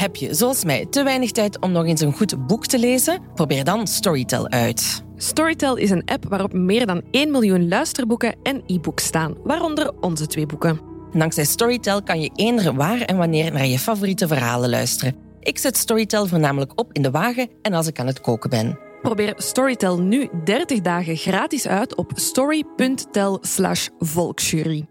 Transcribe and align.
Heb 0.00 0.16
je, 0.16 0.34
zoals 0.34 0.64
mij, 0.64 0.86
te 0.86 1.02
weinig 1.02 1.30
tijd 1.30 1.60
om 1.60 1.72
nog 1.72 1.86
eens 1.86 2.00
een 2.00 2.12
goed 2.12 2.46
boek 2.46 2.66
te 2.66 2.78
lezen? 2.78 3.22
Probeer 3.34 3.64
dan 3.64 3.86
Storytel 3.86 4.48
uit. 4.48 5.04
Storytel 5.16 5.76
is 5.76 5.90
een 5.90 6.04
app 6.04 6.24
waarop 6.28 6.52
meer 6.52 6.86
dan 6.86 7.02
1 7.10 7.30
miljoen 7.30 7.68
luisterboeken 7.68 8.34
en 8.42 8.62
e-books 8.66 9.04
staan, 9.04 9.34
waaronder 9.44 9.92
onze 10.00 10.26
twee 10.26 10.46
boeken. 10.46 10.80
Dankzij 11.12 11.44
Storytel 11.44 12.02
kan 12.02 12.20
je 12.20 12.30
eender 12.34 12.74
waar 12.74 13.00
en 13.00 13.16
wanneer 13.16 13.52
naar 13.52 13.66
je 13.66 13.78
favoriete 13.78 14.26
verhalen 14.26 14.70
luisteren. 14.70 15.16
Ik 15.40 15.58
zet 15.58 15.76
Storytel 15.76 16.26
voornamelijk 16.26 16.80
op 16.80 16.92
in 16.92 17.02
de 17.02 17.10
wagen 17.10 17.48
en 17.62 17.72
als 17.72 17.86
ik 17.86 17.98
aan 17.98 18.06
het 18.06 18.20
koken 18.20 18.50
ben. 18.50 18.78
Probeer 19.02 19.34
Storytel 19.36 20.00
nu 20.00 20.28
30 20.44 20.80
dagen 20.80 21.16
gratis 21.16 21.66
uit 21.66 21.94
op 21.94 22.12
story.tel/volksjury. 22.14 24.89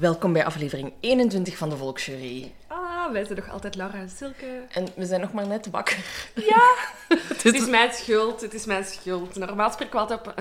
Welkom 0.00 0.32
bij 0.32 0.44
aflevering 0.44 0.92
21 1.00 1.56
van 1.56 1.68
de 1.68 1.76
Volksjury. 1.76 2.52
Ah, 2.66 3.12
wij 3.12 3.24
zijn 3.24 3.38
nog 3.38 3.50
altijd 3.50 3.74
Laura 3.74 3.98
en 3.98 4.10
Silke. 4.16 4.46
En 4.70 4.86
we 4.96 5.06
zijn 5.06 5.20
nog 5.20 5.32
maar 5.32 5.46
net 5.46 5.70
wakker. 5.70 5.96
Ja, 6.34 6.74
het 7.42 7.44
is 7.54 7.66
mijn 7.66 7.92
schuld. 7.92 8.40
Het 8.40 8.54
is 8.54 8.64
mijn 8.64 8.84
schuld. 8.84 9.34
Normaal 9.36 9.70
spreken 9.70 9.94
we 9.94 10.00
altijd 10.00 10.20
op 10.26 10.34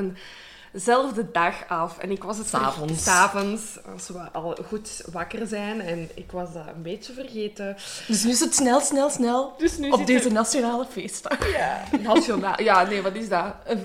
eenzelfde 0.74 1.32
dag 1.32 1.68
af. 1.68 1.98
En 1.98 2.12
ik 2.12 2.24
was 2.24 2.38
het 2.38 2.48
S'avonds. 2.48 3.04
S'avonds, 3.04 3.62
als 3.94 4.08
we 4.08 4.20
al 4.32 4.58
goed 4.68 5.02
wakker 5.12 5.48
zijn. 5.48 5.82
En 5.82 6.10
ik 6.16 6.32
was 6.32 6.54
dat 6.54 6.68
een 6.76 6.82
beetje 6.82 7.14
vergeten. 7.14 7.76
Dus 8.08 8.24
nu 8.24 8.32
is 8.32 8.40
het 8.40 8.56
snel, 8.56 8.80
snel, 8.80 9.10
snel 9.10 9.54
Dus 9.58 9.78
nu 9.78 9.90
op 9.90 10.06
deze 10.06 10.26
er- 10.28 10.34
nationale 10.34 10.86
feestdag. 10.86 11.52
Ja, 11.58 11.84
nationaal. 12.02 12.62
Ja, 12.62 12.84
nee, 12.84 13.02
wat 13.02 13.16
is 13.16 13.30
dat? 13.30 13.46
Eh, 13.66 13.78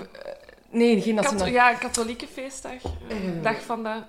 Nee, 0.71 1.01
geen 1.01 1.15
Kato- 1.15 1.29
nationale... 1.31 1.51
ja, 1.53 1.75
katholieke 1.75 2.27
feestdag. 2.27 2.73
Eh. 3.09 3.17
Dag 3.43 3.63
van 3.63 3.83
de... 3.83 4.03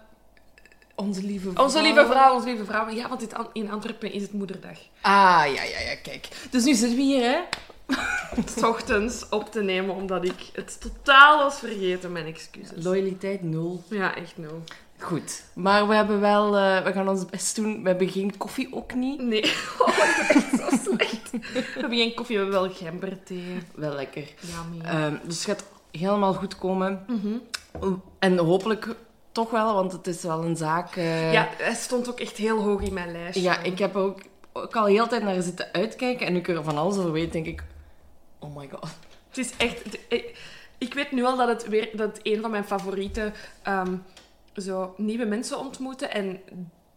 Onze 0.99 1.23
lieve 1.23 1.51
vrouw. 1.51 1.63
Onze 1.63 1.81
lieve 1.81 2.05
vrouw, 2.05 2.33
onze 2.33 2.47
lieve 2.47 2.65
vrouw. 2.65 2.89
Ja, 2.89 3.07
want 3.07 3.19
dit 3.19 3.33
an- 3.33 3.49
in 3.53 3.71
Antwerpen 3.71 4.11
is 4.13 4.21
het 4.21 4.33
moederdag. 4.33 4.77
Ah, 5.01 5.41
ja, 5.45 5.63
ja, 5.63 5.79
ja, 5.89 5.95
kijk. 6.03 6.27
Dus 6.51 6.63
nu 6.63 6.73
zitten 6.73 6.97
we 6.97 7.03
hier, 7.03 7.21
hè. 7.23 7.37
S 8.57 8.63
ochtends 8.63 9.29
op 9.29 9.51
te 9.51 9.61
nemen, 9.61 9.95
omdat 9.95 10.25
ik 10.25 10.49
het 10.53 10.81
totaal 10.81 11.37
was 11.37 11.59
vergeten. 11.59 12.11
Mijn 12.11 12.25
excuses. 12.25 12.83
Loyaliteit 12.83 13.43
nul. 13.43 13.83
Ja, 13.89 14.15
echt 14.15 14.37
nul. 14.37 14.63
Goed. 14.99 15.43
Maar 15.53 15.87
we 15.87 15.95
hebben 15.95 16.19
wel... 16.19 16.57
eh, 16.57 16.83
we 16.83 16.91
gaan 16.91 17.09
ons 17.09 17.25
best 17.25 17.55
doen. 17.55 17.81
We 17.83 17.89
hebben 17.89 18.09
geen 18.09 18.37
koffie 18.37 18.73
ook 18.73 18.93
niet. 18.93 19.21
Nee, 19.21 19.43
oh, 19.79 19.97
dat 20.57 20.71
is 20.73 20.83
zo 20.83 20.91
slecht. 20.91 21.29
We 21.31 21.63
hebben 21.79 21.97
geen 21.97 22.13
koffie, 22.13 22.37
we 22.37 22.43
hebben 22.43 22.61
wel 22.61 22.71
gemberthee. 22.73 23.57
Wel 23.75 23.93
lekker. 23.95 24.23
Yummy. 24.39 24.85
Ehm, 24.85 25.13
dus 25.23 25.45
het 25.45 25.45
gaat 25.45 25.65
helemaal 25.91 26.33
goed 26.33 26.57
komen. 26.57 27.05
Mhm. 27.07 27.93
En 28.19 28.37
hopelijk 28.37 28.95
toch 29.31 29.49
wel, 29.51 29.73
want 29.73 29.91
het 29.91 30.07
is 30.07 30.21
wel 30.23 30.43
een 30.43 30.55
zaak... 30.55 30.95
eh, 30.95 31.33
Ja, 31.33 31.49
hij 31.57 31.73
stond 31.75 32.09
ook 32.09 32.19
echt 32.19 32.37
heel 32.37 32.61
hoog 32.61 32.81
in 32.81 32.93
mijn 32.93 33.11
lijstje. 33.11 33.41
Ja, 33.41 33.59
ik 33.63 33.79
heb 33.79 33.95
ook, 33.95 34.19
ook 34.53 34.75
al 34.75 34.85
heel 34.85 35.07
tijd 35.07 35.23
naar 35.23 35.41
zitten 35.41 35.67
uitkijken. 35.71 36.25
En 36.27 36.33
nu 36.33 36.39
ik 36.39 36.47
er 36.47 36.63
van 36.63 36.77
alles 36.77 36.97
over 36.97 37.11
weet, 37.11 37.31
denk 37.31 37.45
ik... 37.45 37.63
Oh 38.39 38.55
my 38.55 38.69
god. 38.71 38.89
Het 39.27 39.37
is 39.37 39.51
echt... 39.57 39.81
ik, 40.77 40.93
weet 40.93 41.11
nu 41.11 41.25
al 41.25 41.37
dat 41.37 41.47
het 41.47 41.67
weer 41.67 41.89
dat 41.93 42.17
het 42.17 42.19
een 42.23 42.41
van 42.41 42.51
mijn 42.51 42.63
favoriete 42.63 43.31
ehm, 43.63 43.95
zo 44.55 44.93
nieuwe 44.97 45.25
mensen 45.25 45.59
ontmoeten 45.59 46.11
en 46.11 46.39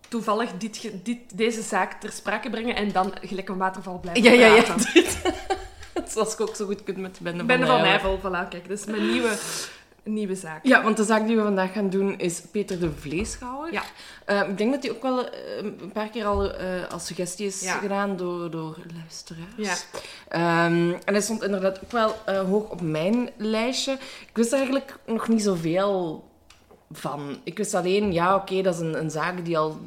toevallig 0.09 0.50
dit, 0.59 0.91
dit, 1.04 1.19
deze 1.38 1.62
zaak 1.62 2.00
ter 2.00 2.12
sprake 2.12 2.50
brengen 2.50 2.76
en 2.76 2.92
dan 2.92 3.12
gelijk 3.21 3.48
een 3.48 3.56
waterval 3.56 3.98
blijven 4.00 4.22
Ja, 4.22 4.31
ja, 4.32 4.54
ja. 4.54 4.75
dit. 4.92 5.19
Zoals 6.12 6.32
ik 6.32 6.41
ook 6.41 6.56
zo 6.56 6.66
goed 6.66 6.82
kunt 6.82 6.97
met 6.98 7.16
de 7.16 7.22
bende, 7.22 7.44
Bende 7.44 7.66
van 7.66 7.81
Nijvel. 7.81 8.10
Nijvel, 8.10 8.31
voilà, 8.31 8.48
kijk. 8.48 8.69
Dat 8.69 8.78
is 8.78 8.84
mijn 8.84 9.10
nieuwe, 9.10 9.37
nieuwe 10.05 10.35
zaak. 10.35 10.65
Ja, 10.65 10.83
want 10.83 10.97
de 10.97 11.05
zaak 11.05 11.27
die 11.27 11.37
we 11.37 11.43
vandaag 11.43 11.73
gaan 11.73 11.91
doen 11.91 12.19
is 12.19 12.41
Peter 12.41 12.81
de 12.81 12.91
Vleeschouwer. 12.93 13.73
Ja. 13.73 13.83
Eh, 14.25 14.49
ik 14.49 14.59
denk 14.59 14.73
dat 14.73 14.83
die 14.83 14.91
ook 14.91 15.03
wel 15.03 15.29
eh, 15.31 15.57
een 15.57 15.91
paar 15.93 16.09
keer 16.09 16.25
al 16.25 16.53
eh, 16.53 16.67
als 16.91 17.07
suggestie 17.07 17.47
is 17.47 17.61
Ja. 17.63 17.75
gedaan 17.79 18.17
door, 18.17 18.51
door 18.51 18.77
luisteraars. 18.97 19.53
Ja. 19.57 19.75
Ehm, 20.29 20.91
en 21.05 21.13
hij 21.13 21.21
stond 21.21 21.43
inderdaad 21.43 21.81
ook 21.85 21.91
wel 21.93 22.15
eh, 22.27 22.41
hoog 22.41 22.69
op 22.71 22.81
mijn 22.81 23.31
lijstje. 23.37 23.93
Ik 24.29 24.31
wist 24.37 24.51
er 24.51 24.57
eigenlijk 24.59 24.99
nog 25.07 25.29
niet 25.29 25.43
zoveel 25.43 26.25
van. 26.93 27.37
Ik 27.45 27.57
wist 27.57 27.75
alleen, 27.75 28.13
ja, 28.13 28.34
oké, 28.34 28.63
dat 28.63 28.75
is 28.75 28.81
een, 28.81 28.99
een 28.99 29.11
zaak 29.11 29.45
die 29.45 29.59
al 29.59 29.81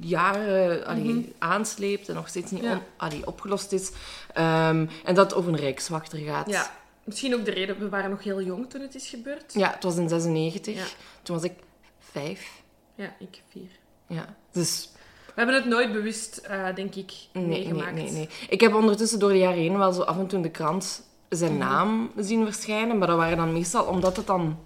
jaren 0.00 0.86
allee, 0.86 1.32
aansleept 1.38 2.08
en 2.08 2.14
nog 2.14 2.28
steeds 2.28 2.50
niet 2.50 2.62
Mhm. 2.62 2.70
Ja. 2.70 2.76
on- 2.76 2.82
allee, 2.96 3.26
opgelost 3.26 3.72
is. 3.72 3.90
Ehm, 4.34 4.86
en 5.04 5.14
dat 5.14 5.30
het 5.30 5.34
over 5.34 5.52
een 5.52 5.58
rijkswachter 5.58 6.18
gaat. 6.18 6.48
Ja. 6.50 6.70
Misschien 7.10 7.34
ook 7.34 7.44
de 7.44 7.50
reden, 7.50 7.78
we 7.78 7.88
waren 7.88 8.10
nog 8.10 8.22
heel 8.24 8.42
jong 8.42 8.70
toen 8.70 8.80
het 8.80 8.94
is 8.94 9.08
gebeurd. 9.08 9.52
Ja, 9.54 9.70
het 9.70 9.82
was 9.82 9.96
in 9.96 10.08
96. 10.08 10.74
Ja. 10.74 10.84
Toen 11.22 11.34
was 11.36 11.44
ik 11.44 11.52
vijf. 11.98 12.62
Ja, 12.94 13.14
ik 13.18 13.42
vier. 13.48 13.68
Ja, 14.06 14.34
dus 14.52 14.90
We 15.26 15.32
hebben 15.34 15.54
het 15.54 15.64
nooit 15.64 15.92
bewust, 15.92 16.36
eh, 16.36 16.74
denk 16.74 16.94
ik, 16.94 17.12
nee, 17.32 17.44
nee, 17.44 17.58
meegemaakt. 17.58 17.94
nee, 17.94 18.10
nee. 18.10 18.28
Ik 18.48 18.60
heb 18.60 18.74
ondertussen 18.74 19.18
door 19.18 19.30
de 19.30 19.38
jaren 19.38 19.58
heen 19.58 19.78
wel 19.78 19.92
zo 19.92 20.02
af 20.02 20.18
en 20.18 20.26
toe 20.26 20.36
in 20.38 20.42
de 20.44 20.50
krant 20.50 21.02
zijn 21.28 21.50
Mhm. 21.52 21.60
naam 21.60 22.10
zien 22.16 22.44
verschijnen. 22.44 22.98
Maar 22.98 23.06
dat 23.08 23.16
waren 23.16 23.36
dan 23.36 23.52
meestal, 23.52 23.84
omdat 23.84 24.16
het 24.16 24.26
dan 24.26 24.58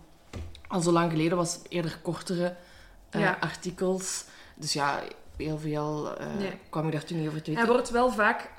al 0.68 0.80
zo 0.80 0.92
lang 0.92 1.10
geleden 1.10 1.36
was, 1.36 1.58
eerder 1.68 1.98
kortere 2.02 2.56
eh, 3.10 3.20
Ja. 3.20 3.36
artikels. 3.40 4.24
Dus 4.56 4.72
ja, 4.72 5.02
heel 5.36 5.58
veel 5.58 6.16
eh, 6.18 6.26
Nee. 6.38 6.52
kwam 6.70 6.86
ik 6.86 6.92
daar 6.92 7.04
toen 7.04 7.18
niet 7.18 7.28
over 7.28 7.42
te 7.42 7.50
Hij 7.50 7.58
weten. 7.60 7.74
wordt 7.74 7.90
wel 7.90 8.10
vaak, 8.10 8.50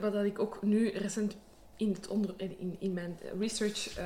wat 0.00 0.12
dat 0.12 0.24
ik 0.24 0.38
ook 0.38 0.58
nu 0.62 0.88
recent 0.88 1.36
in, 1.80 1.92
het 1.92 2.08
onder, 2.08 2.34
in, 2.36 2.76
in 2.78 2.92
mijn 2.92 3.18
research 3.40 3.96
eh, 3.96 4.04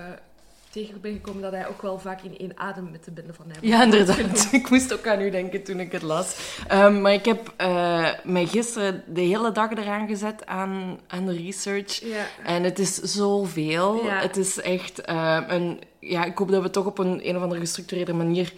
tegen 0.71 1.01
ben 1.01 1.13
gekomen, 1.13 1.43
dat 1.43 1.53
hij 1.53 1.69
ook 1.69 1.83
wel 1.83 1.99
vaak 1.99 2.23
in 2.23 2.39
één 2.39 2.53
adem 2.55 2.91
met 2.91 3.05
de 3.05 3.11
bende 3.11 3.35
van 3.35 3.47
Nijvel 3.47 3.69
Ja, 3.69 3.83
inderdaad. 3.83 4.49
Ik 4.53 4.71
moest 4.71 4.93
ook 4.93 5.07
aan 5.07 5.21
u 5.21 5.31
denken 5.31 5.63
toen 5.63 5.81
ik 5.81 5.93
het 5.93 6.03
las. 6.03 6.57
Ehm, 6.69 7.01
maar 7.01 7.13
ik 7.13 7.25
heb 7.25 7.53
eh, 7.57 8.09
mij 8.25 8.47
gisteren 8.47 9.03
de 9.07 9.21
hele 9.21 9.53
dag 9.53 9.71
eraan 9.71 10.09
gezet 10.09 10.47
aan, 10.47 10.99
aan 11.07 11.27
de 11.27 11.37
research. 11.37 12.01
Ja. 12.05 12.27
En 12.45 12.63
het 12.63 12.79
is 12.79 12.95
zoveel. 12.95 14.05
Ja. 14.05 14.21
Het 14.21 14.37
is 14.37 14.61
echt... 14.61 15.01
eh, 15.01 15.41
een, 15.49 15.81
ja, 15.99 16.25
ik 16.25 16.39
hoop 16.39 16.49
dat 16.49 16.57
we 16.59 16.65
het 16.65 16.73
toch 16.73 16.87
op 16.87 16.99
een, 16.99 17.29
een 17.29 17.37
of 17.37 17.43
andere 17.43 17.61
gestructureerde 17.61 18.13
manier 18.15 18.53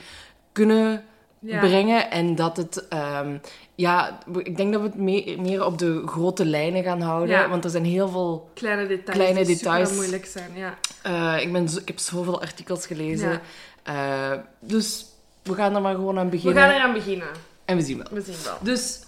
kunnen 0.52 1.04
Ja. 1.38 1.58
brengen. 1.60 2.10
En 2.10 2.34
dat 2.34 2.56
het... 2.56 2.88
ehm, 2.88 3.36
ja, 3.76 4.18
ik 4.42 4.56
denk 4.56 4.72
dat 4.72 4.80
we 4.80 4.86
het 4.86 4.96
me- 4.96 5.36
meer 5.38 5.64
op 5.64 5.78
de 5.78 6.02
grote 6.06 6.44
lijnen 6.44 6.82
gaan 6.82 7.00
houden. 7.00 7.28
Ja. 7.28 7.48
Want 7.48 7.64
er 7.64 7.70
zijn 7.70 7.84
heel 7.84 8.08
veel... 8.08 8.50
Kleine 8.54 8.86
details 8.86 9.18
Kleine 9.18 9.44
die 9.44 9.56
details. 9.56 9.88
super 9.88 10.02
moeilijk 10.02 10.26
zijn. 10.26 10.50
Ja. 10.54 10.74
eh, 11.02 11.42
ik, 11.42 11.52
ben 11.52 11.68
zo- 11.68 11.78
ik 11.78 11.88
heb 11.88 11.98
zoveel 11.98 12.40
artikels 12.40 12.86
gelezen. 12.86 13.30
Ja. 13.30 14.32
Eh, 14.32 14.38
dus 14.60 15.06
we 15.42 15.54
gaan 15.54 15.74
er 15.74 15.80
maar 15.80 15.94
gewoon 15.94 16.18
aan 16.18 16.24
We 16.24 16.30
beginnen. 16.30 16.62
gaan 16.62 16.70
eraan 16.72 16.92
beginnen. 16.92 17.26
En 17.64 17.76
we 17.76 17.82
zien 17.82 17.96
wel. 17.96 18.06
We 18.10 18.20
zien 18.20 18.34
wel. 18.44 18.56
Dus 18.60 19.00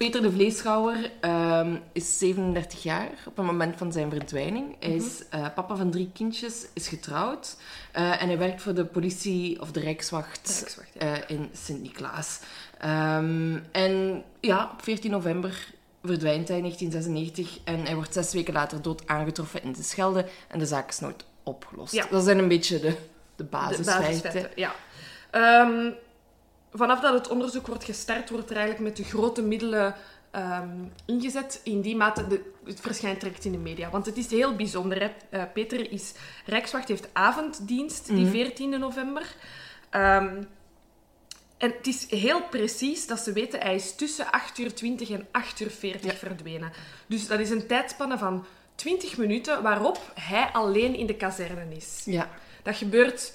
Peter 0.00 0.22
de 0.22 0.32
Vleeschouwer 0.32 1.10
ehm, 1.20 1.76
is 1.92 2.18
37 2.18 2.82
jaar 2.82 3.08
op 3.26 3.36
het 3.36 3.46
moment 3.46 3.76
van 3.76 3.92
zijn 3.92 4.10
verdwijning. 4.10 4.76
Hij 4.78 4.94
is 4.94 5.22
eh, 5.30 5.46
papa 5.54 5.76
van 5.76 5.90
drie 5.90 6.10
kindjes, 6.14 6.66
is 6.74 6.88
getrouwd 6.88 7.56
eh, 7.92 8.22
en 8.22 8.28
hij 8.28 8.38
werkt 8.38 8.62
voor 8.62 8.74
de 8.74 8.84
politie 8.84 9.60
of 9.60 9.70
de 9.72 9.80
Rijkswacht, 9.80 10.46
De 10.46 10.52
Rijkswacht, 10.60 10.90
ja. 10.92 11.00
eh, 11.00 11.36
in 11.36 11.48
Sint-Niklaas. 11.52 12.40
Ehm, 12.78 13.58
en 13.72 14.22
ja, 14.40 14.70
op 14.72 14.82
14 14.82 15.10
november 15.10 15.66
verdwijnt 16.04 16.48
hij 16.48 16.56
in 16.56 16.62
1996 16.62 17.58
en 17.64 17.84
hij 17.84 17.94
wordt 17.94 18.12
zes 18.12 18.32
weken 18.32 18.52
later 18.54 18.82
dood 18.82 19.06
aangetroffen 19.06 19.62
in 19.62 19.72
de 19.72 19.82
Schelde 19.82 20.26
en 20.48 20.58
de 20.58 20.66
zaak 20.66 20.88
is 20.88 20.98
nooit 21.00 21.24
opgelost. 21.42 21.92
Ja. 21.92 22.06
Dat 22.10 22.24
zijn 22.24 22.38
een 22.38 22.48
beetje 22.48 22.80
de, 22.80 22.88
de 22.88 22.96
De 23.36 23.44
basisfeiten. 23.44 24.02
basisfeiten, 24.06 24.50
ja. 24.54 24.72
Ehm, 25.30 25.90
vanaf 26.72 27.00
dat 27.00 27.14
het 27.14 27.28
onderzoek 27.28 27.66
wordt 27.66 27.84
gestart, 27.84 28.30
wordt 28.30 28.50
er 28.50 28.56
eigenlijk 28.56 28.84
met 28.84 28.96
de 28.96 29.04
grote 29.04 29.42
middelen 29.42 29.94
ehm, 30.30 30.84
ingezet. 31.06 31.60
In 31.64 31.80
die 31.80 31.96
mate, 31.96 32.26
de, 32.26 32.52
het 32.64 32.80
verschijnt 32.80 33.20
direct 33.20 33.44
in 33.44 33.52
de 33.52 33.58
media. 33.58 33.90
Want 33.90 34.06
het 34.06 34.16
is 34.16 34.30
heel 34.30 34.56
bijzonder. 34.56 35.00
Hè? 35.00 35.10
Eh, 35.30 35.42
Peter 35.54 35.92
is... 35.92 36.12
Rijkswacht 36.46 36.88
heeft 36.88 37.08
avonddienst, 37.12 38.06
die 38.06 38.26
14 38.26 38.78
november. 38.78 39.34
Ehm, 39.90 40.42
en 41.60 41.70
het 41.70 41.86
is 41.86 42.10
heel 42.10 42.42
precies 42.42 43.06
dat 43.06 43.20
ze 43.20 43.32
weten, 43.32 43.60
hij 43.60 43.74
is 43.74 43.94
tussen 43.94 44.30
8 44.30 44.58
uur 44.58 44.74
20 44.74 45.10
en 45.10 45.26
8 45.30 45.60
uur 45.60 45.70
40 45.70 46.18
verdwenen. 46.18 46.72
Dus 47.06 47.26
dat 47.26 47.40
is 47.40 47.50
een 47.50 47.66
tijdspanne 47.66 48.18
van 48.18 48.44
20 48.74 49.16
minuten 49.16 49.62
waarop 49.62 50.12
hij 50.14 50.48
alleen 50.52 50.94
in 50.94 51.06
de 51.06 51.16
kazerne 51.16 51.76
is. 51.76 52.02
Ja. 52.04 52.28
Dat 52.62 52.76
gebeurt 52.76 53.32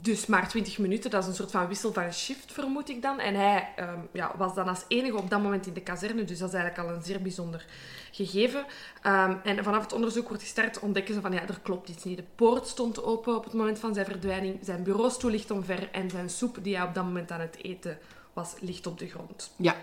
dus 0.00 0.26
maar 0.26 0.48
20 0.48 0.78
minuten. 0.78 1.10
Dat 1.10 1.22
is 1.22 1.28
een 1.28 1.34
soort 1.34 1.50
van 1.50 1.68
wissel 1.68 1.92
van 1.92 2.12
shift, 2.12 2.52
vermoed 2.52 2.88
ik 2.88 3.02
dan. 3.02 3.18
En 3.18 3.34
hij 3.34 3.68
ehm, 3.76 3.98
ja, 4.12 4.32
was 4.36 4.54
dan 4.54 4.68
als 4.68 4.84
enige 4.88 5.16
op 5.16 5.30
dat 5.30 5.42
moment 5.42 5.66
in 5.66 5.72
de 5.72 5.80
kazerne. 5.80 6.24
Dus 6.24 6.38
dat 6.38 6.48
is 6.48 6.54
eigenlijk 6.54 6.88
al 6.88 6.94
een 6.94 7.02
zeer 7.02 7.22
bijzonder 7.22 7.66
gegeven. 8.10 8.64
Ehm, 9.02 9.34
en 9.44 9.64
vanaf 9.64 9.82
het 9.82 9.92
onderzoek 9.92 10.28
wordt 10.28 10.42
gestart, 10.42 10.78
ontdekken 10.78 11.14
ze 11.14 11.20
van 11.20 11.32
ja, 11.32 11.40
er 11.40 11.60
klopt 11.62 11.88
iets 11.88 12.04
niet. 12.04 12.16
De 12.16 12.24
poort 12.34 12.66
stond 12.66 13.02
open 13.02 13.36
op 13.36 13.44
het 13.44 13.52
moment 13.52 13.78
van 13.78 13.94
zijn 13.94 14.06
verdwijning. 14.06 14.58
Zijn 14.62 14.82
bureaustoel 14.82 15.30
ligt 15.30 15.50
omver. 15.50 15.88
En 15.92 16.10
zijn 16.10 16.30
soep 16.30 16.58
die 16.62 16.76
hij 16.76 16.86
op 16.86 16.94
dat 16.94 17.04
moment 17.04 17.30
aan 17.30 17.40
het 17.40 17.58
eten 17.62 17.98
was, 18.32 18.54
ligt 18.60 18.86
op 18.86 18.98
de 18.98 19.08
grond. 19.08 19.50
Ja. 19.56 19.74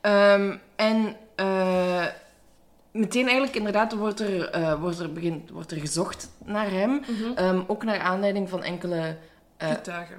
Ehm, 0.00 0.56
en 0.76 1.16
eh, 1.34 2.06
meteen 2.90 3.24
eigenlijk 3.24 3.56
inderdaad 3.56 3.94
wordt 3.94 4.20
er, 4.20 4.50
eh, 4.50 4.80
wordt, 4.80 4.98
er 4.98 5.12
begint, 5.12 5.50
wordt 5.50 5.70
er 5.70 5.80
gezocht 5.80 6.30
naar 6.44 6.70
hem. 6.70 7.02
Ehm, 7.34 7.62
ook 7.66 7.84
naar 7.84 8.00
aanleiding 8.00 8.48
van 8.48 8.62
enkele 8.62 9.16
Getuigen. 9.58 10.16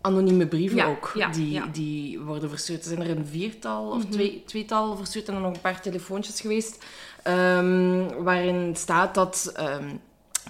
anonieme 0.00 0.46
brieven 0.46 0.76
Ja, 0.76 0.86
ook. 0.86 1.12
ja, 1.14 1.28
die, 1.28 1.50
ja. 1.50 1.66
die 1.72 2.20
worden 2.20 2.48
verstuurd. 2.48 2.82
Er 2.82 2.88
zijn 2.88 3.02
er 3.02 3.16
een 3.16 3.26
viertal 3.26 3.90
of 3.90 4.02
Mhm. 4.02 4.10
twee, 4.12 4.42
tweetal 4.46 4.96
verstuurd 4.96 5.28
en 5.28 5.32
dan 5.34 5.42
nog 5.42 5.52
een 5.54 5.60
paar 5.60 5.80
telefoontjes 5.80 6.40
geweest. 6.40 6.84
ehm, 7.22 8.06
waarin 8.22 8.76
staat 8.76 9.14
dat... 9.14 9.52
ehm, 9.54 9.88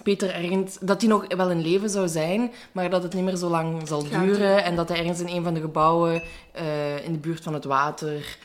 Peter 0.02 0.30
ergens, 0.34 0.78
dat 0.80 1.00
hij 1.00 1.10
nog 1.10 1.24
wel 1.36 1.50
in 1.50 1.60
leven 1.60 1.90
zou 1.90 2.08
zijn, 2.08 2.52
maar 2.72 2.90
dat 2.90 3.02
het 3.02 3.14
niet 3.14 3.24
meer 3.24 3.36
zo 3.36 3.48
lang 3.48 3.88
zal 3.88 4.00
Gaat 4.04 4.24
duren. 4.24 4.64
En 4.64 4.76
dat 4.76 4.88
hij 4.88 4.98
ergens 4.98 5.20
in 5.20 5.28
een 5.28 5.42
van 5.44 5.54
de 5.54 5.60
gebouwen 5.60 6.22
eh, 6.52 7.04
in 7.04 7.12
de 7.12 7.18
buurt 7.18 7.42
van 7.42 7.54
het 7.54 7.64
water, 7.64 8.36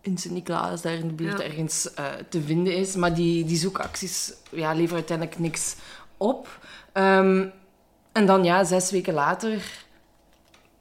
in 0.00 0.18
Sint-Niklaas, 0.18 0.82
daar 0.82 0.92
in 0.92 1.06
de 1.08 1.14
buurt 1.14 1.38
Ja. 1.38 1.44
ergens 1.44 1.94
eh, 1.94 2.04
te 2.28 2.42
vinden 2.42 2.74
is. 2.76 2.94
Maar 2.96 3.14
die, 3.14 3.44
die 3.44 3.56
zoekacties 3.56 4.32
ja, 4.50 4.72
leveren 4.72 4.94
uiteindelijk 4.96 5.38
niks 5.38 5.76
op. 6.16 6.58
Ehm, 6.92 7.46
en 8.12 8.26
dan 8.26 8.44
ja, 8.44 8.64
zes 8.64 8.90
weken 8.90 9.14
later 9.14 9.86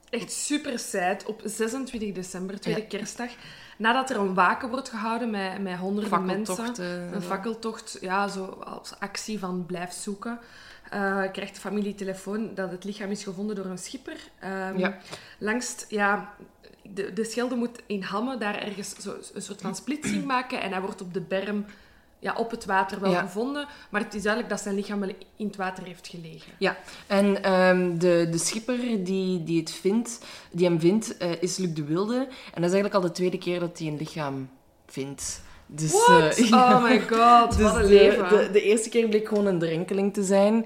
Echt 0.09 0.31
super 0.31 0.79
sad. 0.79 1.25
Op 1.25 1.41
26 1.43 2.11
december, 2.13 2.59
tweede 2.59 2.81
Ja. 2.81 2.87
kerstdag, 2.87 3.29
nadat 3.77 4.09
er 4.09 4.17
een 4.17 4.33
waken 4.33 4.69
wordt 4.69 4.89
gehouden 4.89 5.29
met, 5.29 5.61
met 5.61 5.77
honderden 5.77 6.25
mensen. 6.25 6.45
fakkeltochten. 6.55 7.13
Een 7.13 7.21
fakkeltocht, 7.21 7.97
ja, 8.01 8.27
zo 8.27 8.45
als 8.45 8.93
actie 8.99 9.39
van 9.39 9.65
blijf 9.65 9.91
zoeken. 9.91 10.39
eh, 10.89 11.23
krijgt 11.31 11.53
de 11.55 11.59
familie 11.61 11.95
telefoon 11.95 12.53
dat 12.53 12.71
het 12.71 12.83
lichaam 12.83 13.11
is 13.11 13.23
gevonden 13.23 13.55
door 13.55 13.65
een 13.65 13.77
schipper. 13.77 14.17
Ehm, 14.39 14.77
Ja. 14.77 14.97
Langs, 15.37 15.85
ja, 15.89 16.33
de, 16.81 17.13
de 17.13 17.23
schelde 17.23 17.55
moet 17.55 17.81
in 17.85 18.01
Hamme 18.01 18.37
daar 18.37 18.55
ergens 18.61 18.95
zo, 18.95 19.15
een 19.33 19.41
soort 19.41 19.61
van 19.61 19.75
splitsing 19.75 20.25
maken. 20.25 20.61
En 20.61 20.71
hij 20.71 20.81
wordt 20.81 21.01
op 21.01 21.13
de 21.13 21.21
berm, 21.21 21.65
ja, 22.19 22.33
op 22.37 22.51
het 22.51 22.65
water 22.65 22.99
wel 22.99 23.11
Ja. 23.11 23.21
gevonden. 23.21 23.67
Maar 23.89 24.01
het 24.01 24.13
is 24.13 24.21
duidelijk 24.21 24.53
dat 24.53 24.61
zijn 24.61 24.75
lichaam 24.75 24.99
wel 24.99 25.11
in 25.35 25.47
het 25.47 25.55
water 25.55 25.83
heeft 25.83 26.07
gelegen. 26.07 26.51
Ja, 26.57 26.77
en 27.07 27.43
ehm, 27.43 27.97
de, 27.97 28.27
de 28.31 28.37
schipper 28.37 29.03
die, 29.03 29.43
die, 29.43 29.59
het 29.59 29.71
vindt, 29.71 30.19
die 30.51 30.65
hem 30.65 30.79
vindt, 30.79 31.17
eh, 31.17 31.41
is 31.41 31.57
Luc 31.57 31.73
de 31.73 31.83
Wilde. 31.83 32.15
En 32.15 32.61
dat 32.61 32.71
is 32.71 32.75
eigenlijk 32.75 32.93
al 32.93 33.01
de 33.01 33.11
tweede 33.11 33.37
keer 33.37 33.59
dat 33.59 33.77
hij 33.77 33.87
een 33.87 33.97
lichaam 33.97 34.49
vindt. 34.85 35.41
Dus, 35.65 36.07
eh, 36.07 36.31
ja. 36.49 36.75
Oh 36.75 36.83
my 36.83 36.99
god, 36.99 37.57
Dus 37.57 37.61
wat 37.61 37.75
een 37.75 37.81
de, 37.81 37.87
leven. 37.87 38.29
De, 38.29 38.49
de 38.51 38.61
eerste 38.61 38.89
keer 38.89 39.07
bleek 39.07 39.27
gewoon 39.27 39.45
een 39.45 39.59
drenkeling 39.59 40.13
te 40.13 40.23
zijn. 40.23 40.65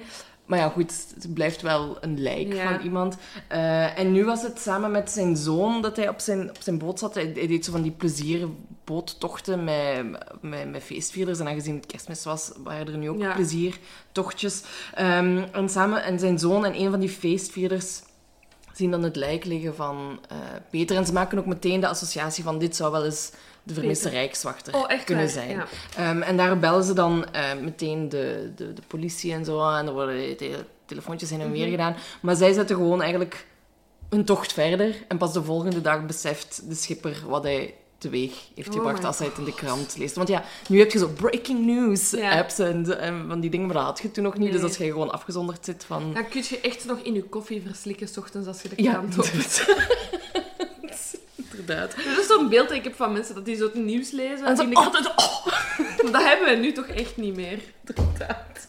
Maar 0.51 0.59
ja, 0.59 0.69
goed, 0.69 0.93
het 1.15 1.33
blijft 1.33 1.61
wel 1.61 1.97
een 2.01 2.21
lijk 2.21 2.53
Ja. 2.53 2.73
van 2.73 2.83
iemand. 2.85 3.17
Eh, 3.47 3.99
en 3.99 4.11
nu 4.11 4.25
was 4.25 4.41
het 4.41 4.59
samen 4.59 4.91
met 4.91 5.11
zijn 5.11 5.35
zoon 5.37 5.81
dat 5.81 5.95
hij 5.95 6.09
op 6.09 6.19
zijn, 6.19 6.49
op 6.49 6.57
zijn 6.59 6.77
boot 6.77 6.99
zat. 6.99 7.13
Hij, 7.15 7.31
hij 7.35 7.47
deed 7.47 7.65
zo 7.65 7.71
van 7.71 7.81
die 7.81 7.91
plezierboottochten 7.91 9.63
met, 9.63 10.05
met, 10.41 10.71
met 10.71 10.83
feestvierders. 10.83 11.39
En 11.39 11.47
aangezien 11.47 11.75
het 11.75 11.85
kerstmis 11.85 12.23
was, 12.23 12.51
waren 12.63 12.87
er 12.87 12.97
nu 12.97 13.09
ook 13.09 13.19
Ja. 13.19 13.33
pleziertochtjes. 13.33 14.63
Ehm, 14.93 15.43
en, 15.51 15.69
samen, 15.69 16.03
en 16.03 16.19
zijn 16.19 16.39
zoon 16.39 16.65
en 16.65 16.79
een 16.79 16.89
van 16.91 16.99
die 16.99 17.09
feestvierders 17.09 18.01
zien 18.73 18.91
dan 18.91 19.03
het 19.03 19.15
lijk 19.15 19.45
liggen 19.45 19.75
van 19.75 20.19
eh, 20.29 20.37
Peter. 20.69 20.95
En 20.95 21.05
ze 21.05 21.13
maken 21.13 21.37
ook 21.39 21.45
meteen 21.45 21.79
de 21.79 21.87
associatie 21.87 22.43
van 22.43 22.59
dit 22.59 22.75
zou 22.75 22.91
wel 22.91 23.05
eens 23.05 23.31
de 23.63 23.73
vermiste 23.73 24.03
Peter. 24.03 24.19
rijkswachter 24.19 24.73
Oh, 24.75 24.87
kunnen 25.05 25.23
waar? 25.23 25.33
zijn. 25.33 25.49
Ja. 25.49 25.65
Ehm, 25.97 26.21
en 26.21 26.37
daar 26.37 26.59
bellen 26.59 26.83
ze 26.83 26.93
dan 26.93 27.25
eh, 27.31 27.53
meteen 27.61 28.09
de, 28.09 28.51
de, 28.55 28.73
de 28.73 28.81
politie 28.87 29.33
en 29.33 29.45
zo. 29.45 29.69
En 29.75 29.87
er 29.87 29.93
worden 29.93 30.37
te- 30.37 30.65
telefoontjes 30.85 31.29
heen 31.29 31.41
en 31.41 31.51
weer 31.51 31.61
Mhm. 31.61 31.71
gedaan. 31.71 31.95
Maar 32.21 32.35
zij 32.35 32.53
zetten 32.53 32.75
gewoon 32.75 33.01
eigenlijk 33.01 33.45
een 34.09 34.25
tocht 34.25 34.53
verder. 34.53 34.95
En 35.07 35.17
pas 35.17 35.33
de 35.33 35.43
volgende 35.43 35.81
dag 35.81 36.05
beseft 36.05 36.69
de 36.69 36.75
schipper 36.75 37.17
wat 37.27 37.43
hij 37.43 37.73
teweeg 37.97 38.33
heeft 38.55 38.67
Oh 38.69 38.73
gebracht 38.75 39.03
als 39.03 39.17
hij 39.17 39.27
het 39.27 39.37
in 39.37 39.43
de 39.43 39.53
krant 39.53 39.95
leest. 39.97 40.15
Want 40.15 40.27
ja, 40.27 40.43
nu 40.67 40.79
heb 40.79 40.91
je 40.91 40.97
zo 40.99 41.07
breaking 41.07 41.65
news 41.65 42.11
Ja. 42.11 42.37
apps 42.39 42.59
en, 42.59 42.99
en 42.99 43.25
van 43.27 43.39
die 43.39 43.49
dingen, 43.49 43.65
maar 43.65 43.75
dat 43.75 43.85
had 43.85 43.99
je 44.01 44.11
toen 44.11 44.23
nog 44.23 44.37
niet. 44.37 44.51
Dus 44.51 44.61
als 44.61 44.77
je 44.77 44.83
gewoon 44.85 45.11
afgezonderd 45.11 45.65
zit 45.65 45.83
van... 45.87 46.13
Dan 46.13 46.27
kun 46.29 46.43
je 46.49 46.59
echt 46.61 46.85
nog 46.85 46.97
in 46.99 47.13
je 47.13 47.23
koffie 47.23 47.61
verslikken, 47.65 48.07
s 48.07 48.17
ochtends 48.17 48.47
als 48.47 48.61
je 48.61 48.69
de 48.69 48.83
Ja, 48.83 48.91
krant 48.91 49.19
opent. 49.19 49.65
inderdaad. 51.71 51.95
Dat 52.05 52.17
is 52.17 52.27
zo'n 52.27 52.49
beeld 52.49 52.67
dat 52.67 52.77
ik 52.77 52.83
heb 52.83 52.95
van 52.95 53.13
mensen 53.13 53.35
dat 53.35 53.45
die 53.45 53.55
zo 53.55 53.63
het 53.63 53.73
nieuws 53.73 54.11
lezen. 54.11 54.45
En 54.45 54.55
die 54.55 54.65
denken 54.65 54.83
altijd, 54.83 55.07
oh. 55.15 55.45
Dat 56.11 56.23
hebben 56.23 56.49
we 56.49 56.55
nu 56.55 56.71
toch 56.71 56.85
echt 56.85 57.17
niet 57.17 57.35
meer. 57.35 57.59
Inderdaad. 57.85 58.67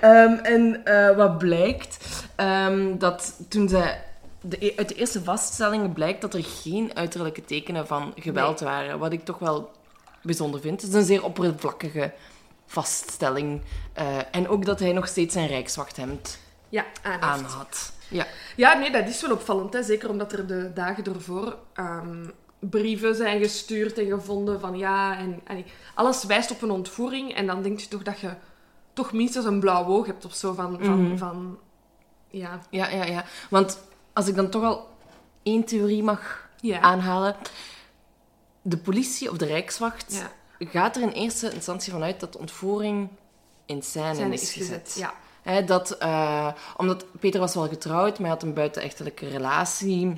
Ehm, 0.00 0.32
en 0.32 0.84
eh, 0.84 1.16
wat 1.16 1.38
blijkt, 1.38 1.98
ehm, 2.36 2.98
dat 2.98 3.34
toen 3.48 3.68
ze... 3.68 3.94
De, 4.42 4.66
e- 4.66 4.72
uit 4.76 4.88
de 4.88 4.94
eerste 4.94 5.22
vaststellingen 5.22 5.92
blijkt 5.92 6.20
dat 6.20 6.34
er 6.34 6.44
geen 6.44 6.90
uiterlijke 6.94 7.44
tekenen 7.44 7.86
van 7.86 8.12
geweld 8.16 8.60
waren. 8.60 8.98
Wat 8.98 9.12
ik 9.12 9.24
toch 9.24 9.38
wel 9.38 9.70
bijzonder 10.22 10.60
vind. 10.60 10.80
Het 10.80 10.90
is 10.90 10.96
een 10.96 11.04
zeer 11.04 11.24
oppervlakkige 11.24 12.12
vaststelling. 12.66 13.62
Eh, 13.92 14.18
en 14.30 14.48
ook 14.48 14.64
dat 14.64 14.80
hij 14.80 14.92
nog 14.92 15.08
steeds 15.08 15.34
zijn 15.34 15.46
rijkswachthemd 15.46 16.38
Ja, 16.68 16.84
aan 17.20 17.44
had. 17.44 17.92
Ja. 18.10 18.26
Ja, 18.56 18.74
nee, 18.78 18.90
dat 18.92 19.08
is 19.08 19.20
wel 19.22 19.30
opvallend. 19.32 19.72
Hè? 19.72 19.82
Zeker 19.82 20.10
omdat 20.10 20.32
er 20.32 20.46
de 20.46 20.70
dagen 20.74 21.04
ervoor 21.04 21.58
ehm, 21.74 22.26
brieven 22.58 23.14
zijn 23.14 23.40
gestuurd 23.42 23.98
en 23.98 24.06
gevonden 24.06 24.60
van 24.60 24.78
ja. 24.78 25.18
En, 25.18 25.42
alles 25.94 26.24
wijst 26.24 26.50
op 26.50 26.62
een 26.62 26.70
ontvoering. 26.70 27.34
En 27.34 27.46
dan 27.46 27.62
denk 27.62 27.80
je 27.80 27.88
toch 27.88 28.02
dat 28.02 28.20
je 28.20 28.30
toch 28.92 29.12
minstens 29.12 29.44
een 29.44 29.60
blauw 29.60 29.84
oog 29.86 30.06
hebt 30.06 30.24
of 30.24 30.34
zo 30.34 30.52
van... 30.52 30.78
van, 30.80 31.02
Mhm. 31.08 31.16
van 31.16 31.58
ja. 32.28 32.60
ja, 32.70 32.88
ja, 32.88 33.04
ja. 33.04 33.24
Want 33.50 33.78
als 34.12 34.28
ik 34.28 34.34
dan 34.34 34.50
toch 34.50 34.64
al 34.64 34.88
één 35.42 35.64
theorie 35.64 36.02
mag 36.02 36.48
Ja. 36.60 36.80
aanhalen. 36.80 37.36
De 38.62 38.76
politie 38.76 39.30
of 39.30 39.36
de 39.36 39.44
Rijkswacht 39.46 40.14
ja. 40.58 40.68
gaat 40.68 40.96
er 40.96 41.02
in 41.02 41.08
eerste 41.08 41.52
instantie 41.52 41.92
vanuit 41.92 42.20
dat 42.20 42.32
de 42.32 42.38
ontvoering 42.38 43.08
in 43.66 43.82
scène 43.82 44.32
is 44.32 44.42
is 44.42 44.52
gezet. 44.52 44.80
gezet. 44.86 44.94
Ja. 44.98 45.14
Dat, 45.66 45.90
eh, 45.90 46.48
omdat 46.76 47.04
Peter 47.20 47.40
was 47.40 47.54
wel 47.54 47.68
getrouwd, 47.68 48.10
maar 48.18 48.20
hij 48.28 48.36
had 48.36 48.42
een 48.42 48.54
buitenechtelijke 48.54 49.28
relatie. 49.28 50.12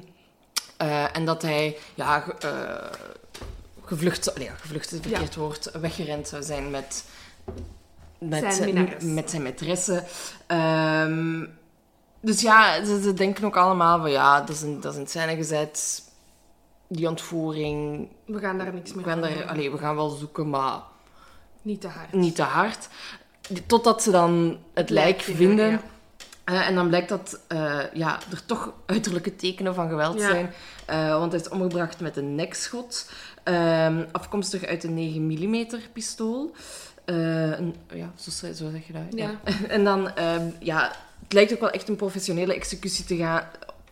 Eh, 0.76 1.16
en 1.16 1.24
dat 1.24 1.42
hij 1.42 1.76
ja, 1.94 2.24
eh, 2.40 2.98
gevlucht, 3.84 4.38
nee, 4.38 4.50
gevlucht 4.60 4.86
is 4.86 4.92
het 4.92 5.04
Ja. 5.04 5.10
verkeerd 5.10 5.34
woord, 5.36 5.70
weggerend 5.80 6.28
zou 6.28 6.42
zijn 6.42 6.70
met, 6.70 7.04
met 8.18 8.54
Zijn 8.54 9.14
met 9.14 9.30
zijn 9.30 9.42
maîtresse. 9.42 10.04
Ehm, 10.46 11.44
dus 12.20 12.40
ja, 12.40 12.84
ze, 12.84 13.00
ze 13.02 13.14
denken 13.14 13.44
ook 13.44 13.56
allemaal 13.56 13.98
van 14.00 14.10
ja, 14.10 14.40
dat 14.40 14.48
is 14.48 14.62
in, 14.62 14.80
dat 14.80 14.92
is 14.92 14.98
in 14.98 15.06
scène 15.06 15.36
gezet. 15.36 16.02
Die 16.88 17.08
ontvoering, 17.08 18.08
We 18.26 18.38
gaan 18.38 18.58
daar 18.58 18.72
niks 18.74 18.90
we 18.90 18.96
meer 18.96 19.04
gaan, 19.06 19.20
van 19.20 19.28
daar, 19.28 19.38
doen. 19.38 19.48
allee, 19.48 19.70
we 19.70 19.78
gaan 19.78 19.96
wel 19.96 20.08
zoeken, 20.08 20.50
maar 20.50 20.80
Niet 21.62 21.80
te 21.80 21.88
hard. 21.88 22.12
niet 22.12 22.34
te 22.34 22.42
hard. 22.42 22.88
Totdat 23.66 24.02
ze 24.02 24.10
dan 24.10 24.58
het 24.74 24.90
lijk 24.90 25.20
vinden. 25.20 25.70
ja. 25.70 25.80
Eh, 26.44 26.68
en 26.68 26.74
dan 26.74 26.88
blijkt 26.88 27.08
dat 27.08 27.40
eh, 27.48 27.78
ja, 27.94 28.18
er 28.30 28.46
toch 28.46 28.72
uiterlijke 28.86 29.36
tekenen 29.36 29.74
van 29.74 29.88
geweld 29.88 30.18
Ja. 30.20 30.28
zijn. 30.28 30.52
Eh, 30.86 31.18
want 31.18 31.32
hij 31.32 31.40
is 31.40 31.48
omgebracht 31.48 32.00
met 32.00 32.16
een 32.16 32.34
nekschot. 32.34 33.10
ehm, 33.42 34.04
afkomstig 34.12 34.64
uit 34.64 34.84
een 34.84 34.94
9 34.94 35.26
mm 35.26 35.66
pistool. 35.92 36.54
Een, 37.04 37.74
ja, 37.92 38.12
zo, 38.16 38.30
zo 38.30 38.70
zeg 38.70 38.86
je 38.86 38.92
dat. 38.92 39.02
Ja. 39.10 39.30
En 39.68 39.84
dan, 39.84 40.14
ehm, 40.14 40.46
ja, 40.58 40.90
het 41.22 41.32
lijkt 41.32 41.52
ook 41.52 41.60
wel 41.60 41.70
echt 41.70 41.88
een 41.88 41.96
professionele 41.96 42.54
executie 42.54 43.04
te, 43.04 43.16
gaan, 43.16 43.42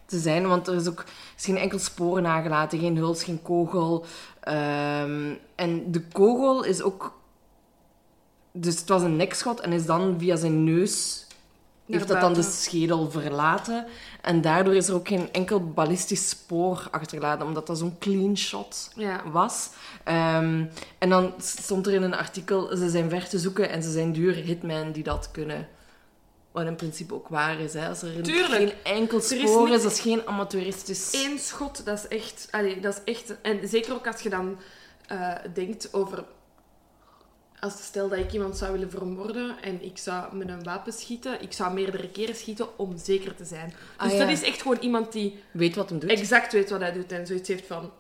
te 0.07 0.19
zijn. 0.19 0.47
Want 0.47 0.69
er 0.69 0.75
is 0.75 0.89
ook 0.89 1.05
is 1.37 1.45
geen 1.45 1.57
enkel 1.59 1.79
spoor 1.79 2.23
nagelaten. 2.23 2.79
Geen 2.79 2.97
huls, 2.97 3.23
geen 3.25 3.43
kogel. 3.43 4.05
Ehm, 4.41 5.33
en 5.55 5.91
de 5.93 6.01
kogel 6.13 6.65
is 6.65 6.83
ook... 6.83 7.19
Dus 8.53 8.79
het 8.79 8.89
was 8.89 9.03
een 9.03 9.17
nekschot 9.17 9.61
en 9.61 9.73
is 9.73 9.87
dan 9.87 10.15
via 10.19 10.37
zijn 10.37 10.65
neus 10.65 11.27
Naar 11.87 11.99
heeft 11.99 12.11
dat 12.11 12.21
dan 12.21 12.33
de 12.35 12.43
schedel 12.43 13.11
verlaten. 13.11 13.87
En 14.23 14.41
daardoor 14.41 14.75
is 14.75 14.89
er 14.89 14.95
ook 14.95 15.09
geen 15.09 15.33
enkel 15.33 15.65
ballistisch 15.65 16.29
spoor 16.29 16.89
achtergelaten, 16.91 17.47
omdat 17.47 17.67
dat 17.67 17.79
zo'n 17.79 17.99
clean 17.99 18.37
shot 18.37 18.91
Ja. 18.95 19.23
was. 19.31 19.71
Ehm, 20.05 20.65
en 20.99 21.09
dan 21.09 21.35
stond 21.39 21.87
er 21.87 21.93
in 21.93 22.03
een 22.03 22.15
artikel, 22.15 22.77
ze 22.77 22.89
zijn 22.91 23.11
ver 23.11 23.29
te 23.29 23.39
zoeken 23.39 23.71
en 23.71 23.83
ze 23.83 23.91
zijn 23.93 24.13
duur 24.13 24.35
hitmen 24.35 24.93
die 24.93 25.03
dat 25.03 25.31
kunnen. 25.31 25.69
Wat 26.53 26.67
in 26.67 26.77
principe 26.77 27.15
ook 27.15 27.29
waar 27.29 27.61
is. 27.61 27.73
Hè. 27.73 27.89
Als 27.89 28.03
er 28.03 28.23
Tuurlijk. 28.23 28.53
geen 28.53 28.73
enkel 28.83 29.19
is 29.19 29.27
spoor 29.29 29.65
is, 29.65 29.71
niks- 29.71 29.83
dat 29.83 29.93
is 29.93 30.01
geen 30.01 30.27
amateuristisch... 30.27 31.13
Eén 31.13 31.39
schot, 31.39 31.85
dat 31.85 31.99
is 31.99 32.09
echt... 32.09 32.49
Allee, 32.51 32.81
dat 32.81 32.95
is 33.05 33.15
echt... 33.15 33.35
En 33.43 33.69
zeker 33.69 33.93
ook 33.95 34.07
als 34.07 34.21
je 34.21 34.29
dan 34.31 34.57
eh, 35.07 35.35
denkt 35.55 35.95
over... 35.95 36.25
als 37.61 37.83
stel 37.83 38.09
dat 38.09 38.19
ik 38.19 38.33
iemand 38.33 38.57
zou 38.57 38.73
willen 38.73 38.91
vermoorden 38.91 39.63
en 39.63 39.85
ik 39.85 39.99
zou 39.99 40.37
met 40.37 40.49
een 40.49 40.63
wapen 40.63 40.93
schieten, 40.93 41.43
ik 41.43 41.53
zou 41.53 41.73
meerdere 41.75 42.09
keren 42.09 42.35
schieten 42.35 42.79
om 42.79 42.99
zeker 42.99 43.35
te 43.35 43.45
zijn. 43.45 43.75
Ah, 43.97 44.05
Dus 44.09 44.13
ja. 44.19 44.25
dat 44.25 44.29
is 44.31 44.43
echt 44.43 44.63
gewoon 44.63 44.79
iemand 44.81 45.13
die 45.13 45.43
Weet 45.51 45.75
wat 45.77 45.89
hem 45.91 45.99
doet. 45.99 46.11
exact 46.11 46.53
weet 46.53 46.71
wat 46.71 46.81
hij 46.81 46.93
doet 46.93 47.13
en 47.13 47.27
zoiets 47.27 47.49
heeft 47.49 47.67
van 47.67 47.91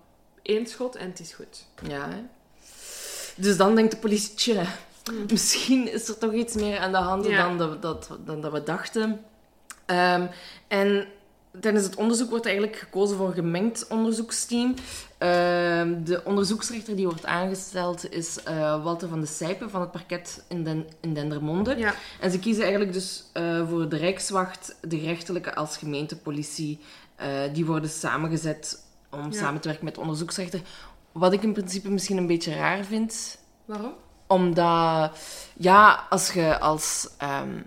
één 0.43 0.67
schot 0.67 0.97
en 0.97 1.09
het 1.09 1.21
is 1.21 1.33
goed. 1.33 1.67
Ja, 1.89 2.09
hè. 2.09 2.23
Dus 3.37 3.57
dan 3.57 3.75
denkt 3.75 3.91
de 3.91 3.97
politie, 3.99 4.35
tja, 4.35 4.65
misschien 5.31 5.93
is 5.93 6.09
er 6.09 6.19
toch 6.19 6.33
iets 6.33 6.55
meer 6.55 6.79
aan 6.79 6.93
de 6.93 6.99
hand 6.99 7.27
Ja. 7.27 7.43
dan, 7.43 7.59
dat, 7.59 7.83
dat, 7.83 8.19
dan 8.25 8.41
dat 8.41 8.53
we 8.53 8.63
dachten. 8.63 9.25
Ehm, 9.87 10.27
en 10.69 11.07
tijdens 11.61 11.85
het 11.85 11.95
onderzoek 11.97 12.31
wordt 12.31 12.47
eigenlijk 12.47 12.77
gekozen 12.77 13.17
voor 13.17 13.27
een 13.29 13.35
gemengd 13.35 13.87
onderzoeksteam. 13.89 14.75
Ehm, 15.19 16.05
de 16.05 16.21
onderzoeksrechter 16.25 16.97
die 16.97 17.07
wordt 17.07 17.27
aangesteld 17.27 18.13
is 18.13 18.43
eh, 18.43 18.83
Walter 18.85 19.09
van 19.09 19.21
de 19.21 19.27
Sijpen 19.27 19.71
van 19.71 19.81
het 19.81 19.91
parket 19.91 20.45
in, 20.49 20.65
Den, 20.65 20.87
in 21.01 21.15
Dendermonde. 21.15 21.77
Ja. 21.77 21.95
En 22.21 22.31
ze 22.31 22.39
kiezen 22.39 22.63
eigenlijk 22.63 22.93
dus 22.93 23.25
eh, 23.33 23.69
voor 23.69 23.89
de 23.89 23.97
Rijkswacht, 23.97 24.77
de 24.81 24.99
rechterlijke 24.99 25.55
als 25.55 25.77
gemeentepolitie. 25.77 26.79
Eh, 27.17 27.29
die 27.53 27.67
worden 27.67 27.91
samengezet 27.91 28.85
om 29.11 29.33
Ja. 29.33 29.39
samen 29.39 29.61
te 29.61 29.69
werken 29.69 29.85
met 29.85 29.95
de 29.95 30.01
onderzoeksrechter. 30.01 30.61
Wat 31.13 31.33
ik 31.33 31.43
in 31.43 31.53
principe 31.53 31.91
misschien 31.91 32.17
een 32.17 32.27
beetje 32.27 32.55
raar 32.55 32.85
vind. 32.85 33.39
Waarom? 33.65 33.93
Omdat, 34.27 35.19
ja, 35.57 36.07
als 36.11 36.33
je 36.33 36.59
als 36.59 37.09
ehm, 37.19 37.61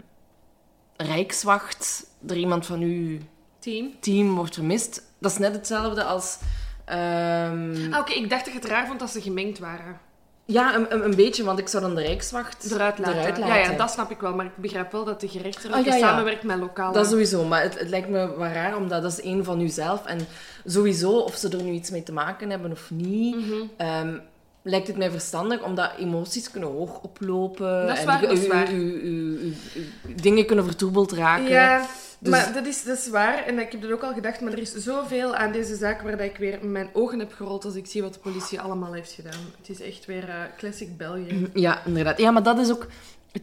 Rijkswacht 0.98 2.06
er 2.28 2.38
iemand 2.38 2.66
van 2.66 2.80
uw 2.80 3.20
Team. 3.64 3.92
team 4.00 4.36
wordt 4.36 4.54
vermist, 4.54 5.04
dat 5.20 5.32
is 5.32 5.38
net 5.38 5.54
hetzelfde 5.54 6.04
als... 6.04 6.38
ehm, 6.86 7.94
Ah, 7.94 8.00
oké, 8.00 8.14
ik 8.14 8.30
dacht 8.30 8.46
dat 8.46 8.54
je 8.54 8.60
het 8.60 8.70
raar 8.70 8.88
vond 8.88 9.00
dat 9.00 9.10
ze 9.10 9.22
gemengd 9.22 9.60
waren. 9.60 10.00
Ja, 10.46 10.76
een, 10.76 10.94
een, 10.94 11.06
een 11.06 11.16
beetje, 11.16 11.44
want 11.44 11.60
ik 11.60 11.68
zou 11.68 11.84
dan 11.84 11.96
de 11.96 12.02
Rijkswacht 12.02 12.72
Eruit 12.72 12.98
laten. 13.00 13.14
eruit 13.20 13.38
Ja, 13.38 13.56
ja, 13.58 13.72
dat 13.72 13.92
snap 13.92 14.12
ik 14.12 14.20
wel, 14.20 14.34
maar 14.36 14.46
ik 14.46 14.56
begrijp 14.58 14.92
wel 14.92 15.04
dat 15.04 15.22
de 15.22 15.28
gerechtelijke 15.28 15.80
Ah, 15.80 15.86
ja, 15.86 15.96
ja. 15.96 16.00
samenwerkt 16.08 16.44
met 16.44 16.58
lokale... 16.60 16.94
Dat 16.94 17.08
sowieso, 17.08 17.44
maar 17.44 17.62
het, 17.62 17.80
het 17.80 17.90
lijkt 17.90 18.10
me 18.10 18.38
wel 18.38 18.48
raar, 18.48 18.76
omdat 18.78 19.02
dat 19.02 19.12
is 19.12 19.22
één 19.22 19.44
van 19.44 19.60
uzelf. 19.62 20.06
En 20.06 20.20
sowieso, 20.66 21.12
of 21.18 21.36
ze 21.36 21.50
er 21.50 21.64
nu 21.64 21.72
iets 21.72 21.90
mee 21.90 22.04
te 22.04 22.12
maken 22.14 22.50
hebben 22.50 22.72
of 22.72 22.92
niet, 22.92 23.36
Mhm. 23.36 23.54
ehm, 23.78 24.18
lijkt 24.62 24.88
het 24.88 24.98
mij 24.98 25.12
verstandig, 25.12 25.62
omdat 25.62 25.92
emoties 26.00 26.52
kunnen 26.52 26.70
hoog 26.70 27.02
oplopen. 27.02 27.88
Dat 27.88 27.96
is 27.96 28.00
en 28.00 28.06
waar, 28.06 28.22
dat 28.22 28.32
is 28.32 28.46
u- 28.46 28.48
waar. 28.48 28.72
u- 28.74 29.02
u- 29.04 29.40
u- 29.40 29.56
u- 29.76 30.16
dingen 30.16 30.46
kunnen 30.46 30.66
vertroebeld 30.66 31.12
raken. 31.12 31.50
Ja, 31.50 31.86
Dus- 32.24 32.32
maar 32.32 32.54
dat 32.54 32.66
is, 32.66 32.84
dat 32.84 32.98
is 32.98 33.10
waar. 33.10 33.44
En 33.46 33.60
ik 33.60 33.72
heb 33.72 33.82
dat 33.82 33.92
ook 33.92 34.04
al 34.04 34.14
gedacht. 34.14 34.42
Maar 34.42 34.52
er 34.52 34.60
is 34.60 34.74
zoveel 34.74 35.36
aan 35.36 35.52
deze 35.52 35.76
zaak 35.76 36.02
waar 36.02 36.18
dat 36.18 36.26
ik 36.26 36.38
weer 36.38 36.66
mijn 36.66 36.90
ogen 36.94 37.20
heb 37.20 37.34
gerold 37.34 37.66
als 37.66 37.76
ik 37.76 37.86
zie 37.86 38.02
wat 38.02 38.14
de 38.14 38.20
politie 38.20 38.62
allemaal 38.62 38.94
heeft 38.94 39.12
gedaan. 39.12 39.40
Het 39.58 39.70
is 39.70 39.82
echt 39.82 40.06
weer 40.06 40.30
eh, 40.30 40.36
classic 40.58 40.98
België. 40.98 41.50
Ja, 41.54 41.86
inderdaad. 41.86 42.18
Ja, 42.18 42.32
maar 42.32 42.44
dat 42.44 42.58
is 42.58 42.72
ook 42.72 42.88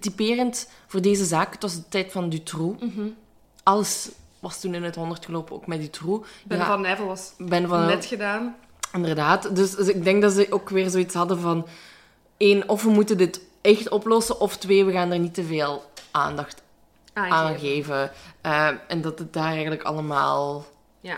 typerend 0.00 0.68
voor 0.86 1.02
deze 1.02 1.24
zaak. 1.24 1.52
Het 1.52 1.62
was 1.62 1.74
de 1.74 1.88
tijd 1.88 2.12
van 2.12 2.28
Dutroux. 2.28 2.82
Mhm. 2.82 3.06
Alles 3.62 4.10
was 4.38 4.60
toen 4.60 4.74
in 4.74 4.82
het 4.82 4.94
honderd 4.94 5.24
gelopen, 5.24 5.54
ook 5.54 5.66
met 5.66 5.80
Dutroux. 5.80 6.28
Ben 6.44 6.58
ja, 6.58 6.66
van 6.66 6.80
Nijvel 6.80 7.06
was 7.06 7.32
Ben 7.38 7.68
van 7.68 7.86
net 7.86 8.04
gedaan. 8.04 8.56
Inderdaad. 8.92 9.56
Dus, 9.56 9.74
dus 9.74 9.88
ik 9.88 10.04
denk 10.04 10.22
dat 10.22 10.32
ze 10.32 10.46
ook 10.50 10.68
weer 10.68 10.90
zoiets 10.90 11.14
hadden 11.14 11.40
van... 11.40 11.66
één, 12.36 12.68
of 12.68 12.82
we 12.82 12.90
moeten 12.90 13.18
dit 13.18 13.40
echt 13.60 13.88
oplossen, 13.88 14.40
of 14.40 14.56
twee, 14.56 14.84
we 14.84 14.92
gaan 14.92 15.12
er 15.12 15.18
niet 15.18 15.34
te 15.34 15.44
veel 15.44 15.84
aandacht 16.10 16.54
aan 16.54 16.59
Aangeven. 17.28 17.60
geven. 17.60 18.10
Eh, 18.40 18.68
en 18.88 19.00
dat 19.00 19.18
het 19.18 19.32
daar 19.32 19.50
eigenlijk 19.52 19.82
allemaal 19.82 20.64
Ja. 21.00 21.16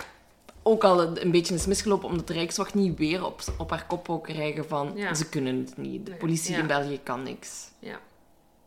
ook 0.62 0.84
al 0.84 1.16
een 1.18 1.30
beetje 1.30 1.54
is 1.54 1.66
misgelopen, 1.66 2.08
omdat 2.08 2.26
de 2.26 2.32
Rijkswacht 2.32 2.74
niet 2.74 2.98
weer 2.98 3.24
op, 3.24 3.40
op 3.58 3.70
haar 3.70 3.86
kop 3.86 4.06
wou 4.06 4.20
krijgen 4.20 4.68
van... 4.68 4.92
Ja. 4.94 5.14
Ze 5.14 5.28
kunnen 5.28 5.58
het 5.58 5.76
niet. 5.76 6.06
De 6.06 6.12
politie 6.12 6.56
in 6.56 6.66
België 6.66 7.00
kan 7.02 7.22
niks. 7.22 7.70
Ja. 7.78 7.98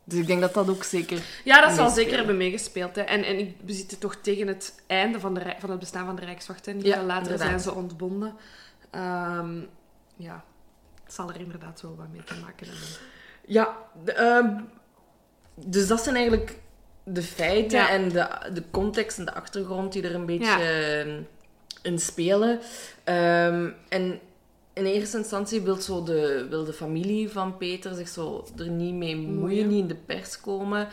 Dus 0.04 0.20
ik 0.20 0.28
denk 0.28 0.42
dat 0.42 0.54
dat 0.54 0.70
ook 0.70 0.84
zeker... 0.84 1.22
Ja, 1.44 1.62
dat 1.62 1.76
zal 1.76 1.90
zeker 1.90 2.16
hebben 2.18 2.38
meegespeeld. 2.38 2.96
Hè. 2.96 3.02
En, 3.02 3.24
en 3.24 3.40
ik- 3.40 3.56
we 3.66 3.74
zitten 3.74 4.00
toch 4.00 4.16
tegen 4.16 4.48
het 4.48 4.82
einde 4.88 5.20
van, 5.20 5.34
de, 5.34 5.54
van 5.60 5.70
het 5.70 5.80
bestaan 5.80 6.06
van 6.06 6.16
de 6.16 6.26
Rijkswacht. 6.26 6.66
Niet 6.74 6.86
Ja, 6.86 7.04
later 7.04 7.22
inderdaad. 7.22 7.48
zijn 7.48 7.60
ze 7.60 7.74
ontbonden. 7.74 8.36
Ehm, 8.92 9.60
ja, 10.16 10.44
het 11.04 11.14
zal 11.14 11.30
er 11.30 11.40
inderdaad 11.40 11.82
wel 11.82 11.96
wat 11.96 12.08
mee 12.12 12.24
te 12.24 12.34
maken 12.42 12.68
hebben. 12.68 12.88
Ja, 13.46 13.78
de, 14.04 14.12
ehm, 14.14 14.50
dus 15.56 15.88
dat 15.88 16.04
zijn 16.04 16.16
eigenlijk 16.16 16.58
de 17.08 17.22
feiten 17.24 17.78
Ja. 17.80 17.90
en 17.90 18.10
de, 18.10 18.28
de 18.54 18.64
context 18.72 19.18
en 19.18 19.26
de 19.26 19.34
achtergrond 19.34 19.94
die 19.94 20.04
er 20.04 20.16
een 20.16 20.26
beetje 20.26 20.46
Ja. 20.46 20.60
ehm, 21.00 21.22
in 21.82 22.00
spelen. 22.00 22.60
Ehm, 23.04 23.70
en 23.90 24.20
in 24.74 24.86
eerste 24.86 25.18
instantie 25.18 25.62
wil, 25.62 25.76
zo 25.76 26.04
de, 26.04 26.48
wil 26.50 26.64
de 26.66 26.74
familie 26.74 27.30
van 27.30 27.58
Peter 27.58 27.96
zich 27.96 28.08
zo 28.08 28.46
er 28.58 28.68
niet 28.70 28.94
mee 28.94 29.16
moeien, 29.18 29.68
niet 29.68 29.80
in 29.82 29.88
de 29.88 29.96
pers 29.96 30.42
komen. 30.42 30.88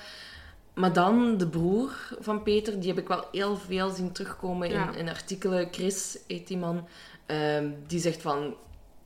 Maar 0.74 0.92
dan 0.92 1.36
de 1.38 1.48
broer 1.48 1.90
van 2.20 2.42
Peter, 2.42 2.80
die 2.80 2.88
heb 2.88 2.98
ik 2.98 3.08
wel 3.08 3.24
heel 3.32 3.56
veel 3.56 3.90
zien 3.90 4.12
terugkomen 4.12 4.70
Ja. 4.70 4.90
in, 4.92 4.98
in 4.98 5.08
artikelen. 5.08 5.68
Chris 5.70 6.18
heet 6.26 6.46
die 6.48 6.56
man. 6.56 6.86
ehm, 7.26 7.68
die 7.86 8.00
zegt 8.00 8.22
van, 8.22 8.54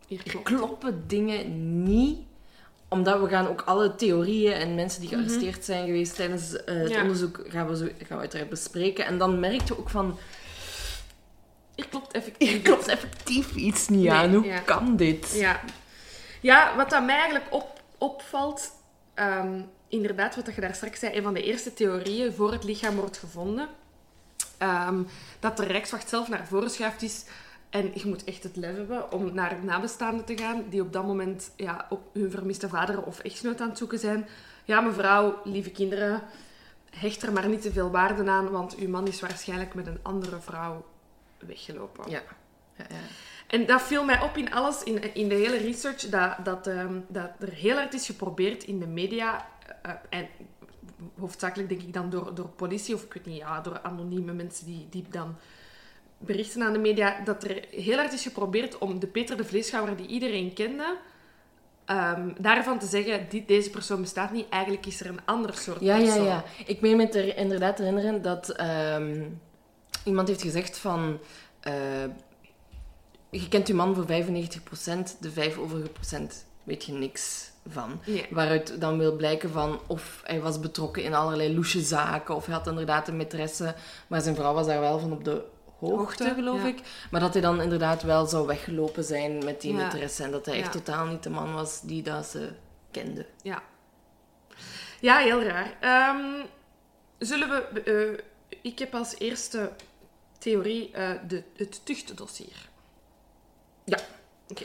Hier 0.07 0.23
er 0.27 0.43
kloppen 0.43 1.05
dingen 1.07 1.83
niet. 1.83 2.19
Omdat 2.89 3.21
we 3.21 3.29
gaan 3.29 3.49
ook 3.49 3.63
alle 3.63 3.95
theorieën 3.95 4.53
en 4.53 4.75
mensen 4.75 5.01
die 5.01 5.09
gearresteerd 5.09 5.65
zijn 5.65 5.87
geweest 5.87 6.15
tijdens 6.15 6.53
eh, 6.65 6.75
het 6.75 6.83
Mhm. 6.85 6.93
Ja. 6.93 7.01
onderzoek, 7.03 7.41
gaan 7.49 7.69
we, 7.69 7.77
zo, 7.77 7.85
gaan 7.85 8.17
we 8.17 8.23
uiteraard 8.23 8.49
bespreken. 8.51 9.05
En 9.07 9.19
dan 9.19 9.41
merk 9.41 9.69
je 9.69 9.79
ook 9.79 9.91
van, 9.91 10.19
Hier 11.75 11.89
klopt 11.89 12.13
effectief. 12.13 12.63
klopt 12.63 12.87
effectief 12.89 13.55
iets 13.55 13.89
niet 13.89 14.01
Nee, 14.01 14.11
aan. 14.11 14.35
Hoe 14.35 14.45
ja. 14.47 14.59
kan 14.59 14.97
dit? 14.97 15.33
Ja. 15.35 15.61
ja, 16.41 16.77
wat 16.77 16.91
dat 16.91 17.05
mij 17.05 17.15
eigenlijk 17.17 17.47
op, 17.51 17.81
opvalt, 17.99 18.71
ehm, 19.15 19.61
inderdaad, 19.89 20.37
wat 20.37 20.55
je 20.55 20.61
daar 20.61 20.75
straks 20.75 21.01
zei, 21.01 21.17
een 21.17 21.23
van 21.23 21.35
de 21.35 21.43
eerste 21.43 21.75
theorieën 21.75 22.33
voor 22.33 22.53
het 22.53 22.65
lichaam 22.65 22.95
wordt 22.97 23.17
gevonden, 23.19 23.69
ehm, 24.59 25.03
dat 25.41 25.57
de 25.57 25.65
Rijkswacht 25.65 26.09
zelf 26.09 26.29
naar 26.29 26.47
voren 26.47 26.71
schuift 26.71 27.03
is. 27.03 27.25
En 27.71 27.91
je 27.95 28.07
moet 28.07 28.25
echt 28.25 28.43
het 28.43 28.57
lef 28.57 28.77
hebben 28.77 29.13
om 29.13 29.35
naar 29.35 29.65
nabestaanden 29.65 30.25
te 30.25 30.37
gaan, 30.39 30.65
die 30.69 30.81
op 30.81 30.93
dat 30.93 31.07
moment 31.07 31.53
ja, 31.57 31.87
op 31.89 32.01
hun 32.13 32.31
vermiste 32.31 32.69
vader 32.69 33.03
of 33.03 33.19
echtgenoot 33.19 33.61
aan 33.61 33.69
het 33.69 33.79
zoeken 33.79 33.99
zijn. 33.99 34.29
Ja, 34.65 34.81
mevrouw, 34.81 35.41
lieve 35.45 35.71
kinderen, 35.71 36.23
hecht 36.91 37.23
er 37.23 37.33
maar 37.33 37.49
niet 37.49 37.63
te 37.63 37.73
veel 37.73 37.91
waarde 37.91 38.31
aan, 38.31 38.51
want 38.51 38.77
uw 38.77 38.89
man 38.89 39.07
is 39.07 39.21
waarschijnlijk 39.21 39.75
met 39.75 39.87
een 39.87 39.99
andere 40.03 40.41
vrouw 40.41 40.85
weggelopen. 41.39 42.11
Ja. 42.11 42.23
Ja, 42.77 42.85
ja. 42.89 42.97
En 43.47 43.67
dat 43.67 43.83
viel 43.83 44.05
mij 44.05 44.21
op 44.21 44.37
in 44.37 44.53
alles, 44.53 44.83
in, 44.83 45.15
in 45.15 45.29
de 45.29 45.35
hele 45.35 45.57
research, 45.57 46.09
dat, 46.09 46.45
dat, 46.45 46.67
ehm, 46.67 47.01
dat 47.09 47.31
er 47.39 47.53
heel 47.53 47.77
hard 47.77 47.95
is 47.95 48.07
geprobeerd 48.07 48.65
in 48.65 48.79
de 48.79 48.87
media, 48.87 49.49
eh, 49.83 49.93
en 50.09 50.29
hoofdzakelijk 51.19 51.69
denk 51.69 51.83
ik 51.83 51.93
dan 51.93 52.11
door, 52.11 52.35
door 52.35 52.49
politie, 52.49 52.95
of 52.95 53.05
ik 53.05 53.13
weet 53.13 53.27
niet, 53.27 53.37
ja, 53.37 53.61
door 53.61 53.81
anonieme 53.83 54.33
mensen 54.33 54.67
die, 54.67 54.87
die 54.91 55.05
dan 55.11 55.37
berichten 56.19 56.63
aan 56.63 56.73
de 56.73 56.79
media, 56.79 57.21
dat 57.25 57.45
er 57.45 57.65
heel 57.71 57.97
hard 57.97 58.13
is 58.13 58.23
geprobeerd 58.23 58.79
om 58.79 58.99
de 59.01 59.07
Peter 59.07 59.37
de 59.37 59.45
Vleeschouwer 59.45 59.97
die 59.97 60.07
iedereen 60.07 60.53
kende, 60.53 60.97
ehm, 61.85 62.29
daarvan 62.39 62.79
te 62.79 62.87
zeggen, 62.87 63.27
die, 63.29 63.45
deze 63.45 63.71
persoon 63.71 64.01
bestaat 64.01 64.33
niet, 64.33 64.49
eigenlijk 64.49 64.87
is 64.87 65.01
er 65.01 65.07
een 65.07 65.21
ander 65.25 65.55
soort 65.55 65.81
Ja, 65.81 65.97
ja, 65.97 66.05
persoon. 66.05 66.25
ja. 66.25 66.45
Ik 66.67 66.81
meen 66.81 66.97
me 66.97 67.09
er 67.09 67.37
inderdaad 67.37 67.77
te 67.77 67.83
herinneren 67.83 68.23
dat 68.23 68.49
ehm, 68.49 69.23
iemand 70.05 70.29
heeft 70.29 70.43
gezegd 70.43 70.79
van... 70.79 71.19
eh, 71.61 71.73
je 73.31 73.49
kent 73.49 73.67
je 73.69 73.75
man 73.75 73.95
voor 73.95 74.05
95%, 74.07 75.17
de 75.21 75.31
5 75.31 75.59
overige 75.59 75.89
procent 75.89 76.47
weet 76.63 76.85
je 76.85 76.93
niks 76.93 77.51
van. 77.69 78.01
Nee. 78.07 78.27
Waaruit 78.31 78.81
dan 78.81 78.99
wil 78.99 79.17
blijken 79.17 79.51
van 79.51 79.81
of 79.87 80.21
hij 80.25 80.41
was 80.41 80.61
betrokken 80.61 81.03
in 81.03 81.15
allerlei 81.15 81.55
loesje 81.55 81.81
zaken, 81.81 82.35
of 82.35 82.47
hij 82.47 82.55
had 82.55 82.67
inderdaad 82.67 83.09
een 83.09 83.25
maîtresse, 83.27 83.75
maar 84.07 84.21
zijn 84.21 84.35
vrouw 84.35 84.55
was 84.55 84.67
daar 84.67 84.81
wel 84.81 84.99
van 84.99 85.13
op 85.13 85.25
de 85.25 85.43
hoogte, 85.79 85.97
Hoogte, 85.97 86.35
geloof 86.35 86.61
ja. 86.63 86.67
ik. 86.67 86.81
Maar 87.11 87.21
dat 87.21 87.33
hij 87.33 87.43
dan 87.43 87.61
inderdaad 87.61 88.03
wel 88.03 88.27
zou 88.27 88.47
weggelopen 88.47 89.05
zijn 89.05 89.45
met 89.45 89.61
die 89.61 89.75
maîtresse 89.75 90.23
en 90.25 90.31
dat 90.31 90.47
hij 90.47 90.59
echt 90.61 90.73
totaal 90.73 91.07
niet 91.07 91.23
de 91.23 91.31
man 91.31 91.55
was 91.55 91.81
die 91.81 92.03
dat 92.03 92.27
ze 92.27 92.53
kende. 92.91 93.27
Ja. 93.43 93.63
Ja, 95.01 95.17
heel 95.19 95.43
raar. 95.43 95.77
Ehm, 95.81 96.45
zullen 97.19 97.49
we... 97.49 97.81
eh, 97.81 98.59
ik 98.63 98.79
heb 98.79 98.95
als 98.95 99.19
eerste 99.19 99.73
theorie 100.39 100.91
eh, 100.93 101.11
de, 101.29 101.43
het 101.57 101.87
tuchtdossier. 101.87 102.69
Ja. 103.85 103.99
Oké. 104.49 104.65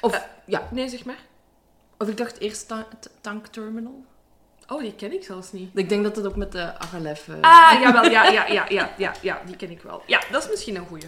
Of, 0.00 0.12
Eh, 0.12 0.20
ja. 0.46 0.68
Nee, 0.70 0.88
zeg 0.88 1.04
maar. 1.04 1.18
of 1.98 2.08
ik 2.08 2.16
dacht 2.16 2.38
eerst 2.38 2.68
ta- 2.68 2.88
tankterminal. 3.20 4.04
Oh, 4.72 4.80
die 4.80 4.94
ken 4.94 5.12
ik 5.12 5.24
zelfs 5.24 5.52
niet. 5.52 5.70
Ik 5.74 5.88
denk 5.88 6.02
dat 6.04 6.16
het 6.16 6.26
ook 6.26 6.36
met 6.36 6.52
de 6.52 6.78
Agalef... 6.78 7.28
eh, 7.28 7.34
Ah, 7.40 7.80
jawel, 7.82 8.04
ja, 8.10 8.24
ja, 8.30 8.46
ja, 8.46 8.66
ja, 8.68 8.90
ja, 8.96 9.12
ja, 9.20 9.40
die 9.46 9.56
ken 9.56 9.70
ik 9.70 9.82
wel. 9.82 10.02
Ja, 10.06 10.20
dat 10.30 10.42
is 10.44 10.50
misschien 10.50 10.76
een 10.76 10.86
goeie. 10.86 11.04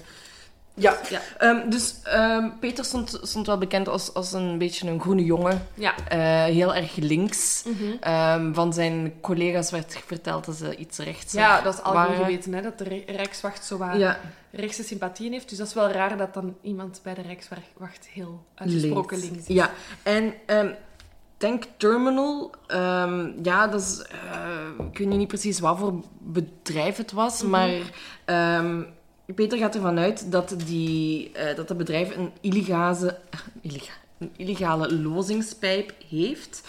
Ja. 0.74 0.98
Ja. 1.10 1.20
Ehm, 1.38 1.70
dus 1.70 1.94
ehm, 2.02 2.50
Peter 2.60 2.84
stond, 2.84 3.18
stond 3.22 3.46
wel 3.46 3.58
bekend 3.58 3.88
als, 3.88 4.14
als 4.14 4.32
een 4.32 4.58
beetje 4.58 4.88
een 4.90 5.00
groene 5.00 5.24
jongen. 5.24 5.66
Ja. 5.74 5.94
Eh, 6.08 6.18
heel 6.44 6.74
erg 6.74 6.96
links. 6.96 7.62
Mhm. 7.66 7.92
Ehm, 8.00 8.52
van 8.52 8.72
zijn 8.72 9.14
collega's 9.20 9.70
werd 9.70 9.98
verteld 10.06 10.44
dat 10.44 10.56
ze 10.56 10.76
iets 10.76 10.98
rechts 10.98 11.32
Ja, 11.32 11.60
dat 11.60 11.74
is 11.74 11.82
algemeen 11.82 12.16
geweten, 12.16 12.52
hè, 12.52 12.62
dat 12.62 12.78
de 12.78 12.84
Rij- 12.84 13.04
Rijkswacht 13.06 13.64
zo 13.64 13.84
Ja, 13.96 14.18
rechtse 14.50 14.82
sympathieën 14.84 15.32
heeft. 15.32 15.48
Dus 15.48 15.58
dat 15.58 15.66
is 15.66 15.74
wel 15.74 15.90
raar 15.90 16.16
dat 16.16 16.34
dan 16.34 16.56
iemand 16.62 17.00
bij 17.02 17.14
de 17.14 17.22
Rijkswacht 17.22 18.08
heel 18.12 18.44
uitgesproken 18.54 19.18
links, 19.18 19.38
is. 19.38 19.46
Ja, 19.54 19.70
en 20.02 20.34
Tank 21.42 21.64
Terminal, 21.76 22.50
ehm, 22.66 23.30
ja, 23.42 23.66
dat 23.66 23.80
is... 23.80 24.02
eh, 24.02 24.86
ik 24.92 24.98
weet 24.98 25.08
niet 25.08 25.28
precies 25.28 25.60
wat 25.60 25.78
voor 25.78 25.94
bedrijf 26.18 26.96
het 26.96 27.12
was, 27.12 27.42
maar... 27.42 27.70
ehm, 28.24 28.82
Peter 29.34 29.58
gaat 29.58 29.74
ervan 29.74 29.98
uit 29.98 30.32
dat, 30.32 30.54
die, 30.66 31.32
eh, 31.32 31.56
dat 31.56 31.68
het 31.68 31.78
bedrijf 31.78 32.16
een 32.16 32.30
illegale, 32.40 33.18
illega- 33.62 33.92
een 34.18 34.30
illegale 34.36 34.92
lozingspijp 34.94 35.92
heeft. 36.08 36.62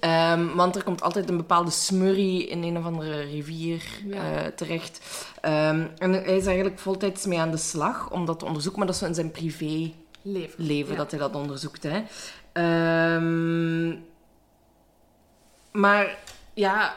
Ehm, 0.00 0.54
want 0.54 0.76
er 0.76 0.82
komt 0.84 1.02
altijd 1.02 1.28
een 1.28 1.36
bepaalde 1.36 1.70
smurrie 1.70 2.46
in 2.46 2.62
een 2.62 2.78
of 2.78 2.84
andere 2.84 3.20
rivier 3.20 3.82
Ja. 4.06 4.14
eh, 4.32 4.46
terecht. 4.46 5.00
En 5.40 5.90
hij 5.98 6.36
is 6.36 6.46
eigenlijk 6.46 6.78
voltijds 6.78 7.26
mee 7.26 7.38
aan 7.40 7.50
de 7.50 7.56
slag 7.56 8.10
om 8.10 8.24
dat 8.26 8.38
te 8.38 8.44
onderzoeken, 8.44 8.78
maar 8.78 8.86
dat 8.88 8.96
is 8.96 9.02
zo 9.02 9.08
in 9.08 9.14
zijn 9.14 9.30
privé 9.30 9.92
Leven. 10.22 10.64
leven 10.64 10.92
Ja. 10.92 10.96
dat 10.98 11.10
hij 11.10 11.20
dat 11.20 11.34
onderzoekt. 11.34 11.82
Hè. 11.82 12.02
Ehm, 12.52 13.96
maar 15.72 16.18
ja, 16.54 16.96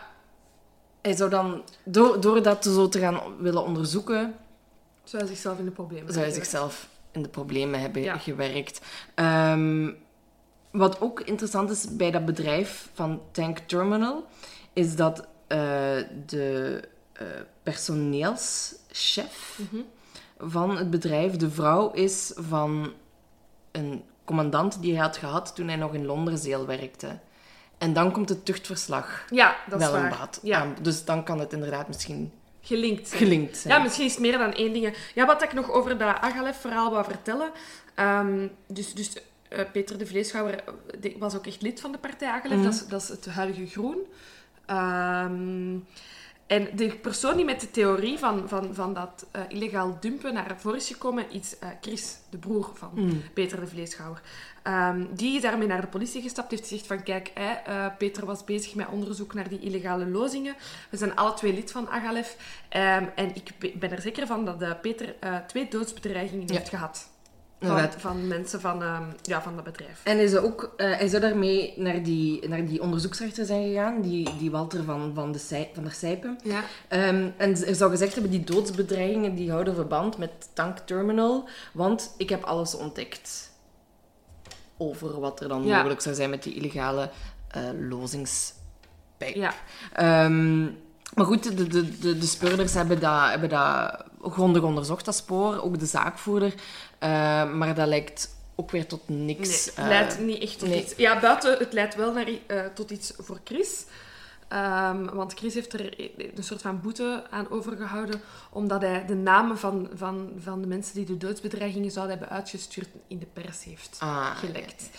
hij 1.01 1.13
zou 1.15 1.29
dan, 1.29 1.63
door, 1.83 2.21
door 2.21 2.41
dat 2.43 2.63
zo 2.63 2.89
te 2.89 2.99
gaan 2.99 3.19
willen 3.39 3.63
onderzoeken, 3.63 4.35
Zou 5.03 5.23
hij 5.23 5.31
zichzelf 5.31 5.59
in 5.59 5.65
de 5.65 5.71
problemen 5.71 6.13
zou 6.13 6.25
hij 6.25 6.33
zichzelf 6.33 6.87
in 7.11 7.21
de 7.23 7.29
problemen 7.29 7.79
hebben 7.79 8.01
Ja. 8.01 8.17
gewerkt. 8.17 8.81
Ehm, 9.15 9.91
wat 10.71 11.01
ook 11.01 11.21
interessant 11.21 11.69
is 11.69 11.95
bij 11.95 12.11
dat 12.11 12.25
bedrijf 12.25 12.89
van 12.93 13.21
Tank 13.31 13.57
Terminal, 13.57 14.25
is 14.73 14.95
dat 14.95 15.27
eh, 15.47 15.57
de 16.25 16.81
eh, 17.13 17.25
personeelschef 17.63 19.59
Mhm. 19.71 19.81
van 20.37 20.77
het 20.77 20.89
bedrijf 20.89 21.35
de 21.35 21.49
vrouw 21.49 21.91
is 21.91 22.31
van 22.35 22.93
een 23.71 24.03
commandant 24.25 24.81
die 24.81 24.93
hij 24.93 25.01
had 25.03 25.17
gehad 25.17 25.55
toen 25.55 25.67
hij 25.67 25.75
nog 25.75 25.93
in 25.93 26.05
Londerzeel 26.05 26.65
werkte. 26.65 27.19
En 27.83 27.93
dan 27.93 28.11
komt 28.11 28.29
het 28.29 28.45
tuchtverslag 28.45 29.25
Ja, 29.29 29.55
dat 29.69 29.81
is 29.81 29.89
waar. 29.89 30.03
een 30.03 30.09
baat 30.09 30.39
Ja, 30.43 30.59
aan. 30.59 30.75
Dus 30.81 31.05
dan 31.05 31.23
kan 31.23 31.39
het 31.39 31.53
inderdaad 31.53 31.87
misschien 31.87 32.31
gelinkt 32.61 33.07
zijn. 33.07 33.21
gelinkt 33.21 33.57
zijn. 33.57 33.73
Ja, 33.73 33.81
misschien 33.81 34.05
is 34.05 34.11
het 34.11 34.19
meer 34.21 34.37
dan 34.37 34.53
één 34.53 34.73
ding. 34.73 34.95
Ja, 35.15 35.25
wat 35.25 35.43
ik 35.43 35.53
nog 35.53 35.71
over 35.71 35.97
dat 35.97 36.15
Agalef-verhaal 36.19 36.91
wou 36.91 37.03
vertellen. 37.03 37.51
Ehm, 37.95 38.47
dus 38.67 38.93
dus 38.93 39.11
eh, 39.49 39.59
Peter 39.71 39.97
de 39.97 40.05
Vleeschouwer 40.05 40.63
eh, 41.01 41.15
was 41.19 41.35
ook 41.35 41.45
echt 41.47 41.61
lid 41.61 41.81
van 41.81 41.91
de 41.91 41.97
partij 41.97 42.27
Agalef. 42.29 42.55
Mhm. 42.57 42.63
dat, 42.63 42.73
is, 42.73 42.87
dat 42.87 43.01
is 43.01 43.07
het 43.09 43.25
huidige 43.25 43.65
Groen. 43.67 43.97
Ehm, 44.65 45.75
en 46.47 46.69
de 46.75 46.97
persoon 47.01 47.35
die 47.35 47.45
met 47.45 47.61
de 47.61 47.71
theorie 47.71 48.17
van, 48.19 48.43
van, 48.49 48.69
van 48.75 48.93
dat 48.93 49.25
eh, 49.31 49.41
illegaal 49.47 49.97
dumpen 49.99 50.33
naar 50.33 50.55
voren 50.57 50.77
is 50.79 50.87
gekomen, 50.87 51.31
is 51.31 51.55
Chris, 51.81 52.17
de 52.29 52.37
broer 52.37 52.69
van 52.73 52.91
Mm. 52.95 53.21
Peter 53.33 53.59
de 53.59 53.67
Vleeschouwer. 53.67 54.21
Ehm, 54.63 55.05
die 55.15 55.35
is 55.35 55.41
daarmee 55.41 55.67
naar 55.67 55.81
de 55.81 55.87
politie 55.87 56.21
gestapt, 56.21 56.51
heeft 56.51 56.67
gezegd 56.67 56.87
van 56.87 57.03
kijk, 57.03 57.31
hè, 57.33 57.51
eh, 57.71 57.85
Peter 57.97 58.25
was 58.25 58.43
bezig 58.43 58.75
met 58.75 58.87
onderzoek 58.91 59.33
naar 59.33 59.49
die 59.49 59.59
illegale 59.59 60.05
lozingen. 60.05 60.55
We 60.89 60.97
zijn 60.97 61.15
alle 61.15 61.33
twee 61.33 61.53
lid 61.53 61.71
van 61.71 61.89
Agalef. 61.89 62.35
Ehm, 62.69 63.03
en 63.15 63.35
ik 63.35 63.51
be- 63.59 63.73
ben 63.79 63.91
er 63.91 64.01
zeker 64.01 64.27
van 64.27 64.45
dat 64.45 64.61
eh, 64.61 64.71
Peter 64.81 65.15
eh, 65.19 65.35
twee 65.47 65.67
doodsbedreigingen 65.67 66.47
Ja. 66.47 66.53
heeft 66.53 66.69
gehad. 66.69 67.11
Van, 67.97 68.27
mensen 68.27 68.61
van, 68.61 68.83
ehm, 68.83 69.03
ja, 69.21 69.41
van 69.41 69.55
dat 69.55 69.63
bedrijf. 69.63 70.01
En 70.03 70.17
hij 70.17 70.27
zou, 70.27 70.45
ook, 70.45 70.73
eh, 70.77 70.97
hij 70.97 71.07
zou 71.07 71.21
daarmee 71.21 71.73
naar 71.77 72.03
die, 72.03 72.47
naar 72.47 72.65
die 72.65 72.81
onderzoeksrechter 72.81 73.45
zijn 73.45 73.67
gegaan, 73.67 74.01
die, 74.01 74.29
die 74.37 74.51
Walter 74.51 74.83
van, 74.83 75.11
van, 75.15 75.31
de 75.31 75.39
Sij- 75.39 75.69
van 75.73 75.83
der 75.83 75.91
Sijpen. 75.93 76.37
Ja. 76.43 76.61
En 76.87 77.33
er 77.39 77.75
zou 77.75 77.91
gezegd 77.91 78.13
hebben, 78.13 78.31
die 78.31 78.43
doodsbedreigingen 78.43 79.35
die 79.35 79.51
houden 79.51 79.75
verband 79.75 80.17
met 80.17 80.49
Tank 80.53 80.77
Terminal, 80.77 81.47
want 81.73 82.13
ik 82.17 82.29
heb 82.29 82.43
alles 82.43 82.75
ontdekt 82.75 83.51
over 84.87 85.19
wat 85.19 85.41
er 85.41 85.47
dan 85.47 85.63
Ja. 85.63 85.75
mogelijk 85.75 86.01
zou 86.01 86.15
zijn 86.15 86.29
met 86.29 86.43
die 86.43 86.53
illegale 86.53 87.09
eh 87.47 87.61
lozingspijp. 87.89 89.35
ja. 89.35 89.53
Ehm, 89.93 90.63
maar 91.13 91.25
goed, 91.25 91.57
de, 91.57 91.67
de, 91.67 91.99
de, 91.99 92.17
de 92.17 92.25
speurders 92.25 92.73
hebben 92.73 92.99
dat, 92.99 93.29
hebben 93.29 93.49
dat 93.49 94.03
grondig 94.21 94.61
onderzocht, 94.61 95.05
dat 95.05 95.15
spoor, 95.15 95.61
ook 95.61 95.79
de 95.79 95.85
zaakvoerder. 95.85 96.53
Eh, 96.99 97.09
maar 97.51 97.75
dat 97.75 97.87
lijkt 97.87 98.35
ook 98.55 98.71
weer 98.71 98.87
tot 98.87 99.09
niks. 99.09 99.49
Nee, 99.49 99.57
het 99.57 99.73
eh, 99.75 99.87
leidt 99.87 100.19
niet 100.19 100.41
echt 100.41 100.59
tot 100.59 100.69
nee. 100.69 100.81
iets. 100.83 100.93
Ja, 100.97 101.19
buiten, 101.19 101.57
het 101.57 101.73
leidt 101.73 101.95
wel 101.95 102.13
naar, 102.13 102.27
eh, 102.47 102.59
tot 102.73 102.91
iets 102.91 103.13
voor 103.17 103.39
Chris. 103.43 103.85
Ehm, 104.53 105.03
want 105.15 105.33
Chris 105.33 105.53
heeft 105.53 105.73
er 105.73 105.93
een 106.37 106.43
soort 106.43 106.61
van 106.61 106.81
boete 106.81 107.23
aan 107.29 107.49
overgehouden, 107.49 108.21
omdat 108.49 108.81
hij 108.81 109.05
de 109.05 109.15
namen 109.15 109.57
van, 109.57 109.89
van, 109.93 110.31
van 110.37 110.61
de 110.61 110.67
mensen 110.67 110.95
die 110.95 111.05
de 111.05 111.17
doodsbedreigingen 111.17 111.91
zouden 111.91 112.17
hebben 112.17 112.35
uitgestuurd 112.35 112.89
in 113.07 113.19
de 113.19 113.25
pers 113.33 113.63
heeft 113.63 113.97
ah, 113.99 114.37
gelekt. 114.37 114.89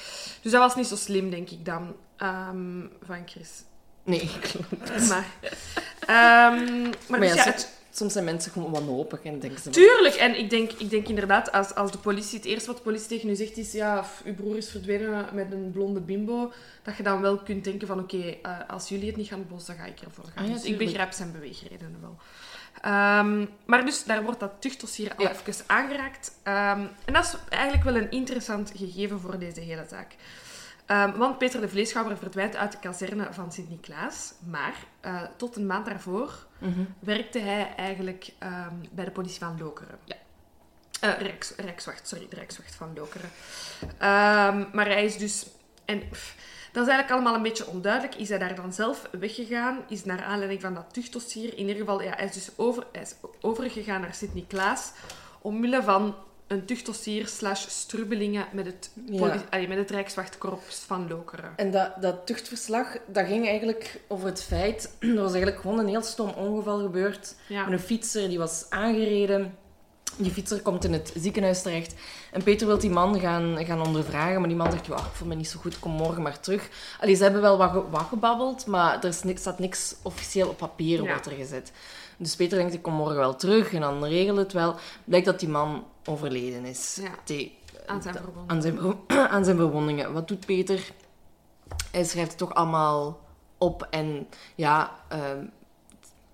Dus 0.42 0.52
dat 0.52 0.60
was 0.60 0.74
niet 0.76 0.86
zo 0.86 0.96
slim, 0.96 1.30
denk 1.30 1.50
ik 1.50 1.64
dan, 1.64 1.94
ehm, 2.16 2.80
van 3.02 3.22
Chris. 3.26 3.50
Nee, 4.04 4.30
klopt. 4.50 5.08
Maar, 5.08 5.26
ehm, 6.00 6.82
maar, 6.82 6.90
Maar 7.08 7.20
dus 7.20 7.34
ja, 7.34 7.42
so- 7.42 7.50
het- 7.50 7.72
soms 7.96 8.12
zijn 8.12 8.24
mensen 8.24 8.52
gewoon 8.52 8.70
wanhopig 8.72 9.22
en 9.22 9.38
denken 9.38 9.62
ze... 9.62 9.70
Tuurlijk, 9.70 10.14
en 10.14 10.38
ik 10.38 10.50
denk, 10.50 10.72
ik 10.72 10.90
denk 10.90 11.08
inderdaad, 11.08 11.52
als, 11.52 11.74
als 11.74 11.92
de 11.92 11.98
politie, 11.98 12.38
het 12.38 12.46
eerste 12.46 12.66
wat 12.66 12.76
de 12.76 12.82
politie 12.82 13.08
tegen 13.08 13.28
u 13.28 13.34
zegt 13.34 13.56
is, 13.56 13.72
ja, 13.72 14.04
uw 14.24 14.34
broer 14.34 14.56
is 14.56 14.70
verdwenen 14.70 15.28
met 15.32 15.52
een 15.52 15.70
blonde 15.70 16.00
bimbo, 16.00 16.52
dat 16.82 16.96
je 16.96 17.02
dan 17.02 17.20
wel 17.20 17.38
kunt 17.38 17.64
denken 17.64 17.86
van, 17.86 17.98
oké, 17.98 18.36
eh, 18.42 18.58
als 18.68 18.88
jullie 18.88 19.06
het 19.06 19.16
niet 19.16 19.28
gaan 19.28 19.40
oplossen, 19.40 19.76
dan 19.76 19.84
ga 19.84 19.90
ik 19.90 20.00
ervoor 20.00 20.24
gaan. 20.24 20.42
Ah 20.44 20.48
ja, 20.48 20.54
dus 20.54 20.64
ik 20.64 20.78
begrijp 20.78 21.12
zijn 21.12 21.32
beweegredenen 21.32 22.00
wel. 22.00 22.16
Ehm, 22.80 23.46
maar 23.64 23.84
dus, 23.84 24.04
daar 24.04 24.22
wordt 24.22 24.40
dat 24.40 24.52
tuchtdossier 24.58 25.14
al 25.16 25.24
Ja. 25.24 25.30
even 25.30 25.64
aangeraakt. 25.66 26.32
Ehm, 26.42 26.80
en 27.04 27.12
dat 27.12 27.24
is 27.24 27.34
eigenlijk 27.48 27.84
wel 27.84 27.96
een 27.96 28.10
interessant 28.10 28.72
gegeven 28.76 29.20
voor 29.20 29.38
deze 29.38 29.60
hele 29.60 29.84
zaak. 29.88 30.16
Ehm, 30.86 31.16
want 31.16 31.38
Peter 31.38 31.60
de 31.60 31.68
Vleeschouwer 31.68 32.16
verdwijnt 32.18 32.56
uit 32.56 32.72
de 32.72 32.78
kazerne 32.78 33.28
van 33.30 33.52
Sint-Niklaas. 33.52 34.32
Maar 34.50 34.74
eh, 35.00 35.22
tot 35.36 35.56
een 35.56 35.66
maand 35.66 35.86
daarvoor 35.86 36.46
Mhm. 36.58 36.80
werkte 36.98 37.38
hij 37.38 37.74
eigenlijk 37.76 38.32
ehm, 38.38 38.74
bij 38.92 39.04
de 39.04 39.10
politie 39.10 39.38
van 39.38 39.58
Lokeren. 39.58 39.98
Ja. 40.04 40.16
Eh, 41.00 41.18
Rijks, 41.18 41.54
Rijkswacht, 41.56 42.08
sorry, 42.08 42.26
de 42.28 42.36
Rijkswacht 42.36 42.74
van 42.74 42.90
Lokeren. 42.96 43.30
Ehm, 43.98 44.64
maar 44.72 44.86
hij 44.86 45.04
is 45.04 45.16
dus... 45.18 45.46
En 45.84 46.08
pff, 46.08 46.34
dat 46.72 46.82
is 46.86 46.88
eigenlijk 46.92 47.10
allemaal 47.10 47.34
een 47.34 47.42
beetje 47.42 47.66
onduidelijk. 47.66 48.14
Is 48.14 48.28
hij 48.28 48.38
daar 48.38 48.54
dan 48.54 48.72
zelf 48.72 49.08
weggegaan? 49.10 49.84
Is 49.88 50.04
naar 50.04 50.22
aanleiding 50.22 50.60
van 50.60 50.74
dat 50.74 50.92
tuchtdossier... 50.94 51.52
In 51.52 51.58
ieder 51.58 51.76
geval, 51.76 52.02
ja, 52.02 52.12
hij 52.16 52.24
is 52.24 52.32
dus 52.32 52.50
over, 52.56 52.86
hij 52.92 53.02
is 53.02 53.14
overgegaan 53.40 54.00
naar 54.00 54.14
Sint-Niklaas... 54.14 54.92
omwille 55.40 55.82
van 55.82 56.14
een 56.46 56.64
tuchtdossier 56.64 57.26
slash 57.28 57.66
strubbelingen 57.68 58.46
met 58.52 58.66
het, 58.66 58.90
Ja. 59.06 59.18
poli- 59.18 59.44
allee, 59.50 59.68
met 59.68 59.78
het 59.78 59.90
Rijkswachtkorps 59.90 60.78
van 60.86 61.08
Lokeren. 61.08 61.52
En 61.56 61.70
dat, 61.70 61.90
dat 62.00 62.26
tuchtverslag, 62.26 62.96
dat 63.06 63.26
ging 63.26 63.46
eigenlijk 63.48 64.00
over 64.08 64.26
het 64.26 64.42
feit... 64.42 64.90
Er 65.00 65.14
was 65.14 65.32
eigenlijk 65.32 65.60
gewoon 65.60 65.78
een 65.78 65.88
heel 65.88 66.02
stom 66.02 66.28
ongeval 66.28 66.78
gebeurd. 66.80 67.34
Ja. 67.48 67.64
Met 67.64 67.72
een 67.72 67.84
fietser, 67.86 68.28
die 68.28 68.38
was 68.38 68.66
aangereden. 68.68 69.54
Die 70.16 70.30
fietser 70.30 70.60
komt 70.60 70.84
in 70.84 70.92
het 70.92 71.12
ziekenhuis 71.16 71.62
terecht. 71.62 71.94
En 72.32 72.42
Peter 72.42 72.66
wil 72.66 72.78
die 72.78 72.90
man 72.90 73.20
gaan, 73.20 73.64
gaan 73.64 73.86
ondervragen. 73.86 74.38
Maar 74.40 74.48
die 74.48 74.56
man 74.58 74.70
zegt, 74.70 74.86
ja, 74.86 74.96
ik 74.96 75.02
voel 75.12 75.28
me 75.28 75.34
niet 75.34 75.48
zo 75.48 75.58
goed, 75.60 75.78
kom 75.78 75.92
morgen 75.92 76.22
maar 76.22 76.40
terug. 76.40 76.68
Allee, 77.00 77.14
ze 77.14 77.22
hebben 77.22 77.40
wel 77.40 77.56
wat, 77.58 77.70
ge- 77.70 77.90
wat 77.90 78.02
gebabbeld, 78.08 78.66
maar 78.66 78.98
er 78.98 79.04
is 79.04 79.22
niks, 79.22 79.40
staat 79.40 79.58
niks 79.58 79.94
officieel 80.02 80.48
op 80.48 80.56
papier 80.56 81.02
Ja. 81.02 81.08
wordt 81.08 81.26
er 81.26 81.32
gezet. 81.32 81.72
Dus 82.16 82.36
Peter 82.36 82.58
denkt, 82.58 82.74
ik 82.74 82.82
kom 82.82 82.94
morgen 82.94 83.16
wel 83.16 83.36
terug 83.36 83.72
en 83.72 83.80
dan 83.80 84.04
regel 84.04 84.36
het 84.36 84.52
wel. 84.52 84.74
Blijkt 85.04 85.26
dat 85.26 85.40
die 85.40 85.48
man 85.48 85.84
overleden 86.04 86.64
is. 86.64 86.98
Ja. 87.02 87.10
Die- 87.24 87.58
Aan 87.86 88.02
zijn 88.02 88.16
aan 88.46 88.62
zijn, 88.62 88.78
ver- 88.78 89.28
aan 89.34 89.44
zijn 89.44 89.56
verwondingen. 89.56 90.12
Wat 90.12 90.28
doet 90.28 90.46
Peter? 90.46 90.90
Hij 91.90 92.04
schrijft 92.04 92.28
het 92.28 92.38
toch 92.38 92.54
allemaal 92.54 93.20
op 93.58 93.86
en 93.90 94.26
ja, 94.54 94.92
ehm, 95.08 95.44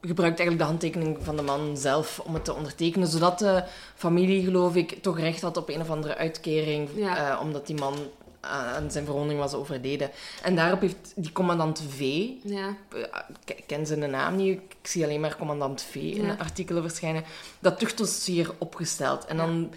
gebruikt 0.01 0.39
eigenlijk 0.39 0.59
de 0.59 0.65
handtekening 0.65 1.19
van 1.23 1.37
de 1.37 1.43
man 1.43 1.77
zelf 1.77 2.21
om 2.25 2.35
het 2.35 2.45
te 2.45 2.55
ondertekenen, 2.55 3.09
zodat 3.09 3.39
de 3.39 3.65
familie, 3.95 4.45
geloof 4.45 4.75
ik, 4.75 5.03
toch 5.03 5.19
recht 5.19 5.41
had 5.43 5.57
op 5.57 5.69
een 5.69 5.81
of 5.81 5.91
andere 5.91 6.17
uitkering, 6.17 6.89
Ja. 6.95 7.31
eh, 7.35 7.41
omdat 7.41 7.67
die 7.67 7.77
man 7.79 7.95
aan 8.41 8.91
zijn 8.91 9.05
verwonding 9.05 9.39
was 9.41 9.55
overleden. 9.55 10.11
En 10.43 10.57
daarop 10.57 10.81
heeft 10.81 11.13
die 11.17 11.33
commandant 11.33 11.83
V, 11.89 12.01
Ja. 12.43 12.77
eh, 12.95 13.01
ik 13.45 13.65
ken 13.67 13.87
zijn 13.87 14.11
naam 14.11 14.37
niet, 14.37 14.59
ik 14.81 14.89
zie 14.89 15.05
alleen 15.05 15.21
maar 15.21 15.37
commandant 15.37 15.83
V 15.91 15.95
in 15.95 16.23
Ja. 16.25 16.33
de 16.33 16.39
artikelen 16.39 16.83
verschijnen, 16.83 17.25
dat 17.59 17.79
tuchtdossier 17.79 18.51
opgesteld. 18.59 19.25
En 19.27 19.37
dan, 19.37 19.71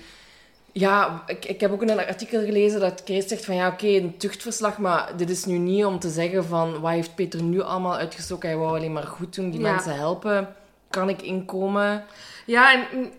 ja, 0.72 1.24
ik, 1.28 1.46
ik 1.46 1.60
heb 1.60 1.72
ook 1.72 1.82
in 1.82 1.90
een 1.90 2.06
artikel 2.06 2.44
gelezen 2.46 2.80
dat 2.80 3.02
Chris 3.06 3.28
zegt 3.28 3.46
van 3.46 3.56
ja, 3.56 3.68
oké, 3.68 3.88
een 3.88 4.18
tuchtverslag, 4.18 4.78
maar 4.78 5.18
dit 5.18 5.30
is 5.30 5.46
nu 5.46 5.58
niet 5.58 5.86
om 5.86 6.00
te 6.00 6.10
zeggen 6.10 6.46
van 6.46 6.80
wat 6.80 6.92
heeft 6.92 7.16
Peter 7.16 7.44
nu 7.44 7.62
allemaal 7.62 7.96
uitgestoken, 7.96 8.50
hij 8.50 8.58
wou 8.58 8.78
alleen 8.78 8.94
maar 8.94 9.04
goed 9.08 9.36
doen, 9.36 9.50
die 9.50 9.62
Ja. 9.62 9.72
mensen 9.72 9.96
helpen, 9.96 10.56
kan 10.90 11.10
ik 11.10 11.22
inkomen? 11.22 12.04
Ja, 12.46 12.74
en 12.74 13.00
mm, 13.00 13.12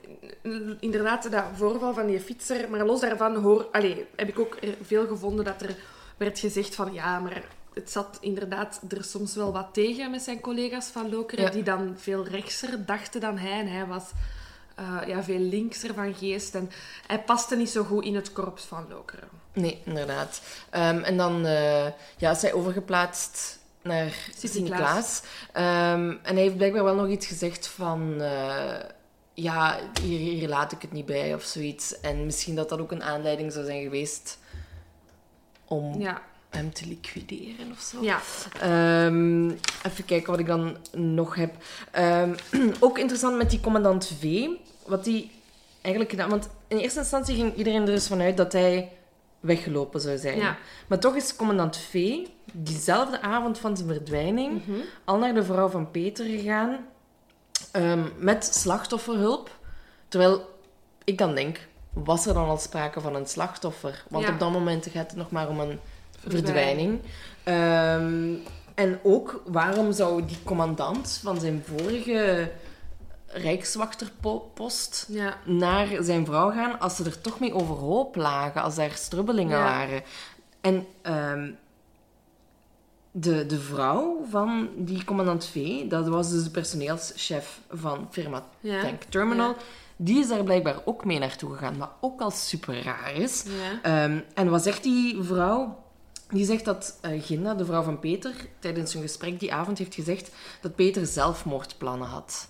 inderdaad, 0.80 1.30
dat 1.30 1.44
voorval 1.54 1.94
van 1.94 2.06
die 2.06 2.20
fietser. 2.20 2.70
Maar 2.70 2.84
los 2.84 3.00
daarvan 3.00 3.36
hoor, 3.36 3.68
allee, 3.72 4.06
heb 4.16 4.28
ik 4.28 4.38
ook 4.38 4.58
veel 4.82 5.06
gevonden 5.06 5.44
dat 5.44 5.62
er 5.62 5.76
werd 6.16 6.38
gezegd 6.38 6.74
van 6.74 6.92
ja, 6.92 7.18
maar 7.18 7.42
het 7.74 7.90
zat 7.90 8.18
inderdaad 8.20 8.80
er 8.88 9.04
soms 9.04 9.34
wel 9.34 9.52
wat 9.52 9.68
tegen 9.72 10.10
met 10.10 10.22
zijn 10.22 10.40
collega's 10.40 10.86
van 10.86 11.10
Lokeren, 11.10 11.44
Ja. 11.44 11.50
die 11.50 11.62
dan 11.62 11.94
veel 11.98 12.26
rechtser 12.26 12.84
dachten 12.86 13.20
dan 13.20 13.38
hij. 13.38 13.60
En 13.60 13.68
hij 13.68 13.86
was 13.86 14.02
eh, 14.74 15.00
ja, 15.06 15.22
veel 15.22 15.38
linkser 15.38 15.94
van 15.94 16.14
geest. 16.14 16.54
En 16.54 16.70
hij 17.06 17.22
paste 17.22 17.56
niet 17.56 17.70
zo 17.70 17.84
goed 17.84 18.04
in 18.04 18.14
het 18.14 18.32
korps 18.32 18.64
van 18.64 18.86
Lokeren. 18.88 19.28
Nee, 19.52 19.82
inderdaad. 19.84 20.40
Ehm, 20.70 20.98
en 20.98 21.16
dan 21.16 21.46
uh, 21.46 21.86
ja, 22.16 22.30
is 22.30 22.42
hij 22.42 22.52
overgeplaatst 22.52 23.58
naar 23.82 24.12
Sint-Niklaas. 24.36 25.22
Ehm, 25.52 26.10
en 26.22 26.34
hij 26.34 26.42
heeft 26.42 26.56
blijkbaar 26.56 26.84
wel 26.84 26.94
nog 26.94 27.08
iets 27.08 27.26
gezegd 27.26 27.66
van... 27.66 28.14
Uh, 28.18 28.74
ja, 29.34 29.78
hier, 30.02 30.18
hier, 30.18 30.48
laat 30.48 30.72
ik 30.72 30.82
het 30.82 30.92
niet 30.92 31.06
bij 31.06 31.34
of 31.34 31.42
zoiets. 31.42 32.00
En 32.00 32.24
misschien 32.24 32.54
dat 32.54 32.68
dat 32.68 32.80
ook 32.80 32.92
een 32.92 33.02
aanleiding 33.02 33.52
zou 33.52 33.64
zijn 33.64 33.82
geweest 33.82 34.38
om 35.64 36.00
ja. 36.00 36.22
hem 36.48 36.72
te 36.72 36.86
liquideren 36.86 37.70
of 37.70 37.80
zo. 37.80 38.02
Ja. 38.02 38.20
Um, 39.06 39.58
even 39.82 40.04
kijken 40.04 40.30
wat 40.30 40.40
ik 40.40 40.46
dan 40.46 40.76
nog 40.92 41.34
heb. 41.34 41.54
ook 42.80 42.98
interessant 42.98 43.36
met 43.36 43.50
die 43.50 43.60
commandant 43.60 44.12
V. 44.20 44.48
Wat 44.86 45.04
die 45.04 45.30
eigenlijk 45.80 46.10
gedaan... 46.10 46.30
Want 46.30 46.48
in 46.68 46.76
eerste 46.76 46.98
instantie 46.98 47.34
ging 47.34 47.56
iedereen 47.56 47.80
er 47.80 47.86
dus 47.86 48.06
vanuit 48.06 48.36
dat 48.36 48.52
hij 48.52 48.92
weggelopen 49.40 50.00
zou 50.00 50.18
zijn. 50.18 50.38
Ja. 50.38 50.56
Maar 50.86 50.98
toch 50.98 51.14
is 51.14 51.36
commandant 51.36 51.76
V 51.76 52.18
diezelfde 52.52 53.20
avond 53.20 53.58
van 53.58 53.76
zijn 53.76 53.88
verdwijning 53.88 54.62
al 55.04 55.18
naar 55.18 55.34
de 55.34 55.44
vrouw 55.44 55.68
van 55.68 55.90
Peter 55.90 56.24
gegaan 56.24 56.78
um, 57.72 58.12
met 58.18 58.44
slachtofferhulp. 58.54 59.50
Terwijl 60.08 60.58
ik 61.04 61.18
dan 61.18 61.34
denk, 61.34 61.60
was 61.92 62.26
er 62.26 62.34
dan 62.34 62.48
al 62.48 62.56
sprake 62.58 63.00
van 63.00 63.14
een 63.14 63.26
slachtoffer? 63.26 64.04
Want 64.08 64.24
Ja. 64.26 64.32
op 64.32 64.38
dat 64.38 64.50
moment 64.50 64.86
gaat 64.92 65.10
het 65.10 65.16
nog 65.16 65.30
maar 65.30 65.48
om 65.48 65.60
een 65.60 65.80
verdwijning. 66.28 67.00
Ehm, 67.42 68.32
en 68.74 68.98
ook, 69.02 69.42
waarom 69.46 69.92
zou 69.92 70.24
die 70.24 70.38
commandant 70.44 71.20
van 71.22 71.40
zijn 71.40 71.64
vorige 71.66 72.50
rijkswachterpost 73.26 75.06
Ja. 75.08 75.36
naar 75.44 75.88
zijn 76.00 76.26
vrouw 76.26 76.50
gaan 76.50 76.80
als 76.80 76.96
ze 76.96 77.04
er 77.04 77.20
toch 77.20 77.40
mee 77.40 77.54
overhoop 77.54 78.16
lagen, 78.16 78.62
als 78.62 78.76
er 78.78 78.92
strubbelingen 78.92 79.58
Ja. 79.58 79.64
waren. 79.64 80.02
En 80.60 80.86
ehm, 81.02 81.50
de, 83.16 83.46
de 83.46 83.60
vrouw 83.60 84.24
van 84.30 84.68
die 84.76 85.04
commandant 85.04 85.46
V, 85.46 85.82
dat 85.88 86.08
was 86.08 86.30
dus 86.30 86.44
de 86.44 86.50
personeelschef 86.50 87.60
van 87.70 88.08
firma 88.10 88.44
Ja. 88.60 88.80
Tank 88.82 89.02
Terminal, 89.02 89.48
Ja. 89.48 89.56
die 89.96 90.18
is 90.18 90.28
daar 90.28 90.44
blijkbaar 90.44 90.80
ook 90.84 91.04
mee 91.04 91.18
naartoe 91.18 91.52
gegaan, 91.52 91.78
wat 91.78 91.90
ook 92.00 92.20
al 92.20 92.30
super 92.30 92.82
raar 92.82 93.14
is. 93.14 93.44
Ja. 93.82 94.04
Ehm, 94.04 94.18
en 94.34 94.48
wat 94.50 94.62
zegt 94.62 94.82
die 94.82 95.22
vrouw? 95.22 95.82
Die 96.28 96.44
zegt 96.44 96.64
dat 96.64 96.98
eh, 97.00 97.22
Ginda, 97.22 97.54
de 97.54 97.64
vrouw 97.64 97.82
van 97.82 97.98
Peter, 97.98 98.32
tijdens 98.58 98.94
een 98.94 99.02
gesprek 99.02 99.40
die 99.40 99.52
avond 99.54 99.78
heeft 99.78 99.94
gezegd 99.94 100.30
dat 100.60 100.74
Peter 100.74 101.06
zelfmoordplannen 101.06 102.08
had. 102.08 102.48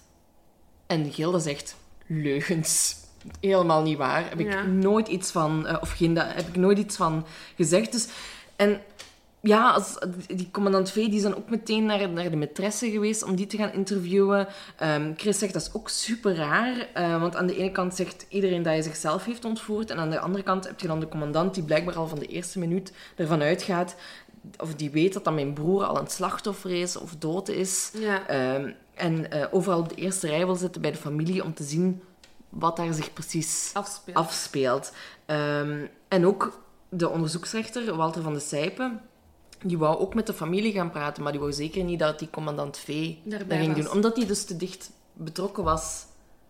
En 0.87 1.12
Gilda 1.12 1.38
zegt, 1.38 1.77
leugens. 2.07 2.96
Helemaal 3.40 3.83
niet 3.83 3.98
waar. 3.98 4.29
Heb 4.29 4.40
ik 4.40 4.53
Ja. 4.53 4.62
nooit 4.62 5.09
iets 5.09 5.31
van... 5.31 5.66
eh, 5.66 5.77
of 5.81 5.90
Ginda, 5.90 6.27
heb 6.27 6.48
ik 6.48 6.57
nooit 6.57 6.79
iets 6.79 6.96
van 6.96 7.27
gezegd. 7.57 7.92
Dus, 7.92 8.09
en 8.57 8.81
ja, 9.44 9.70
als, 9.70 9.98
die 10.26 10.50
commandant 10.50 10.90
V 10.90 10.94
die 10.94 11.14
is 11.14 11.22
dan 11.22 11.37
ook 11.37 11.50
meteen 11.50 11.85
naar, 11.85 12.09
naar 12.09 12.30
de 12.30 12.46
maîtresse 12.46 12.90
geweest 12.90 13.22
om 13.22 13.35
die 13.35 13.46
te 13.46 13.57
gaan 13.57 13.72
interviewen. 13.72 14.46
Ehm, 14.76 15.12
Chris 15.16 15.38
zegt 15.38 15.52
dat 15.52 15.62
is 15.62 15.74
ook 15.74 15.88
super 15.88 16.35
raar. 16.35 16.88
eh, 16.94 17.20
want 17.20 17.37
aan 17.37 17.46
de 17.46 17.57
ene 17.57 17.70
kant 17.70 17.94
zegt 17.94 18.26
iedereen 18.28 18.62
dat 18.62 18.72
hij 18.72 18.83
zichzelf 18.83 19.24
heeft 19.24 19.44
ontvoerd. 19.44 19.90
En 19.90 19.98
aan 19.98 20.11
de 20.11 20.18
andere 20.20 20.44
kant 20.44 20.66
heb 20.66 20.80
je 20.80 20.87
dan 20.87 21.00
de 21.00 21.09
commandant 21.09 21.54
die 21.54 21.62
blijkbaar 21.62 21.96
al 21.96 22.09
van 22.09 22.18
de 22.18 22.26
eerste 22.26 22.59
minuut 22.59 22.92
ervan 23.16 23.42
uitgaat. 23.42 23.96
Of 24.59 24.74
die 24.74 24.90
weet 24.90 25.12
dat 25.12 25.24
dan 25.24 25.35
mijn 25.35 25.52
broer 25.52 25.85
al 25.85 25.98
een 25.98 26.09
slachtoffer 26.09 26.70
is 26.70 26.96
of 26.96 27.16
dood 27.16 27.48
is. 27.48 27.90
Ja. 27.98 28.26
Ehm, 28.26 28.70
en 28.94 29.30
eh, 29.30 29.46
overal 29.50 29.78
op 29.78 29.88
de 29.88 29.94
eerste 29.94 30.26
rij 30.26 30.46
wil 30.46 30.57
zitten 30.57 30.80
bij 30.80 30.90
de 30.90 30.96
familie 30.96 31.44
om 31.44 31.54
te 31.54 31.64
zien 31.64 32.02
wat 32.48 32.76
daar 32.76 32.92
zich 32.92 33.12
precies 33.12 33.72
afspeelt. 34.12 34.92
Ehm, 35.26 35.87
en 36.09 36.26
ook 36.26 36.61
de 36.88 37.09
onderzoeksrechter, 37.09 37.96
Walter 37.96 38.22
van 38.22 38.33
de 38.33 38.40
Sijpen, 38.40 39.00
die 39.64 39.79
wou 39.79 39.98
ook 39.98 40.14
met 40.14 40.27
de 40.27 40.33
familie 40.35 40.72
gaan 40.72 40.90
praten, 40.90 41.22
maar 41.22 41.33
die 41.33 41.40
wou 41.40 41.53
zeker 41.53 41.85
niet 41.85 41.98
dat 41.98 42.18
die 42.18 42.31
commandant 42.31 42.79
V 42.79 42.87
Daarbij 43.24 43.48
dat 43.48 43.59
ging 43.66 43.74
was. 43.77 43.85
doen. 43.85 43.92
Omdat 43.94 44.16
hij 44.16 44.27
dus 44.27 44.44
te 44.44 44.57
dicht 44.57 44.90
betrokken 45.12 45.64
was 45.64 46.05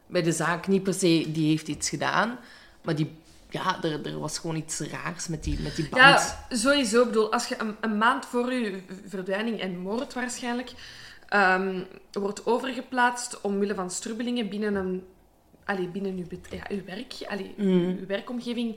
bij 0.07 0.23
de 0.23 0.33
zaak. 0.33 0.67
Niet 0.67 0.83
per 0.83 0.95
se, 0.95 1.25
die 1.33 1.49
heeft 1.49 1.69
iets 1.69 1.89
gedaan, 1.89 2.39
maar 2.83 2.95
die, 2.97 3.11
ja, 3.51 3.83
er, 3.83 4.07
er 4.07 4.19
was 4.19 4.39
gewoon 4.39 4.57
iets 4.57 4.81
raars 4.81 5.29
met 5.29 5.45
die, 5.45 5.61
met 5.61 5.77
die 5.77 5.89
band. 5.89 6.03
Ja, 6.03 6.47
sowieso. 6.57 7.01
Ik 7.01 7.07
bedoel, 7.07 7.33
als 7.33 7.47
je 7.47 7.55
een, 7.61 7.77
een 7.81 7.99
maand 7.99 8.27
voor 8.27 8.53
je 8.53 8.81
verdwijning 9.07 9.61
en 9.61 9.79
moord 9.79 10.15
waarschijnlijk 10.15 10.73
ehm, 11.29 11.81
wordt 12.13 12.47
overgeplaatst 12.47 13.41
omwille 13.41 13.75
van 13.75 13.91
strubbelingen 13.91 14.49
binnen 14.49 14.75
een... 14.75 15.05
Allee, 15.65 15.89
binnen 15.89 16.17
uw, 16.17 16.27
bet- 16.29 16.47
ja, 16.51 16.63
uw 16.77 16.85
werk, 16.85 17.15
allee, 17.29 17.55
Mm. 17.57 17.97
uw 18.01 18.07
werkomgeving. 18.07 18.77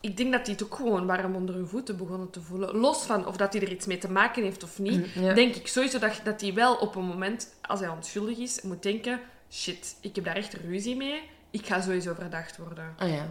Ik 0.00 0.16
denk 0.16 0.32
dat 0.32 0.44
die 0.44 0.54
het 0.54 0.64
ook 0.64 0.74
gewoon 0.74 1.06
warm 1.06 1.34
onder 1.34 1.54
hun 1.54 1.66
voeten 1.68 1.96
begonnen 1.96 2.30
te 2.30 2.40
voelen. 2.40 2.76
Los 2.76 3.02
van 3.02 3.26
of 3.26 3.36
dat 3.36 3.52
hij 3.52 3.62
er 3.62 3.70
iets 3.72 3.86
mee 3.86 3.98
te 3.98 4.10
maken 4.10 4.42
heeft 4.42 4.62
of 4.62 4.78
niet, 4.78 5.16
Mm, 5.16 5.22
ja. 5.24 5.34
denk 5.34 5.54
ik 5.54 5.66
sowieso 5.66 5.98
dat, 5.98 6.20
dat 6.24 6.40
hij 6.40 6.54
wel 6.54 6.74
op 6.74 6.94
een 6.94 7.04
moment, 7.04 7.54
als 7.62 7.80
hij 7.80 7.88
onschuldig 7.88 8.38
is, 8.38 8.62
moet 8.62 8.82
denken: 8.82 9.20
shit, 9.50 9.96
ik 10.00 10.14
heb 10.14 10.24
daar 10.24 10.36
echt 10.36 10.54
ruzie 10.54 10.96
mee. 10.96 11.22
Ik 11.50 11.66
ga 11.66 11.80
sowieso 11.80 12.14
verdacht 12.14 12.56
worden. 12.56 12.94
Ah 12.98 13.08
ja. 13.10 13.26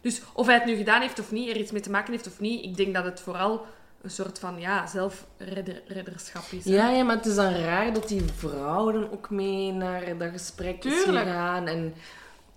Dus 0.00 0.22
of 0.32 0.46
hij 0.46 0.54
het 0.54 0.64
nu 0.64 0.74
gedaan 0.76 1.00
heeft 1.00 1.18
of 1.18 1.30
niet, 1.32 1.48
er 1.48 1.56
iets 1.56 1.70
mee 1.72 1.80
te 1.82 1.90
maken 1.90 2.12
heeft 2.12 2.26
of 2.26 2.40
niet, 2.40 2.64
ik 2.64 2.76
denk 2.76 2.94
dat 2.94 3.04
het 3.04 3.20
vooral 3.20 3.66
een 4.02 4.10
soort 4.10 4.38
van 4.38 4.60
ja, 4.60 4.86
zelfredderschap 4.86 6.42
is. 6.50 6.64
hè. 6.64 6.70
Ja, 6.74 6.90
ja, 6.90 7.02
maar 7.04 7.16
het 7.16 7.26
is 7.26 7.34
dan 7.34 7.52
raar 7.54 7.92
dat 7.92 8.08
die 8.08 8.22
vrouw 8.34 8.92
dan 8.92 9.10
ook 9.10 9.30
mee 9.30 9.72
naar 9.72 10.18
dat 10.18 10.30
gesprek 10.32 10.84
is 10.84 11.02
Tuurlijk. 11.02 11.24
gegaan. 11.26 11.66
En, 11.66 11.94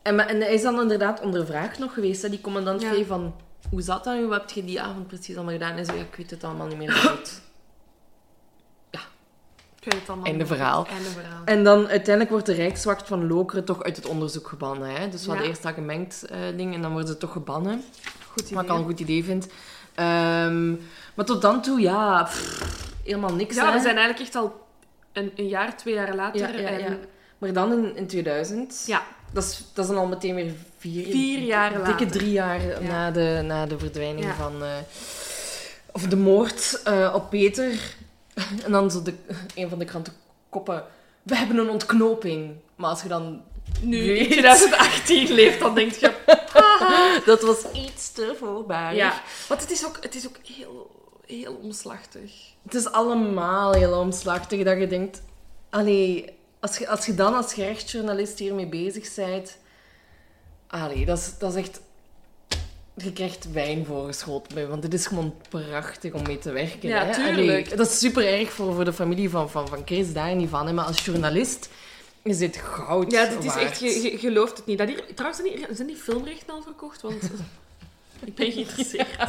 en, 0.04 0.20
en 0.28 0.42
hij 0.42 0.54
is 0.54 0.62
dan 0.62 0.82
inderdaad 0.82 1.22
ondervraagd 1.22 1.80
nog 1.80 1.94
geweest, 1.94 2.22
hè, 2.22 2.30
die 2.30 2.42
commandant 2.42 2.82
Ja. 2.82 2.94
V, 2.94 3.08
van... 3.08 3.36
Hoe 3.70 3.82
zat 3.82 4.04
dat 4.04 4.16
nu? 4.16 4.28
Wat 4.28 4.40
heb 4.42 4.50
je 4.50 4.64
die 4.66 4.82
avond 4.82 5.08
precies 5.08 5.36
allemaal 5.36 5.54
gedaan? 5.54 5.78
En 5.78 5.86
zo, 5.86 5.94
ik 5.94 6.16
weet 6.18 6.30
het 6.30 6.44
allemaal 6.44 6.68
niet 6.68 6.78
meer 6.78 6.92
goed. 7.08 7.42
Ik 9.80 9.92
weet 9.92 10.00
het 10.00 10.10
allemaal 10.10 10.28
Einde 10.28 10.46
verhaal. 10.46 10.88
Einde 10.88 11.10
verhaal. 11.10 11.42
En 11.46 11.64
dan 11.64 11.88
uiteindelijk 11.88 12.30
wordt 12.30 12.46
de 12.46 12.54
Rijkswacht 12.54 13.08
van 13.08 13.28
Lokeren 13.28 13.66
toch 13.66 13.84
uit 13.84 13.96
het 13.96 14.06
onderzoek 14.06 14.48
gebannen. 14.48 14.90
Hè? 14.96 15.10
Dus 15.10 15.22
we 15.22 15.28
hadden 15.28 15.44
Ja. 15.46 15.50
eerst 15.50 15.64
dat 15.64 15.74
gemengd 15.74 16.26
eh, 16.26 16.40
ding 16.56 16.74
en 16.74 16.82
dan 16.82 16.92
worden 16.92 17.10
ze 17.10 17.18
toch 17.18 17.32
gebannen. 17.32 17.84
Goed 18.28 18.42
idee. 18.42 18.56
Wat 18.56 18.64
ik 18.64 18.70
al 18.70 18.78
een 18.78 18.84
goed 18.84 19.00
idee 19.00 19.24
vind. 19.24 19.48
Ehm, 19.96 20.70
maar 21.14 21.26
tot 21.26 21.42
dan 21.42 21.62
toe, 21.62 21.80
ja, 21.80 22.24
pff, 22.24 22.94
helemaal 23.04 23.34
niks. 23.34 23.56
Ja, 23.56 23.66
hè. 23.66 23.72
we 23.74 23.80
zijn 23.82 23.98
eigenlijk 23.98 24.20
echt 24.20 24.36
al 24.36 24.66
een, 25.14 25.32
een 25.36 25.48
jaar, 25.48 25.78
twee 25.78 25.94
jaar 25.94 26.16
later. 26.16 26.40
Ja, 26.40 26.60
ja, 26.60 26.68
en 26.68 26.80
ja. 26.80 26.98
Maar 27.38 27.54
dan 27.54 27.72
in, 27.72 27.96
in 27.96 28.08
2000, 28.08 28.84
ja, 28.86 29.04
dat, 29.34 29.44
is, 29.44 29.64
dat 29.74 29.86
is 29.86 29.92
dan 29.92 30.00
al 30.00 30.08
meteen 30.08 30.36
weer 30.36 30.52
vier, 30.78 31.06
Vier 31.06 31.40
jaar 31.40 31.70
dikke 31.74 31.90
later. 31.90 32.12
drie 32.12 32.32
jaar 32.32 32.62
na, 32.82 33.12
de, 33.12 33.42
na 33.46 33.66
de 33.66 33.80
verdwijning 33.80 34.26
Ja. 34.26 34.34
van... 34.36 34.64
eh, 34.64 34.70
of 35.92 36.02
de 36.08 36.16
moord 36.16 36.82
eh, 36.84 37.12
op 37.16 37.30
Peter. 37.30 37.96
En 38.66 38.72
dan 38.72 38.92
zo 38.92 39.02
de, 39.02 39.14
een 39.56 39.70
van 39.70 39.80
de 39.80 39.86
krantenkoppen. 39.86 40.84
We 41.24 41.36
hebben 41.36 41.58
een 41.58 41.70
ontknoping. 41.70 42.56
Maar 42.76 42.90
als 42.90 43.02
je 43.02 43.08
dan 43.08 43.42
nu 43.82 43.98
in 43.98 44.14
Weet. 44.14 44.32
2018 44.32 45.32
leeft, 45.32 45.60
dan 45.60 45.76
denk 45.76 45.92
je... 45.92 46.12
Dat 47.26 47.42
was 47.42 47.72
iets 47.74 48.12
te 48.12 48.36
voorbarig. 48.40 48.98
Ja, 48.98 49.22
want 49.48 49.62
het 49.62 49.72
is 49.72 49.86
ook, 49.86 49.98
het 50.02 50.16
is 50.16 50.28
ook 50.28 50.36
heel, 50.58 50.92
heel 51.26 51.54
omslachtig. 51.64 52.32
Het 52.64 52.74
is 52.76 52.92
allemaal 52.92 53.74
heel 53.74 54.00
omslachtig 54.00 54.64
dat 54.64 54.78
je 54.80 54.88
denkt... 54.88 55.22
Allee, 55.70 56.33
als 56.64 56.78
je, 56.78 56.88
als 56.88 57.06
je 57.06 57.16
dan 57.16 57.34
als 57.34 57.54
gerechtsjournalist 57.54 58.40
hiermee 58.40 58.68
bezig 58.68 59.16
bent... 59.16 59.58
Allee, 60.68 61.06
dat 61.06 61.18
is, 61.18 61.38
dat 61.38 61.56
is 61.56 61.62
echt... 61.62 61.82
Je 62.94 63.14
krijgt 63.14 63.52
wijn 63.52 63.86
voorgeschoten 63.86 64.56
bij, 64.56 64.68
want 64.68 64.84
het 64.84 64.94
is 64.94 65.08
gewoon 65.08 65.36
prachtig 65.50 66.14
om 66.14 66.24
mee 66.24 66.40
te 66.40 66.52
werken. 66.52 66.90
Ja, 66.90 67.06
hè. 67.06 67.14
tuurlijk. 67.14 67.66
Allee, 67.66 67.76
dat 67.76 67.88
is 67.88 68.00
super 68.00 68.28
erg 68.28 68.52
voor, 68.52 68.74
voor 68.74 68.86
de 68.86 68.94
familie 68.94 69.30
van, 69.30 69.50
van, 69.50 69.68
van 69.68 69.82
Chris, 69.86 70.14
daar 70.14 70.36
niet 70.36 70.50
van. 70.50 70.68
Hè. 70.68 70.74
Maar 70.74 70.86
als 70.86 71.06
journalist 71.06 71.70
is 72.22 72.38
dit 72.38 72.58
goud 72.58 73.12
Ja, 73.12 73.26
dit 73.26 73.44
is 73.44 73.56
echt... 73.56 73.80
Je, 73.80 74.12
je 74.12 74.18
gelooft 74.18 74.58
het 74.58 74.66
niet. 74.66 74.78
Dat 74.78 74.88
hier, 74.88 75.06
trouwens, 75.16 75.44
zijn 75.44 75.56
die, 75.56 75.76
zijn 75.76 75.88
die 75.88 75.98
filmrechten 75.98 76.54
al 76.54 76.62
verkocht? 76.62 77.02
Want 77.02 77.24
ik 78.26 78.36
ben 78.36 78.52
geïnteresseerd. 78.52 79.18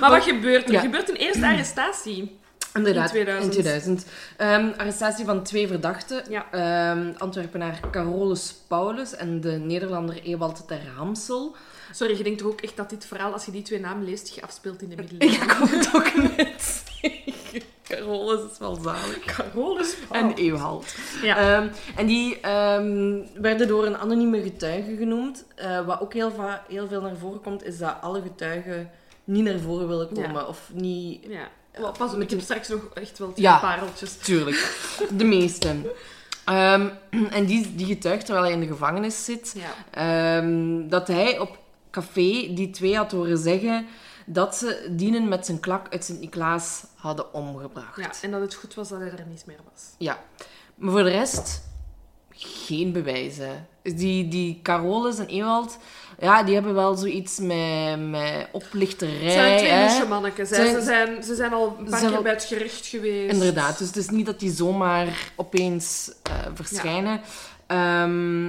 maar 0.00 0.10
wat 0.10 0.22
gebeurt 0.22 0.64
er? 0.64 0.72
Ja. 0.72 0.78
Er 0.78 0.84
gebeurt 0.84 1.08
een 1.08 1.16
eerste 1.16 1.46
arrestatie. 1.46 2.40
Inderdaad, 2.74 3.04
In 3.04 3.10
2000. 3.10 3.44
In 3.44 3.62
2000. 3.62 4.06
Ehm, 4.36 4.68
arrestatie 4.76 5.24
van 5.24 5.42
twee 5.42 5.66
verdachten. 5.66 6.22
Ja. 6.28 6.46
Ehm, 6.50 7.12
Antwerpenaar 7.18 7.80
Carolus 7.90 8.54
Paulus 8.66 9.14
en 9.14 9.40
de 9.40 9.50
Nederlander 9.50 10.22
Ewald 10.22 10.64
ter 10.66 10.80
Hamsel. 10.96 11.56
Sorry, 11.92 12.16
je 12.16 12.22
denkt 12.22 12.38
toch 12.38 12.48
ook 12.48 12.60
echt 12.60 12.76
dat 12.76 12.90
dit 12.90 13.06
verhaal, 13.06 13.32
als 13.32 13.44
je 13.44 13.52
die 13.52 13.62
twee 13.62 13.80
namen 13.80 14.04
leest, 14.04 14.26
zich 14.26 14.42
afspeelt 14.42 14.82
in 14.82 14.88
de 14.88 14.96
middeleeuwen? 14.96 15.42
Ik 15.42 15.48
kom 15.58 15.68
het 15.68 15.90
ook 15.94 16.36
net 16.36 16.84
zeggen. 17.00 17.62
Carolus 17.82 18.50
is 18.52 18.58
wel 18.58 18.78
zalig. 18.82 19.18
Carolus 19.24 19.96
En 20.10 20.34
Ewald. 20.34 20.94
Ja. 21.22 21.36
Ehm, 21.36 21.68
en 21.96 22.06
die 22.06 22.40
ehm, 22.40 23.18
werden 23.34 23.68
door 23.68 23.86
een 23.86 23.96
anonieme 23.96 24.42
getuige 24.42 24.96
genoemd. 24.96 25.44
Eh, 25.54 25.86
wat 25.86 26.00
ook 26.00 26.12
heel, 26.12 26.32
heel 26.68 26.88
veel 26.88 27.00
naar 27.00 27.16
voren 27.16 27.40
komt, 27.40 27.64
is 27.64 27.78
dat 27.78 27.96
alle 28.00 28.22
getuigen 28.22 28.90
niet 29.24 29.44
naar 29.44 29.58
voren 29.58 29.88
willen 29.88 30.08
komen. 30.08 30.32
Ja. 30.32 30.46
Of 30.46 30.70
niet... 30.74 31.24
ja. 31.28 31.48
Wel, 31.72 31.92
Pas 31.92 32.12
op, 32.14 32.20
ik 32.20 32.30
heb 32.30 32.40
straks 32.40 32.68
nog 32.68 32.80
echt 32.94 33.18
wel 33.18 33.32
twee 33.32 33.44
Ja. 33.46 33.58
pareltjes. 33.58 34.16
Tuurlijk. 34.16 34.76
De 35.16 35.24
meesten. 35.24 35.86
Ehm, 36.44 36.88
en 37.30 37.46
die, 37.46 37.74
die 37.74 37.86
getuigt 37.86 38.24
terwijl 38.24 38.44
hij 38.46 38.54
in 38.54 38.60
de 38.60 38.66
gevangenis 38.66 39.24
zit, 39.24 39.54
Ja. 39.56 40.38
ehm, 40.38 40.88
dat 40.88 41.08
hij 41.08 41.38
op 41.38 41.58
café 41.90 42.52
die 42.54 42.70
twee 42.70 42.96
had 42.96 43.10
horen 43.12 43.38
zeggen 43.38 43.86
dat 44.26 44.56
ze 44.56 44.86
dienen 44.90 45.28
met 45.28 45.46
zijn 45.46 45.60
klak 45.60 45.86
uit 45.92 46.04
Sint-Niklaas 46.04 46.84
hadden 46.96 47.34
omgebracht. 47.34 47.96
ja, 48.00 48.10
en 48.22 48.30
dat 48.30 48.40
het 48.40 48.54
goed 48.54 48.74
was 48.74 48.88
dat 48.88 48.98
hij 48.98 49.10
er 49.10 49.26
niet 49.28 49.46
meer 49.46 49.60
was. 49.72 49.82
Ja. 49.98 50.18
Maar 50.74 50.90
voor 50.90 51.02
de 51.02 51.10
rest, 51.10 51.62
geen 52.46 52.92
bewijzen. 52.92 53.66
Die, 53.82 54.28
die 54.28 54.60
Carolus 54.62 55.18
en 55.18 55.26
Ewald, 55.26 55.78
ja, 56.20 56.42
die 56.42 56.54
hebben 56.54 56.74
wel 56.74 56.94
zoiets 56.94 57.38
met, 57.38 58.10
met 58.10 58.48
oplichterij. 58.52 59.14
Het 59.14 59.32
zijn 59.32 59.58
twee 59.58 59.70
hè. 59.70 60.06
mannetjes. 60.08 60.50
hè. 60.50 60.56
Zijn- 60.56 60.74
Ze, 60.74 60.82
zijn, 60.82 61.22
ze 61.22 61.34
zijn 61.34 61.52
al 61.52 61.76
een 61.78 61.90
paar 61.90 62.00
keer 62.10 62.22
bij 62.22 62.32
het 62.32 62.44
gerecht 62.44 62.86
geweest. 62.86 63.32
Inderdaad, 63.32 63.78
dus 63.78 63.86
het 63.86 63.96
is 63.96 64.08
niet 64.08 64.26
dat 64.26 64.40
die 64.40 64.50
zomaar 64.50 65.32
opeens 65.36 66.12
eh, 66.22 66.34
verschijnen. 66.54 67.20
Ehm, 67.66 68.46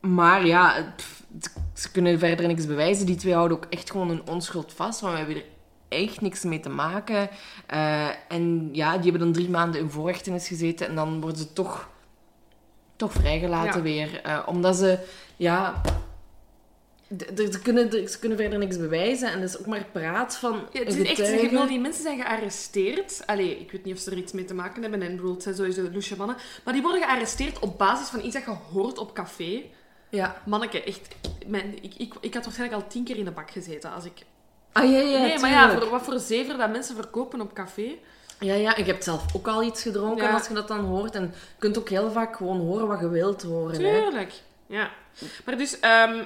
maar 0.00 0.46
ja, 0.46 0.92
pff, 0.96 1.22
ze 1.74 1.90
kunnen 1.90 2.18
verder 2.18 2.46
niks 2.46 2.66
bewijzen. 2.66 3.06
Die 3.06 3.16
twee 3.16 3.34
houden 3.34 3.56
ook 3.56 3.66
echt 3.70 3.90
gewoon 3.90 4.08
hun 4.08 4.22
onschuld 4.28 4.72
vast, 4.76 5.00
want 5.00 5.12
we 5.12 5.18
hebben 5.18 5.36
er 5.36 5.44
echt 5.88 6.20
niks 6.20 6.42
mee 6.44 6.60
te 6.60 6.68
maken. 6.68 7.28
Eh, 7.66 8.08
en 8.28 8.68
ja, 8.72 8.92
die 8.92 9.02
hebben 9.10 9.20
dan 9.20 9.32
drie 9.32 9.50
maanden 9.50 9.80
in 9.80 9.90
voorrechtenis 9.90 10.48
gezeten 10.48 10.88
en 10.88 10.94
dan 10.94 11.20
worden 11.20 11.38
ze 11.38 11.52
toch, 11.52 11.88
toch 12.98 13.12
vrijgelaten 13.12 13.82
weer. 13.82 14.20
Eh, 14.22 14.42
omdat 14.46 14.76
ze, 14.76 14.98
ja... 15.36 15.80
Ze 17.36 17.60
kunnen, 17.62 18.08
ze 18.08 18.18
kunnen 18.18 18.38
verder 18.38 18.58
niks 18.58 18.76
bewijzen 18.76 19.32
en 19.32 19.40
dat 19.40 19.48
is 19.48 19.58
ook 19.58 19.66
maar 19.66 19.86
praat 19.92 20.36
van 20.36 20.60
Ja, 20.72 20.78
het 20.78 20.94
is 20.94 21.08
echt, 21.08 21.42
ik 21.42 21.50
bedoel, 21.50 21.66
die 21.66 21.80
mensen 21.80 22.02
zijn 22.02 22.20
gearresteerd. 22.20 23.22
Allee, 23.26 23.60
ik 23.60 23.72
weet 23.72 23.84
niet 23.84 23.94
of 23.94 24.00
ze 24.00 24.10
er 24.10 24.16
iets 24.16 24.32
mee 24.32 24.44
te 24.44 24.54
maken 24.54 24.82
hebben. 24.82 25.02
En 25.02 25.16
bedoel, 25.16 25.34
het 25.34 25.42
zijn 25.42 25.54
sowieso 25.54 25.90
loesje 25.92 26.16
mannen. 26.16 26.36
Maar 26.64 26.74
die 26.74 26.82
worden 26.82 27.02
gearresteerd 27.02 27.58
op 27.58 27.78
basis 27.78 28.08
van 28.08 28.24
iets 28.24 28.34
dat 28.34 28.44
je 28.44 28.56
hoort 28.72 28.98
op 28.98 29.14
café. 29.14 29.62
Ja. 30.10 30.42
Manneke, 30.46 30.82
echt... 30.82 31.08
Mijn, 31.46 31.82
ik, 31.82 31.94
ik, 31.94 32.14
ik 32.20 32.34
had 32.34 32.44
waarschijnlijk 32.44 32.82
al 32.82 32.88
tien 32.88 33.04
keer 33.04 33.16
in 33.16 33.24
de 33.24 33.30
bak 33.30 33.50
gezeten 33.50 33.92
als 33.92 34.04
ik... 34.04 34.24
Ah, 34.72 34.90
ja, 34.90 34.98
ja, 34.98 35.18
nee, 35.18 35.38
maar 35.38 35.50
ja, 35.50 35.78
voor, 35.78 35.88
wat 35.88 36.02
voor 36.02 36.18
zever 36.18 36.56
dat 36.56 36.70
mensen 36.70 36.94
verkopen 36.94 37.40
op 37.40 37.52
café. 37.52 37.98
Ja, 38.40 38.54
ja, 38.54 38.76
ik 38.76 38.86
heb 38.86 39.02
zelf 39.02 39.34
ook 39.34 39.48
al 39.48 39.62
iets 39.62 39.82
gedronken 39.82 40.24
Ja. 40.24 40.32
als 40.32 40.48
je 40.48 40.54
dat 40.54 40.68
dan 40.68 40.84
hoort. 40.84 41.14
En 41.14 41.22
je 41.22 41.30
kunt 41.58 41.78
ook 41.78 41.88
heel 41.88 42.10
vaak 42.10 42.36
gewoon 42.36 42.60
horen 42.60 42.86
wat 42.86 43.00
je 43.00 43.08
wilt 43.08 43.42
horen. 43.42 43.84
Hè. 43.84 44.00
Tuurlijk. 44.00 44.32
Ja. 44.66 44.90
Maar 45.44 45.56
dus... 45.56 45.80
ehm, 45.80 46.24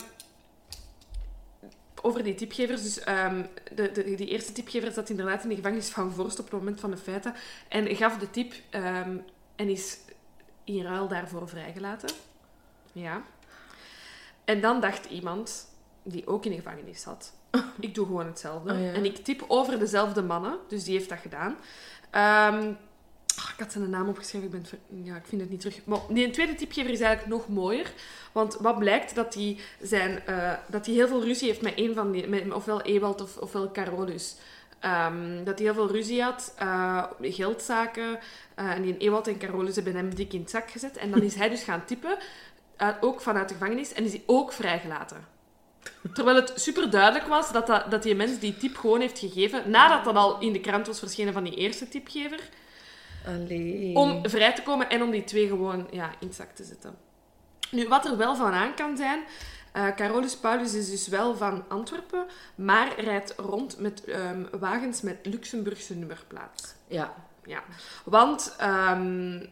over 2.02 2.22
die 2.22 2.34
tipgevers. 2.34 2.82
Dus 2.82 3.00
ehm, 3.00 3.42
de, 3.74 3.92
de, 3.92 4.14
die 4.14 4.28
eerste 4.28 4.52
tipgever 4.52 4.92
zat 4.92 5.10
inderdaad 5.10 5.42
in 5.42 5.48
de 5.48 5.54
gevangenis 5.54 5.88
van 5.88 6.12
Vorst 6.12 6.38
op 6.38 6.44
het 6.44 6.54
moment 6.54 6.80
van 6.80 6.90
de 6.90 6.96
feiten. 6.96 7.34
En 7.68 7.96
gaf 7.96 8.18
de 8.18 8.30
tip 8.30 8.54
ehm, 8.70 9.16
en 9.56 9.68
is 9.68 9.98
in 10.64 10.82
ruil 10.82 11.08
daarvoor 11.08 11.48
vrijgelaten. 11.48 12.10
Ja. 12.92 13.22
En 14.44 14.60
dan 14.60 14.80
dacht 14.80 15.04
iemand, 15.04 15.68
die 16.02 16.26
ook 16.26 16.44
in 16.44 16.50
de 16.50 16.56
gevangenis 16.56 17.00
zat, 17.00 17.32
ik 17.80 17.94
doe 17.94 18.06
gewoon 18.06 18.26
hetzelfde. 18.26 18.72
Oh, 18.72 18.80
ja. 18.80 18.92
En 18.92 19.04
ik 19.04 19.16
tip 19.16 19.44
over 19.48 19.78
dezelfde 19.78 20.22
mannen, 20.22 20.58
dus 20.68 20.84
die 20.84 20.96
heeft 20.96 21.08
dat 21.08 21.18
gedaan. 21.18 21.56
Ehm, 22.12 22.72
ah, 23.36 23.50
ik 23.52 23.58
had 23.58 23.72
zijn 23.72 23.90
naam 23.90 24.08
opgeschreven, 24.08 24.46
ik, 24.46 24.52
ben 24.90 25.04
ja, 25.04 25.16
ik 25.16 25.26
vind 25.26 25.40
het 25.40 25.50
niet 25.50 25.60
terug. 25.60 25.84
Maar 25.84 25.98
die 26.08 26.30
tweede 26.30 26.54
tipgever 26.54 26.90
is 26.90 27.00
eigenlijk 27.00 27.36
nog 27.36 27.48
mooier. 27.48 27.92
Want 28.32 28.56
wat 28.60 28.78
blijkt, 28.78 29.14
dat 29.14 29.34
hij, 29.34 29.58
zijn, 29.80 30.26
eh, 30.26 30.52
dat 30.66 30.86
hij 30.86 30.94
heel 30.94 31.08
veel 31.08 31.24
ruzie 31.24 31.48
heeft 31.48 31.62
met 31.62 31.72
een 31.76 31.94
van 31.94 32.10
die... 32.10 32.28
Met, 32.28 32.52
ofwel 32.52 32.82
Ewald 32.82 33.20
of, 33.20 33.36
ofwel 33.36 33.70
Carolus. 33.70 34.36
Ehm, 34.82 35.44
dat 35.44 35.58
hij 35.58 35.66
heel 35.66 35.74
veel 35.74 35.90
ruzie 35.90 36.22
had, 36.22 36.54
eh, 36.56 37.04
geldzaken. 37.20 38.18
eh, 38.54 38.70
en 38.70 38.82
die 38.82 38.96
Ewald 38.96 39.28
en 39.28 39.38
Carolus 39.38 39.74
hebben 39.74 39.94
hem 39.94 40.14
dik 40.14 40.32
in 40.32 40.40
het 40.40 40.50
zak 40.50 40.70
gezet. 40.70 40.96
En 40.96 41.10
dan 41.10 41.22
is 41.22 41.34
hij 41.34 41.48
dus 41.48 41.62
gaan 41.62 41.84
tippen, 41.84 42.18
eh, 42.76 42.88
ook 43.00 43.20
vanuit 43.20 43.48
de 43.48 43.54
gevangenis. 43.54 43.92
En 43.92 44.04
is 44.04 44.12
hij 44.12 44.22
ook 44.26 44.52
vrijgelaten. 44.52 45.26
Terwijl 46.12 46.36
het 46.36 46.52
super 46.54 46.90
duidelijk 46.90 47.26
was 47.26 47.52
dat, 47.52 47.66
dat, 47.66 47.90
dat 47.90 48.02
die 48.02 48.14
mens 48.14 48.38
die 48.38 48.56
tip 48.56 48.76
gewoon 48.76 49.00
heeft 49.00 49.18
gegeven, 49.18 49.70
nadat 49.70 50.04
dat 50.04 50.14
al 50.14 50.40
in 50.40 50.52
de 50.52 50.60
krant 50.60 50.86
was 50.86 50.98
verschenen 50.98 51.32
van 51.32 51.44
die 51.44 51.54
eerste 51.54 51.88
tipgever, 51.88 52.40
Allee. 53.26 53.94
om 53.94 54.28
vrij 54.28 54.54
te 54.54 54.62
komen 54.62 54.88
en 54.88 55.02
om 55.02 55.10
die 55.10 55.24
twee 55.24 55.48
gewoon 55.48 55.86
ja, 55.90 56.10
in 56.20 56.26
het 56.26 56.36
zak 56.36 56.54
te 56.54 56.64
zetten. 56.64 56.94
Nu, 57.70 57.88
wat 57.88 58.06
er 58.06 58.16
wel 58.16 58.36
van 58.36 58.52
aan 58.52 58.74
kan 58.74 58.96
zijn, 58.96 59.22
eh, 59.72 59.94
Carolus 59.94 60.36
Paulus 60.36 60.74
is 60.74 60.90
dus 60.90 61.08
wel 61.08 61.36
van 61.36 61.64
Antwerpen, 61.68 62.26
maar 62.54 63.00
rijdt 63.00 63.34
rond 63.36 63.78
met 63.78 64.04
ehm, 64.04 64.44
wagens 64.58 65.00
met 65.00 65.18
Luxemburgse 65.22 65.94
nummerplaat. 65.94 66.74
Ja. 66.86 67.14
Ja, 67.44 67.62
want 68.04 68.54
ehm, 68.58 69.46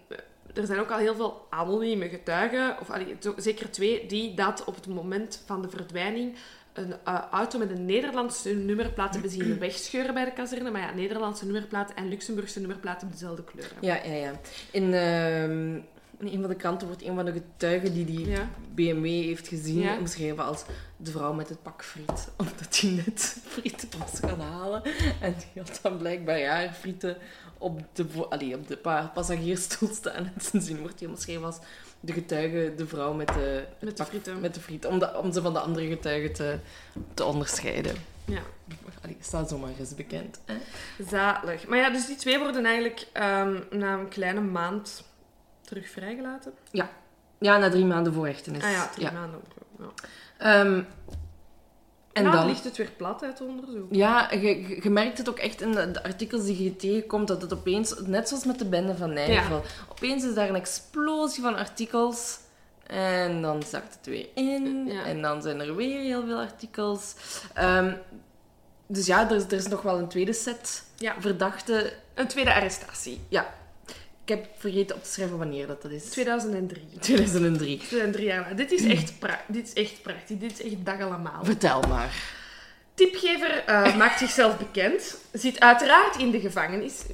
er 0.55 0.67
zijn 0.67 0.79
ook 0.81 0.91
al 0.91 0.99
heel 0.99 1.15
veel 1.15 1.47
anonieme 1.51 2.09
getuigen, 2.09 2.77
of 2.81 2.91
allee, 2.91 3.17
zeker 3.37 3.71
twee, 3.71 4.07
die 4.07 4.35
dat 4.35 4.65
op 4.65 4.75
het 4.75 4.87
moment 4.87 5.43
van 5.47 5.63
de 5.63 5.69
verdwijning 5.69 6.35
een 6.73 6.95
eh, 7.05 7.23
auto 7.31 7.59
met 7.59 7.71
een 7.71 7.85
Nederlandse 7.85 8.55
nummerplaat 8.55 9.13
hebben 9.13 9.31
zien 9.31 9.59
wegscheuren 9.69 10.15
bij 10.15 10.25
de 10.25 10.33
kazerne. 10.33 10.71
Maar 10.71 10.81
ja, 10.81 10.95
Nederlandse 10.95 11.45
nummerplaat 11.45 11.93
en 11.95 12.09
Luxemburgse 12.09 12.59
nummerplaat 12.61 13.03
op 13.03 13.13
dezelfde 13.13 13.45
kleur. 13.45 13.65
hebben. 13.73 13.89
Ja, 13.89 14.15
ja, 14.15 14.25
ja. 14.25 14.33
In, 14.71 14.95
ehm, 14.95 15.75
in 16.19 16.27
een 16.35 16.41
van 16.41 16.49
de 16.51 16.57
kranten 16.57 16.87
wordt 16.87 17.03
een 17.03 17.15
van 17.15 17.25
de 17.25 17.33
getuigen 17.33 17.93
die 17.95 18.05
die 18.05 18.29
Ja. 18.29 18.49
BMW 18.75 19.05
heeft 19.07 19.49
gezien 19.49 19.79
Ja. 19.81 19.99
omschreven 19.99 20.45
als 20.45 20.65
de 20.97 21.11
vrouw 21.11 21.33
met 21.33 21.49
het 21.49 21.63
pak 21.63 21.85
friet. 21.85 22.29
Omdat 22.37 22.81
hij 22.81 22.91
net 22.91 23.37
frieten 23.49 23.89
was 23.99 24.21
gaan 24.21 24.41
halen. 24.41 24.83
En 25.21 25.35
die 25.39 25.63
had 25.63 25.79
dan 25.83 25.97
blijkbaar 25.97 26.45
haar 26.45 26.73
frieten 26.73 27.17
op 27.61 27.81
de, 27.93 28.07
allee, 28.29 28.55
op 28.55 28.69
de 28.69 28.77
pa- 28.77 29.11
passagiersstoel 29.15 29.89
staan. 29.95 30.15
En 30.15 30.33
zijn 30.41 30.63
zin 30.63 30.81
wordt 30.81 31.01
hij 31.01 31.09
omschreven 31.09 31.45
als 31.45 31.59
de 32.01 32.13
getuige, 32.13 32.73
de 32.77 32.87
vrouw 32.87 33.13
met 33.13 33.29
de, 33.29 33.65
Met 33.81 33.97
de. 34.25 34.33
Met 34.41 34.59
frieten. 34.59 34.91
Om, 34.91 34.99
de- 34.99 35.17
om 35.19 35.33
ze 35.33 35.43
van 35.43 35.53
de 35.53 35.59
andere 35.61 35.87
getuigen 35.89 36.33
te, 36.33 36.59
te 37.15 37.25
onderscheiden. 37.25 37.95
Ja, 38.25 38.41
Allee, 39.03 39.17
staat 39.21 39.49
zomaar 39.49 39.71
eens 39.79 39.95
bekend. 39.95 40.41
Hè? 40.45 40.55
zalig. 41.09 41.67
Maar 41.67 41.79
ja, 41.79 41.91
dus 41.91 42.07
die 42.07 42.17
twee 42.17 42.39
worden 42.39 42.65
eigenlijk 42.65 43.07
ehm, 43.13 43.61
na 43.71 43.93
een 43.99 44.09
kleine 44.09 44.41
maand 44.41 45.05
terug 45.61 45.89
vrijgelaten. 45.91 46.53
Ja, 46.71 47.59
na 47.59 47.71
drie 47.71 47.85
maanden 47.85 48.13
voorrechtenis. 48.13 48.63
Ah 48.63 48.71
ja, 48.71 48.89
drie 48.89 49.11
maanden. 49.13 49.41
Ja. 49.79 49.85
Ehm, 50.39 50.83
en 52.13 52.25
dan... 52.25 52.47
ligt 52.47 52.65
het 52.65 52.77
weer 52.77 52.91
plat 52.97 53.23
uit 53.23 53.39
het 53.39 53.49
onderzoek. 53.49 53.87
Ja, 53.91 54.33
je, 54.33 54.91
merkt 54.91 55.19
het 55.19 55.29
ook 55.29 55.39
echt 55.39 55.61
in 55.61 55.73
de, 55.73 55.91
de 55.91 56.03
artikels 56.03 56.45
die 56.45 56.63
je 56.63 56.77
tegenkomt, 56.77 57.29
dat 57.29 57.43
het 57.43 57.53
opeens, 57.53 57.95
net 58.07 58.29
zoals 58.29 58.45
met 58.45 58.59
de 58.59 58.65
bende 58.65 58.97
van 58.97 59.13
Nijvel, 59.13 59.63
opeens 59.91 60.25
is 60.25 60.35
daar 60.35 60.49
een 60.49 60.55
explosie 60.55 61.43
van 61.43 61.57
artikels 61.57 62.39
en 62.87 63.43
dan 63.43 63.63
zakt 63.63 63.95
het 63.95 64.07
weer 64.07 64.29
in 64.35 64.87
Ja. 64.87 65.05
en 65.05 65.23
dan 65.23 65.43
zijn 65.43 65.61
er 65.61 65.77
weer 65.77 66.01
heel 66.01 66.25
veel 66.27 66.39
artikels. 66.39 67.15
Ehm, 67.55 67.95
dus 68.87 69.07
ja, 69.07 69.31
er 69.31 69.37
is, 69.37 69.45
er 69.45 69.53
is 69.53 69.69
nog 69.69 69.83
wel 69.83 69.99
een 69.99 70.09
tweede 70.09 70.33
set 70.33 70.85
verdachten. 71.19 71.91
Een 72.15 72.27
tweede 72.27 72.55
arrestatie. 72.55 73.21
Ja, 73.29 73.55
heb 74.31 74.47
vergeten 74.57 74.97
op 74.97 75.03
te 75.03 75.11
schrijven 75.11 75.39
wanneer 75.39 75.67
dat, 75.67 75.83
dat 75.83 75.91
is. 75.91 76.05
2003. 76.05 76.83
2003. 77.01 77.79
2003 77.79 78.27
jaar 78.27 78.41
na. 78.49 78.55
Dit 78.55 78.73
is 78.73 78.85
echt, 78.85 79.13
dit 79.47 79.67
is 79.67 79.73
echt 79.73 80.03
prachtig. 80.03 80.39
Dit 80.39 80.53
is 80.53 80.63
echt 80.63 80.85
dag 80.85 81.01
allemaal. 81.01 81.45
Vertel 81.45 81.81
maar. 81.81 82.39
Tipgever 82.95 83.65
eh, 83.65 83.97
maakt 83.97 84.19
zichzelf 84.19 84.59
bekend. 84.59 85.19
Zit 85.33 85.61
uiteraard 85.61 86.17
in 86.17 86.31
de 86.31 86.41
gevangenis. 86.41 87.05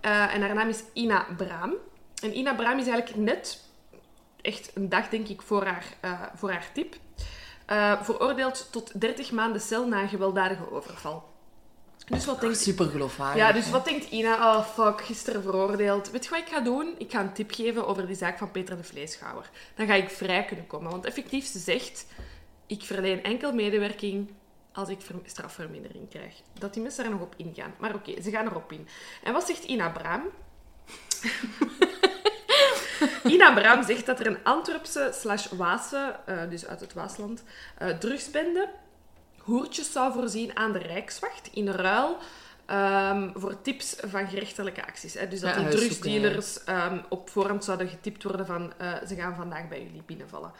Eh, 0.00 0.34
en 0.34 0.40
haar 0.40 0.54
naam 0.54 0.68
is 0.68 0.82
Ina 0.92 1.26
Braam. 1.36 1.72
En 2.22 2.36
Ina 2.36 2.54
Braam 2.54 2.78
is 2.78 2.86
eigenlijk 2.86 3.16
net, 3.16 3.60
echt 4.40 4.70
een 4.74 4.88
dag 4.88 5.08
denk 5.08 5.28
ik, 5.28 5.42
voor 5.42 5.64
haar, 5.64 5.84
eh, 6.00 6.22
voor 6.34 6.50
haar 6.50 6.70
tip. 6.72 6.94
veroordeeld 8.02 8.68
tot 8.70 9.00
30 9.00 9.30
maanden 9.30 9.60
cel 9.60 9.88
na 9.88 10.02
een 10.02 10.08
gewelddadige 10.08 10.70
overval. 10.70 11.33
Dus 12.04 12.24
wat 12.24 12.40
denkt 12.40 12.58
Super 12.58 12.86
geloofwaardig. 12.86 13.42
Ja, 13.42 13.52
dus 13.52 13.70
wat 13.70 13.84
denkt 13.84 14.10
Ina? 14.10 14.56
Oh, 14.56 14.66
fuck, 14.66 15.04
gisteren 15.04 15.42
veroordeeld. 15.42 16.10
Weet 16.10 16.24
je 16.24 16.30
wat 16.30 16.38
ik 16.38 16.48
ga 16.48 16.60
doen? 16.60 16.94
Ik 16.98 17.10
ga 17.10 17.20
een 17.20 17.32
tip 17.32 17.52
geven 17.52 17.86
over 17.86 18.06
die 18.06 18.16
zaak 18.16 18.38
van 18.38 18.50
Peter 18.50 18.76
de 18.76 18.84
Vleeschouwer. 18.84 19.50
Dan 19.74 19.86
ga 19.86 19.94
ik 19.94 20.10
vrij 20.10 20.44
kunnen 20.44 20.66
komen. 20.66 20.90
Want 20.90 21.04
effectief, 21.04 21.46
ze 21.46 21.58
zegt... 21.58 22.06
Ik 22.66 22.82
verleen 22.82 23.22
enkel 23.22 23.52
medewerking 23.52 24.30
als 24.72 24.88
ik 24.88 25.00
ver- 25.00 25.14
strafvermindering 25.24 26.08
krijg. 26.10 26.34
Dat 26.58 26.72
die 26.74 26.82
mensen 26.82 27.02
daar 27.04 27.12
nog 27.12 27.22
op 27.22 27.34
ingaan. 27.36 27.74
Maar 27.78 27.94
oké, 27.94 28.22
ze 28.22 28.30
gaan 28.30 28.46
erop 28.46 28.72
in. 28.72 28.88
En 29.22 29.32
wat 29.32 29.46
zegt 29.46 29.64
Ina 29.64 29.88
Braam? 29.90 30.22
Ina 33.34 33.54
Braam 33.54 33.82
zegt 33.82 34.06
dat 34.06 34.20
er 34.20 34.26
een 34.26 34.44
Antwerpse 34.44 35.10
slash 35.20 35.46
Waase, 35.46 36.16
eh, 36.26 36.36
dus 36.50 36.66
uit 36.66 36.80
het 36.80 36.92
Waasland, 36.92 37.42
eh, 37.78 37.88
drugsbende 37.88 38.68
hoertjes 39.44 39.92
zou 39.92 40.12
voorzien 40.12 40.56
aan 40.56 40.72
de 40.72 40.78
Rijkswacht 40.78 41.48
in 41.52 41.68
ruil 41.68 42.16
ehm, 42.66 43.30
voor 43.34 43.62
tips 43.62 43.96
van 44.06 44.28
gerechtelijke 44.28 44.86
acties. 44.86 45.14
Hè. 45.14 45.28
Dus 45.28 45.40
dat 45.40 45.54
Ja, 45.54 45.62
huiszoeking, 45.62 45.90
drugsdealers 45.90 46.64
ehm, 46.64 46.98
op 47.08 47.30
voorhand 47.30 47.64
zouden 47.64 47.88
getipt 47.88 48.22
worden 48.22 48.46
van 48.46 48.72
eh, 48.78 48.92
ze 49.08 49.14
gaan 49.14 49.34
vandaag 49.34 49.68
bij 49.68 49.82
jullie 49.82 50.02
binnenvallen. 50.06 50.52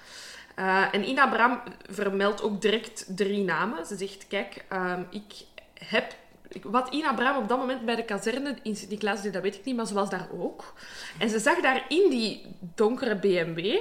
Eh, 0.55 0.95
en 0.95 1.09
Ina 1.09 1.29
Bram 1.29 1.61
vermeldt 1.91 2.43
ook 2.43 2.61
direct 2.61 3.05
drie 3.09 3.45
namen. 3.45 3.87
Ze 3.87 3.97
zegt, 3.97 4.27
kijk, 4.27 4.65
ehm, 4.69 5.03
ik 5.11 5.45
heb 5.75 6.15
wat 6.63 6.89
Ina 6.89 7.15
Braam 7.15 7.37
op 7.37 7.49
dat 7.49 7.59
moment 7.59 7.85
bij 7.85 7.97
de 7.97 8.05
kazerne 8.05 8.57
in 8.63 8.77
Sint-Niklaas 8.77 9.23
deed, 9.23 9.33
dat 9.33 9.43
weet 9.43 9.55
ik 9.55 9.65
niet, 9.65 9.77
maar 9.77 9.87
ze 9.87 9.95
was 9.95 10.11
daar 10.11 10.29
ook. 10.39 10.75
En 11.19 11.29
ze 11.29 11.39
zag 11.39 11.61
daar 11.61 11.85
in 11.89 12.11
die 12.11 12.47
donkere 12.75 13.17
BMW 13.17 13.77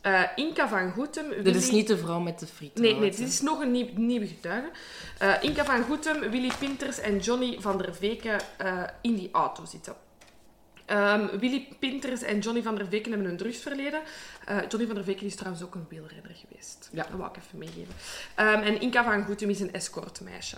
eh, 0.00 0.22
Inka 0.36 0.68
van 0.68 0.92
Goetem... 0.92 1.28
Dit 1.28 1.42
Willy- 1.42 1.56
is 1.56 1.70
niet 1.70 1.86
de 1.86 1.98
vrouw 1.98 2.20
met 2.20 2.38
de 2.38 2.46
frieten. 2.46 2.82
Nee, 2.82 2.94
nee, 2.94 3.10
dit 3.10 3.18
is 3.28 3.40
nog 3.40 3.60
een 3.60 3.70
nieuw, 3.70 3.88
nieuwe 3.94 4.26
getuige. 4.26 4.70
Eh, 5.18 5.34
Inka 5.40 5.64
van 5.64 5.82
Goetem, 5.82 6.30
Willy 6.30 6.50
Pinters 6.58 6.98
en 7.00 7.18
Johnny 7.18 7.56
van 7.60 7.78
der 7.78 7.94
Veken 7.94 8.38
eh, 8.56 8.82
in 9.00 9.14
die 9.14 9.28
auto 9.32 9.64
zitten. 9.64 9.94
Ehm, 10.86 11.38
Willy 11.38 11.68
Pinters 11.78 12.22
en 12.22 12.38
Johnny 12.38 12.62
van 12.62 12.74
der 12.74 12.86
Veken 12.88 13.10
hebben 13.12 13.30
een 13.30 13.36
drugsverleden. 13.36 14.00
Eh, 14.44 14.56
Johnny 14.68 14.86
van 14.86 14.94
der 14.94 15.04
Veken 15.04 15.26
is 15.26 15.34
trouwens 15.34 15.62
ook 15.64 15.74
een 15.74 15.86
wielrenner 15.88 16.34
geweest. 16.48 16.88
Ja. 16.92 17.02
Dat 17.02 17.18
wou 17.18 17.30
ik 17.30 17.36
even 17.36 17.58
meegeven. 17.58 17.94
Ehm, 18.34 18.62
en 18.62 18.80
Inka 18.80 19.04
van 19.04 19.24
Goetem 19.24 19.50
is 19.50 19.60
een 19.60 19.72
escortmeisje. 19.72 20.56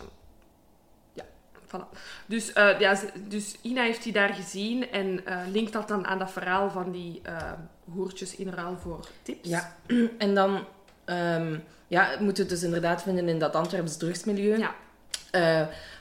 Voilà. 1.77 1.99
Dus, 2.27 2.53
eh, 2.53 2.81
ja, 2.81 2.99
dus 3.29 3.55
Ina 3.63 3.83
heeft 3.83 4.03
die 4.03 4.13
daar 4.13 4.35
gezien 4.35 4.91
en 4.91 5.27
eh, 5.27 5.39
linkt 5.53 5.73
dat 5.73 5.89
dan 5.89 6.07
aan 6.07 6.19
dat 6.19 6.31
verhaal 6.31 6.71
van 6.71 6.91
die 6.91 7.21
eh, 7.23 7.53
hoertjes 7.93 8.37
in 8.37 8.49
ruil 8.49 8.79
voor 8.83 9.07
tips. 9.23 9.49
Ja, 9.49 9.77
en 10.19 10.35
dan 10.35 10.65
ehm 11.05 11.59
ja, 11.89 12.09
moet 12.21 12.37
je 12.37 12.43
het 12.43 12.51
dus 12.53 12.63
inderdaad 12.63 13.03
vinden 13.03 13.29
in 13.29 13.39
dat 13.39 13.55
Antwerps 13.55 13.97
drugsmilieu. 13.97 14.59
Ja. 14.59 14.75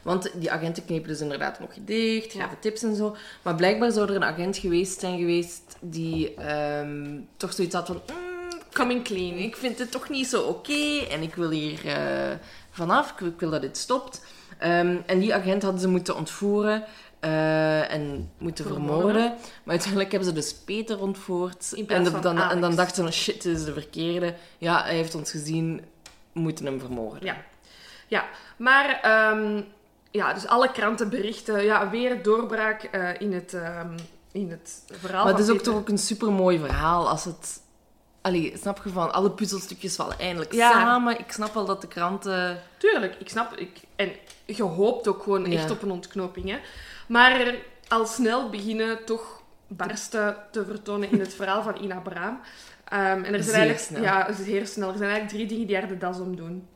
Want 0.01 0.32
die 0.34 0.51
agenten 0.51 0.86
knepen 0.86 1.08
dus 1.08 1.21
inderdaad 1.21 1.60
nog 1.60 1.69
dicht, 1.79 2.34
Ja. 2.34 2.41
gaven 2.43 2.60
tips 2.60 2.84
en 2.84 2.95
zo. 2.95 3.15
Maar 3.41 3.55
blijkbaar 3.55 3.91
zou 3.91 4.10
er 4.10 4.15
een 4.15 4.23
agent 4.23 4.58
geweest 4.58 4.99
zijn 4.99 5.17
geweest 5.19 5.75
die 5.82 6.34
ehm, 6.36 7.19
toch 7.38 7.53
zoiets 7.53 7.75
had 7.75 7.86
van... 7.88 8.01
"Mm, 8.08 8.27
Coming 8.73 9.03
clean. 9.03 9.38
ik 9.38 9.55
vind 9.55 9.79
het 9.79 9.91
toch 9.91 10.10
niet 10.10 10.27
zo 10.27 10.41
oké 10.41 11.05
en 11.10 11.21
ik 11.21 11.36
wil 11.36 11.49
hier 11.49 11.79
vanaf, 12.71 13.19
ik 13.19 13.39
wil 13.39 13.49
dat 13.49 13.62
dit 13.62 13.77
stopt. 13.77 14.21
Ehm, 14.60 14.98
en 15.06 15.19
die 15.19 15.34
agent 15.34 15.62
hadden 15.63 15.82
ze 15.82 15.88
moeten 15.88 16.15
ontvoeren 16.15 16.84
eh, 17.19 17.93
en 17.93 18.32
moeten 18.38 18.65
Vermoorden. 18.65 18.95
vermoorden. 18.95 19.34
Maar 19.63 19.74
uiteindelijk 19.74 20.12
hebben 20.12 20.30
ze 20.30 20.36
dus 20.36 20.54
Peter 20.54 21.00
ontvoerd. 21.00 21.84
En, 21.88 22.04
dan, 22.22 22.38
en 22.38 22.62
dan 22.62 22.76
dachten 22.76 23.06
ze, 23.06 23.12
shit, 23.12 23.41
dit 23.41 23.58
is 23.58 23.65
de 23.65 23.74
verkeerde. 23.74 24.36
Ja, 24.58 24.84
hij 24.84 24.95
heeft 24.95 25.15
ons 25.15 25.32
gezien, 25.32 25.82
we 26.34 26.39
moeten 26.39 26.65
hem 26.65 26.80
vermoorden. 26.80 27.26
Ja, 27.26 27.38
ja. 28.08 28.26
maar 28.58 29.00
ehm, 29.02 29.62
ja, 30.12 30.34
dus 30.34 30.48
alle 30.48 30.72
kranten 30.72 31.10
berichten, 31.10 31.63
ja, 31.63 31.89
weer 31.89 32.24
doorbraak 32.24 32.84
eh, 32.84 33.10
in, 33.22 33.34
het, 33.34 33.54
ehm, 33.54 33.98
in 34.32 34.52
het 34.52 34.84
verhaal 34.91 35.24
Maar 35.24 35.34
het 35.34 35.41
is 35.43 35.50
ook 35.50 35.58
Peter. 35.58 35.72
toch 35.72 35.82
ook 35.82 35.89
een 35.89 35.98
supermooi 35.98 36.60
verhaal 36.60 37.10
als 37.10 37.26
het... 37.26 37.62
Allee, 38.30 38.54
snap 38.62 38.82
je 38.84 38.89
van, 38.89 39.13
alle 39.13 39.32
puzzelstukjes 39.32 39.96
vallen 39.96 40.20
eindelijk 40.20 40.54
Ja. 40.54 40.72
samen. 40.72 41.20
Ik 41.20 41.32
snap 41.32 41.54
wel 41.54 41.65
dat 41.65 41.82
de 41.82 41.88
kranten... 41.88 42.62
Tuurlijk, 42.78 43.15
ik 43.20 43.30
snap. 43.30 43.56
Ik, 43.56 43.78
en 43.96 44.12
je 44.46 44.63
hoopt 44.63 45.08
ook 45.08 45.24
gewoon 45.24 45.52
Ja. 45.52 45.58
echt 45.60 45.72
op 45.72 45.82
een 45.82 45.92
ontknoping. 45.92 46.50
Hè. 46.50 46.58
Maar 47.08 47.56
al 47.88 48.06
snel 48.06 48.50
beginnen 48.50 49.06
toch 49.06 49.42
barsten 49.68 50.36
te 50.52 50.65
vertonen 50.65 51.12
in 51.12 51.20
het 51.20 51.34
verhaal 51.34 51.63
van 51.63 51.82
Ina 51.82 52.00
Braam. 52.00 52.39
Ehm, 52.86 53.02
en 53.02 53.34
er 53.34 53.44
zijn 53.44 53.44
Zeer 53.44 53.54
eigenlijk, 53.54 53.80
snel. 53.80 54.02
Ja, 54.02 54.34
heel 54.34 54.65
snel. 54.65 54.89
Er 54.92 54.98
zijn 54.98 55.10
eigenlijk 55.10 55.30
drie 55.30 55.48
dingen 55.48 55.68
die 55.68 55.76
haar 55.78 55.88
de 55.88 55.98
das 55.98 56.20
om 56.20 56.36
doen. 56.36 56.68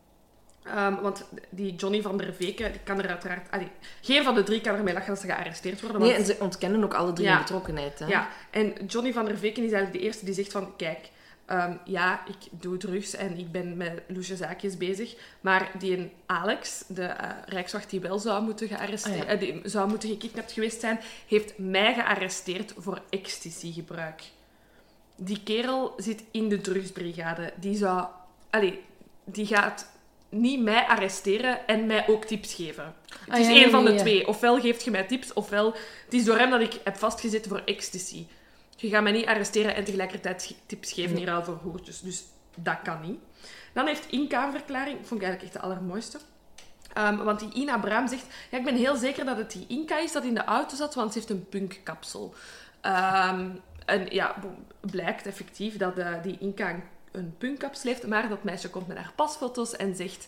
Ehm, 0.64 0.96
want 1.02 1.26
die 1.50 1.76
Johnny 1.76 2.02
van 2.02 2.18
der 2.18 2.34
Veken 2.34 2.72
die 2.72 2.82
kan 2.84 3.02
er 3.02 3.10
uiteraard... 3.10 3.52
Allee, 3.52 3.72
geen 4.02 4.24
van 4.24 4.36
de 4.36 4.44
drie 4.44 4.62
kan 4.62 4.76
ermee 4.76 4.94
lachen 4.94 5.10
dat 5.14 5.20
ze 5.22 5.28
gearresteerd 5.28 5.82
worden. 5.82 6.02
Nee, 6.02 6.10
want- 6.16 6.30
en 6.30 6.36
ze 6.36 6.42
ontkennen 6.44 6.84
ook 6.84 6.94
alle 6.94 7.14
drie 7.14 7.28
Ja. 7.28 7.34
hun 7.34 7.42
betrokkenheid. 7.42 8.00
Hè? 8.00 8.06
Ja, 8.06 8.28
en 8.52 8.74
Johnny 8.88 9.14
van 9.14 9.26
der 9.26 9.38
Veken 9.38 9.64
is 9.64 9.72
eigenlijk 9.72 10.02
de 10.02 10.06
eerste 10.08 10.26
die 10.26 10.34
zegt 10.34 10.52
van... 10.52 10.76
Kijk, 10.76 11.10
ehm, 11.46 11.74
ja, 11.86 12.24
ik 12.28 12.62
doe 12.62 12.78
drugs 12.78 13.16
en 13.16 13.38
ik 13.38 13.52
ben 13.52 13.78
met 13.78 14.02
loesje 14.08 14.36
zaakjes 14.36 14.78
bezig. 14.78 15.16
Maar 15.42 15.72
die 15.80 15.98
een 15.98 16.12
Alex, 16.26 16.84
de 16.88 17.04
eh, 17.06 17.30
rijkswacht 17.46 17.90
die 17.90 18.00
wel 18.00 18.20
zou 18.20 18.44
moeten, 18.44 18.68
gearresteerd, 18.68 19.20
Ah, 19.22 19.28
ja. 19.28 19.34
eh, 19.34 19.40
die 19.40 19.62
zou 19.64 19.90
moeten 19.90 20.10
gekidnapt 20.10 20.52
geweest 20.52 20.80
zijn, 20.80 21.00
heeft 21.28 21.58
mij 21.58 21.94
gearresteerd 21.94 22.74
voor 22.78 23.02
ecstasy-gebruik. 23.10 24.24
Die 25.16 25.44
kerel 25.44 25.94
zit 25.98 26.24
in 26.32 26.50
de 26.50 26.62
drugsbrigade. 26.62 27.54
Die 27.56 27.76
zou... 27.78 28.06
Allee, 28.50 28.82
die 29.24 29.46
gaat 29.46 29.92
niet 30.30 30.62
mij 30.62 30.86
arresteren 30.86 31.68
en 31.68 31.86
mij 31.86 32.08
ook 32.08 32.26
tips 32.26 32.54
geven. 32.54 32.96
Het 33.20 33.30
Ah, 33.34 33.40
is 33.40 33.48
ja, 33.48 33.54
één 33.54 33.72
van 33.72 33.86
de 33.86 33.96
twee. 33.96 34.28
Ofwel 34.28 34.60
geeft 34.60 34.84
je 34.84 34.92
mij 34.92 35.04
tips, 35.04 35.34
ofwel... 35.34 35.74
Het 36.06 36.14
is 36.14 36.24
door 36.24 36.38
hem 36.38 36.50
dat 36.50 36.62
ik 36.62 36.80
heb 36.84 36.98
vastgezeten 36.98 37.50
voor 37.50 37.62
ecstasy. 37.66 38.26
Je 38.84 38.90
gaat 38.90 39.04
mij 39.04 39.12
niet 39.12 39.26
arresteren 39.26 39.76
en 39.76 39.84
tegelijkertijd 39.84 40.44
ge- 40.44 40.56
tips 40.66 40.92
geven 40.92 41.18
hier 41.18 41.32
al 41.32 41.44
voor 41.44 41.60
hoertjes. 41.64 42.00
Dus 42.02 42.24
dat 42.56 42.78
kan 42.84 43.02
niet. 43.02 43.20
Dan 43.74 43.88
heeft 43.88 44.12
Inka 44.12 44.46
een 44.46 44.52
verklaring. 44.52 44.98
Vond 45.08 45.22
ik 45.22 45.28
eigenlijk 45.28 45.44
echt 45.44 45.54
de 45.54 45.60
allermooiste. 45.70 46.20
Ehm, 46.94 47.18
want 47.24 47.40
die 47.40 47.54
Ina 47.54 47.78
Braam 47.78 48.08
zegt... 48.08 48.26
Ja, 48.52 48.58
ik 48.58 48.64
ben 48.64 48.76
heel 48.76 48.96
zeker 48.96 49.26
dat 49.26 49.38
het 49.38 49.52
die 49.52 49.66
Inka 49.68 50.00
is 50.00 50.12
dat 50.12 50.24
in 50.24 50.34
de 50.34 50.44
auto 50.44 50.76
zat, 50.76 50.96
want 50.96 51.12
ze 51.14 51.18
heeft 51.18 51.30
een 51.32 51.50
punkkapsel. 51.50 52.34
Ehm, 52.82 53.50
en 53.86 54.06
ja, 54.10 54.36
blijkt 54.80 55.26
effectief 55.26 55.78
dat 55.78 55.98
eh, 55.98 56.14
die 56.24 56.38
Inka 56.40 56.70
een, 56.70 56.84
een 57.12 57.36
punkkapsel 57.38 57.90
heeft, 57.90 58.08
maar 58.08 58.30
dat 58.30 58.44
meisje 58.44 58.70
komt 58.70 58.88
met 58.88 58.98
haar 58.98 59.14
pasfoto's 59.16 59.76
en 59.76 59.96
zegt... 59.96 60.28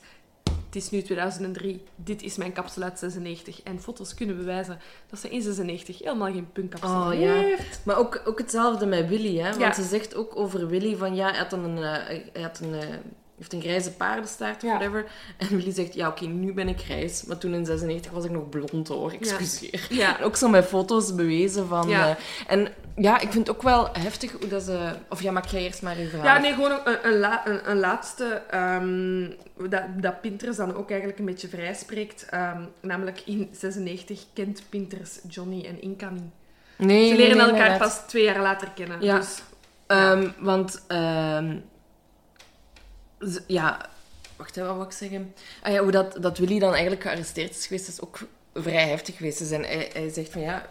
Het 0.76 0.84
is 0.84 0.90
nu 0.90 1.02
2003, 1.02 1.84
dit 1.96 2.22
is 2.24 2.36
mijn 2.38 2.52
kapsel 2.52 2.82
uit 2.84 3.00
96. 3.00 3.62
En 3.64 3.80
foto's 3.82 4.14
kunnen 4.14 4.38
bewijzen 4.38 4.80
dat 5.10 5.20
ze 5.20 5.30
in 5.30 5.42
96 5.42 6.00
helemaal 6.00 6.32
geen 6.32 6.52
punkkapsel 6.52 7.06
Oh, 7.08 7.20
ja. 7.20 7.34
heeft. 7.34 7.82
Maar 7.86 7.98
ook, 7.98 8.22
ook 8.26 8.38
hetzelfde 8.38 8.86
met 8.86 9.08
Willy, 9.08 9.38
hè? 9.38 9.50
Want 9.50 9.62
Ja. 9.62 9.74
ze 9.74 9.84
zegt 9.84 10.16
ook 10.16 10.36
over 10.38 10.68
Willy 10.68 10.96
van 10.96 11.16
ja, 11.16 11.30
hij 11.30 11.38
had 11.38 11.50
dan 11.50 11.64
een, 11.64 11.78
eh, 11.78 12.20
hij 12.34 12.42
had 12.42 12.60
een, 12.60 12.74
eh, 12.74 12.88
heeft 13.38 13.54
een 13.54 13.62
grijze 13.62 13.92
paardenstaart 13.92 14.56
of 14.56 14.62
Ja. 14.62 14.68
whatever. 14.70 15.06
En 15.38 15.48
Willy 15.50 15.72
zegt 15.74 15.94
ja, 15.94 16.08
oké, 16.08 16.26
nu 16.26 16.54
ben 16.54 16.68
ik 16.68 16.80
grijs. 16.80 17.24
Maar 17.24 17.38
toen 17.38 17.54
in 17.54 17.66
96 17.66 18.12
was 18.12 18.26
ik 18.26 18.32
nog 18.32 18.50
blond 18.50 18.88
hoor, 18.88 19.12
excuseer. 19.12 19.88
Ja. 19.90 20.18
En 20.20 20.24
ook 20.24 20.36
zo 20.36 20.50
met 20.50 20.66
foto's 20.66 21.16
bewezen 21.16 21.68
van. 21.68 21.88
Ja. 21.90 22.10
eh, 22.10 22.16
en 22.48 22.68
ja, 22.96 23.16
ik 23.20 23.32
vind 23.32 23.48
het 23.48 23.56
ook 23.56 23.62
wel 23.64 23.90
heftig 24.00 24.32
hoe 24.32 24.48
dat 24.48 24.64
ze. 24.64 24.94
Of 25.10 25.22
ja, 25.22 25.32
maak 25.32 25.46
jij 25.46 25.62
eerst 25.62 25.82
maar 25.82 26.00
je 26.00 26.08
verhaal. 26.08 26.26
Ja, 26.36 26.38
nee, 26.42 26.54
gewoon 26.54 26.72
een, 26.86 26.98
een, 27.08 27.20
la- 27.20 27.48
een, 27.48 27.70
een 27.70 27.80
laatste. 27.80 28.42
ehm, 28.50 29.30
dat, 29.70 29.84
dat 30.02 30.22
Pinters 30.22 30.58
dan 30.58 30.76
ook 30.76 30.90
eigenlijk 30.90 31.20
een 31.20 31.26
beetje 31.26 31.48
vrij 31.48 31.74
spreekt. 31.74 32.26
Ehm, 32.30 32.62
namelijk 32.82 33.22
in 33.26 33.50
96 33.52 34.24
kent 34.34 34.62
Pinters 34.70 35.20
Johnny 35.28 35.66
en 35.66 35.78
niet. 36.12 36.22
Nee, 36.78 37.10
Ze 37.10 37.16
leren 37.16 37.38
nee, 37.38 37.46
elkaar 37.46 37.64
inderdaad. 37.66 37.78
pas 37.78 38.08
twee 38.08 38.24
jaar 38.24 38.42
later 38.42 38.68
kennen. 38.76 39.02
Ja. 39.02 39.18
Dus, 39.18 39.42
Ehm, 39.88 40.30
Want, 40.40 40.84
ja, 43.48 43.90
wacht, 44.36 44.56
hè, 44.56 44.66
wat 44.66 44.76
wil 44.76 44.86
ik 44.86 44.92
zeggen? 44.92 45.34
Ah 45.64 45.74
ja, 45.74 45.82
hoe 45.82 45.92
dat, 45.92 46.18
dat 46.22 46.38
Willy 46.38 46.60
dan 46.60 46.72
eigenlijk 46.72 47.02
gearresteerd 47.02 47.56
is 47.56 47.68
geweest, 47.68 47.88
is 47.88 48.02
ook 48.02 48.20
vrij 48.54 48.88
heftig 48.88 49.18
geweest. 49.18 49.40
Dus 49.40 49.52
en 49.52 49.64
hij, 49.64 49.90
hij 49.94 50.10
zegt 50.10 50.32
van 50.32 50.42
ja, 50.42 50.62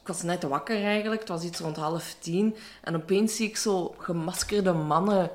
ik 0.00 0.14
was 0.14 0.22
net 0.22 0.42
wakker 0.42 0.84
eigenlijk, 0.84 1.20
het 1.20 1.28
was 1.28 1.42
iets 1.42 1.60
rond 1.60 1.76
half 1.76 2.16
tien. 2.18 2.56
En 2.82 2.96
opeens 2.96 3.36
zie 3.36 3.48
ik 3.48 3.56
zo 3.56 3.94
gemaskerde 3.98 4.72
mannen 4.72 5.30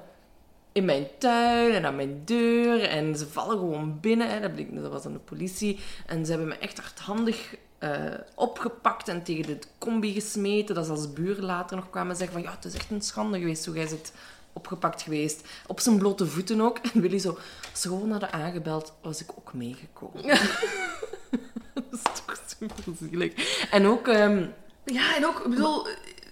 in 0.74 0.86
mijn 0.86 1.08
tuin 1.18 1.74
en 1.74 1.86
aan 1.86 1.96
mijn 1.96 2.22
deur. 2.26 2.84
En 2.84 3.16
ze 3.16 3.28
vallen 3.28 3.58
gewoon 3.58 4.00
binnen. 4.00 4.30
Hè. 4.30 4.40
Dat, 4.82 4.92
was 4.92 5.04
dan 5.04 5.14
de 5.14 5.20
politie. 5.20 5.80
En 6.06 6.26
ze 6.26 6.32
hebben 6.32 6.50
me 6.50 6.58
echt 6.58 6.80
hardhandig 6.80 7.56
eh, 7.78 8.14
opgepakt 8.36 9.08
en 9.08 9.24
tegen 9.24 9.46
de 9.46 9.60
combi 9.78 10.14
gesmeten. 10.14 10.76
Dat 10.76 10.86
ze 10.86 10.92
als 10.92 11.14
buren 11.14 11.44
later 11.44 11.76
nog 11.76 11.90
kwamen 11.90 12.16
zeggen 12.16 12.34
van... 12.34 12.44
Ja, 12.44 12.56
het 12.56 12.66
is 12.66 12.74
echt 12.74 12.92
een 12.92 13.02
schande 13.02 13.40
geweest 13.40 13.66
hoe 13.66 13.76
jij 13.76 13.88
zit 13.88 14.14
opgepakt 14.54 15.02
geweest. 15.02 15.42
Op 15.68 15.80
zijn 15.80 15.98
blote 15.98 16.26
voeten 16.26 16.62
ook. 16.62 16.78
En 16.78 17.02
Willy 17.02 17.20
zo... 17.20 17.38
Als 17.72 17.82
ze 17.82 17.88
gewoon 17.88 18.12
hadden 18.12 18.34
aangebeld, 18.34 18.94
was 19.02 19.22
ik 19.22 19.30
ook 19.38 19.54
meegekomen. 19.54 20.24
dat 21.74 21.84
is 21.92 22.02
toch 22.02 22.42
super 22.46 22.94
zielig. 23.00 23.34
En 23.72 23.86
ook... 23.86 24.08
ehm, 24.08 24.46
ja, 24.86 25.16
en 25.16 25.26
ook, 25.26 25.40
ik 25.40 25.50
bedoel, 25.50 25.88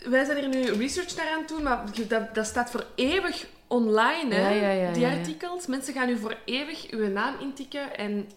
wij 0.06 0.26
zijn 0.26 0.38
er 0.38 0.50
nu 0.50 0.72
research 0.72 1.16
naar 1.16 1.30
aan 1.30 1.40
het 1.40 1.48
doen, 1.48 1.64
maar 1.64 1.84
dat, 2.08 2.36
dat 2.36 2.46
staat 2.46 2.72
voor 2.72 2.86
eeuwig 2.96 3.48
online, 3.68 4.36
hè? 4.36 4.50
Ja, 4.50 4.72
ja, 4.72 4.92
die 4.92 5.06
artikels. 5.06 5.68
Mensen 5.68 5.94
gaan 5.94 6.08
nu 6.08 6.18
voor 6.18 6.38
eeuwig 6.46 6.90
uw 6.90 7.08
naam 7.08 7.36
intikken 7.40 7.98
en... 7.98 8.30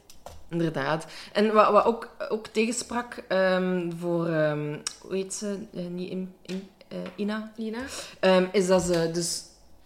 Inderdaad. 0.50 1.06
En 1.32 1.52
wat, 1.52 1.70
wat 1.70 1.84
ook, 1.84 2.10
ook 2.28 2.46
tegensprak 2.46 3.22
ehm, 3.28 3.90
voor, 3.98 4.26
ehm, 4.26 4.78
hoe 5.00 5.14
heet 5.14 5.34
ze? 5.34 5.58
Eh, 5.74 5.86
niet 5.86 6.10
in, 6.10 6.34
in, 6.42 6.68
eh, 6.88 6.98
Ina? 7.16 7.52
Ina? 7.56 7.78
Is 8.52 8.66
dat 8.66 8.82
ze 8.82 9.10
dus 9.12 9.42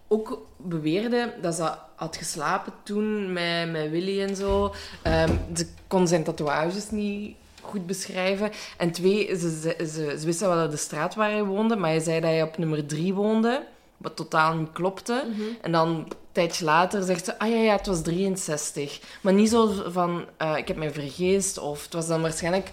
ook 0.09 0.47
beweerde 0.57 1.35
dat 1.41 1.55
ze 1.55 1.71
had 1.95 2.17
geslapen 2.17 2.73
toen 2.83 3.33
met, 3.33 3.71
met 3.71 3.91
Willy 3.91 4.23
en 4.23 4.37
zo. 4.37 4.75
Ze 5.55 5.67
kon 5.87 6.09
zijn 6.09 6.25
tatoeages 6.25 6.91
niet 6.91 7.37
goed 7.69 7.87
beschrijven. 7.87 8.51
En 8.77 8.93
twee, 8.93 9.37
ze, 9.39 9.61
ze, 9.61 9.77
ze, 9.79 10.17
ze 10.19 10.27
wisten 10.27 10.49
wel 10.49 10.71
de 10.71 10.77
straat 10.77 11.15
waar 11.15 11.31
hij 11.31 11.45
woonde, 11.45 11.77
maar 11.77 11.91
hij 11.91 12.01
zei 12.01 12.21
dat 12.21 12.31
hij 12.31 12.43
op 12.43 12.59
nummer 12.59 12.87
drie 12.87 13.15
woonde. 13.15 13.67
Wat 13.97 14.17
totaal 14.17 14.55
niet 14.55 14.73
klopte. 14.73 15.25
En 15.61 15.73
dan 15.73 15.89
een 15.89 16.07
tijdje 16.33 16.65
later 16.65 17.03
zegt 17.03 17.25
ze, 17.25 17.39
ah 17.39 17.49
ja, 17.49 17.57
ja, 17.57 17.77
het 17.77 17.87
was 17.87 18.03
63. 18.03 19.01
Maar 19.21 19.33
niet 19.33 19.51
zo 19.51 19.73
van, 19.87 20.25
eh, 20.37 20.57
ik 20.57 20.69
heb 20.69 20.77
mij 20.77 20.93
vergeest. 20.93 21.59
Of 21.59 21.83
het 21.83 21.93
was 21.93 22.07
dan 22.07 22.23
waarschijnlijk... 22.23 22.71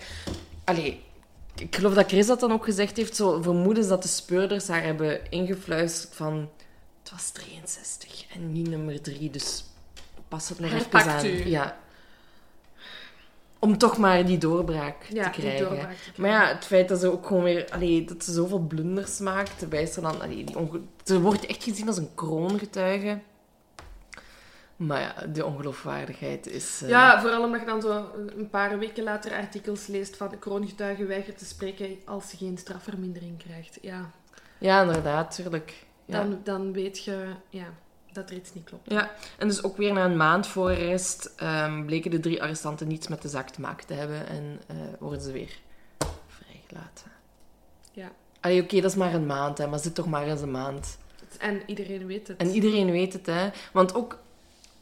Allee, 0.64 1.02
ik 1.58 1.76
geloof 1.76 1.94
dat 1.94 2.08
Chris 2.08 2.28
dat 2.28 2.40
dan 2.40 2.52
ook 2.52 2.66
gezegd 2.66 2.98
heeft. 2.98 3.16
Zo 3.16 3.42
vermoedens 3.42 3.88
dat 3.88 4.02
de 4.02 4.08
speurders 4.08 4.68
haar 4.68 4.84
hebben 4.84 5.32
ingefluisterd 5.32 6.16
van... 6.16 6.50
Het 7.06 7.14
was 7.14 7.30
63 7.32 8.26
en 8.34 8.52
niet 8.52 8.68
nummer 8.70 9.02
3, 9.02 9.30
dus 9.30 9.64
pas 10.28 10.50
het 10.50 10.60
nog 10.60 10.68
even 10.72 10.80
Herpakt 10.82 11.08
aan. 11.08 11.26
u. 11.26 11.46
Ja. 11.50 11.78
Om 13.60 13.78
toch 13.78 13.98
maar 13.98 14.26
die 14.26 14.38
doorbraak 14.38 15.04
Ja, 15.04 15.24
te 15.24 15.30
die 15.32 15.40
krijgen. 15.42 15.66
doorbraak 15.66 15.92
te 15.92 15.98
krijgen. 15.98 16.22
Maar 16.22 16.30
ja, 16.32 16.48
het 16.56 16.66
feit 16.66 16.88
dat 16.90 17.00
ze 17.00 17.12
ook 17.12 17.26
gewoon 17.28 17.44
weer... 17.44 17.70
Allee, 17.72 18.06
dat 18.06 18.24
ze 18.24 18.32
zoveel 18.34 18.60
blunders 18.60 19.20
maakt, 19.20 19.68
wijst 19.70 19.96
er 19.96 20.02
dan... 20.02 20.22
Allee, 20.22 20.44
die 20.44 20.58
onge- 20.58 20.82
ze 21.04 21.20
wordt 21.22 21.46
echt 21.46 21.64
gezien 21.64 21.88
als 21.88 21.98
een 21.98 22.10
kroongetuige. 22.16 23.20
Maar 24.76 25.02
ja, 25.02 25.14
de 25.28 25.46
ongeloofwaardigheid 25.46 26.48
is... 26.48 26.82
eh, 26.82 26.90
Ja, 26.90 27.22
vooral 27.22 27.44
omdat 27.44 27.60
je 27.60 27.66
dan 27.66 27.82
zo 27.82 28.10
een 28.38 28.50
paar 28.50 28.80
weken 28.80 29.04
later 29.04 29.32
artikels 29.34 29.88
leest 29.88 30.18
van 30.18 30.30
de 30.30 30.38
kroongetuige 30.38 31.06
weigert 31.06 31.38
te 31.38 31.46
spreken 31.46 31.98
als 32.06 32.30
ze 32.30 32.38
geen 32.38 32.58
strafvermindering 32.58 33.38
krijgt. 33.44 33.78
Ja, 33.82 34.12
ja, 34.58 34.82
inderdaad, 34.82 35.36
tuurlijk. 35.36 35.85
Ja. 36.06 36.20
dan, 36.20 36.40
dan 36.44 36.74
weet 36.74 37.04
je 37.04 37.28
ja, 37.50 37.74
dat 38.12 38.30
er 38.30 38.36
iets 38.36 38.54
niet 38.54 38.64
klopt. 38.64 38.92
Ja, 38.92 39.12
en 39.38 39.48
dus 39.48 39.64
ook 39.64 39.78
weer 39.78 39.94
na 39.94 40.06
een 40.06 40.18
maand 40.18 40.48
voor 40.48 40.70
arrest 40.70 41.34
ehm, 41.36 41.86
bleken 41.86 42.12
de 42.12 42.20
drie 42.20 42.42
arrestanten 42.42 42.88
niets 42.88 43.08
met 43.08 43.22
de 43.22 43.30
zaak 43.30 43.50
te 43.50 43.62
maken 43.62 43.88
te 43.88 43.94
hebben 43.94 44.28
en 44.28 44.62
eh, 44.68 44.76
worden 45.00 45.22
ze 45.22 45.32
weer 45.32 45.58
vrijgelaten. 46.28 47.12
Ja. 47.92 48.12
Allee, 48.40 48.62
oké, 48.62 48.82
dat 48.82 48.92
is 48.92 48.98
maar 48.98 49.14
een 49.14 49.26
maand, 49.26 49.58
hè, 49.58 49.68
maar 49.68 49.80
zit 49.80 49.96
toch 49.96 50.08
maar 50.08 50.28
eens 50.28 50.42
een 50.42 50.52
maand. 50.52 50.98
En 51.40 51.62
iedereen 51.66 52.06
weet 52.06 52.28
het. 52.28 52.38
En 52.38 52.50
iedereen 52.50 52.92
weet 52.92 53.14
het, 53.14 53.26
hè. 53.26 53.50
Want 53.74 53.96
ook, 53.96 54.20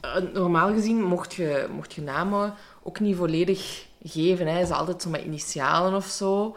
eh, 0.01 0.15
normaal 0.33 0.73
gezien, 0.73 1.03
mocht 1.03 1.33
je, 1.33 1.67
mocht 1.71 1.93
je 1.93 2.01
namen 2.01 2.53
ook 2.83 2.99
niet 2.99 3.15
volledig 3.15 3.87
geven, 4.03 4.47
hè. 4.47 4.65
Ze 4.65 4.73
altijd 4.73 5.01
zo 5.01 5.09
met 5.09 5.23
initialen 5.23 5.93
of 5.93 6.05
zo. 6.05 6.55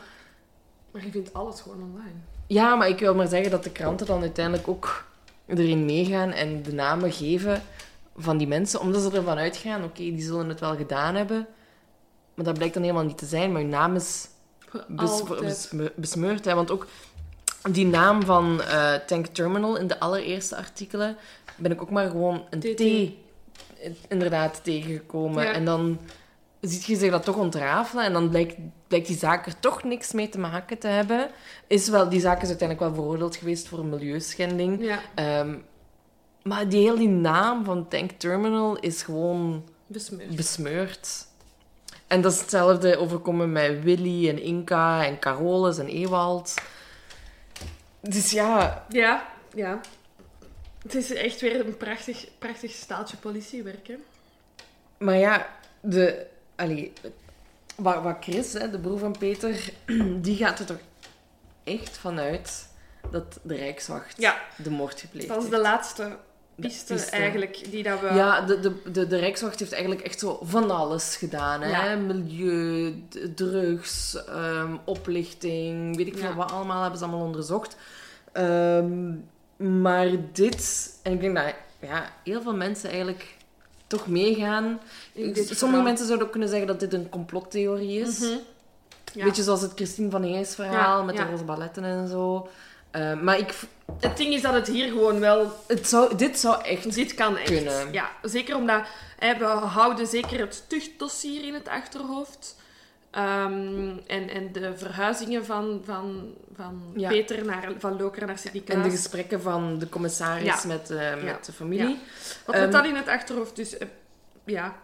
Maar 0.90 1.04
je 1.04 1.10
vindt 1.10 1.34
alles 1.34 1.60
gewoon 1.60 1.82
online. 1.82 2.18
Ja, 2.46 2.74
maar 2.74 2.88
ik 2.88 2.98
wil 2.98 3.14
maar 3.14 3.28
zeggen 3.28 3.50
dat 3.50 3.64
de 3.64 3.70
kranten 3.70 4.06
dan 4.06 4.20
uiteindelijk 4.20 4.68
ook 4.68 5.04
erin 5.46 5.84
meegaan 5.84 6.30
en 6.32 6.62
de 6.62 6.72
namen 6.72 7.12
geven 7.12 7.62
van 8.16 8.36
die 8.36 8.46
mensen, 8.46 8.80
omdat 8.80 9.02
ze 9.02 9.10
ervan 9.16 9.38
uitgaan, 9.38 9.84
oké, 9.84 9.98
die 9.98 10.22
zullen 10.22 10.48
het 10.48 10.60
wel 10.60 10.76
gedaan 10.76 11.14
hebben, 11.14 11.46
maar 12.34 12.44
dat 12.44 12.54
blijkt 12.54 12.74
dan 12.74 12.82
helemaal 12.82 13.04
niet 13.04 13.18
te 13.18 13.26
zijn, 13.26 13.52
maar 13.52 13.60
hun 13.60 13.70
naam 13.70 13.94
is 13.94 14.28
bes- 14.88 15.10
Altijd. 15.10 15.40
besme- 15.40 15.92
besmeurd. 15.96 16.44
Hè? 16.44 16.54
Want 16.54 16.70
ook 16.70 16.86
die 17.70 17.86
naam 17.86 18.22
van 18.22 18.62
eh, 18.62 18.94
Tank 18.94 19.26
Terminal 19.26 19.76
in 19.76 19.86
de 19.86 20.00
allereerste 20.00 20.56
artikelen 20.56 21.16
ben 21.56 21.70
ik 21.72 21.82
ook 21.82 21.90
maar 21.90 22.10
gewoon 22.10 22.44
een. 22.50 22.60
T 22.60 23.12
inderdaad 24.08 24.60
tegengekomen. 24.64 25.44
Ja. 25.44 25.52
En 25.52 25.64
dan 25.64 25.98
ziet 26.60 26.84
je 26.84 26.96
zich 26.96 27.10
dat 27.10 27.24
toch 27.24 27.36
ontrafelen 27.36 28.04
en 28.04 28.12
dan 28.12 28.28
blijkt, 28.28 28.54
blijkt 28.86 29.06
die 29.06 29.18
zaak 29.18 29.46
er 29.46 29.60
toch 29.60 29.82
niks 29.82 30.12
mee 30.12 30.28
te 30.28 30.38
maken 30.38 30.78
te 30.78 30.86
hebben. 30.88 31.30
Is 31.66 31.88
wel, 31.88 32.08
die 32.08 32.20
zaak 32.20 32.42
is 32.42 32.48
uiteindelijk 32.48 32.88
wel 32.88 32.94
veroordeeld 33.02 33.36
geweest 33.36 33.68
voor 33.68 33.78
een 33.78 33.88
milieuschending. 33.88 34.84
Ja, 34.84 35.00
Ehm, 35.14 35.54
maar 36.42 36.68
die 36.68 36.88
hele 36.90 37.06
naam 37.08 37.64
van 37.64 37.88
Tank 37.88 38.10
Terminal 38.10 38.78
is 38.78 39.02
gewoon 39.02 39.64
besmeurd. 39.86 40.36
besmeurd. 40.36 41.26
En 42.06 42.20
dat 42.20 42.32
is 42.32 42.40
hetzelfde 42.40 42.96
overkomen 42.96 43.52
met 43.52 43.82
Willy 43.82 44.28
en 44.28 44.42
Inca 44.42 45.04
en 45.04 45.18
Carolus 45.18 45.78
en 45.78 45.88
Ewald. 45.88 46.54
Dus 48.00 48.30
ja, 48.30 48.84
Ja, 48.88 49.26
ja. 49.54 49.80
Het 50.82 50.94
is 50.94 51.12
echt 51.14 51.40
weer 51.40 51.66
een 51.66 51.76
prachtig, 51.76 52.28
prachtig 52.38 52.70
staaltje 52.72 53.16
politiewerk, 53.16 53.86
hè. 53.88 53.94
maar 54.98 55.16
ja, 55.16 55.46
de, 55.80 56.26
allee, 56.56 56.92
wat, 57.76 58.02
wat 58.02 58.16
Chris, 58.20 58.52
hè, 58.52 58.70
de 58.70 58.78
broer 58.78 58.98
van 58.98 59.18
Peter, 59.18 59.70
die 60.22 60.36
gaat 60.36 60.58
er 60.58 60.66
toch 60.66 60.78
echt 61.64 61.98
vanuit 61.98 62.68
dat 63.10 63.38
de 63.42 63.54
Rijkswacht 63.54 64.14
Ja. 64.18 64.36
de 64.56 64.70
moord 64.70 65.00
gepleegd 65.00 65.28
Dat 65.28 65.36
is 65.36 65.42
heeft. 65.42 65.56
de 65.56 65.62
laatste 65.62 66.16
piste, 66.54 66.92
piste. 66.94 67.10
eigenlijk 67.10 67.70
die 67.70 67.82
dat 67.82 68.00
we... 68.00 68.06
Ja, 68.14 68.40
de, 68.40 68.60
de, 68.60 68.90
de, 68.92 69.06
de 69.06 69.16
Rijkswacht 69.18 69.58
heeft 69.58 69.72
eigenlijk 69.72 70.02
echt 70.02 70.18
zo 70.18 70.38
van 70.42 70.70
alles 70.70 71.16
gedaan. 71.16 71.60
Hè? 71.62 71.68
Ja. 71.90 71.96
Milieu, 71.96 72.94
drugs, 73.34 74.24
ehm, 74.26 74.76
oplichting, 74.84 75.96
weet 75.96 76.06
ik 76.06 76.18
veel 76.18 76.28
Ja. 76.28 76.34
wat 76.34 76.52
allemaal 76.52 76.80
hebben 76.80 76.98
ze 76.98 77.04
allemaal 77.04 77.24
onderzocht. 77.26 77.76
Ehm, 78.32 79.14
maar 79.82 80.08
dit, 80.32 80.90
en 81.02 81.12
ik 81.12 81.20
denk 81.20 81.36
dat 81.36 81.54
ja, 81.80 82.12
heel 82.24 82.42
veel 82.42 82.54
mensen 82.56 82.90
eigenlijk 82.90 83.35
toch 83.86 84.06
meegaan. 84.06 84.80
Sommige 85.14 85.56
verhaal. 85.56 85.82
mensen 85.82 86.06
zouden 86.06 86.26
ook 86.26 86.32
kunnen 86.32 86.48
zeggen 86.48 86.66
dat 86.66 86.80
dit 86.80 86.92
een 86.92 87.08
complottheorie 87.08 88.00
is. 88.00 88.18
Mhm. 88.18 88.36
Ja. 89.12 89.24
Beetje 89.24 89.42
zoals 89.42 89.60
het 89.60 89.72
Christine 89.74 90.10
van 90.10 90.22
Hees 90.22 90.54
verhaal 90.54 90.98
Ja, 90.98 91.04
met 91.04 91.16
ja. 91.16 91.24
de 91.24 91.30
roze 91.30 91.44
balletten 91.44 91.84
en 91.84 92.08
zo. 92.08 92.48
Ehm, 92.90 93.24
maar 93.24 93.38
ik, 93.38 93.54
Het 94.00 94.16
ding 94.16 94.34
is 94.34 94.42
dat 94.42 94.52
het 94.52 94.66
hier 94.66 94.88
gewoon 94.88 95.20
wel... 95.20 95.52
het 95.66 95.88
zou, 95.88 96.16
dit 96.16 96.38
zou 96.38 96.62
echt 96.62 96.94
Dit 96.94 97.14
kan 97.14 97.36
echt. 97.36 97.50
Kunnen. 97.50 97.92
Ja, 97.92 98.10
zeker 98.22 98.56
omdat 98.56 98.82
hè, 99.18 99.38
we 99.38 99.44
houden 99.44 100.06
zeker 100.06 100.40
het 100.40 100.64
tuchtdossier 100.68 101.44
in 101.44 101.54
het 101.54 101.68
achterhoofd. 101.68 102.56
Ehm, 103.10 103.96
en, 104.06 104.28
en 104.28 104.52
de 104.52 104.76
verhuizingen 104.76 105.44
van, 105.44 105.82
van, 105.84 106.34
van 106.56 106.92
Ja. 106.96 107.08
Peter 107.08 107.44
naar, 107.44 107.72
van 107.78 107.96
Loker 108.00 108.26
naar 108.26 108.38
Sint 108.38 108.68
En 108.70 108.82
de 108.82 108.90
gesprekken 108.90 109.42
van 109.42 109.78
de 109.78 109.88
commissaris 109.88 110.44
Ja. 110.44 110.60
met, 110.66 110.90
eh, 110.90 111.22
met 111.22 111.44
de 111.44 111.52
familie. 111.52 111.98
Wat 112.46 112.54
Ehm, 112.54 112.64
met 112.64 112.72
dat 112.72 112.84
in 112.86 112.94
het 112.94 113.08
achterhoofd 113.08 113.56
dus... 113.56 113.78
eh, 113.78 113.86
ja, 114.44 114.76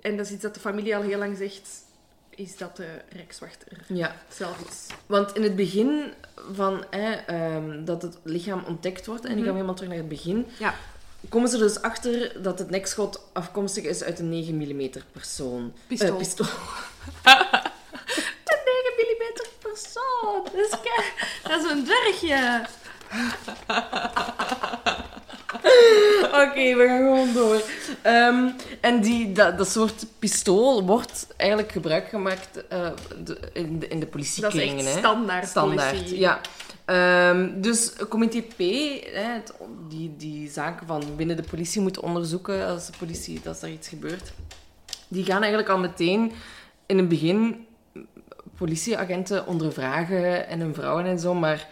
en 0.00 0.16
dat 0.16 0.26
is 0.26 0.32
iets 0.32 0.42
dat 0.42 0.54
de 0.54 0.60
familie 0.60 0.96
al 0.96 1.02
heel 1.02 1.18
lang 1.18 1.36
zegt, 1.36 1.70
is 2.30 2.56
dat 2.56 2.76
de 2.76 2.86
Rijkswacht 3.08 3.64
er 3.68 3.78
Ja, 3.96 4.14
zelf 4.28 4.58
is. 4.68 4.86
want 5.06 5.36
in 5.36 5.42
het 5.42 5.56
begin 5.56 6.12
van 6.52 6.84
ehm, 6.90 7.84
dat 7.84 8.02
het 8.02 8.18
lichaam 8.22 8.64
ontdekt 8.66 9.06
wordt, 9.06 9.24
en 9.24 9.30
ik 9.30 9.36
ga 9.36 9.42
Mhm. 9.44 9.52
helemaal 9.54 9.74
terug 9.74 9.90
naar 9.90 9.98
het 9.98 10.08
begin, 10.08 10.46
Ja. 10.58 10.74
komen 11.28 11.48
ze 11.48 11.58
dus 11.58 11.80
achter 11.82 12.42
dat 12.42 12.58
het 12.58 12.70
nekschot 12.70 13.22
afkomstig 13.32 13.84
is 13.84 14.02
uit 14.02 14.18
een 14.18 14.28
9 14.28 14.54
mm 14.56 14.90
persoon. 15.12 15.72
Pistool. 15.86 16.08
Eh, 16.08 16.16
pistool. 16.16 16.46
Een 18.44 18.62
9 18.64 18.92
mm 18.96 19.46
persoon. 19.58 20.44
Dat 20.44 20.54
is, 20.54 20.70
kei- 20.70 21.12
dat 21.42 21.64
is 21.64 21.70
een 21.70 21.84
dwergje. 21.84 22.66
Oké, 26.24 26.74
we 26.76 26.84
gaan 26.86 26.98
gewoon 26.98 27.32
door. 27.32 27.62
Ehm, 28.02 28.48
en 28.80 29.00
die, 29.00 29.32
dat, 29.32 29.58
dat 29.58 29.68
soort 29.68 30.06
pistool 30.18 30.84
wordt 30.86 31.26
eigenlijk 31.36 31.72
gebruik 31.72 32.08
gemaakt 32.08 32.66
eh, 32.68 32.88
de- 33.24 33.38
in, 33.52 33.78
de, 33.78 33.88
in 33.88 34.00
de 34.00 34.08
Dat 34.10 34.20
is 34.20 34.34
politiekringen. 34.40 34.84
echt 34.84 34.92
hè. 34.94 34.98
standaard, 34.98 35.48
Standaard, 35.48 35.94
politie. 35.96 36.18
ja. 36.18 36.40
Ehm, 36.84 37.60
dus 37.60 37.92
comité 38.08 38.40
P, 38.40 38.58
hè, 38.58 39.22
het- 39.32 39.52
die, 39.88 40.14
die 40.16 40.50
zaken 40.50 40.86
van 40.86 41.02
binnen 41.16 41.36
de 41.36 41.42
politie 41.50 41.80
moeten 41.80 42.02
onderzoeken 42.02 42.66
als 42.66 42.86
de 42.86 42.92
politie, 42.98 43.40
als 43.46 43.62
er 43.62 43.68
iets 43.68 43.88
gebeurt, 43.88 44.32
die 45.08 45.24
gaan 45.24 45.40
eigenlijk 45.40 45.68
al 45.68 45.78
meteen 45.78 46.32
in 46.86 46.96
het 46.98 47.08
begin 47.08 47.66
politieagenten 48.56 49.46
ondervragen 49.46 50.46
en 50.48 50.60
hun 50.60 50.74
vrouwen 50.74 51.04
en 51.04 51.18
zo, 51.18 51.34
maar 51.34 51.68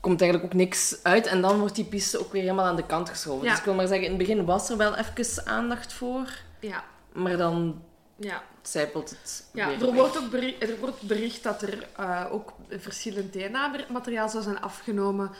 komt 0.00 0.20
eigenlijk 0.20 0.52
ook 0.52 0.58
niks 0.58 0.96
uit. 1.02 1.26
En 1.26 1.40
dan 1.40 1.58
wordt 1.58 1.74
die 1.74 1.84
piste 1.84 2.18
ook 2.20 2.32
weer 2.32 2.42
helemaal 2.42 2.64
aan 2.64 2.76
de 2.76 2.86
kant 2.86 3.08
geschoven. 3.08 3.44
Ja. 3.44 3.50
Dus 3.50 3.58
ik 3.58 3.64
wil 3.64 3.74
maar 3.74 3.86
zeggen, 3.86 4.04
in 4.04 4.10
het 4.10 4.18
begin 4.18 4.44
was 4.44 4.70
er 4.70 4.76
wel 4.76 4.96
even 4.96 5.46
aandacht 5.46 5.92
voor, 5.92 6.28
Ja, 6.60 6.84
maar 7.12 7.36
dan 7.36 7.82
ja. 8.16 8.42
zijpelt 8.62 9.10
het 9.10 9.44
Ja, 9.52 9.66
weer 9.66 9.74
er 9.80 9.86
weg. 9.86 9.94
wordt 9.94 10.18
ook 10.18 10.30
bericht, 10.30 10.62
er 10.62 10.78
wordt 10.80 11.02
bericht 11.02 11.42
dat 11.42 11.62
er 11.62 11.86
eh, 11.96 12.24
ook 12.30 12.52
verschillend 12.70 13.32
DNA-materiaal 13.32 14.28
zou 14.28 14.42
zijn 14.42 14.60
afgenomen 14.60 15.30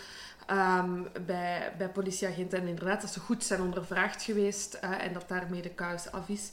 ehm, 0.46 1.02
bij, 1.26 1.72
bij 1.78 1.88
politieagenten. 1.88 2.60
En 2.60 2.66
inderdaad, 2.66 3.00
dat 3.00 3.10
ze 3.10 3.20
goed 3.20 3.44
zijn 3.44 3.60
ondervraagd 3.60 4.22
geweest 4.22 4.74
eh, 4.74 5.04
en 5.04 5.12
dat 5.12 5.28
daarmee 5.28 5.62
de 5.62 5.70
kous 5.70 6.10
af 6.12 6.28
is. 6.28 6.50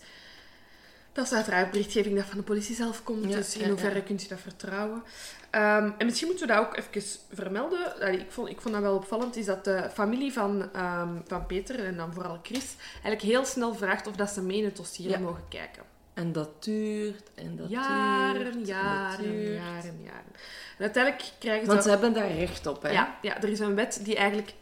Dat 1.20 1.28
is 1.28 1.34
uiteraard 1.34 1.72
berichtgeving 1.72 2.16
dat 2.16 2.26
van 2.26 2.38
de 2.38 2.44
politie 2.44 2.76
zelf 2.76 3.04
komt, 3.04 3.30
Ja, 3.30 3.36
dus 3.36 3.58
in 3.58 3.70
hoeverre 3.70 3.96
ja. 3.96 4.02
kunt 4.02 4.22
je 4.22 4.28
dat 4.28 4.40
vertrouwen? 4.40 5.04
Ehm, 5.50 5.90
en 5.98 6.06
misschien 6.06 6.28
moeten 6.28 6.48
we 6.48 6.54
dat 6.54 6.62
ook 6.62 6.78
even 6.78 7.20
vermelden. 7.34 7.96
Allee, 8.02 8.20
ik, 8.20 8.32
vond, 8.32 8.50
ik 8.50 8.62
vond 8.62 8.74
dat 8.74 8.84
wel 8.84 8.96
opvallend, 8.96 9.36
is 9.36 9.46
dat 9.46 9.64
de 9.64 9.90
familie 9.94 10.34
van, 10.34 10.74
ehm, 10.74 11.10
van 11.28 11.46
Peter, 11.46 11.86
en 11.86 11.98
dan 11.98 12.14
vooral 12.14 12.40
Chris, 12.44 12.76
eigenlijk 12.92 13.22
heel 13.22 13.46
snel 13.46 13.76
vraagt 13.76 14.08
of 14.08 14.16
dat 14.16 14.30
ze 14.30 14.42
mee 14.42 14.58
in 14.58 14.66
het 14.66 14.76
dossier 14.76 15.22
mogen 15.22 15.44
kijken. 15.50 15.84
En 16.14 16.32
dat 16.32 16.64
duurt, 16.64 17.30
en 17.36 17.56
dat 17.56 17.70
Jaren, 17.70 18.44
duurt, 18.44 18.56
en 18.56 18.66
jaren, 18.66 19.24
duurt. 19.24 19.56
jaren, 19.56 20.02
jaren. 20.04 20.34
En 20.78 20.84
uiteindelijk 20.84 21.24
krijgen 21.40 21.66
ze... 21.66 21.72
Want 21.72 21.84
ze 21.84 21.90
hebben 21.90 22.14
daar 22.14 22.32
recht 22.32 22.68
op, 22.68 22.82
hè? 22.82 22.90
ja, 22.90 23.18
ja, 23.22 23.42
er 23.42 23.50
is 23.50 23.60
een 23.60 23.76
wet 23.76 24.00
die 24.04 24.16
eigenlijk, 24.16 24.54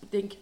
ik 0.00 0.10
denk, 0.10 0.32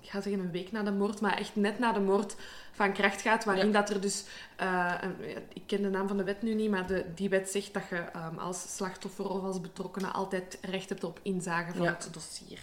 ik 0.00 0.08
ga 0.10 0.20
zeggen 0.20 0.42
een 0.42 0.50
week 0.50 0.72
na 0.72 0.82
de 0.82 0.90
moord, 0.92 1.20
maar 1.20 1.38
echt 1.38 1.56
net 1.56 1.78
na 1.78 1.92
de 1.92 2.00
moord 2.00 2.34
van 2.72 2.92
kracht 2.92 3.20
gaat, 3.20 3.44
waarin 3.44 3.66
Ja. 3.66 3.72
dat 3.72 3.90
er 3.90 4.00
dus, 4.00 4.24
eh, 4.56 4.94
een- 5.00 5.36
ik 5.52 5.62
ken 5.66 5.82
de 5.82 5.88
naam 5.90 6.08
van 6.08 6.16
de 6.16 6.24
wet 6.24 6.42
nu 6.42 6.54
niet, 6.54 6.70
maar 6.70 6.86
de, 6.86 7.04
die 7.14 7.28
wet 7.28 7.50
zegt 7.50 7.74
dat 7.74 7.82
je 7.90 7.96
ehm, 7.96 8.38
als 8.38 8.74
slachtoffer 8.76 9.28
of 9.28 9.42
als 9.42 9.60
betrokkenen 9.60 10.12
altijd 10.12 10.58
recht 10.62 10.88
hebt 10.88 11.04
op 11.04 11.20
inzage 11.22 11.72
van 11.74 11.82
Ja. 11.86 11.90
het 11.98 12.08
dossier. 12.12 12.58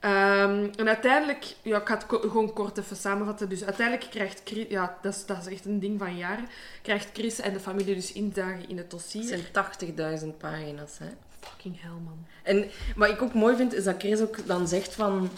Ehm, 0.00 0.68
en 0.76 0.88
uiteindelijk, 0.88 1.54
ja, 1.62 1.80
ik 1.80 1.86
ga 1.88 1.94
het 1.94 2.06
ko- 2.06 2.20
gewoon 2.20 2.52
kort 2.52 2.78
even 2.78 2.96
samenvatten. 2.96 3.48
Dus 3.48 3.64
uiteindelijk 3.64 4.10
krijgt 4.10 4.40
Chris, 4.44 4.66
ja, 4.68 4.98
dat 5.02 5.14
is, 5.14 5.26
dat 5.26 5.38
is 5.46 5.46
echt 5.52 5.64
een 5.64 5.78
ding 5.80 5.98
van 5.98 6.16
jaren, 6.16 6.48
krijgt 6.82 7.08
Chris 7.12 7.40
en 7.40 7.52
de 7.52 7.60
familie 7.60 7.94
dus 7.94 8.12
inzage 8.12 8.62
in 8.66 8.76
het 8.78 8.90
dossier. 8.90 9.20
Het 9.20 9.28
zijn 9.30 9.52
80.000 9.52 10.38
pagina's, 10.38 10.98
hè? 10.98 11.08
Fucking 11.40 11.80
hell, 11.80 11.90
man. 11.90 12.26
En 12.42 12.70
wat 12.96 13.08
ik 13.08 13.22
ook 13.22 13.34
mooi 13.34 13.56
vind, 13.56 13.74
is 13.74 13.84
dat 13.84 13.94
Chris 13.98 14.20
ook 14.20 14.46
dan 14.46 14.68
zegt 14.68 14.94
van... 14.94 15.30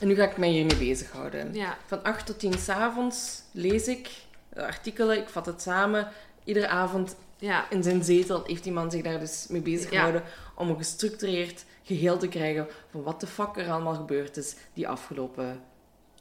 En 0.00 0.08
nu 0.08 0.14
ga 0.14 0.24
ik 0.24 0.36
mij 0.36 0.48
hiermee 0.48 0.76
bezighouden. 0.76 1.54
Ja. 1.54 1.76
Van 1.86 2.02
8 2.02 2.26
tot 2.26 2.38
10 2.38 2.52
s'avonds 2.58 3.42
lees 3.52 3.88
ik 3.88 4.10
artikelen, 4.56 5.18
ik 5.18 5.28
vat 5.28 5.46
het 5.46 5.62
samen. 5.62 6.08
Iedere 6.44 6.68
avond 6.68 7.16
Ja. 7.38 7.70
in 7.70 7.82
zijn 7.82 8.04
zetel 8.04 8.42
heeft 8.46 8.62
die 8.62 8.72
man 8.72 8.90
zich 8.90 9.02
daar 9.02 9.18
dus 9.20 9.46
mee 9.48 9.60
bezig 9.60 9.90
Ja. 9.90 9.96
gehouden 9.96 10.22
om 10.54 10.68
een 10.68 10.76
gestructureerd 10.76 11.64
geheel 11.82 12.18
te 12.18 12.28
krijgen 12.28 12.66
van 12.90 13.02
wat 13.02 13.20
de 13.20 13.26
fuck 13.26 13.56
er 13.56 13.70
allemaal 13.70 13.94
gebeurd 13.94 14.36
is 14.36 14.56
die 14.74 14.88
afgelopen 14.88 15.60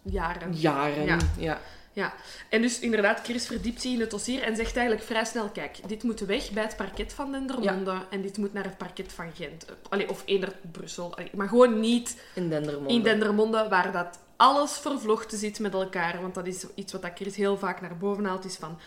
Jaren. 0.02 0.54
jaren. 0.54 1.06
Ja. 1.06 1.18
ja. 1.38 1.60
Ja, 1.94 2.14
en 2.50 2.62
dus 2.62 2.80
inderdaad, 2.80 3.20
Chris 3.24 3.46
verdiept 3.46 3.82
zich 3.82 3.92
in 3.92 4.00
het 4.00 4.12
dossier 4.12 4.42
en 4.42 4.56
zegt 4.56 4.76
eigenlijk 4.76 5.08
vrij 5.08 5.26
snel, 5.26 5.50
kijk, 5.50 5.78
dit 5.88 6.04
moet 6.04 6.20
weg 6.20 6.52
bij 6.52 6.64
het 6.64 6.76
parket 6.76 7.14
van 7.14 7.32
Dendermonde 7.32 8.06
en 8.10 8.22
dit 8.22 8.38
moet 8.38 8.54
naar 8.54 8.64
het 8.64 8.78
parket 8.78 9.14
van 9.14 9.32
Gent. 9.36 9.66
Allee, 9.90 10.10
of 10.10 10.24
eender 10.26 10.56
Brussel. 10.72 11.16
Allee, 11.16 11.30
maar 11.36 11.48
gewoon 11.48 11.80
niet 11.80 12.22
in 12.34 12.50
Dendermonde. 12.50 12.94
in 12.94 13.04
Dendermonde, 13.04 13.68
waar 13.70 13.92
dat 13.92 14.20
alles 14.36 14.72
vervlochten 14.72 15.38
zit 15.38 15.60
met 15.60 15.74
elkaar. 15.74 16.22
Want 16.22 16.36
dat 16.36 16.48
is 16.48 16.66
iets 16.76 16.92
wat 16.92 17.02
dat 17.02 17.12
Chris 17.16 17.36
heel 17.36 17.58
vaak 17.58 17.82
naar 17.82 17.98
boven 17.98 18.26
haalt, 18.26 18.46
is 18.46 18.56
van... 18.56 18.80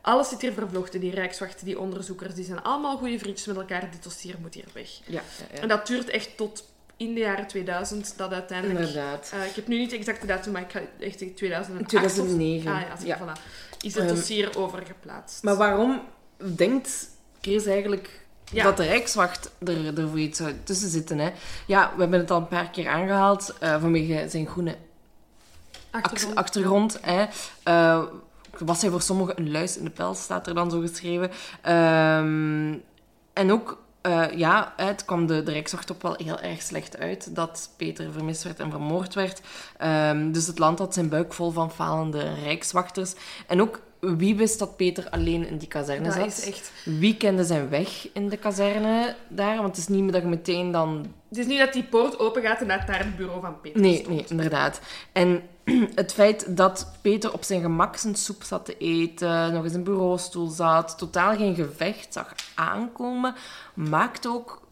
Alles 0.00 0.28
zit 0.28 0.40
hier 0.40 0.52
vervlochten. 0.52 1.00
Die 1.00 1.14
rijkswachten, 1.14 1.66
die 1.66 1.78
onderzoekers, 1.78 2.34
die 2.34 2.44
zijn 2.44 2.62
allemaal 2.62 2.96
goede 2.96 3.18
vriendjes 3.18 3.46
met 3.46 3.56
elkaar. 3.56 3.90
Dit 3.90 4.02
dossier 4.02 4.34
moet 4.40 4.54
hier 4.54 4.68
weg. 4.72 4.88
Ja. 5.06 5.22
En 5.52 5.68
dat 5.68 5.86
duurt 5.86 6.08
echt 6.08 6.36
tot 6.36 6.71
in 7.08 7.14
de 7.14 7.20
jaren 7.20 7.46
2000, 7.46 8.14
dat 8.16 8.32
uiteindelijk... 8.32 8.78
inderdaad. 8.80 9.30
Eh, 9.34 9.46
ik 9.46 9.54
heb 9.54 9.66
nu 9.66 9.78
niet 9.78 9.90
de 9.90 9.96
exacte 9.96 10.26
datum, 10.26 10.52
maar 10.52 10.62
ik 10.62 10.70
ga 10.70 10.78
echt 11.00 11.18
zeggen 11.18 11.36
2008 11.36 11.88
2009. 11.88 12.70
Of, 12.72 12.76
ah 12.78 12.82
ja, 12.82 13.06
Ja. 13.06 13.18
voilà. 13.18 13.40
Is 13.80 13.94
het 13.94 14.04
Ehm, 14.04 14.14
dossier 14.14 14.56
overgeplaatst. 14.58 15.42
Maar 15.42 15.56
waarom 15.56 16.00
denkt 16.36 17.08
Chris 17.40 17.66
eigenlijk 17.66 18.20
Ja. 18.52 18.64
dat 18.64 18.76
de 18.76 18.84
Rijkswacht 18.84 19.50
er, 19.58 19.98
er 19.98 20.08
voor 20.08 20.18
iets 20.18 20.38
zou 20.38 20.52
tussen 20.64 20.88
zitten? 20.88 21.18
Hè? 21.18 21.30
Ja, 21.66 21.92
we 21.94 22.00
hebben 22.00 22.20
het 22.20 22.30
al 22.30 22.36
een 22.36 22.48
paar 22.48 22.70
keer 22.70 22.88
aangehaald 22.88 23.54
eh, 23.60 23.80
vanwege 23.80 24.28
zijn 24.28 24.46
groene 24.46 24.76
Achtergrond. 25.90 26.34
achtergrond. 26.36 26.98
Hè. 27.02 27.24
Eh, 27.62 28.02
was 28.58 28.80
hij 28.82 28.90
voor 28.90 29.02
sommigen 29.02 29.38
een 29.38 29.50
luis 29.50 29.76
in 29.76 29.84
de 29.84 29.90
pels, 29.90 30.22
staat 30.22 30.46
er 30.46 30.54
dan 30.54 30.70
zo 30.70 30.80
geschreven. 30.80 31.30
Ehm, 31.62 32.74
en 33.32 33.52
ook, 33.52 33.81
eh, 34.02 34.24
ja, 34.34 34.72
het 34.76 35.04
kwam 35.04 35.26
de, 35.26 35.42
de 35.42 35.52
Rijkswacht 35.52 35.92
ook 35.92 36.02
wel 36.02 36.14
heel 36.24 36.40
erg 36.40 36.62
slecht 36.62 36.98
uit 36.98 37.34
dat 37.34 37.70
Peter 37.76 38.12
vermist 38.12 38.42
werd 38.42 38.60
en 38.60 38.70
vermoord 38.70 39.14
werd. 39.14 39.40
Ehm, 39.78 40.32
dus 40.32 40.46
het 40.46 40.58
land 40.58 40.78
had 40.78 40.94
zijn 40.94 41.08
buik 41.08 41.32
vol 41.32 41.50
van 41.50 41.70
falende 41.72 42.34
Rijkswachters. 42.42 43.14
En 43.46 43.60
ook, 43.60 43.80
wie 44.00 44.36
wist 44.36 44.58
dat 44.58 44.76
Peter 44.76 45.10
alleen 45.10 45.46
in 45.46 45.56
die 45.58 45.68
kazerne 45.68 46.04
Dat 46.04 46.12
zat? 46.14 46.26
is 46.26 46.46
echt... 46.46 46.72
Wie 46.84 47.16
kende 47.16 47.44
zijn 47.44 47.68
weg 47.68 48.08
in 48.12 48.28
de 48.28 48.36
kazerne 48.36 49.14
daar? 49.28 49.56
Want 49.56 49.68
het 49.68 49.76
is 49.76 49.88
niet 49.88 50.02
meer 50.02 50.12
dat 50.12 50.22
je 50.22 50.28
meteen 50.28 50.70
dan 50.72 51.06
Het 51.28 51.38
is 51.38 51.46
niet 51.46 51.58
dat 51.58 51.72
die 51.72 51.84
poort 51.84 52.18
open 52.18 52.42
gaat 52.42 52.60
en 52.60 52.68
dat 52.68 52.86
daar 52.86 52.98
het 52.98 53.16
bureau 53.16 53.40
van 53.40 53.60
Peter 53.60 53.80
Nee, 53.80 53.94
stond. 53.94 54.08
nee, 54.08 54.24
inderdaad. 54.28 54.80
En 55.12 55.42
het 55.94 56.12
feit 56.12 56.56
dat 56.56 56.92
Peter 57.00 57.32
op 57.32 57.42
zijn 57.42 57.60
gemak 57.60 57.96
zijn 57.96 58.14
soep 58.14 58.42
zat 58.42 58.64
te 58.64 58.76
eten, 58.78 59.52
nog 59.52 59.64
eens 59.64 59.74
een 59.74 59.84
bureaustoel 59.84 60.48
zat, 60.48 60.98
totaal 60.98 61.36
geen 61.36 61.54
gevecht 61.54 62.12
zag 62.12 62.34
aankomen, 62.54 63.34
maakt 63.74 64.26
ook 64.26 64.62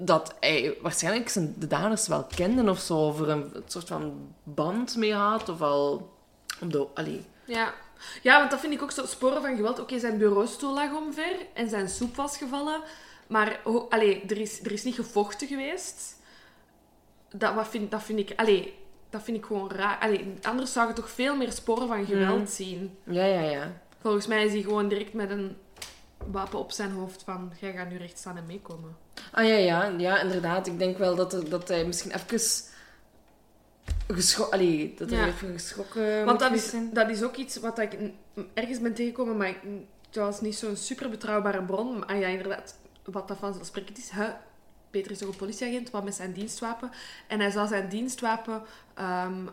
dat 0.00 0.34
hij 0.40 0.76
waarschijnlijk 0.82 1.28
zijn, 1.28 1.54
de 1.58 1.66
daders 1.66 2.08
wel 2.08 2.24
kende 2.24 2.70
of 2.70 2.78
zo, 2.78 3.06
of 3.06 3.20
er 3.20 3.28
een, 3.28 3.52
soort 3.66 3.88
van 3.88 4.32
band 4.42 4.96
mee 4.96 5.14
had, 5.14 5.48
of 5.48 5.60
al 5.60 6.12
de... 6.60 6.86
Allee. 6.94 7.24
Ja. 7.44 7.74
ja, 8.22 8.38
want 8.38 8.50
dat 8.50 8.60
vind 8.60 8.72
ik 8.72 8.82
ook 8.82 8.90
zo 8.90 9.06
sporen 9.06 9.42
van 9.42 9.56
geweld. 9.56 9.78
Oké, 9.78 9.98
zijn 9.98 10.18
bureaustoel 10.18 10.74
lag 10.74 10.92
omver 10.92 11.36
en 11.54 11.68
zijn 11.68 11.88
soep 11.88 12.16
was 12.16 12.36
gevallen. 12.36 12.80
Maar 13.26 13.60
allee, 13.88 14.22
er, 14.28 14.38
is, 14.38 14.64
er 14.64 14.72
is 14.72 14.84
niet 14.84 14.94
gevochten 14.94 15.48
geweest. 15.48 16.16
Dat, 17.30 17.54
wat 17.54 17.68
vind, 17.68 17.90
dat, 17.90 18.02
vind 18.02 18.18
ik, 18.18 18.32
allee, 18.36 18.79
dat 19.10 19.22
vind 19.22 19.36
ik 19.36 19.44
gewoon 19.44 19.70
raar. 19.70 19.98
Allee, 20.00 20.34
anders 20.42 20.72
zou 20.72 20.88
je 20.88 20.94
toch 20.94 21.10
veel 21.10 21.36
meer 21.36 21.52
sporen 21.52 21.88
van 21.88 22.04
geweld 22.06 22.38
Mhm. 22.38 22.50
zien. 22.50 22.96
Ja, 23.04 23.24
ja, 23.24 23.40
ja. 23.40 23.72
Volgens 24.00 24.26
mij 24.26 24.44
is 24.44 24.52
hij 24.52 24.62
gewoon 24.62 24.88
direct 24.88 25.12
met 25.12 25.30
een 25.30 25.56
wapen 26.30 26.58
op 26.58 26.72
zijn 26.72 26.90
hoofd 26.90 27.22
van... 27.22 27.52
Jij 27.60 27.72
gaat 27.72 27.90
nu 27.90 27.96
recht 27.96 28.18
staan 28.18 28.36
en 28.36 28.46
meekomen. 28.46 28.96
Ah 29.32 29.46
ja, 29.46 29.54
ja, 29.54 29.84
ja, 29.98 30.20
inderdaad. 30.20 30.66
Ik 30.66 30.78
denk 30.78 30.98
wel 30.98 31.14
dat, 31.14 31.42
dat 31.48 31.68
hij 31.68 31.84
misschien 31.84 32.12
even 32.14 32.38
geschrokken... 34.08 34.58
Allee, 34.58 34.94
dat 34.98 35.10
hij 35.10 35.18
Ja. 35.18 35.26
even 35.26 35.52
geschrokken 35.52 36.24
Want 36.24 36.38
dat 36.40 36.52
is, 36.52 36.72
dat 36.92 37.10
is 37.10 37.22
ook 37.22 37.36
iets 37.36 37.56
wat 37.56 37.78
ik 37.78 37.96
ergens 38.54 38.80
ben 38.80 38.94
tegengekomen, 38.94 39.36
maar 39.36 39.48
ik, 39.48 39.58
het 40.06 40.16
was 40.16 40.40
niet 40.40 40.56
zo'n 40.56 40.76
super 40.76 41.10
betrouwbare 41.10 41.62
bron. 41.62 41.98
Maar 41.98 42.16
ja, 42.18 42.26
inderdaad, 42.26 42.78
wat 43.04 43.28
dat 43.28 43.38
vanzelfsprekend 43.38 43.98
is. 43.98 44.10
Hè, 44.10 44.28
Peter 44.90 45.10
is 45.10 45.18
toch 45.18 45.28
een 45.28 45.36
politieagent, 45.36 45.90
wat 45.90 46.04
met 46.04 46.14
zijn 46.14 46.32
dienstwapen. 46.32 46.90
En 47.26 47.40
hij 47.40 47.50
zou 47.50 47.68
zijn 47.68 47.88
dienstwapen 47.88 48.62
ehm, 48.94 49.46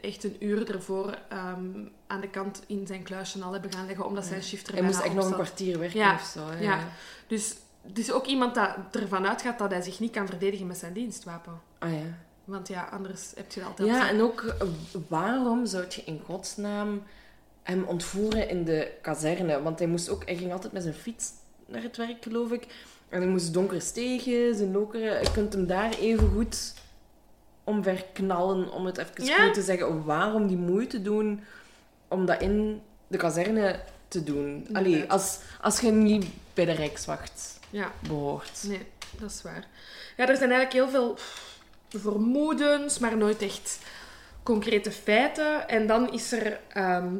echt 0.00 0.24
een 0.24 0.36
uur 0.40 0.74
ervoor 0.74 1.18
ehm, 1.28 1.86
aan 2.06 2.20
de 2.20 2.30
kant 2.30 2.62
in 2.66 2.86
zijn 2.86 3.02
kluisje 3.02 3.42
al 3.42 3.52
hebben 3.52 3.72
gaan 3.72 3.86
leggen, 3.86 4.06
omdat 4.06 4.24
zijn 4.24 4.42
shift 4.42 4.68
er 4.68 4.74
Hij 4.74 4.82
moest 4.82 5.00
echt 5.00 5.14
nog 5.14 5.26
een 5.26 5.32
kwartier 5.32 5.78
werken 5.78 5.98
Ja, 5.98 6.14
of 6.14 6.22
zo. 6.34 6.48
hè. 6.48 6.58
ja. 6.58 6.78
Dus 7.26 7.56
is 7.94 8.12
ook 8.12 8.26
iemand 8.26 8.54
dat 8.54 8.76
ervan 8.90 9.26
uitgaat 9.26 9.58
dat 9.58 9.70
hij 9.70 9.80
zich 9.80 10.00
niet 10.00 10.12
kan 10.12 10.26
verdedigen 10.26 10.66
met 10.66 10.78
zijn 10.78 10.92
dienstwapen. 10.92 11.60
Ah 11.78 11.92
ja. 11.92 12.18
Want 12.44 12.68
ja, 12.68 12.88
anders 12.92 13.32
heb 13.34 13.52
je 13.52 13.62
altijd... 13.64 13.88
Ja, 13.88 14.08
en 14.08 14.20
ook 14.20 14.42
eh, 14.42 14.68
waarom 15.08 15.66
zou 15.66 15.84
je 15.88 16.02
in 16.04 16.20
godsnaam 16.24 17.02
hem 17.62 17.84
ontvoeren 17.84 18.48
in 18.48 18.64
de 18.64 18.92
kazerne? 19.02 19.62
Want 19.62 19.78
hij 19.78 19.88
moest 19.88 20.08
ook, 20.08 20.24
hij 20.24 20.36
ging 20.36 20.52
altijd 20.52 20.72
met 20.72 20.82
zijn 20.82 20.94
fiets 20.94 21.30
naar 21.66 21.82
het 21.82 21.96
werk, 21.96 22.22
geloof 22.22 22.50
ik. 22.50 22.66
En 23.08 23.20
hij 23.20 23.30
moest 23.30 23.52
donkere 23.54 23.80
stegen, 23.80 24.54
zijn 24.54 24.72
lokeren. 24.72 25.22
Je 25.22 25.30
kunt 25.32 25.52
hem 25.52 25.66
daar 25.66 25.90
even 25.98 26.30
goed 26.34 26.74
omverknallen, 27.64 28.72
om 28.72 28.86
het 28.86 28.98
even 28.98 29.24
Ja. 29.24 29.44
goed 29.44 29.54
te 29.54 29.62
zeggen. 29.62 30.04
Waarom 30.04 30.46
die 30.46 30.56
moeite 30.56 31.02
doen 31.02 31.40
om 32.08 32.26
dat 32.26 32.40
in 32.40 32.82
de 33.06 33.16
kazerne 33.16 33.80
te 34.08 34.22
doen? 34.24 34.68
Allee, 34.72 35.10
als, 35.10 35.38
als 35.60 35.80
je 35.80 35.90
niet 35.90 36.26
bij 36.54 36.64
de 36.64 36.72
Rijkswacht 36.72 37.58
Ja. 37.70 37.92
behoort. 38.08 38.64
Nee, 38.66 38.86
dat 39.20 39.30
is 39.30 39.42
waar. 39.42 39.66
Ja, 40.16 40.28
er 40.28 40.36
zijn 40.36 40.50
eigenlijk 40.50 40.72
heel 40.72 40.88
veel 40.88 41.16
vermoedens, 42.00 42.98
maar 42.98 43.16
nooit 43.16 43.42
echt 43.42 43.78
concrete 44.42 44.90
feiten. 44.90 45.68
En 45.68 45.86
dan 45.86 46.12
is 46.12 46.32
er 46.32 46.60
ehm, 46.68 47.14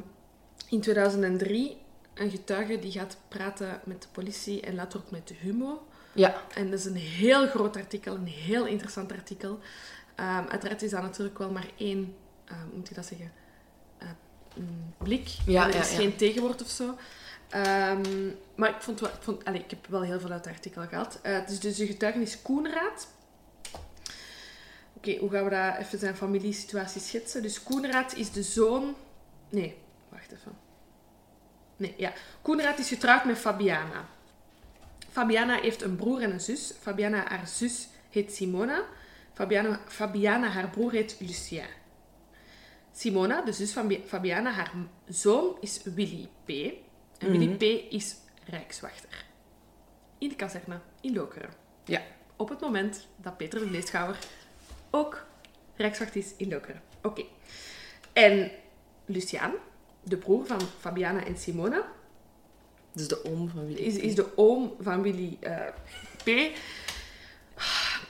in 0.68 0.80
2003 0.80 1.76
een 2.16 2.30
getuige 2.30 2.78
die 2.78 2.92
gaat 2.92 3.16
praten 3.28 3.80
met 3.84 4.02
de 4.02 4.08
politie 4.12 4.60
en 4.60 4.74
later 4.74 5.00
ook 5.00 5.10
met 5.10 5.28
de 5.28 5.34
HUMO. 5.34 5.86
Ja, 6.12 6.42
En 6.54 6.70
dat 6.70 6.78
is 6.78 6.84
een 6.84 6.96
heel 6.96 7.46
groot 7.48 7.76
artikel, 7.76 8.14
een 8.14 8.26
heel 8.26 8.66
interessant 8.66 9.12
artikel. 9.12 9.58
Ehm, 10.14 10.44
uiteraard 10.48 10.82
is 10.82 10.90
dat 10.90 11.02
natuurlijk 11.02 11.38
wel 11.38 11.50
maar 11.50 11.66
één, 11.76 12.16
ehm, 12.44 12.60
hoe 12.60 12.76
moet 12.76 12.88
je 12.88 12.94
dat 12.94 13.06
zeggen, 13.06 13.32
Eh, 13.98 14.08
een 14.56 14.94
blik. 14.98 15.28
Ja, 15.46 15.68
er 15.68 15.74
is 15.74 15.90
ja. 15.90 15.96
geen 15.96 16.16
tegenwoord 16.16 16.62
of 16.62 16.68
zo. 16.68 16.96
Ehm, 17.48 18.30
maar 18.54 18.68
ik, 18.68 18.80
vond 18.80 19.00
wel, 19.00 19.08
ik, 19.10 19.16
vond, 19.20 19.44
allee, 19.44 19.60
ik 19.60 19.70
heb 19.70 19.86
wel 19.86 20.02
heel 20.02 20.20
veel 20.20 20.30
uit 20.30 20.44
het 20.44 20.54
artikel 20.54 20.86
gehad. 20.86 21.18
Eh, 21.22 21.34
het 21.34 21.50
is 21.50 21.60
dus 21.60 21.76
de 21.76 21.86
getuigenis 21.86 22.42
Koenraad. 22.42 23.08
Oké, 24.92 25.16
hoe 25.16 25.30
gaan 25.30 25.44
we 25.44 25.50
dat 25.50 25.76
even 25.78 25.98
zijn 25.98 26.16
familiesituatie 26.16 27.00
schetsen? 27.00 27.42
Dus 27.42 27.62
Koenraad 27.62 28.14
is 28.14 28.30
de 28.30 28.42
zoon... 28.42 28.94
Nee, 29.48 29.76
wacht 30.08 30.32
even. 30.32 30.52
Nee, 31.76 31.94
ja. 31.96 32.12
Koenraad 32.42 32.78
is 32.78 32.88
getrouwd 32.88 33.24
met 33.24 33.38
Fabiana. 33.38 34.08
Fabiana 35.10 35.60
heeft 35.60 35.82
een 35.82 35.96
broer 35.96 36.22
en 36.22 36.32
een 36.32 36.40
zus. 36.40 36.72
Fabiana, 36.80 37.24
haar 37.28 37.46
zus, 37.46 37.88
heet 38.10 38.34
Simona. 38.34 38.82
Fabiana, 39.32 39.80
Fabiana 39.88 40.48
haar 40.48 40.68
broer 40.70 40.92
heet 40.92 41.16
Lucien. 41.20 41.64
Simona, 42.92 43.40
de 43.42 43.52
zus 43.52 43.72
van 43.72 43.86
Bi- 43.86 44.02
Fabiana, 44.06 44.50
haar 44.50 44.72
zoon 45.08 45.56
is 45.60 45.80
Willy 45.84 46.28
P. 46.44 46.48
En 47.18 47.30
Willy 47.30 47.46
Mhm. 47.46 47.56
P. 47.56 47.62
is 47.92 48.16
rijkswachter. 48.44 49.24
In 50.18 50.28
de 50.28 50.34
kazerne, 50.34 50.80
in 51.00 51.12
Lokeren. 51.14 51.50
Ja. 51.84 52.02
Op 52.36 52.48
het 52.48 52.60
moment 52.60 53.06
dat 53.16 53.36
Peter 53.36 53.58
de 53.60 53.66
Vleeschouwer 53.66 54.18
ook 54.90 55.26
rijkswacht 55.76 56.16
is 56.16 56.32
in 56.36 56.48
Lokeren. 56.48 56.82
Oké. 57.02 57.24
En 58.12 58.50
Luciaan, 59.04 59.52
de 60.09 60.16
broer 60.16 60.46
van 60.46 60.61
Fabiana 60.80 61.24
en 61.24 61.36
Simona, 61.36 61.92
dus 62.92 63.09
de 63.09 63.24
oom 63.24 63.48
van 63.48 63.66
wie 63.66 63.78
is, 63.78 63.96
is 63.96 64.14
de 64.14 64.36
oom 64.36 64.74
van 64.80 65.02
Willy 65.02 65.36
eh, 65.40 65.66
P. 66.24 66.28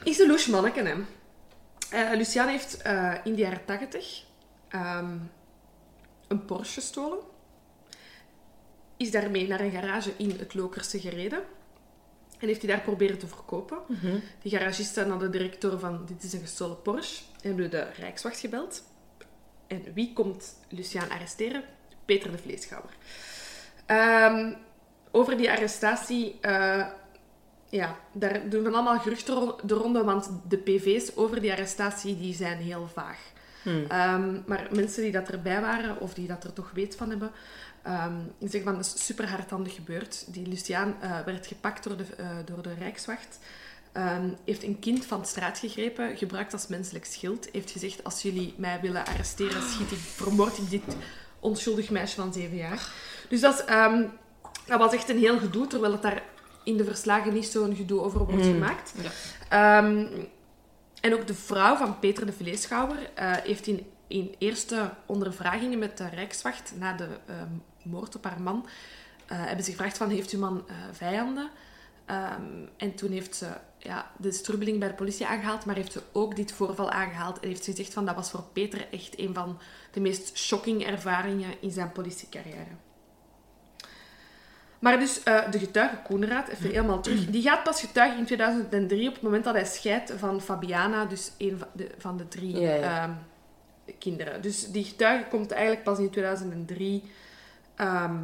Is 0.05 0.19
een 0.19 0.27
louche 0.27 0.51
manneke, 0.51 0.83
hè. 0.83 2.15
Luciaan 2.17 2.49
heeft 2.49 2.83
eh, 2.83 3.15
in 3.25 3.35
de 3.35 3.41
jaren 3.41 3.65
tachtig 3.65 4.25
ehm, 4.69 5.17
een 6.29 6.45
Porsche 6.45 6.81
gestolen. 6.81 7.19
Is 8.97 9.11
daarmee 9.11 9.49
naar 9.49 9.61
een 9.61 9.71
garage 9.71 10.13
in 10.17 10.31
het 10.39 10.55
Lokerse 10.55 11.01
gereden. 11.01 11.43
En 12.39 12.47
heeft 12.49 12.63
hij 12.63 12.71
daar 12.71 12.81
proberen 12.85 13.19
te 13.19 13.27
verkopen. 13.27 13.79
Mhm. 13.89 14.19
Die 14.43 14.51
garagisten 14.51 15.11
hadden 15.11 15.31
de 15.33 15.39
directeur 15.39 15.79
van 15.79 16.07
dit 16.07 16.23
is 16.23 16.33
een 16.33 16.41
gestolen 16.41 16.83
Porsche. 16.83 17.25
En 17.41 17.49
hebben 17.49 17.71
de 17.71 17.91
Rijkswacht 17.99 18.39
gebeld. 18.39 18.83
En 19.67 19.93
wie 19.95 20.13
komt 20.13 20.57
Luciaan 20.69 21.11
arresteren? 21.11 21.65
Peter 22.07 22.31
de 22.31 22.39
Vleeschouwer. 22.39 22.91
Ehm, 23.87 24.53
over 25.11 25.37
die 25.37 25.51
arrestatie, 25.51 26.39
eh, 26.41 26.87
ja, 27.69 27.97
daar 28.13 28.49
doen 28.49 28.63
we 28.63 28.71
allemaal 28.71 28.99
geruchten 28.99 29.55
de 29.63 29.75
ronde, 29.75 30.05
want 30.05 30.31
de 30.49 30.57
PV's 30.57 31.17
over 31.17 31.41
die 31.41 31.53
arrestatie 31.53 32.19
die 32.19 32.35
zijn 32.35 32.59
heel 32.59 32.89
vaag. 32.93 33.19
Ehm, 33.89 34.41
maar 34.47 34.69
mensen 34.73 35.03
die 35.03 35.13
dat 35.13 35.29
erbij 35.29 35.61
waren, 35.61 36.01
of 36.01 36.15
die 36.15 36.27
dat 36.27 36.45
er 36.45 36.53
toch 36.53 36.71
weet 36.75 36.97
van 36.97 37.11
hebben, 37.11 37.31
ehm, 37.83 38.15
die 38.39 38.49
zeggen 38.49 38.71
van 38.71 38.75
dat 38.75 38.95
is 38.95 39.05
super 39.05 39.29
hardhandig 39.29 39.75
gebeurd. 39.75 40.25
Die 40.33 40.47
Luciaan 40.47 40.97
eh, 41.01 41.21
werd 41.25 41.47
gepakt 41.47 41.85
door 41.85 41.97
de, 41.97 42.05
eh, 42.17 42.29
door 42.45 42.63
de 42.63 42.75
Rijkswacht. 42.75 43.39
Heeft 44.45 44.63
een 44.63 44.79
kind 44.79 45.05
van 45.05 45.21
de 45.21 45.27
straat 45.27 45.59
gegrepen, 45.59 46.17
gebruikt 46.17 46.53
als 46.53 46.67
menselijk 46.67 47.05
schild. 47.05 47.49
Heeft 47.53 47.71
gezegd, 47.71 48.05
als 48.05 48.23
jullie 48.23 48.55
mij 48.57 48.81
willen 48.81 49.07
arresteren, 49.07 49.63
schiet 49.63 49.91
ik, 49.91 49.99
vermoord 49.99 50.59
ik 50.59 50.71
dit 50.71 50.97
onschuldig 51.47 51.91
meisje 51.91 52.17
van 52.17 52.33
zeven 52.33 52.57
jaar. 52.57 52.93
Dus 53.29 53.41
dat, 53.41 53.65
ehm, 53.65 54.05
dat 54.67 54.79
was 54.79 54.93
echt 54.93 55.09
een 55.09 55.19
heel 55.19 55.39
gedoe, 55.39 55.67
terwijl 55.67 55.93
het 55.93 56.03
daar 56.03 56.23
in 56.65 56.77
de 56.77 56.85
verslagen 56.85 57.33
niet 57.33 57.47
zo'n 57.47 57.77
gedoe 57.77 58.01
over 58.01 58.25
wordt 58.25 58.45
gemaakt. 58.45 58.95
Ja. 59.03 59.11
Ehm, 59.49 60.07
en 61.01 61.15
ook 61.15 61.27
de 61.27 61.35
vrouw 61.35 61.77
van 61.77 61.99
Peter 61.99 62.27
de 62.27 62.33
Vleeschouwer 62.33 63.11
eh, 63.15 63.33
heeft 63.33 63.67
in, 63.67 63.87
in 64.07 64.35
eerste 64.39 64.91
ondervragingen 65.07 65.79
met 65.79 65.99
de 65.99 66.09
Rijkswacht 66.09 66.73
na 66.79 66.93
de 66.93 67.09
ehm, 67.27 67.49
moord 67.83 68.17
op 68.17 68.25
haar 68.25 68.41
man, 68.41 68.67
eh, 69.27 69.45
hebben 69.45 69.65
ze 69.65 69.71
gevraagd 69.71 69.97
van, 69.97 70.11
heeft 70.11 70.31
uw 70.31 70.41
man 70.41 70.65
eh, 70.69 70.75
vijanden? 70.93 71.51
En 72.77 72.95
toen 72.95 73.11
heeft 73.11 73.37
ze 73.37 73.47
ja, 73.79 74.11
de 74.17 74.33
strubbeling 74.33 74.79
bij 74.79 74.89
de 74.89 74.95
politie 74.95 75.27
aangehaald, 75.27 75.65
maar 75.65 75.75
heeft 75.75 75.93
ze 75.93 76.03
ook 76.13 76.37
dit 76.37 76.53
voorval 76.53 76.91
aangehaald 76.91 77.41
en 77.41 77.49
heeft 77.49 77.65
ze 77.65 77.71
gezegd 77.71 77.93
van, 77.93 78.07
dat 78.07 78.15
was 78.15 78.31
voor 78.31 78.45
Peter 78.53 78.87
echt 78.91 79.19
een 79.19 79.35
van 79.35 79.59
de 79.97 80.03
meest 80.03 80.39
shocking 80.39 80.87
ervaringen 80.87 81.55
in 81.61 81.71
zijn 81.71 81.93
politiecarrière. 81.93 82.75
Maar 84.79 84.99
dus 84.99 85.23
eh, 85.23 85.51
de 85.51 85.59
getuige 85.59 85.97
Koenraad, 86.03 86.49
even 86.49 86.71
helemaal 86.71 87.01
terug, 87.01 87.27
die 87.27 87.43
gaat 87.43 87.63
pas 87.63 87.81
getuigen 87.81 88.19
in 88.19 88.25
2003 88.25 89.09
op 89.09 89.15
het 89.15 89.23
moment 89.23 89.45
dat 89.45 89.55
hij 89.55 89.65
scheidt 89.65 90.13
van 90.17 90.41
Fabiana, 90.41 91.05
dus 91.05 91.33
een 91.39 91.59
van 91.59 91.69
de, 91.73 91.91
van 91.99 92.17
de 92.17 92.29
drie 92.29 92.59
Ja, 92.61 92.75
ja. 92.75 93.03
ehm, 93.03 93.13
kinderen. 93.99 94.43
Dus 94.43 94.71
die 94.71 94.85
getuige 94.85 95.29
komt 95.29 95.51
eigenlijk 95.51 95.85
pas 95.85 95.99
in 95.99 96.11
2003 96.11 97.03
ehm, 97.75 98.17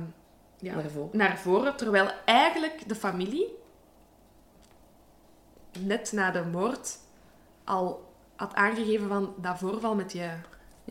ja, 0.58 0.74
Naar 0.74 0.90
voren. 0.90 1.16
naar 1.18 1.38
voren, 1.38 1.76
terwijl 1.76 2.10
eigenlijk 2.24 2.88
de 2.88 2.94
familie 2.94 3.46
net 5.78 6.12
na 6.12 6.30
de 6.30 6.42
moord 6.44 6.98
al 7.64 8.12
had 8.36 8.54
aangegeven 8.54 9.08
van 9.08 9.34
dat 9.36 9.58
voorval 9.58 9.94
met 9.94 10.12
je 10.12 10.30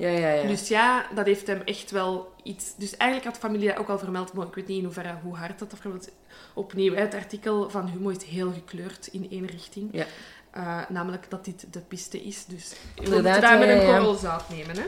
Ja, 0.01 0.09
ja, 0.09 0.29
ja. 0.29 0.47
dus 0.47 0.67
ja, 0.67 1.05
dat 1.15 1.25
heeft 1.25 1.47
hem 1.47 1.61
echt 1.61 1.91
wel 1.91 2.33
iets... 2.43 2.75
Dus 2.75 2.97
eigenlijk 2.97 3.31
had 3.31 3.41
de 3.41 3.47
familie 3.47 3.67
dat 3.67 3.77
ook 3.77 3.89
al 3.89 3.99
vermeld, 3.99 4.33
maar 4.33 4.47
ik 4.47 4.55
weet 4.55 4.67
niet 4.67 4.77
in 4.77 4.83
hoeverre, 4.83 5.15
hoe 5.23 5.35
hard 5.35 5.59
dat 5.59 5.73
vermeld 5.79 6.07
is. 6.07 6.13
Opnieuw, 6.53 6.93
het 6.93 7.13
artikel 7.13 7.69
van 7.69 7.87
Humo 7.87 8.09
is 8.09 8.23
heel 8.23 8.51
gekleurd 8.51 9.07
in 9.07 9.27
één 9.31 9.45
richting. 9.45 9.89
Ja. 9.91 10.05
Eh, 10.51 10.79
namelijk 10.89 11.29
dat 11.29 11.45
dit 11.45 11.73
de 11.73 11.79
piste 11.79 12.23
is. 12.23 12.45
Dus 12.45 12.75
Inderdaad, 12.95 13.21
moeten 13.23 13.41
daar 13.41 13.59
met 13.59 13.69
een 13.69 13.85
korrel 13.85 14.13
zout 14.13 14.49
nemen. 14.49 14.75
Hè. 14.75 14.85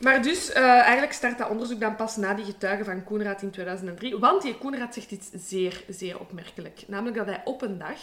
Maar 0.00 0.22
dus, 0.22 0.52
eh, 0.52 0.62
eigenlijk 0.62 1.12
start 1.12 1.38
dat 1.38 1.48
onderzoek 1.48 1.80
dan 1.80 1.96
pas 1.96 2.16
na 2.16 2.34
die 2.34 2.44
getuigen 2.44 2.84
van 2.84 3.04
Koenraad 3.04 3.42
in 3.42 3.50
2003. 3.50 4.18
Want 4.18 4.42
die 4.42 4.58
Koenraad 4.58 4.94
zegt 4.94 5.10
iets 5.10 5.28
zeer, 5.32 5.84
zeer 5.88 6.20
opmerkelijk. 6.20 6.82
Namelijk 6.86 7.16
dat 7.16 7.26
hij 7.26 7.40
op 7.44 7.62
een 7.62 7.78
dag, 7.78 7.98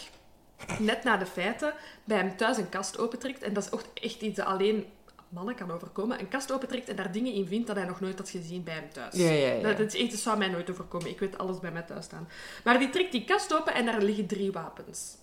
net 0.79 1.03
na 1.03 1.17
de 1.17 1.25
feiten, 1.25 1.73
bij 2.03 2.17
hem 2.17 2.37
thuis 2.37 2.57
een 2.57 2.69
kast 2.69 2.97
opentrekt. 2.97 3.43
En 3.43 3.53
dat 3.53 3.63
is 3.63 3.71
ook 3.71 3.83
echt 3.93 4.21
iets 4.21 4.35
dat 4.35 4.45
alleen 4.45 4.85
mannen 5.29 5.55
kan 5.55 5.71
overkomen. 5.71 6.19
Een 6.19 6.27
kast 6.27 6.51
opentrekt 6.51 6.89
en 6.89 6.95
daar 6.95 7.11
dingen 7.11 7.33
in 7.33 7.47
vindt 7.47 7.67
dat 7.67 7.75
hij 7.75 7.85
nog 7.85 7.99
nooit 7.99 8.17
had 8.17 8.29
gezien 8.29 8.63
bij 8.63 8.73
hem 8.73 8.89
thuis. 8.89 9.15
Ja, 9.15 9.29
ja, 9.29 9.53
ja. 9.53 9.61
Dat, 9.61 9.77
dat 9.77 9.93
is 9.93 10.01
echt, 10.01 10.11
dat 10.11 10.19
zou 10.19 10.37
mij 10.37 10.47
nooit 10.47 10.69
overkomen. 10.69 11.09
Ik 11.09 11.19
weet 11.19 11.37
alles 11.37 11.59
bij 11.59 11.71
mij 11.71 11.81
thuis 11.81 12.05
staan. 12.05 12.27
Maar 12.63 12.79
die 12.79 12.89
trekt 12.89 13.11
die 13.11 13.25
kast 13.25 13.53
open 13.53 13.73
en 13.73 13.85
daar 13.85 14.01
liggen 14.01 14.27
drie 14.27 14.51
wapens. 14.51 15.15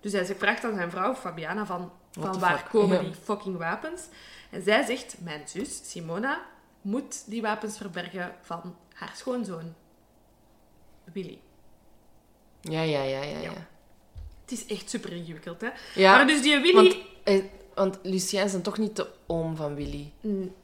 Dus 0.00 0.12
hij 0.12 0.24
vraagt 0.24 0.64
aan 0.64 0.74
zijn 0.74 0.90
vrouw, 0.90 1.14
Fabiana, 1.14 1.66
van, 1.66 1.92
van 2.10 2.38
waar 2.38 2.58
fuck? 2.58 2.68
komen 2.68 3.04
die 3.04 3.14
fucking 3.14 3.56
wapens? 3.56 4.02
En 4.50 4.62
zij 4.62 4.84
zegt, 4.84 5.16
mijn 5.20 5.48
zus, 5.48 5.90
Simona, 5.90 6.46
moet 6.80 7.22
die 7.26 7.42
wapens 7.42 7.76
verbergen 7.76 8.34
van 8.40 8.76
haar 8.92 9.12
schoonzoon, 9.14 9.74
Willy. 11.12 11.40
Ja, 12.60 12.82
ja, 12.82 13.02
ja, 13.02 13.22
ja. 13.22 13.38
ja. 13.38 13.52
Het 14.40 14.52
is 14.52 14.66
echt 14.66 14.90
super 14.90 15.12
ingewikkeld, 15.12 15.60
hè? 15.60 15.68
Ja, 15.94 16.16
maar 16.16 16.26
dus 16.26 16.42
die 16.42 16.58
Willy... 16.58 16.74
want, 16.74 16.96
eh, 17.24 17.44
want 17.74 17.98
Lucien 18.02 18.44
is 18.44 18.52
dan 18.52 18.62
toch 18.62 18.78
niet 18.78 18.96
de 18.96 19.08
oom 19.26 19.56
van 19.56 19.74
Willy? 19.74 20.12
Mm, 20.20 20.54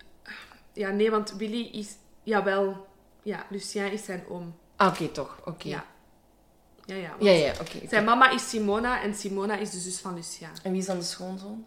Ja, 0.72 0.90
nee, 0.90 1.10
want 1.10 1.32
Willy 1.36 1.68
is... 1.72 1.88
Jawel. 2.22 2.86
Ja, 3.22 3.46
Lucien 3.50 3.92
is 3.92 4.04
zijn 4.04 4.24
oom. 4.28 4.54
Ah, 4.76 4.88
oké, 4.88 5.08
toch. 5.08 5.40
Oké. 5.44 5.68
Ja. 5.68 5.84
Ja, 6.84 6.94
ja. 6.96 7.14
Ja, 7.18 7.30
ja, 7.30 7.52
oké. 7.60 7.88
Zijn 7.88 8.04
mama 8.04 8.30
is 8.30 8.48
Simona 8.48 9.02
en 9.02 9.14
Simona 9.14 9.56
is 9.56 9.70
de 9.70 9.78
zus 9.78 9.98
van 9.98 10.14
Lucien. 10.14 10.48
En 10.62 10.70
wie 10.70 10.80
is 10.80 10.86
dan 10.86 10.98
de 10.98 11.04
schoonzoon? 11.04 11.64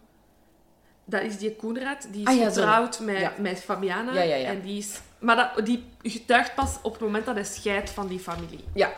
Dat 1.04 1.22
is 1.22 1.38
die 1.38 1.56
Koenraad, 1.56 2.06
die 2.12 2.20
is 2.22 2.26
Ah, 2.28 2.36
ja, 2.36 2.50
zo. 2.50 2.60
getrouwd 2.60 3.00
met, 3.00 3.38
met 3.38 3.60
Fabiana. 3.60 4.12
Ja, 4.14 4.22
ja, 4.22 4.34
ja. 4.34 4.48
En 4.48 4.60
die 4.60 4.78
is... 4.78 5.00
Maar 5.18 5.36
dat, 5.54 5.66
die 5.66 5.84
getuigt 6.02 6.54
pas 6.54 6.78
op 6.82 6.92
het 6.92 7.00
moment 7.00 7.24
dat 7.26 7.34
hij 7.34 7.44
scheidt 7.44 7.90
van 7.90 8.08
die 8.08 8.18
familie. 8.18 8.64
Ja. 8.74 8.92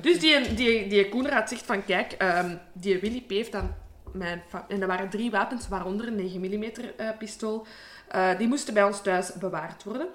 Dus 0.00 0.20
die, 0.20 0.54
die, 0.54 0.88
die 0.88 1.08
Koenraad 1.08 1.48
zegt 1.48 1.62
van, 1.66 1.84
kijk, 1.84 2.12
ehm, 2.12 2.56
die 2.72 2.98
Willy 2.98 3.20
P. 3.20 3.30
heeft 3.30 3.52
dan 3.52 3.74
En 4.68 4.80
dat 4.80 4.88
waren 4.88 5.10
drie 5.10 5.30
wapens, 5.30 5.68
waaronder 5.68 6.06
een 6.06 6.14
9 6.14 6.40
mm 6.40 6.62
eh, 6.62 7.08
pistool. 7.18 7.66
Eh, 8.08 8.38
die 8.38 8.48
moesten 8.48 8.74
bij 8.74 8.84
ons 8.84 9.02
thuis 9.02 9.32
bewaard 9.32 9.84
worden. 9.84 10.08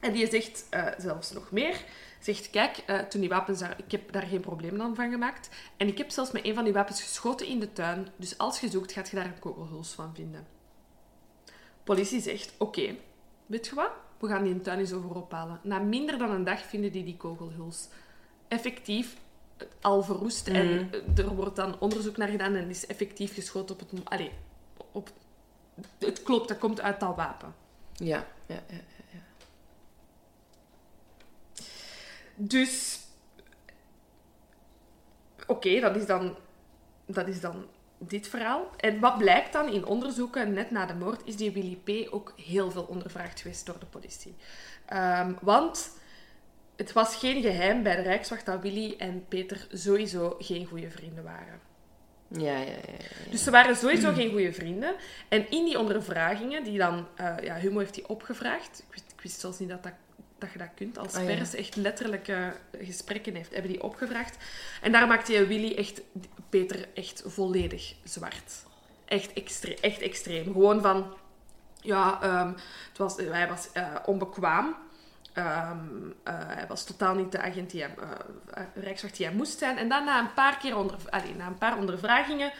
En 0.00 0.12
die 0.12 0.30
zegt 0.30 0.66
eh, 0.70 0.86
zelfs 0.98 1.32
nog 1.32 1.50
meer. 1.50 1.84
Zegt, 2.20 2.50
kijk, 2.50 2.76
toen 3.08 3.20
die 3.20 3.30
wapens 3.30 3.58
daar... 3.58 3.74
Ik 3.78 3.90
heb 3.90 4.12
daar 4.12 4.22
geen 4.22 4.40
probleem 4.40 4.78
dan 4.78 4.94
van 4.94 5.10
gemaakt. 5.10 5.48
En 5.76 5.88
ik 5.88 5.98
heb 5.98 6.10
zelfs 6.10 6.30
met 6.30 6.44
een 6.44 6.54
van 6.54 6.64
die 6.64 6.72
wapens 6.72 7.02
geschoten 7.02 7.46
in 7.46 7.60
de 7.60 7.72
tuin. 7.72 8.08
Dus 8.16 8.38
als 8.38 8.60
je 8.60 8.68
zoekt, 8.68 8.92
gaat 8.92 9.08
je 9.08 9.16
daar 9.16 9.24
een 9.24 9.38
kogelhuls 9.38 9.92
van 9.92 10.14
vinden. 10.14 10.46
Politie 11.84 12.20
zegt, 12.20 12.52
oké, 12.58 12.96
weet 13.46 13.66
je 13.66 13.74
wat? 13.74 13.90
We 14.18 14.28
gaan 14.28 14.42
die 14.42 14.52
in 14.52 14.62
tuin 14.62 14.78
eens 14.78 14.92
over 14.92 15.14
ophalen. 15.14 15.60
Na 15.62 15.78
minder 15.78 16.18
dan 16.18 16.30
een 16.30 16.44
dag 16.44 16.60
vinden 16.66 16.92
die 16.92 17.04
die 17.04 17.16
kogelhuls. 17.16 17.88
Effectief 18.48 19.16
al 19.80 20.02
verroest. 20.02 20.48
En 20.48 20.90
eh, 20.92 21.18
er 21.18 21.34
wordt 21.34 21.56
dan 21.56 21.80
onderzoek 21.80 22.16
naar 22.16 22.28
gedaan 22.28 22.54
en 22.54 22.70
is 22.70 22.86
effectief 22.86 23.34
geschoten 23.34 23.74
op 23.74 23.80
het... 23.80 24.04
Allee, 24.04 24.32
op... 24.92 25.10
Het 25.98 26.22
klopt, 26.22 26.48
dat 26.48 26.58
komt 26.58 26.80
uit 26.80 27.00
dat 27.00 27.16
wapen. 27.16 27.54
Ja, 27.92 28.26
ja, 28.46 28.62
ja. 28.68 28.78
Dus... 32.34 33.00
Oké, 35.46 35.80
dat 35.80 35.96
is 35.96 36.06
dan... 36.06 36.36
Dat 37.06 37.28
is 37.28 37.40
dan 37.40 37.66
dit 37.98 38.28
verhaal. 38.28 38.70
En 38.76 39.00
wat 39.00 39.18
blijkt 39.18 39.52
dan 39.52 39.68
in 39.68 39.86
onderzoeken, 39.86 40.52
net 40.52 40.70
na 40.70 40.86
de 40.86 40.94
moord, 40.94 41.22
is 41.24 41.36
die 41.36 41.50
Willy 41.50 41.76
P. 41.76 42.14
ook 42.14 42.32
heel 42.36 42.70
veel 42.70 42.82
ondervraagd 42.82 43.40
geweest 43.40 43.66
door 43.66 43.78
de 43.78 43.86
politie. 43.86 44.34
Ehm, 44.86 45.32
want 45.40 45.90
het 46.76 46.92
was 46.92 47.16
geen 47.16 47.42
geheim 47.42 47.82
bij 47.82 47.96
de 47.96 48.02
Rijkswacht 48.02 48.46
dat 48.46 48.60
Willy 48.62 48.94
en 48.98 49.24
Peter 49.28 49.66
sowieso 49.72 50.36
geen 50.38 50.66
goede 50.66 50.90
vrienden 50.90 51.24
waren. 51.24 51.60
Ja, 52.28 52.56
ja, 52.58 52.58
ja. 52.58 52.66
ja. 52.66 53.30
Dus 53.30 53.44
ze 53.44 53.50
waren 53.50 53.76
sowieso 53.76 54.12
geen 54.12 54.30
goede 54.30 54.52
vrienden. 54.52 54.94
En 55.28 55.50
in 55.50 55.64
die 55.64 55.78
ondervragingen, 55.78 56.64
die 56.64 56.78
dan... 56.78 57.06
eh, 57.14 57.34
ja, 57.42 57.56
Humo 57.56 57.78
heeft 57.78 57.94
die 57.94 58.08
opgevraagd. 58.08 58.78
Ik 58.78 58.94
wist, 58.94 59.12
ik 59.16 59.20
wist 59.20 59.40
zelfs 59.40 59.58
niet 59.58 59.68
dat, 59.68 59.82
dat, 59.82 59.92
dat 60.38 60.52
je 60.52 60.58
dat 60.58 60.70
kunt. 60.74 60.98
Als 60.98 61.12
ja. 61.12 61.24
pers 61.24 61.54
echt 61.54 61.76
letterlijke 61.76 62.52
gesprekken 62.80 63.34
heeft, 63.34 63.52
hebben 63.52 63.70
die 63.70 63.82
opgevraagd. 63.82 64.36
En 64.82 64.92
daar 64.92 65.06
maakte 65.06 65.32
je 65.32 65.46
Willy 65.46 65.74
echt... 65.74 66.00
Peter 66.48 66.88
echt 66.94 67.22
volledig 67.26 67.94
zwart. 68.04 68.64
Echt, 69.04 69.32
extre 69.32 69.76
echt 69.80 70.00
extreem. 70.00 70.44
Gewoon 70.44 70.80
van... 70.80 71.14
Ja, 71.80 72.22
ehm, 72.22 72.52
het 72.88 72.98
was, 72.98 73.16
hij 73.16 73.48
was 73.48 73.68
eh, 73.72 73.94
onbekwaam. 74.04 74.76
Ehm, 75.36 75.78
eh, 76.22 76.34
hij 76.46 76.66
was 76.68 76.84
totaal 76.84 77.14
niet 77.14 77.32
de 77.32 77.40
agent 77.40 77.70
die 77.70 77.82
hij, 77.82 77.94
eh, 78.50 78.62
Rijkswacht 78.74 79.16
die 79.16 79.26
hij 79.26 79.34
moest 79.34 79.58
zijn. 79.58 79.78
En 79.78 79.88
dan 79.88 80.04
na 80.04 80.20
een 80.20 80.32
paar 80.32 80.58
keer 80.58 80.76
onder, 80.76 80.96
allee, 81.10 81.34
na 81.34 81.46
een 81.46 81.58
paar 81.58 81.78
ondervragingen 81.78 82.52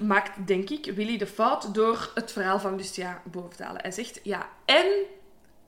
maakt, 0.00 0.46
denk 0.46 0.70
ik, 0.70 0.84
Willy 0.84 1.18
de 1.18 1.26
fout 1.26 1.74
door 1.74 2.10
het 2.14 2.32
verhaal 2.32 2.60
van 2.60 2.76
Lucia 2.76 3.22
boven 3.24 3.56
te 3.56 3.64
halen. 3.64 3.82
Hij 3.82 3.90
zegt, 3.90 4.20
ja, 4.22 4.48
en 4.64 4.86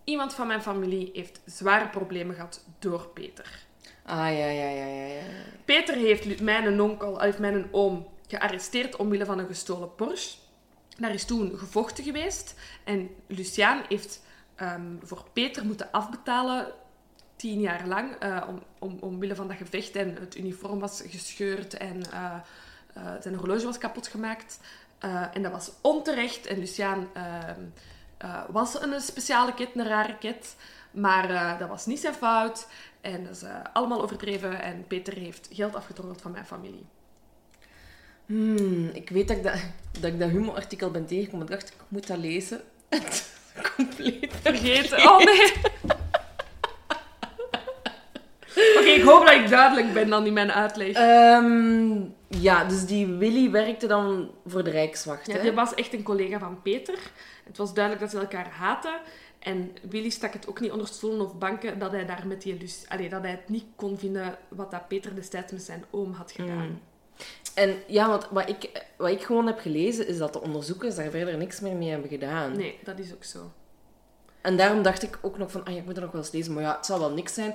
iemand 0.04 0.34
van 0.34 0.46
mijn 0.46 0.62
familie 0.62 1.10
heeft 1.12 1.40
zware 1.44 1.88
problemen 1.88 2.34
gehad 2.34 2.64
door 2.78 3.08
Peter. 3.08 3.64
Ah, 4.02 4.16
ja, 4.16 4.46
ja, 4.46 4.68
ja, 4.68 4.86
ja, 4.86 5.06
ja. 5.06 5.22
Peter 5.64 5.94
heeft 5.94 6.40
mijn 6.40 6.80
onkel, 6.80 7.20
heeft 7.20 7.38
mijn 7.38 7.68
oom 7.70 8.08
gearresteerd 8.26 8.96
omwille 8.96 9.24
van 9.24 9.38
een 9.38 9.46
gestolen 9.46 9.94
Porsche. 9.94 10.38
Daar 10.98 11.14
is 11.14 11.24
toen 11.24 11.58
gevochten 11.58 12.04
geweest. 12.04 12.54
En 12.84 13.10
Luciaan 13.26 13.82
heeft 13.88 14.22
ehm, 14.54 14.96
voor 15.02 15.24
Peter 15.32 15.64
moeten 15.64 15.92
afbetalen 15.92 16.72
tien 17.36 17.60
jaar 17.60 17.86
lang. 17.86 18.14
eh, 18.14 18.42
om, 18.48 18.62
om, 18.78 18.96
omwille 19.00 19.34
van 19.34 19.48
dat 19.48 19.56
gevecht. 19.56 19.96
En 19.96 20.16
het 20.20 20.36
uniform 20.36 20.78
was 20.78 21.02
gescheurd 21.06 21.74
en 21.74 22.02
eh, 22.12 22.34
eh, 22.94 23.12
zijn 23.20 23.34
horloge 23.34 23.64
was 23.64 23.78
kapot 23.78 24.06
gemaakt. 24.06 24.60
En 25.32 25.42
dat 25.42 25.52
was 25.52 25.72
onterecht. 25.80 26.46
En 26.46 26.58
Luciaan 26.58 27.08
ehm, 27.12 27.60
eh, 28.18 28.42
was 28.48 28.82
een 28.82 29.00
speciale 29.00 29.54
kit, 29.54 29.68
een 29.74 29.86
rare 29.86 30.18
kit. 30.18 30.56
Maar 30.90 31.58
dat 31.58 31.68
was 31.68 31.86
niet 31.86 32.00
zijn 32.00 32.14
fout. 32.14 32.66
En 33.00 33.24
dat 33.24 33.36
is 33.36 33.42
allemaal 33.72 34.02
overdreven. 34.02 34.62
En 34.62 34.86
Peter 34.86 35.14
heeft 35.14 35.48
geld 35.52 35.74
afgetroggeld 35.74 36.22
van 36.22 36.30
mijn 36.30 36.46
familie. 36.46 36.86
Hmm, 38.26 38.88
ik 38.92 39.10
weet 39.10 39.28
dat 39.28 39.36
ik 39.36 39.42
dat, 39.42 39.54
dat, 40.00 40.12
ik 40.12 40.18
dat 40.18 40.30
Humo-artikel 40.30 40.90
ben 40.90 41.06
tegengekomen. 41.06 41.46
Ik 41.46 41.52
dacht, 41.52 41.68
ik 41.68 41.80
moet 41.88 42.06
dat 42.06 42.18
lezen. 42.18 42.60
Compleet 43.76 44.32
Vergeten. 44.42 44.98
Oh 44.98 45.18
nee. 45.18 45.52
Oké, 48.78 48.88
ik 48.88 49.02
hoop 49.02 49.26
dat 49.26 49.34
ik 49.34 49.48
duidelijk 49.48 49.92
ben 49.92 50.08
dan 50.08 50.26
in 50.26 50.32
mijn 50.32 50.52
uitleg. 50.52 50.92
Ehm, 50.92 52.00
ja, 52.28 52.64
dus 52.64 52.86
die 52.86 53.06
Willy 53.06 53.50
werkte 53.50 53.86
dan 53.86 54.30
voor 54.46 54.64
de 54.64 54.70
Rijkswacht. 54.70 55.26
Ja, 55.26 55.34
hè? 55.34 55.42
die 55.42 55.52
was 55.52 55.74
echt 55.74 55.92
een 55.92 56.02
collega 56.02 56.38
van 56.38 56.62
Peter. 56.62 56.98
Het 57.44 57.56
was 57.56 57.74
duidelijk 57.74 58.04
dat 58.04 58.12
ze 58.12 58.26
elkaar 58.26 58.50
haten. 58.50 59.00
En 59.38 59.76
Willy 59.90 60.10
stak 60.10 60.32
het 60.32 60.48
ook 60.48 60.60
niet 60.60 60.70
onder 60.70 60.86
stoelen 60.86 61.26
of 61.26 61.38
banken 61.38 61.78
dat 61.78 61.90
hij 61.90 62.06
daar 62.06 62.26
met 62.26 62.42
die 62.42 62.58
lus... 62.58 62.84
Allee, 62.88 63.08
dat 63.08 63.22
hij 63.22 63.30
het 63.30 63.48
niet 63.48 63.64
kon 63.76 63.98
vinden 63.98 64.38
wat 64.48 64.70
dat 64.70 64.88
Peter 64.88 65.14
destijds 65.14 65.52
met 65.52 65.62
zijn 65.62 65.84
oom 65.90 66.12
had 66.12 66.32
gedaan. 66.32 66.68
Mm. 66.68 66.80
En 67.54 67.82
ja, 67.86 68.08
wat, 68.08 68.28
wat, 68.30 68.48
ik, 68.48 68.84
wat 68.96 69.10
ik 69.10 69.22
gewoon 69.22 69.46
heb 69.46 69.58
gelezen, 69.58 70.06
is 70.06 70.18
dat 70.18 70.32
de 70.32 70.40
onderzoekers 70.40 70.94
daar 70.94 71.10
verder 71.10 71.36
niks 71.36 71.60
meer 71.60 71.74
mee 71.74 71.90
hebben 71.90 72.08
gedaan. 72.08 72.56
Nee, 72.56 72.78
dat 72.84 72.98
is 72.98 73.12
ook 73.14 73.24
zo. 73.24 73.52
En 74.40 74.56
daarom 74.56 74.82
dacht 74.82 75.02
ik 75.02 75.18
ook 75.22 75.38
nog 75.38 75.50
van, 75.50 75.64
ah, 75.64 75.72
ja, 75.72 75.78
ik 75.78 75.84
moet 75.84 75.96
er 75.96 76.02
nog 76.02 76.12
wel 76.12 76.20
eens 76.20 76.30
lezen. 76.30 76.52
Maar 76.52 76.62
ja, 76.62 76.76
het 76.76 76.86
zal 76.86 76.98
wel 76.98 77.10
niks 77.10 77.34
zijn. 77.34 77.54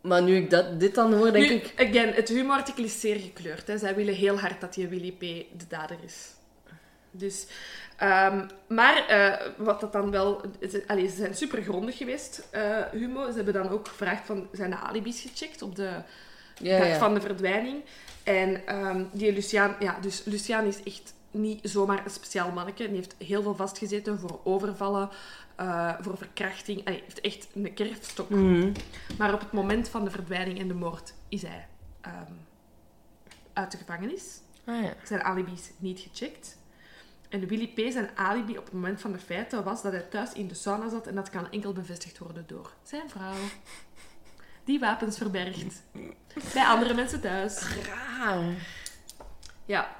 Maar 0.00 0.22
nu 0.22 0.36
ik 0.36 0.50
dat, 0.50 0.80
dit 0.80 0.94
dan 0.94 1.14
hoor, 1.14 1.32
denk 1.32 1.48
nu, 1.48 1.54
ik... 1.54 1.72
again, 1.76 2.12
het 2.12 2.28
humorartikel 2.28 2.84
is 2.84 3.00
zeer 3.00 3.16
gekleurd. 3.16 3.66
Hè. 3.66 3.78
Zij 3.78 3.94
willen 3.94 4.14
heel 4.14 4.38
hard 4.38 4.60
dat 4.60 4.74
die 4.74 4.88
Willy 4.88 5.12
P. 5.12 5.20
de 5.20 5.66
dader 5.68 5.96
is. 6.04 6.32
Dus, 7.10 7.46
ehm, 7.96 8.46
maar 8.68 9.06
eh, 9.06 9.46
wat 9.56 9.80
dat 9.80 9.92
dan 9.92 10.10
wel... 10.10 10.40
Ze, 10.70 10.84
allee, 10.86 11.08
ze 11.08 11.16
zijn 11.16 11.34
super 11.34 11.62
grondig 11.62 11.96
geweest, 11.96 12.48
eh, 12.50 12.82
Humo. 12.92 13.30
Ze 13.30 13.36
hebben 13.36 13.54
dan 13.54 13.68
ook 13.68 13.88
gevraagd 13.88 14.26
van... 14.26 14.48
Zijn 14.52 14.70
de 14.70 14.76
alibis 14.76 15.20
gecheckt 15.20 15.62
op 15.62 15.76
de 15.76 15.90
Ja, 16.60 16.78
dag 16.78 16.88
ja. 16.88 16.98
van 16.98 17.14
de 17.14 17.20
verdwijning? 17.20 17.82
En 18.24 18.66
ehm, 18.66 19.04
die 19.12 19.32
Luciaan... 19.32 19.76
Ja, 19.78 19.98
dus 20.00 20.24
Luciaan 20.24 20.64
is 20.64 20.82
echt 20.82 21.14
niet 21.30 21.60
zomaar 21.62 22.04
een 22.04 22.10
speciaal 22.10 22.50
manneke. 22.50 22.86
Die 22.86 22.96
heeft 22.96 23.14
heel 23.18 23.42
veel 23.42 23.54
vastgezeten 23.54 24.18
voor 24.18 24.40
overvallen, 24.44 25.10
eh, 25.56 25.94
voor 26.00 26.16
verkrachting. 26.16 26.84
Hij 26.84 27.02
heeft 27.04 27.20
echt 27.20 27.48
een 27.54 27.74
kerfstok. 27.74 28.28
Mhm. 28.28 28.72
Maar 29.18 29.32
op 29.34 29.40
het 29.40 29.52
moment 29.52 29.88
van 29.88 30.04
de 30.04 30.10
verdwijning 30.10 30.58
en 30.58 30.68
de 30.68 30.74
moord 30.74 31.14
is 31.28 31.42
hij 31.42 31.66
ehm, 32.00 32.32
uit 33.52 33.70
de 33.70 33.78
gevangenis. 33.78 34.40
Ah, 34.64 34.82
ja. 34.82 34.94
Zijn 35.04 35.22
alibi's 35.22 35.70
niet 35.78 36.00
gecheckt. 36.00 36.56
En 37.28 37.46
Willy 37.46 37.68
P. 37.68 37.92
zijn 37.92 38.10
alibi 38.14 38.58
op 38.58 38.64
het 38.64 38.74
moment 38.74 39.00
van 39.00 39.12
de 39.12 39.18
feiten 39.18 39.64
was 39.64 39.82
dat 39.82 39.92
hij 39.92 40.00
thuis 40.00 40.32
in 40.32 40.48
de 40.48 40.54
sauna 40.54 40.88
zat 40.88 41.06
en 41.06 41.14
dat 41.14 41.30
kan 41.30 41.50
enkel 41.50 41.72
bevestigd 41.72 42.18
worden 42.18 42.44
door 42.46 42.72
zijn 42.82 43.10
vrouw. 43.10 43.34
Die 44.64 44.78
wapens 44.80 45.16
verbergt. 45.18 45.82
Bij 46.54 46.64
andere 46.64 46.94
mensen 46.94 47.20
thuis. 47.20 47.62
Raar. 48.18 48.44
Ja. 49.64 49.96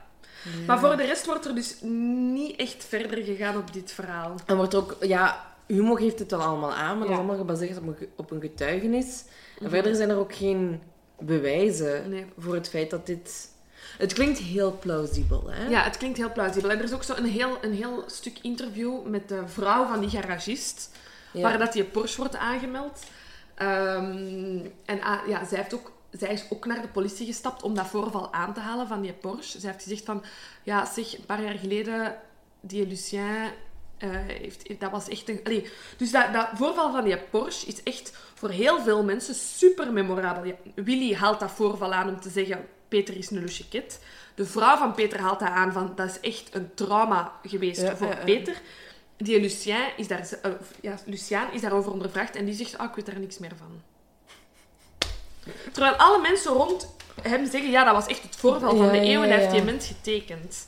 Maar 0.66 0.78
voor 0.78 0.96
de 0.96 1.04
rest 1.04 1.26
wordt 1.26 1.44
er 1.46 1.54
dus 1.54 1.76
niet 1.80 2.56
echt 2.56 2.84
verder 2.84 3.24
gegaan 3.24 3.56
op 3.56 3.72
dit 3.72 3.92
verhaal. 3.92 4.34
En 4.46 4.56
wordt 4.56 4.74
ook... 4.74 4.96
Ja, 5.00 5.52
Humo 5.66 5.94
geeft 5.94 6.18
het 6.18 6.30
wel 6.30 6.40
allemaal 6.40 6.72
aan, 6.72 6.88
maar 6.98 7.06
dat 7.06 7.08
is 7.10 7.16
allemaal 7.16 7.36
gebaseerd 7.36 7.78
op 7.78 7.86
een, 7.86 7.96
ge- 7.98 8.08
op 8.16 8.30
een 8.30 8.40
getuigenis. 8.40 9.24
En 9.62 9.70
verder 9.70 9.94
zijn 9.94 10.10
er 10.10 10.16
ook 10.16 10.34
geen 10.34 10.82
bewijzen 11.18 12.10
Nee. 12.10 12.26
voor 12.38 12.54
het 12.54 12.68
feit 12.68 12.90
dat 12.90 13.06
dit... 13.06 13.52
Het 13.98 14.12
klinkt 14.12 14.38
heel 14.38 14.78
plausibel, 14.80 15.50
hè? 15.50 15.66
Ja, 15.68 15.82
het 15.82 15.96
klinkt 15.96 16.16
heel 16.18 16.32
plausibel. 16.32 16.70
En 16.70 16.78
er 16.78 16.84
is 16.84 16.92
ook 16.92 17.02
zo 17.02 17.14
een 17.14 17.26
heel, 17.26 17.58
een 17.62 17.74
heel 17.74 18.04
stuk 18.06 18.38
interview 18.42 19.06
met 19.06 19.28
de 19.28 19.42
vrouw 19.46 19.86
van 19.86 20.00
die 20.00 20.08
garagist, 20.10 20.90
Ja. 21.32 21.40
waar 21.42 21.58
dat 21.58 21.72
die 21.72 21.84
Porsche 21.84 22.18
wordt 22.20 22.36
aangemeld. 22.36 23.02
Ehm, 23.54 24.66
en 24.84 25.02
ah, 25.02 25.28
ja, 25.28 25.44
zij, 25.44 25.58
heeft 25.58 25.74
ook, 25.74 25.92
zij 26.10 26.32
is 26.32 26.44
ook 26.50 26.66
naar 26.66 26.82
de 26.82 26.88
politie 26.88 27.26
gestapt 27.26 27.62
om 27.62 27.74
dat 27.74 27.86
voorval 27.86 28.32
aan 28.32 28.54
te 28.54 28.60
halen 28.60 28.86
van 28.86 29.00
die 29.00 29.12
Porsche. 29.12 29.60
Zij 29.60 29.70
heeft 29.70 29.82
gezegd 29.82 30.04
van, 30.04 30.24
ja, 30.62 30.84
zeg, 30.84 31.18
een 31.18 31.26
paar 31.26 31.42
jaar 31.42 31.58
geleden, 31.58 32.16
die 32.60 32.86
Lucien, 32.86 33.50
eh, 33.98 34.10
heeft, 34.10 34.80
dat 34.80 34.90
was 34.90 35.08
echt 35.08 35.28
een... 35.28 35.40
Allee, 35.44 35.70
dus 35.96 36.10
dat, 36.10 36.32
dat 36.32 36.48
voorval 36.54 36.92
van 36.92 37.04
die 37.04 37.18
Porsche 37.18 37.66
is 37.66 37.82
echt 37.82 38.16
voor 38.34 38.50
heel 38.50 38.82
veel 38.82 39.04
mensen 39.04 39.34
super 39.34 39.92
memorabel. 39.92 40.44
Ja, 40.44 40.54
Willy 40.74 41.14
haalt 41.14 41.40
dat 41.40 41.50
voorval 41.50 41.92
aan 41.92 42.08
om 42.08 42.20
te 42.20 42.30
zeggen, 42.30 42.66
Peter 42.88 43.16
is 43.16 43.30
een 43.30 43.40
lusjeket. 43.40 44.00
De 44.34 44.46
vrouw 44.46 44.76
van 44.76 44.94
Peter 44.94 45.20
haalt 45.20 45.38
dat 45.38 45.48
aan 45.48 45.72
van, 45.72 45.92
dat 45.94 46.08
is 46.08 46.20
echt 46.20 46.54
een 46.54 46.74
trauma 46.74 47.32
geweest 47.42 47.80
Ja, 47.80 47.96
voor. 47.96 48.16
Peter. 48.24 48.60
Die 49.16 49.40
Lucien 49.40 49.96
is, 49.96 50.08
daar, 50.08 50.28
eh, 50.42 50.50
ja, 50.80 50.98
Luciaan 51.04 51.52
is 51.52 51.60
daarover 51.60 51.92
ondervraagd 51.92 52.36
en 52.36 52.44
die 52.44 52.54
zegt, 52.54 52.78
ah, 52.78 52.88
ik 52.88 52.94
weet 52.94 53.06
daar 53.06 53.18
niks 53.18 53.38
meer 53.38 53.52
van. 53.56 53.82
Terwijl 55.72 55.94
alle 55.94 56.20
mensen 56.20 56.52
rond 56.52 56.94
hem 57.22 57.50
zeggen, 57.50 57.70
ja, 57.70 57.84
dat 57.84 57.94
was 57.94 58.06
echt 58.06 58.22
het 58.22 58.36
voorval 58.36 58.76
van 58.76 58.86
Ja, 58.86 58.92
de 58.92 58.98
eeuw 58.98 59.22
en 59.22 59.28
hij 59.28 59.38
heeft 59.38 59.50
die 59.50 59.62
mens 59.62 59.86
getekend. 59.86 60.66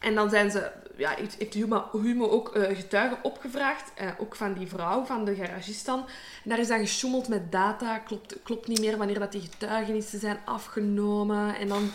En 0.00 0.14
dan 0.14 0.30
zijn 0.30 0.50
ze, 0.50 0.70
ja, 0.96 1.14
heeft 1.16 1.54
Humo, 1.54 1.88
Humo 1.92 2.28
ook 2.28 2.54
eh, 2.54 2.76
getuigen 2.76 3.18
opgevraagd, 3.22 3.92
eh, 3.94 4.08
ook 4.18 4.36
van 4.36 4.52
die 4.52 4.66
vrouw, 4.66 5.04
van 5.04 5.24
de 5.24 5.34
garagist 5.34 5.86
dan. 5.86 5.98
En 6.44 6.50
daar 6.50 6.58
is 6.58 6.68
dan 6.68 6.78
gesjoemeld 6.78 7.28
met 7.28 7.52
data, 7.52 7.98
klopt, 7.98 8.36
klopt 8.42 8.68
niet 8.68 8.80
meer 8.80 8.96
wanneer 8.96 9.18
dat 9.18 9.32
die 9.32 9.40
getuigenissen 9.40 10.20
zijn 10.20 10.38
afgenomen. 10.44 11.56
En 11.56 11.68
dan... 11.68 11.90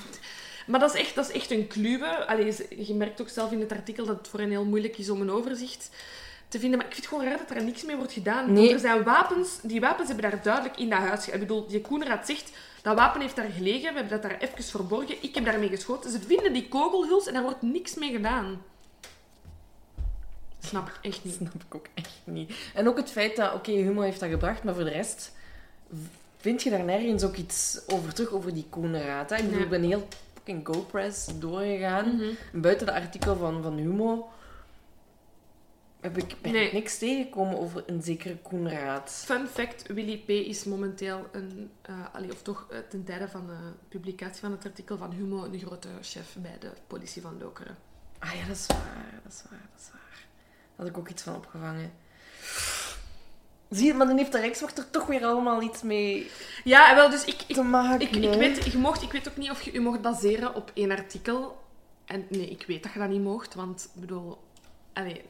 Maar 0.66 0.80
dat 0.80 0.94
is 0.94 1.02
echt, 1.02 1.16
dat 1.16 1.30
is 1.30 1.36
echt 1.36 1.52
een 1.52 1.68
kluwe. 1.68 2.26
Allee, 2.26 2.56
je 2.86 2.94
merkt 2.94 3.22
ook 3.22 3.30
zelf 3.30 3.52
in 3.52 3.60
het 3.60 3.72
artikel 3.72 4.06
dat 4.06 4.18
het 4.18 4.28
voor 4.28 4.40
hen 4.40 4.50
heel 4.50 4.66
moeilijk 4.66 4.98
is 4.98 5.10
om 5.10 5.22
een 5.22 5.32
overzicht 5.32 5.90
te 6.48 6.60
vinden. 6.60 6.78
Maar 6.78 6.88
ik 6.88 6.94
vind 6.94 7.06
het 7.06 7.16
gewoon 7.16 7.30
raar 7.32 7.48
dat 7.48 7.58
er 7.58 7.64
niks 7.64 7.84
mee 7.84 7.96
wordt 7.96 8.14
gedaan. 8.14 8.46
Nee. 8.46 8.56
Want 8.56 8.72
er 8.72 8.80
zijn 8.80 9.04
wapens, 9.04 9.60
die 9.62 9.80
wapens 9.80 10.08
hebben 10.10 10.32
daar 10.32 10.44
duidelijk 10.44 10.78
in 10.78 10.90
dat 10.90 11.00
huis. 11.00 11.30
Ik 11.30 11.40
bedoel, 11.40 11.68
die 11.68 11.82
Koenraad 11.82 12.26
zegt, 12.26 12.52
dat 12.82 12.96
wapen 12.96 13.22
heeft 13.22 13.36
daar 13.36 13.50
gelegen, 13.50 13.94
we 13.94 14.00
hebben 14.00 14.22
dat 14.22 14.22
daar 14.22 14.38
even 14.40 14.64
verborgen, 14.64 15.16
ik 15.24 15.36
heb 15.36 15.46
daarmee 15.46 15.70
geschoten. 15.70 16.12
Ze 16.12 16.20
vinden 16.20 16.54
die 16.54 16.68
kogelhuls 16.68 17.28
en 17.28 17.34
daar 17.34 17.44
wordt 17.44 17.62
niks 17.62 17.96
mee 17.96 18.12
gedaan. 18.12 18.62
Snap 20.60 20.88
ik 20.88 20.98
echt 21.02 21.24
niet. 21.24 21.34
snap 21.34 21.54
ik 21.54 21.76
ook 21.76 21.86
echt 21.94 22.20
niet. 22.24 22.54
En 22.74 22.88
ook 22.88 22.98
het 22.98 23.12
feit 23.12 23.36
dat, 23.36 23.54
oké, 23.54 23.72
Humo 23.72 24.02
heeft 24.02 24.20
dat 24.20 24.30
gebracht, 24.30 24.64
maar 24.64 24.74
voor 24.74 24.84
de 24.84 24.90
rest 24.90 25.32
vind 26.38 26.64
je 26.64 26.70
daar 26.70 26.84
nergens 26.84 27.24
ook 27.24 27.36
iets 27.36 27.80
over 27.88 28.14
terug, 28.14 28.32
over 28.32 28.54
die 28.54 28.66
Koenraad. 28.70 29.30
hè? 29.30 29.36
Ik 29.36 29.46
bedoel, 29.46 29.62
ik 29.64 29.70
ben 29.70 29.84
heel 29.84 30.08
fucking 30.46 30.66
GoPress 30.68 31.40
doorgegaan. 31.40 32.16
Mhm. 32.16 32.62
Buiten 32.62 32.88
het 32.88 32.96
artikel 32.96 33.36
van, 33.36 33.62
van 33.64 33.78
Humo 33.78 34.30
heb 36.00 36.18
ik, 36.18 36.36
ben 36.42 36.52
Nee. 36.52 36.66
ik 36.66 36.74
niks 36.74 36.98
tegengekomen 36.98 37.58
over 37.60 37.84
een 37.88 38.02
zekere 38.02 38.38
Koenraad. 38.38 39.10
Fun 39.26 39.48
fact, 39.48 39.88
Willy 39.88 40.18
P. 40.18 40.30
is 40.30 40.64
momenteel 40.64 41.28
een, 41.32 41.72
eh, 41.82 41.94
allee, 42.14 42.32
of 42.32 42.42
toch 42.42 42.66
eh, 42.70 42.78
ten 42.90 43.04
tijde 43.04 43.28
van 43.28 43.48
de 43.48 43.58
publicatie 43.90 44.42
van 44.42 44.52
het 44.52 44.66
artikel 44.66 44.98
van 44.98 45.12
Humo, 45.12 45.44
een 45.44 45.60
grote 45.60 45.88
chef 46.02 46.36
bij 46.42 46.58
de 46.60 46.72
politie 46.88 47.22
van 47.22 47.38
Lokeren. 47.40 47.78
Ah 48.20 48.34
ja, 48.34 48.48
dat 48.48 48.56
is 48.56 48.66
waar, 48.68 49.20
dat 49.24 49.32
is 49.34 49.44
waar, 49.50 49.60
dat 49.72 49.82
is 49.82 49.90
waar. 49.92 50.02
Daar 50.76 50.76
had 50.76 50.88
ik 50.88 50.98
ook 50.98 51.10
iets 51.10 51.24
van 51.24 51.36
opgevangen. 51.36 51.92
Zie 53.70 53.86
je, 53.88 53.94
maar 53.94 54.08
dan 54.08 54.18
heeft 54.18 54.32
de 54.32 54.40
Rijkswacht 54.40 54.78
er 54.78 54.90
toch 54.90 55.06
weer 55.06 55.26
allemaal 55.26 55.62
iets 55.62 55.82
mee 55.82 56.30
Ja, 56.64 56.90
en 56.90 56.96
wel, 56.96 57.10
dus 57.10 57.26
ik, 57.26 57.44
ik, 57.48 57.56
te 57.56 57.62
maken. 57.62 58.02
ik, 58.02 58.16
ik, 58.16 58.34
weet, 58.40 58.72
je 58.72 58.78
mocht, 58.78 59.02
ik 59.02 59.12
weet 59.12 59.30
ook 59.30 59.38
niet 59.38 59.50
of 59.52 59.62
je 59.62 59.74
je 59.74 59.80
mocht 59.80 60.02
baseren 60.02 60.56
op 60.56 60.72
één 60.74 60.92
artikel. 60.92 61.64
En 62.06 62.26
nee, 62.30 62.50
ik 62.50 62.64
weet 62.68 62.84
dat 62.84 62.94
je 62.94 63.00
dat 63.00 63.10
niet 63.10 63.22
mocht, 63.24 63.54
want 63.54 63.90
ik 63.96 64.02
bedoel, 64.02 64.38
allee, 64.94 65.22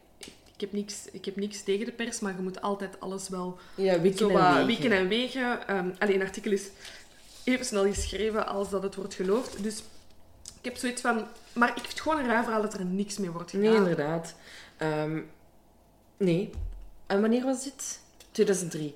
ik, 0.53 0.61
heb 0.61 0.71
niks, 0.71 1.05
ik 1.11 1.25
heb 1.25 1.36
niks 1.36 1.63
tegen 1.63 1.86
de 1.86 1.91
pers, 1.91 2.19
maar 2.19 2.36
je 2.36 2.41
moet 2.41 2.61
altijd 2.61 2.99
alles 2.99 3.29
wel 3.29 3.59
Ja, 3.75 3.99
wikken 4.01 4.29
zo 4.29 4.38
en 4.38 4.51
wegen. 4.53 4.65
wikken 4.65 4.91
en 4.91 5.07
wegen. 5.07 5.67
Ehm 5.67 5.89
allee, 5.99 6.15
een 6.15 6.21
artikel 6.21 6.51
is 6.51 6.67
even 7.43 7.65
snel 7.65 7.83
geschreven 7.83 8.47
als 8.47 8.69
dat 8.69 8.83
het 8.83 8.95
wordt 8.95 9.13
geloofd. 9.13 9.63
Dus 9.63 9.83
ik 10.59 10.65
heb 10.71 10.77
zoiets 10.77 11.01
van... 11.01 11.25
Maar 11.53 11.67
ik 11.69 11.75
vind 11.75 11.89
het 11.89 12.01
gewoon 12.01 12.19
een 12.19 12.25
raar 12.27 12.43
verhaal 12.43 12.61
dat 12.61 12.73
er 12.73 12.86
niks 12.86 13.17
mee 13.17 13.31
wordt 13.31 13.49
gedaan. 13.49 13.65
Nee, 13.69 13.75
inderdaad. 13.75 14.36
Ehm, 14.77 15.21
nee. 16.17 16.49
En 17.07 17.21
wanneer 17.21 17.43
was 17.43 17.63
dit? 17.63 17.99
2003. 18.36 18.95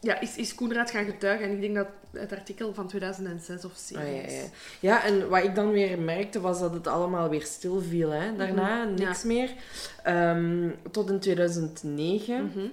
Ja, 0.00 0.20
is, 0.20 0.36
is 0.36 0.54
Koenraad 0.54 0.90
gaan 0.90 1.04
getuigen. 1.04 1.46
En 1.46 1.52
ik 1.54 1.60
denk 1.60 1.74
dat 1.74 1.86
het 2.12 2.32
artikel 2.32 2.74
van 2.74 2.86
2006 2.88 3.64
of 3.64 3.72
2007 3.72 4.00
Ah, 4.00 4.16
ja, 4.16 4.22
is. 4.28 4.42
ja. 4.42 4.48
ja, 4.80 5.04
en 5.04 5.28
wat 5.28 5.44
ik 5.44 5.54
dan 5.54 5.70
weer 5.70 5.98
merkte 5.98 6.40
was 6.40 6.58
dat 6.60 6.72
het 6.74 6.86
allemaal 6.86 7.28
weer 7.28 7.42
stil 7.44 7.80
viel. 7.80 8.10
Hè? 8.10 8.36
Daarna 8.36 8.84
Mhm, 8.84 8.94
niks 8.94 9.22
meer. 9.22 9.50
Ehm, 10.02 10.68
tot 10.90 11.10
in 11.10 11.20
2009, 11.20 12.44
Mhm. 12.44 12.66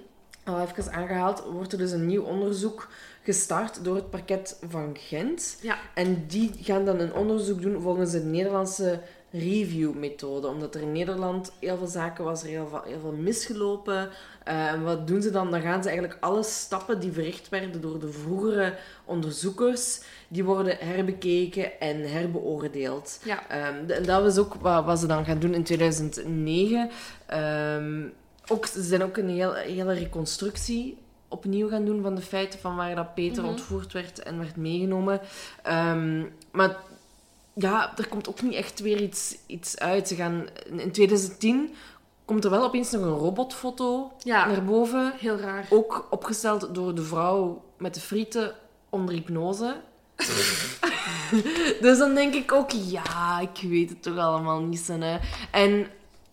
al 0.44 0.60
even 0.60 0.92
aangehaald, 0.92 1.42
wordt 1.52 1.72
er 1.72 1.78
dus 1.78 1.90
een 1.90 2.06
nieuw 2.06 2.22
onderzoek 2.22 2.88
gestart 3.22 3.84
door 3.84 3.94
het 3.96 4.10
parket 4.10 4.58
van 4.68 4.96
Gent. 5.00 5.58
Ja. 5.60 5.78
En 5.94 6.24
die 6.26 6.50
gaan 6.60 6.84
dan 6.84 7.00
een 7.00 7.14
onderzoek 7.14 7.62
doen 7.62 7.80
volgens 7.82 8.10
de 8.10 8.20
Nederlandse 8.20 9.00
review-methode. 9.38 10.46
Omdat 10.48 10.74
er 10.74 10.80
in 10.80 10.92
Nederland 10.92 11.52
heel 11.60 11.76
veel 11.76 11.86
zaken 11.86 12.24
was, 12.24 12.42
er 12.42 12.48
heel 12.48 12.68
veel, 12.68 12.82
heel 12.86 13.00
veel 13.00 13.12
misgelopen. 13.12 14.08
Eh, 14.44 14.82
wat 14.82 15.06
doen 15.06 15.22
ze 15.22 15.30
dan? 15.30 15.50
Dan 15.50 15.60
gaan 15.60 15.82
ze 15.82 15.88
eigenlijk 15.88 16.18
alle 16.20 16.42
stappen 16.42 17.00
die 17.00 17.12
verricht 17.12 17.48
werden 17.48 17.80
door 17.80 17.98
de 17.98 18.10
vroegere 18.12 18.74
onderzoekers, 19.04 20.00
die 20.28 20.44
worden 20.44 20.76
herbekeken 20.78 21.80
en 21.80 22.10
herbeoordeeld. 22.12 23.20
Ja. 23.24 23.48
Ehm, 23.48 24.04
dat 24.04 24.22
was 24.22 24.38
ook 24.38 24.54
wat, 24.54 24.84
wat 24.84 24.98
ze 24.98 25.06
dan 25.06 25.24
gaan 25.24 25.38
doen 25.38 25.54
in 25.54 25.64
2009. 25.64 26.90
Ehm, 27.26 28.02
ook, 28.48 28.66
ze 28.66 28.82
zijn 28.82 29.02
ook 29.02 29.16
een 29.16 29.28
heel, 29.28 29.54
hele 29.54 29.92
reconstructie 29.92 30.98
opnieuw 31.28 31.68
gaan 31.68 31.84
doen 31.84 32.02
van 32.02 32.14
de 32.14 32.20
feiten 32.22 32.58
van 32.58 32.76
waar 32.76 32.94
dat 32.94 33.14
Peter 33.14 33.42
Mhm. 33.42 33.52
ontvoerd 33.52 33.92
werd 33.92 34.22
en 34.22 34.38
werd 34.38 34.56
meegenomen. 34.56 35.20
Ehm, 35.62 36.22
maar 36.52 36.76
ja, 37.54 37.92
er 37.96 38.08
komt 38.08 38.28
ook 38.28 38.42
niet 38.42 38.54
echt 38.54 38.80
weer 38.80 39.00
iets, 39.02 39.36
iets 39.46 39.78
uit. 39.78 40.08
Ze 40.08 40.14
gaan, 40.14 40.46
in 40.76 40.92
2010 40.92 41.74
komt 42.24 42.44
er 42.44 42.50
wel 42.50 42.64
opeens 42.64 42.90
nog 42.90 43.02
een 43.02 43.08
robotfoto 43.08 44.12
Ja. 44.18 44.46
naar 44.46 44.64
boven. 44.64 45.12
Heel 45.18 45.36
raar. 45.38 45.66
Ook 45.70 46.06
opgesteld 46.10 46.74
door 46.74 46.94
de 46.94 47.02
vrouw 47.02 47.64
met 47.78 47.94
de 47.94 48.00
frieten 48.00 48.54
onder 48.90 49.14
hypnose. 49.14 49.76
dus 51.80 51.98
dan 51.98 52.14
denk 52.14 52.34
ik 52.34 52.52
ook, 52.52 52.70
ja, 52.70 53.40
ik 53.40 53.68
weet 53.68 53.88
het 53.88 54.02
toch 54.02 54.16
allemaal 54.18 54.60
niet 54.60 54.80
zo. 54.80 54.98
Hè. 54.98 55.18
En 55.50 55.86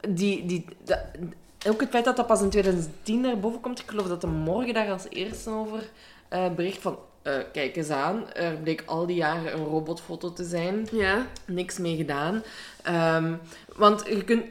die, 0.09 0.45
die, 0.45 0.65
dat- 0.83 1.03
ook 1.67 1.79
het 1.81 1.89
feit 1.89 2.05
dat 2.05 2.15
dat 2.15 2.27
pas 2.27 2.41
in 2.41 2.49
2010 2.49 3.21
naar 3.21 3.39
boven 3.39 3.61
komt, 3.61 3.79
ik 3.79 3.89
geloof 3.89 4.07
dat 4.07 4.21
de 4.21 4.27
morgen 4.27 4.73
daar 4.73 4.91
als 4.91 5.05
eerste 5.09 5.49
over 5.49 5.89
eh, 6.29 6.53
bericht 6.55 6.81
van, 6.81 6.97
eh, 7.21 7.33
kijk 7.53 7.75
eens 7.75 7.89
aan, 7.89 8.33
er 8.33 8.57
bleek 8.57 8.83
al 8.85 9.05
die 9.05 9.15
jaren 9.15 9.53
een 9.53 9.65
robotfoto 9.65 10.33
te 10.33 10.43
zijn 10.43 10.87
Ja. 10.91 11.27
niks 11.45 11.77
mee 11.77 11.95
gedaan. 11.95 12.43
Ehm, 12.83 13.33
want 13.75 14.03
je 14.07 14.23
kunt... 14.23 14.45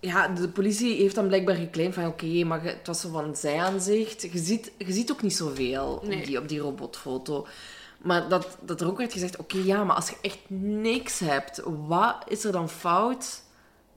Ja, 0.00 0.28
de 0.28 0.48
politie 0.48 0.96
heeft 1.02 1.14
dan 1.14 1.26
blijkbaar 1.26 1.54
geclaimd 1.54 1.94
van... 1.94 2.06
Oké, 2.06 2.44
maar 2.44 2.62
het 2.64 2.86
was 2.86 3.00
zo 3.00 3.10
van 3.10 3.36
zijaanzicht. 3.36 4.22
Je 4.22 4.38
ziet, 4.38 4.72
je 4.78 4.92
ziet 4.92 5.12
ook 5.12 5.22
niet 5.22 5.36
zoveel 5.36 6.02
Nee. 6.04 6.18
op, 6.18 6.24
die, 6.24 6.38
op 6.38 6.48
die 6.48 6.58
robotfoto. 6.60 7.46
Maar 7.98 8.28
dat, 8.28 8.56
dat 8.60 8.80
er 8.80 8.86
ook 8.86 8.98
werd 8.98 9.12
gezegd... 9.12 9.36
Oké, 9.36 9.58
ja, 9.64 9.84
maar 9.84 9.96
als 9.96 10.08
je 10.08 10.16
echt 10.22 10.38
niks 10.58 11.18
hebt... 11.18 11.62
Wat 11.86 12.16
is 12.28 12.44
er 12.44 12.52
dan 12.52 12.68
fout 12.68 13.42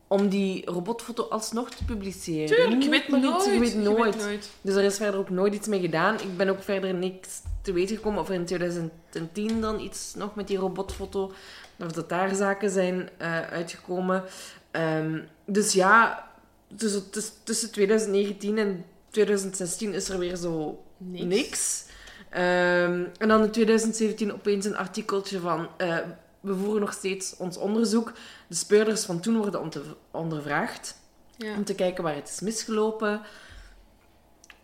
om 0.07 0.29
die 0.29 0.65
robotfoto 0.71 1.23
alsnog 1.23 1.69
te 1.69 1.85
publiceren? 1.85 2.45
Tuurlijk, 2.47 2.69
je 2.69 2.75
Niet 2.77 2.89
weet 2.89 3.01
iets, 3.07 3.09
nooit. 3.17 3.43
Je 3.53 3.59
weet 3.59 3.75
nooit. 3.75 4.49
Dus 4.61 4.75
er 4.75 4.83
is 4.83 4.97
verder 4.97 5.19
ook 5.19 5.29
nooit 5.29 5.53
iets 5.53 5.67
mee 5.67 5.79
gedaan. 5.81 6.15
Ik 6.15 6.37
ben 6.37 6.49
ook 6.49 6.63
verder 6.63 6.93
niks 6.93 7.29
te 7.61 7.73
weten 7.73 7.95
gekomen 7.95 8.19
of 8.21 8.27
er 8.29 8.33
in 8.35 8.45
2010 8.45 9.61
dan 9.61 9.79
iets 9.79 10.13
nog 10.15 10.35
met 10.35 10.47
die 10.47 10.57
robotfoto, 10.57 11.31
of 11.79 11.91
dat 11.91 12.09
daar 12.09 12.35
zaken 12.35 12.69
zijn 12.69 13.09
eh, 13.17 13.41
uitgekomen. 13.41 14.23
Ehm, 14.71 15.19
dus 15.45 15.73
ja, 15.73 16.27
tussen, 16.75 17.09
tussen- 17.09 17.33
tussen 17.43 17.71
2019 17.71 18.57
en 18.57 18.85
2016 19.09 19.93
is 19.93 20.09
er 20.09 20.19
weer 20.19 20.35
zo 20.35 20.83
Niks. 20.97 21.23
niks. 21.25 21.85
Ehm, 22.29 23.03
en 23.17 23.27
dan 23.27 23.43
in 23.43 23.51
2017 23.51 24.33
opeens 24.33 24.65
een 24.65 24.77
artikeltje 24.77 25.39
van... 25.39 25.67
eh, 25.77 25.97
we 26.39 26.55
voeren 26.55 26.81
nog 26.81 26.93
steeds 26.93 27.35
ons 27.37 27.57
onderzoek. 27.57 28.13
De 28.47 28.55
speurders 28.55 29.05
van 29.05 29.19
toen 29.19 29.37
worden 29.37 29.61
onder- 29.61 29.95
ondervraagd 30.11 30.95
Ja. 31.37 31.55
om 31.55 31.63
te 31.63 31.75
kijken 31.75 32.03
waar 32.03 32.15
het 32.15 32.29
is 32.29 32.39
misgelopen. 32.39 33.21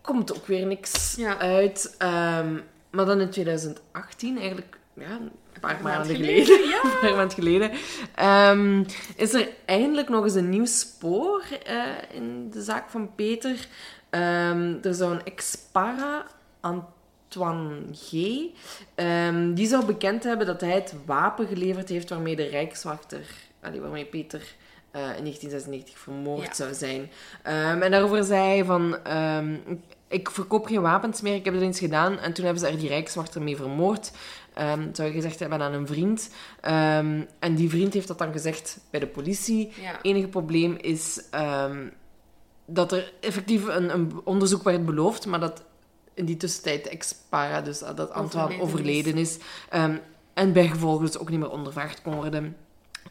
Komt 0.01 0.35
ook 0.35 0.45
weer 0.47 0.65
niks 0.65 1.15
Ja. 1.17 1.37
uit. 1.37 1.95
Ehm, 1.97 2.53
maar 2.89 3.05
dan 3.05 3.19
in 3.21 3.29
2018, 3.29 4.37
eigenlijk 4.37 4.77
ja, 4.93 5.09
een 5.11 5.31
paar 5.61 5.79
maanden 5.81 6.15
geleden, 6.15 6.45
geleden, 6.45 6.69
ja. 6.69 6.81
een 6.93 6.99
paar 7.01 7.15
maanden 7.15 7.35
geleden, 7.37 7.71
ehm, 8.15 8.83
is 9.15 9.33
er 9.33 9.49
eindelijk 9.65 10.09
nog 10.09 10.23
eens 10.23 10.33
een 10.35 10.49
nieuw 10.49 10.65
spoor 10.65 11.43
eh, 11.65 11.83
in 12.11 12.49
de 12.51 12.61
zaak 12.61 12.89
van 12.89 13.15
Peter. 13.15 13.67
Ehm, 14.09 14.75
er 14.81 14.93
zou 14.93 15.13
een 15.13 15.23
ex-para, 15.23 16.25
Antoine 16.59 17.75
G., 17.93 18.11
die 19.55 19.67
zou 19.67 19.85
bekend 19.85 20.23
hebben 20.23 20.45
dat 20.47 20.61
hij 20.61 20.71
het 20.73 20.93
wapen 21.05 21.47
geleverd 21.47 21.89
heeft 21.89 22.09
waarmee 22.09 22.35
de 22.35 22.43
Rijkswachter, 22.47 23.25
allee, 23.61 23.81
waarmee 23.81 24.05
Peter 24.05 24.39
eh, 24.91 25.01
in 25.01 25.23
1996 25.23 25.97
vermoord 25.99 26.45
Ja. 26.45 26.53
zou 26.53 26.73
zijn. 26.73 27.09
Ehm, 27.43 27.81
en 27.81 27.91
daarover 27.91 28.23
zei 28.23 28.47
hij 28.47 28.65
van... 28.65 29.03
ehm, 29.03 29.55
ik 30.07 30.29
verkoop 30.29 30.65
geen 30.65 30.81
wapens 30.81 31.21
meer, 31.21 31.35
ik 31.35 31.45
heb 31.45 31.53
dat 31.53 31.63
eens 31.63 31.79
gedaan. 31.79 32.19
En 32.19 32.33
toen 32.33 32.45
hebben 32.45 32.63
ze 32.63 32.69
er 32.69 32.77
die 32.79 32.87
rijkswachter 32.87 33.41
mee 33.41 33.55
vermoord. 33.55 34.11
Ehm 34.53 34.93
zou 34.93 35.07
je 35.07 35.13
gezegd 35.13 35.39
hebben 35.39 35.61
aan 35.61 35.73
een 35.73 35.87
vriend. 35.87 36.29
En 37.39 37.55
die 37.55 37.69
vriend 37.69 37.93
heeft 37.93 38.07
dat 38.07 38.17
dan 38.17 38.31
gezegd 38.31 38.79
bij 38.89 38.99
de 38.99 39.07
politie. 39.07 39.71
Ja. 39.81 40.01
enige 40.01 40.27
probleem 40.27 40.77
is 40.81 41.21
dat 42.65 42.91
er 42.91 43.13
effectief 43.19 43.67
een, 43.67 43.93
een 43.93 44.11
onderzoek 44.23 44.63
werd 44.63 44.85
beloofd, 44.85 45.25
maar 45.25 45.39
dat 45.39 45.63
in 46.13 46.25
die 46.25 46.37
tussentijd 46.37 46.83
de 46.83 46.89
ex-para, 46.89 47.61
dus 47.61 47.79
dat 47.79 48.11
Antoine 48.11 48.61
Overleden 48.61 48.61
overleden 48.61 49.17
is. 49.17 49.37
Ehm, 49.69 49.95
en 50.33 50.53
bijgevolg 50.53 51.01
dus 51.01 51.17
ook 51.17 51.29
niet 51.29 51.39
meer 51.39 51.49
ondervraagd 51.51 52.01
kon 52.01 52.15
worden. 52.15 52.55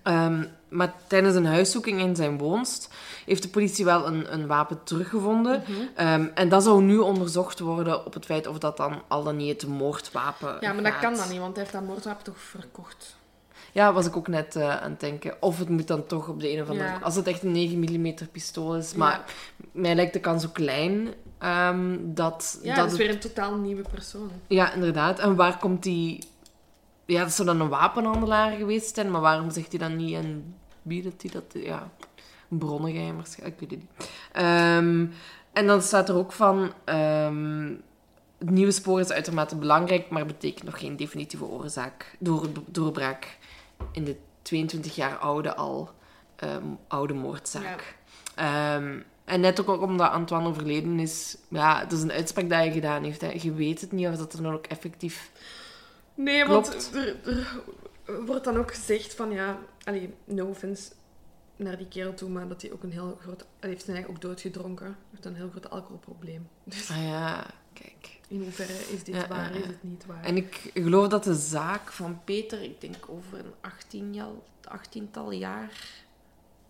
Ehm, 0.02 0.44
maar 0.68 0.94
tijdens 1.06 1.34
een 1.34 1.46
huiszoeking 1.46 2.00
in 2.00 2.16
zijn 2.16 2.38
woonst 2.38 2.90
heeft 3.26 3.42
de 3.42 3.48
politie 3.48 3.84
wel 3.84 4.06
een, 4.06 4.32
een 4.32 4.46
wapen 4.46 4.80
teruggevonden. 4.84 5.62
Mhm. 5.66 5.80
Ehm, 5.94 6.26
en 6.34 6.48
dat 6.48 6.62
zou 6.62 6.82
nu 6.82 6.98
onderzocht 6.98 7.60
worden 7.60 8.06
op 8.06 8.14
het 8.14 8.24
feit 8.24 8.46
of 8.46 8.58
dat 8.58 8.76
dan 8.76 9.02
al 9.08 9.22
dan 9.22 9.36
niet 9.36 9.62
het 9.62 9.70
moordwapen 9.70 10.56
Ja, 10.60 10.72
maar 10.72 10.82
dat 10.82 10.98
kan 10.98 11.14
dan 11.14 11.28
niet, 11.28 11.38
want 11.38 11.54
hij 11.54 11.62
heeft 11.62 11.72
dat 11.76 11.86
moordwapen 11.86 12.24
toch 12.24 12.38
verkocht. 12.38 13.18
Ja, 13.72 13.92
was 13.92 14.06
ik 14.06 14.16
ook 14.16 14.28
net 14.28 14.56
eh, 14.56 14.80
aan 14.82 14.90
het 14.90 15.00
denken. 15.00 15.34
Of 15.40 15.58
het 15.58 15.68
moet 15.68 15.86
dan 15.86 16.06
toch 16.06 16.28
op 16.28 16.40
de 16.40 16.52
een 16.52 16.62
of 16.62 16.68
andere... 16.68 16.88
Ja. 16.88 16.98
Als 17.02 17.14
het 17.16 17.26
echt 17.26 17.42
een 17.42 17.52
9 17.52 17.78
mm 17.78 18.14
pistool 18.32 18.76
is. 18.76 18.94
Maar 18.94 19.24
mij 19.72 19.94
lijkt 19.94 20.12
de 20.12 20.20
kans 20.20 20.42
zo 20.42 20.48
klein 20.52 21.08
ehm, 21.38 21.96
dat... 22.00 22.58
Ja, 22.62 22.66
dat 22.68 22.76
dat 22.76 22.84
is 22.84 22.90
het- 22.92 23.00
weer 23.00 23.10
een 23.10 23.18
totaal 23.20 23.54
nieuwe 23.54 23.82
persoon. 23.90 24.30
Ja, 24.46 24.72
inderdaad. 24.72 25.18
En 25.18 25.34
waar 25.36 25.58
komt 25.58 25.82
die... 25.82 26.18
Ja, 27.10 27.22
dat 27.22 27.32
zou 27.32 27.48
dan 27.48 27.60
een 27.60 27.68
wapenhandelaar 27.68 28.56
geweest 28.56 28.94
zijn, 28.94 29.10
maar 29.10 29.20
waarom 29.20 29.50
zegt 29.50 29.70
hij 29.70 29.78
dan 29.78 29.96
niet 29.96 30.14
en 30.14 30.54
biedt 30.82 31.22
hij 31.22 31.30
dat... 31.30 31.62
Ja, 31.64 31.90
een 32.50 32.58
bronnengeheim 32.58 33.16
waarschijnlijk, 33.16 33.60
ik 33.60 33.68
weet 33.68 33.80
het 33.80 33.88
niet. 33.98 34.10
Ehm, 34.32 35.06
en 35.52 35.66
dan 35.66 35.82
staat 35.82 36.08
er 36.08 36.14
ook 36.14 36.32
van... 36.32 36.72
ehm, 36.84 37.74
het 38.38 38.50
nieuwe 38.50 38.72
spoor 38.72 39.00
is 39.00 39.10
uitermate 39.10 39.56
belangrijk, 39.56 40.10
maar 40.10 40.26
betekent 40.26 40.64
nog 40.64 40.78
geen 40.78 40.96
definitieve 40.96 41.44
oorzaak, 41.44 42.16
door, 42.18 42.48
doorbraak 42.66 43.38
in 43.92 44.04
de 44.04 44.16
22 44.42 44.94
jaar 44.94 45.16
oude 45.16 45.54
al 45.54 45.90
ehm, 46.36 46.64
oude 46.88 47.14
moordzaak. 47.14 47.96
En 49.24 49.40
net 49.40 49.60
ook 49.68 49.82
omdat 49.82 50.10
Antoine 50.10 50.48
overleden 50.48 50.98
is, 50.98 51.36
ja, 51.48 51.80
het 51.80 51.92
is 51.92 52.02
een 52.02 52.12
uitspraak 52.12 52.48
dat 52.48 52.58
hij 52.58 52.72
gedaan 52.72 53.04
heeft. 53.04 53.20
Hè. 53.20 53.30
Je 53.40 53.52
weet 53.52 53.80
het 53.80 53.92
niet 53.92 54.06
of 54.06 54.16
dat 54.16 54.32
er 54.32 54.52
ook 54.52 54.66
effectief... 54.66 55.30
Nee, 56.22 56.44
Klopt. 56.44 56.68
want 56.68 56.94
er, 56.94 57.16
er 58.04 58.24
wordt 58.26 58.44
dan 58.44 58.56
ook 58.56 58.74
gezegd 58.74 59.14
van 59.14 59.30
ja, 59.30 59.58
allee, 59.84 60.14
no 60.24 60.46
offense 60.46 60.92
naar 61.56 61.76
die 61.76 61.88
kerel 61.88 62.14
toe, 62.14 62.28
maar 62.28 62.48
dat 62.48 62.62
hij 62.62 62.72
ook 62.72 62.82
een 62.82 62.92
heel 62.92 63.18
groot, 63.20 63.44
hij 63.60 63.68
heeft 63.70 63.84
zijn 63.84 63.96
eigen 63.96 64.14
ook 64.14 64.20
doodgedronken, 64.20 64.86
Hij 64.86 64.94
heeft 65.10 65.24
een 65.24 65.34
heel 65.34 65.50
groot 65.50 65.70
alcoholprobleem. 65.70 66.48
Dus 66.64 66.90
Ah 66.90 67.02
ja, 67.02 67.46
kijk. 67.72 68.20
in 68.28 68.40
hoeverre 68.42 68.72
is 68.72 69.04
dit 69.04 69.14
Ja, 69.14 69.26
waar, 69.28 69.52
ja, 69.54 69.60
is 69.60 69.66
het 69.66 69.82
niet 69.82 70.06
waar? 70.06 70.24
En 70.24 70.36
ik 70.36 70.70
geloof 70.74 71.08
dat 71.08 71.24
de 71.24 71.34
zaak 71.34 71.92
van 71.92 72.20
Peter, 72.24 72.62
ik 72.62 72.80
denk 72.80 73.08
over 73.08 73.38
een 73.38 73.52
18 73.60 74.14
jaar, 74.14 74.30
18-tal 74.68 75.30
jaar, 75.32 75.72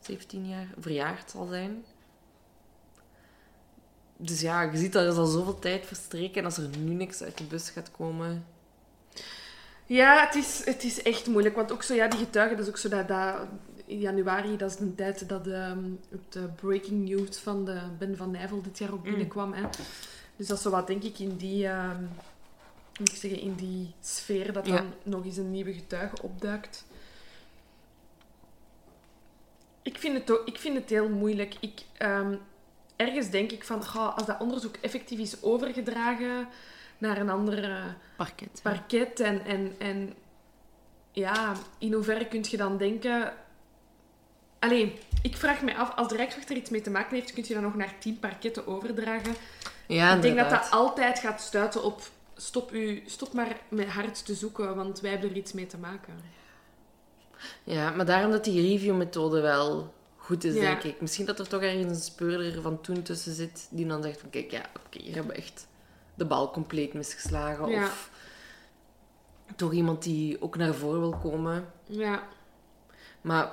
17 0.00 0.48
jaar, 0.48 0.66
verjaard 0.78 1.30
zal 1.30 1.46
zijn. 1.46 1.84
Dus 4.16 4.40
ja, 4.40 4.62
je 4.62 4.76
ziet 4.78 4.92
dat 4.92 5.02
er 5.02 5.10
is 5.10 5.16
al 5.16 5.26
zoveel 5.26 5.58
tijd 5.58 5.86
verstreken 5.86 6.38
en 6.38 6.44
als 6.44 6.56
er 6.56 6.68
nu 6.78 6.94
niks 6.94 7.22
uit 7.22 7.38
de 7.38 7.44
bus 7.44 7.70
gaat 7.70 7.90
komen... 7.90 8.44
Ja, 9.90 10.26
het 10.26 10.34
is, 10.34 10.64
het 10.64 10.84
is 10.84 11.02
echt 11.02 11.26
moeilijk. 11.26 11.54
Want 11.56 11.72
ook 11.72 11.82
zo, 11.82 11.94
ja, 11.94 12.08
die 12.08 12.18
getuigen, 12.18 12.56
dat 12.56 12.66
is 12.66 12.72
ook 12.72 12.78
zo 12.78 12.88
dat, 12.88 13.08
dat 13.08 13.46
in 13.86 13.98
januari, 13.98 14.56
dat 14.56 14.70
is 14.70 14.76
de 14.76 14.94
tijd 14.94 15.28
dat 15.28 15.46
ehm, 15.46 15.84
het 16.08 16.36
eh, 16.36 16.42
breaking 16.54 17.08
news 17.08 17.38
van 17.38 17.64
de 17.64 17.80
Ben 17.98 18.16
van 18.16 18.30
Nijvel 18.30 18.62
dit 18.62 18.78
jaar 18.78 18.92
ook 18.92 19.02
binnenkwam. 19.02 19.52
Hè. 19.52 19.62
Dus 20.36 20.46
dat 20.46 20.56
is 20.56 20.62
zo 20.62 20.70
wat, 20.70 20.86
denk 20.86 21.02
ik, 21.02 21.18
in 21.18 21.36
die, 21.36 21.66
ehm, 21.66 22.02
moet 22.98 23.08
ik 23.08 23.16
zeggen, 23.16 23.40
in 23.40 23.54
die 23.54 23.94
sfeer 24.00 24.52
dat 24.52 24.64
dan 24.64 24.74
Ja. 24.74 24.84
nog 25.02 25.24
eens 25.24 25.36
een 25.36 25.50
nieuwe 25.50 25.72
getuige 25.72 26.22
opduikt. 26.22 26.84
Ik 29.82 29.98
vind 29.98 30.18
het, 30.18 30.30
ook, 30.30 30.46
ik 30.46 30.58
vind 30.58 30.76
het 30.76 30.90
heel 30.90 31.08
moeilijk. 31.08 31.56
Ik, 31.60 31.80
ehm, 31.96 32.34
ergens 32.96 33.30
denk 33.30 33.52
ik 33.52 33.64
van, 33.64 33.84
goh, 33.86 34.16
als 34.16 34.26
dat 34.26 34.40
onderzoek 34.40 34.76
effectief 34.76 35.18
is 35.18 35.42
overgedragen 35.42 36.48
naar 37.00 37.18
een 37.18 37.30
andere 37.30 37.94
Parket. 38.16 38.60
parket 38.62 39.20
en, 39.20 39.44
en, 39.44 39.74
en 39.78 40.14
ja, 41.12 41.52
in 41.78 41.92
hoeverre 41.92 42.26
kun 42.28 42.44
je 42.48 42.56
dan 42.56 42.76
denken... 42.76 43.32
Allee, 44.58 44.98
ik 45.22 45.36
vraag 45.36 45.62
me 45.62 45.76
af, 45.76 45.94
als 45.94 46.08
de 46.08 46.16
Rijkswachter 46.16 46.56
iets 46.56 46.70
mee 46.70 46.80
te 46.80 46.90
maken 46.90 47.14
heeft, 47.14 47.32
kun 47.32 47.44
je 47.46 47.54
dat 47.54 47.62
nog 47.62 47.74
naar 47.74 47.94
tien 47.98 48.18
parketten 48.18 48.66
overdragen. 48.66 49.34
Ja, 49.86 50.14
ik 50.14 50.22
denk 50.22 50.36
dat 50.36 50.50
dat 50.50 50.70
altijd 50.70 51.18
gaat 51.18 51.40
stuiten 51.40 51.82
op 51.82 52.00
stop, 52.36 52.72
u, 52.72 53.02
stop 53.06 53.32
maar 53.32 53.60
met 53.68 53.88
hard 53.88 54.24
te 54.26 54.34
zoeken, 54.34 54.76
want 54.76 55.00
wij 55.00 55.10
hebben 55.10 55.30
er 55.30 55.36
iets 55.36 55.52
mee 55.52 55.66
te 55.66 55.78
maken. 55.78 56.14
Ja, 57.64 57.90
maar 57.90 58.06
daarom 58.06 58.30
dat 58.30 58.44
die 58.44 58.70
reviewmethode 58.70 59.40
wel 59.40 59.94
goed 60.16 60.44
is, 60.44 60.54
Ja. 60.54 60.60
denk 60.60 60.82
ik. 60.82 61.00
Misschien 61.00 61.26
dat 61.26 61.38
er 61.38 61.48
toch 61.48 61.62
ergens 61.62 61.86
een 61.86 62.02
speurder 62.02 62.62
van 62.62 62.80
toen 62.80 63.02
tussen 63.02 63.34
zit, 63.34 63.68
die 63.70 63.86
dan 63.86 64.02
zegt 64.02 64.20
van, 64.20 64.30
kijk, 64.30 64.50
ja, 64.50 64.64
oké, 64.86 65.02
hier 65.02 65.14
hebben 65.14 65.32
we 65.32 65.38
echt 65.38 65.66
de 66.20 66.26
bal 66.26 66.50
compleet 66.50 66.92
misgeslagen. 66.94 67.68
Ja. 67.68 67.84
Of 67.84 68.10
toch 69.56 69.72
iemand 69.72 70.02
die 70.02 70.42
ook 70.42 70.56
naar 70.56 70.74
voren 70.74 71.00
wil 71.00 71.18
komen. 71.22 71.72
Ja, 71.86 72.28
Maar 73.20 73.52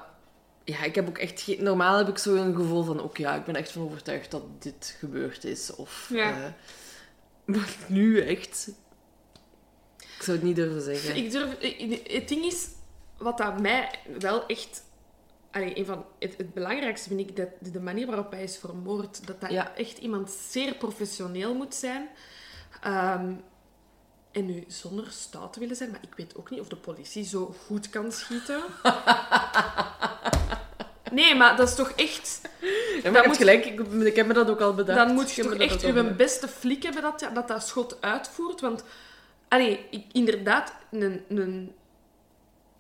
ja, 0.63 0.83
ik 0.83 0.95
heb 0.95 1.07
ook 1.07 1.17
echt. 1.17 1.59
Normaal 1.59 1.97
heb 1.97 2.07
ik 2.07 2.17
zo 2.17 2.35
een 2.35 2.55
gevoel 2.55 2.83
van, 2.83 3.01
oké, 3.01 3.21
ja, 3.21 3.35
ik 3.35 3.43
ben 3.45 3.55
echt 3.55 3.71
van 3.71 3.81
overtuigd 3.83 4.31
dat 4.31 4.43
dit 4.61 4.95
gebeurd 4.99 5.43
is. 5.43 5.75
Of... 5.75 6.09
Ja. 6.13 6.31
eh, 6.31 6.51
maar 7.45 7.75
nu 7.87 8.21
echt... 8.21 8.69
Ik 10.17 10.23
zou 10.23 10.37
het 10.37 10.45
niet 10.45 10.55
durven 10.55 10.81
zeggen. 10.81 11.15
ik 11.15 11.31
durf... 11.31 11.49
Het 12.13 12.27
ding 12.27 12.45
is, 12.45 12.67
wat 13.17 13.37
dat 13.37 13.59
mij 13.61 13.99
wel 14.19 14.45
echt... 14.45 14.83
Allee, 15.51 15.77
een 15.77 15.85
van 15.85 16.05
het, 16.19 16.37
het 16.37 16.53
belangrijkste 16.53 17.07
vind 17.09 17.19
ik 17.19 17.35
dat 17.35 17.47
de- 17.59 17.71
de 17.71 17.79
manier 17.79 18.05
waarop 18.07 18.31
hij 18.31 18.43
is 18.43 18.57
vermoord, 18.57 19.27
dat 19.27 19.41
dat 19.41 19.51
Ja. 19.51 19.75
echt 19.75 19.97
iemand 19.97 20.29
zeer 20.29 20.75
professioneel 20.75 21.53
moet 21.55 21.75
zijn. 21.75 22.09
Ehm, 22.81 23.31
en 24.31 24.45
nu, 24.45 24.63
zonder 24.67 25.07
stout 25.11 25.53
te 25.53 25.59
willen 25.59 25.75
zijn, 25.75 25.91
maar 25.91 25.99
ik 26.09 26.15
weet 26.15 26.35
ook 26.35 26.49
niet 26.49 26.59
of 26.59 26.67
de 26.67 26.75
politie 26.75 27.23
zo 27.25 27.55
goed 27.65 27.89
kan 27.89 28.11
schieten. 28.11 28.61
Nee, 31.11 31.35
maar 31.35 31.55
dat 31.55 31.67
is 31.67 31.75
toch 31.75 31.89
echt... 31.91 32.41
Ja, 33.03 33.11
maar 33.11 33.21
je 33.21 33.27
moet- 33.27 33.37
gelijk, 33.37 33.65
ik, 33.65 33.79
ik 33.79 34.15
heb 34.15 34.27
me 34.27 34.33
dat 34.33 34.49
ook 34.49 34.61
al 34.61 34.73
bedacht. 34.73 34.97
Dan 34.97 35.13
moet 35.13 35.31
je 35.31 35.41
toch 35.43 35.53
echt 35.53 35.81
bedacht. 35.81 36.17
beste 36.17 36.47
flik 36.47 36.83
hebben 36.83 37.01
dat 37.01 37.29
dat, 37.33 37.47
dat 37.47 37.67
schot 37.67 38.01
uitvoert. 38.01 38.61
Want, 38.61 38.83
allee, 39.47 39.85
ik, 39.89 40.05
inderdaad, 40.11 40.73
een, 40.91 41.23
een, 41.29 41.75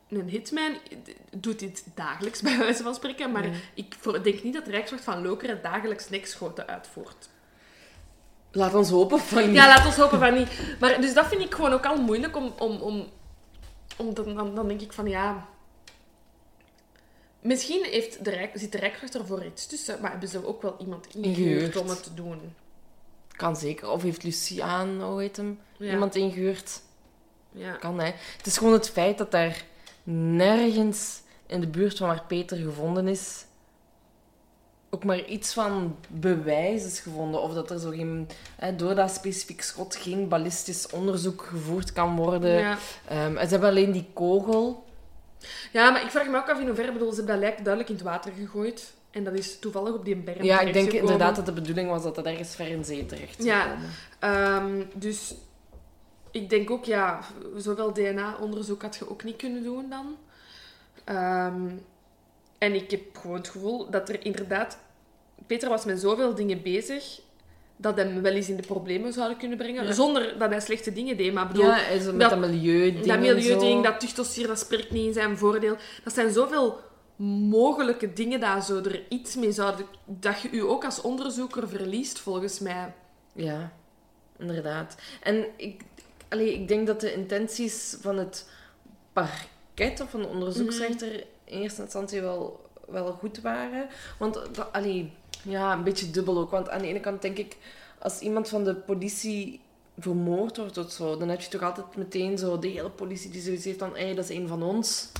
een 0.09 0.29
hitman 0.29 0.77
doet 1.37 1.59
dit 1.59 1.85
dagelijks, 1.95 2.41
bij 2.41 2.57
wijze 2.57 2.83
van 2.83 2.95
spreken. 2.95 3.31
Maar 3.31 3.45
ik 3.73 3.95
denk 4.23 4.43
niet 4.43 4.53
dat 4.53 4.65
de 4.65 4.71
Rijkswacht 4.71 5.03
van 5.03 5.21
Lokeren 5.21 5.61
dagelijks 5.61 6.09
nekskoten 6.09 6.67
uitvoert. 6.67 7.29
Laat 8.51 8.73
ons 8.73 8.89
hopen 8.89 9.19
van 9.19 9.45
niet. 9.45 9.55
Ja, 9.55 9.67
laat 9.67 9.85
ons 9.85 9.95
hopen 9.95 10.19
van 10.19 10.33
niet. 10.33 10.49
Maar, 10.79 11.01
dus 11.01 11.13
dat 11.13 11.27
vind 11.27 11.41
ik 11.41 11.53
gewoon 11.55 11.73
ook 11.73 11.85
al 11.85 12.01
moeilijk 12.01 12.35
om... 12.35 12.53
om, 12.59 12.77
om, 12.81 13.07
om 13.97 14.13
dan, 14.13 14.35
dan, 14.35 14.55
dan 14.55 14.67
denk 14.67 14.81
ik 14.81 14.93
van, 14.93 15.07
ja... 15.09 15.45
Misschien 17.41 17.83
heeft 17.83 18.23
de 18.25 18.29
Rijk, 18.29 18.51
zit 18.53 18.71
de 18.71 18.77
Rijkswacht 18.77 19.15
er 19.15 19.25
voor 19.25 19.45
iets 19.45 19.65
tussen, 19.67 20.01
maar 20.01 20.11
hebben 20.11 20.29
ze 20.29 20.47
ook 20.47 20.61
wel 20.61 20.75
iemand 20.79 21.05
ingehuurd 21.15 21.37
Ingehuurd. 21.37 21.75
om 21.77 21.87
het 21.89 22.03
te 22.03 22.13
doen. 22.13 22.39
Kan 23.31 23.55
zeker. 23.55 23.89
Of 23.89 24.01
heeft 24.03 24.23
Luciaan, 24.23 25.01
hoe 25.01 25.21
heet 25.21 25.37
hem, 25.37 25.59
Ja. 25.77 25.91
iemand 25.91 26.15
ingehuurd? 26.15 26.81
Ja. 27.51 27.71
Kan, 27.71 27.99
hè. 27.99 28.11
Het 28.37 28.45
is 28.45 28.57
gewoon 28.57 28.73
het 28.73 28.89
feit 28.89 29.17
dat 29.17 29.31
daar 29.31 29.63
nergens 30.03 31.21
in 31.45 31.61
de 31.61 31.67
buurt 31.67 31.97
van 31.97 32.07
waar 32.07 32.23
Peter 32.27 32.57
gevonden 32.57 33.07
is, 33.07 33.45
ook 34.89 35.03
maar 35.03 35.25
iets 35.25 35.53
van 35.53 35.95
bewijs 36.07 36.85
is 36.85 36.99
gevonden. 36.99 37.41
Of 37.41 37.53
dat 37.53 37.71
er 37.71 37.79
zo 37.79 37.89
geen, 37.89 38.27
hè, 38.55 38.75
door 38.75 38.95
dat 38.95 39.11
specifiek 39.11 39.61
schot 39.61 39.95
geen 39.95 40.27
ballistisch 40.27 40.89
onderzoek 40.89 41.41
gevoerd 41.41 41.93
kan 41.93 42.15
worden. 42.15 42.59
Ja. 42.59 42.77
Ehm, 43.07 43.33
ze 43.33 43.47
hebben 43.47 43.69
alleen 43.69 43.91
die 43.91 44.09
kogel. 44.13 44.85
ja, 45.73 45.89
maar 45.89 46.03
ik 46.03 46.09
vraag 46.09 46.27
me 46.27 46.37
ook 46.37 46.49
af 46.49 46.59
in 46.59 46.65
hoeverre 46.65 46.91
bedoel, 46.91 47.09
ze 47.11 47.15
hebben 47.15 47.33
dat 47.35 47.43
lijk 47.43 47.55
duidelijk 47.63 47.89
in 47.89 47.95
het 47.95 48.03
water 48.03 48.31
gegooid. 48.37 48.93
En 49.11 49.23
dat 49.23 49.33
is 49.33 49.59
toevallig 49.59 49.93
op 49.93 50.05
die 50.05 50.15
berm 50.15 50.43
Ja, 50.43 50.59
ik 50.59 50.73
denk 50.73 50.91
inderdaad 50.91 51.35
dat 51.35 51.45
de 51.45 51.51
bedoeling 51.51 51.89
was 51.89 52.03
dat 52.03 52.15
dat 52.15 52.25
ergens 52.25 52.55
ver 52.55 52.67
in 52.67 52.85
zee 52.85 53.05
terecht 53.05 53.35
zou 53.35 53.47
Ja. 53.47 53.67
komen. 53.67 53.89
Ehm, 54.19 54.83
dus 54.93 55.35
ik 56.31 56.49
denk 56.49 56.69
ook, 56.71 56.85
ja, 56.85 57.19
zoveel 57.57 57.93
DNA-onderzoek 57.93 58.81
had 58.81 58.95
je 58.95 59.09
ook 59.09 59.23
niet 59.23 59.35
kunnen 59.35 59.63
doen 59.63 59.89
dan. 59.89 60.15
Ehm, 61.03 61.61
en 62.57 62.73
ik 62.73 62.91
heb 62.91 63.01
gewoon 63.17 63.37
het 63.37 63.49
gevoel 63.49 63.89
dat 63.89 64.09
er 64.09 64.25
inderdaad... 64.25 64.77
Peter 65.47 65.69
was 65.69 65.85
met 65.85 65.99
zoveel 65.99 66.35
dingen 66.35 66.61
bezig 66.61 67.19
dat 67.75 67.97
hem 67.97 68.21
wel 68.21 68.33
eens 68.33 68.49
in 68.49 68.55
de 68.55 68.67
problemen 68.67 69.13
zouden 69.13 69.37
kunnen 69.37 69.57
brengen. 69.57 69.83
Ja. 69.85 69.91
Zonder 69.91 70.37
dat 70.39 70.49
hij 70.49 70.59
slechte 70.59 70.93
dingen 70.93 71.17
deed. 71.17 71.33
Maar 71.33 71.47
bedoel, 71.47 71.65
Ja, 71.65 71.99
zo 71.99 72.11
met 72.11 72.19
dat- 72.19 72.29
dat, 72.29 72.39
milieu 72.49 73.01
dat 73.01 73.19
milieuding, 73.19 73.83
dat 73.83 73.99
tuchtdossier, 73.99 74.47
dat 74.47 74.59
spreekt 74.59 74.91
niet 74.91 75.05
in 75.05 75.13
zijn 75.13 75.37
voordeel. 75.37 75.75
Dat 76.03 76.13
zijn 76.13 76.31
zoveel 76.33 76.79
mogelijke 77.49 78.13
dingen 78.13 78.39
dat 78.39 78.65
zo 78.65 78.77
er 78.77 79.03
iets 79.09 79.35
mee 79.35 79.51
zouden... 79.51 79.85
Dat 80.05 80.41
je 80.41 80.55
je 80.55 80.67
ook 80.67 80.85
als 80.85 81.01
onderzoeker 81.01 81.69
verliest, 81.69 82.19
volgens 82.19 82.59
mij. 82.59 82.93
Ja, 83.33 83.71
inderdaad. 84.39 84.95
En 85.23 85.45
ik, 85.55 85.81
allee, 86.29 86.53
ik 86.53 86.67
denk 86.67 86.87
dat 86.87 87.01
de 87.01 87.13
intenties 87.13 87.97
van 88.01 88.17
het 88.17 88.49
parket 89.13 90.01
of 90.01 90.09
van 90.09 90.21
de 90.21 90.27
onderzoeksrechter 90.27 91.23
in 91.47 91.61
eerste 91.61 91.81
instantie 91.81 92.21
wel, 92.21 92.69
wel 92.87 93.11
goed 93.11 93.41
waren. 93.41 93.87
Want 94.17 94.33
dat, 94.33 94.71
allee, 94.71 95.11
ja, 95.43 95.73
een 95.73 95.83
beetje 95.83 96.09
dubbel 96.09 96.37
ook. 96.37 96.51
Want 96.51 96.69
aan 96.69 96.81
de 96.81 96.87
ene 96.87 96.99
kant 96.99 97.21
denk 97.21 97.37
ik, 97.37 97.57
als 97.99 98.19
iemand 98.19 98.49
van 98.49 98.63
de 98.63 98.75
politie 98.75 99.61
vermoord 99.97 100.57
wordt 100.57 100.77
of 100.77 100.91
zo, 100.91 101.17
dan 101.17 101.29
heb 101.29 101.41
je 101.41 101.49
toch 101.49 101.61
altijd 101.61 101.95
meteen 101.95 102.37
zo 102.37 102.59
de 102.59 102.67
hele 102.67 102.89
politie 102.89 103.31
die 103.31 103.41
zoiets 103.41 103.65
heeft 103.65 103.79
van, 103.79 103.95
hey, 103.95 104.15
dat 104.15 104.29
is 104.29 104.35
een 104.35 104.47
van 104.47 104.63
ons. 104.63 105.11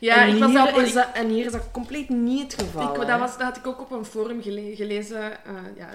Ja, 0.00 0.26
en, 0.26 0.34
ik 0.34 0.40
was 0.40 0.50
hier 0.50 0.60
al... 0.60 0.80
is 0.80 0.92
dat, 0.92 1.08
en 1.14 1.28
hier 1.28 1.46
is 1.46 1.52
dat 1.52 1.70
compleet 1.70 2.08
niet 2.08 2.52
het 2.52 2.62
geval. 2.62 3.00
Ik, 3.00 3.06
dat, 3.06 3.18
was, 3.18 3.30
dat 3.30 3.42
had 3.42 3.56
ik 3.56 3.66
ook 3.66 3.80
op 3.80 3.90
een 3.90 4.04
forum 4.04 4.42
gele- 4.42 4.74
gelezen. 4.76 5.44
Eh, 5.44 5.54
ja, 5.76 5.88